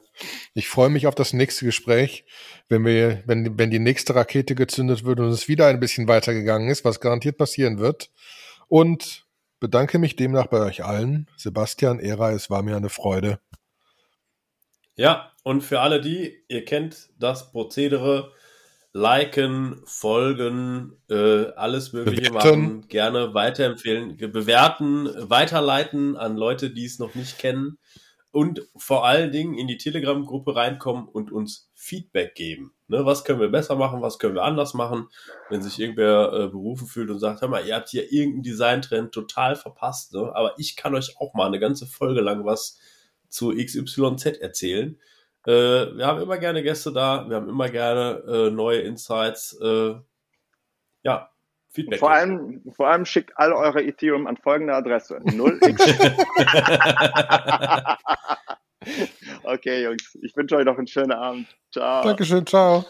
ich 0.53 0.67
freue 0.67 0.89
mich 0.89 1.07
auf 1.07 1.15
das 1.15 1.31
nächste 1.31 1.63
Gespräch, 1.63 2.25
wenn 2.67 2.83
wir, 2.83 3.23
wenn, 3.25 3.57
wenn 3.57 3.71
die 3.71 3.79
nächste 3.79 4.15
Rakete 4.15 4.53
gezündet 4.53 5.05
wird 5.05 5.21
und 5.21 5.29
es 5.29 5.47
wieder 5.47 5.67
ein 5.67 5.79
bisschen 5.79 6.09
weitergegangen 6.09 6.67
ist, 6.67 6.83
was 6.83 6.99
garantiert 6.99 7.37
passieren 7.37 7.79
wird. 7.79 8.11
Und 8.67 9.25
bedanke 9.61 9.97
mich 9.97 10.17
demnach 10.17 10.47
bei 10.47 10.59
euch 10.59 10.83
allen. 10.83 11.29
Sebastian, 11.37 12.01
Era, 12.01 12.31
es 12.31 12.49
war 12.49 12.63
mir 12.63 12.75
eine 12.75 12.89
Freude. 12.89 13.39
Ja, 14.97 15.31
und 15.43 15.61
für 15.61 15.79
alle 15.79 16.01
die, 16.01 16.43
ihr 16.49 16.65
kennt 16.65 17.11
das 17.17 17.49
Prozedere, 17.53 18.33
liken, 18.95 19.81
folgen, 19.83 20.93
äh, 21.09 21.47
alles 21.57 21.91
Mögliche 21.91 22.29
bewerten. 22.29 22.61
machen, 22.61 22.87
gerne 22.87 23.33
weiterempfehlen, 23.33 24.15
bewerten, 24.15 25.09
weiterleiten 25.17 26.15
an 26.15 26.37
Leute, 26.37 26.69
die 26.69 26.85
es 26.85 26.97
noch 26.97 27.13
nicht 27.13 27.37
kennen 27.37 27.77
und 28.31 28.61
vor 28.77 29.05
allen 29.05 29.33
Dingen 29.33 29.57
in 29.57 29.67
die 29.67 29.77
Telegram-Gruppe 29.77 30.55
reinkommen 30.55 31.09
und 31.09 31.29
uns 31.29 31.69
Feedback 31.73 32.35
geben. 32.35 32.73
Ne, 32.87 33.05
was 33.05 33.25
können 33.25 33.41
wir 33.41 33.49
besser 33.49 33.75
machen, 33.75 34.01
was 34.01 34.17
können 34.17 34.35
wir 34.35 34.43
anders 34.43 34.73
machen, 34.73 35.09
wenn 35.49 35.61
sich 35.61 35.77
irgendwer 35.77 36.31
äh, 36.31 36.47
berufen 36.47 36.87
fühlt 36.87 37.09
und 37.09 37.19
sagt, 37.19 37.41
hör 37.41 37.49
mal, 37.49 37.67
ihr 37.67 37.75
habt 37.75 37.89
hier 37.89 38.13
irgendeinen 38.13 38.43
Designtrend 38.43 39.11
total 39.11 39.57
verpasst, 39.57 40.13
ne? 40.13 40.31
aber 40.33 40.53
ich 40.57 40.77
kann 40.77 40.95
euch 40.95 41.17
auch 41.19 41.33
mal 41.33 41.47
eine 41.47 41.59
ganze 41.59 41.85
Folge 41.85 42.21
lang 42.21 42.45
was 42.45 42.79
zu 43.27 43.53
XYZ 43.53 44.37
erzählen. 44.39 44.97
Äh, 45.45 45.97
wir 45.97 46.05
haben 46.05 46.21
immer 46.21 46.37
gerne 46.37 46.63
Gäste 46.63 46.91
da, 46.91 47.25
wir 47.29 47.35
haben 47.35 47.49
immer 47.49 47.69
gerne 47.69 48.23
äh, 48.27 48.49
neue 48.51 48.79
Insights. 48.79 49.57
Äh, 49.61 49.95
ja, 51.03 51.29
Feedback. 51.75 51.99
Vor 51.99 52.11
allem, 52.11 52.63
vor 52.71 52.87
allem 52.87 53.05
schickt 53.05 53.37
alle 53.37 53.55
eure 53.55 53.83
Ethereum 53.83 54.27
an 54.27 54.37
folgende 54.37 54.73
Adresse. 54.73 55.17
0x. 55.25 56.15
okay, 59.43 59.83
Jungs. 59.83 60.17
Ich 60.21 60.35
wünsche 60.35 60.55
euch 60.55 60.65
noch 60.65 60.77
einen 60.77 60.87
schönen 60.87 61.11
Abend. 61.11 61.47
Ciao. 61.71 62.03
Dankeschön. 62.03 62.45
Ciao. 62.47 62.85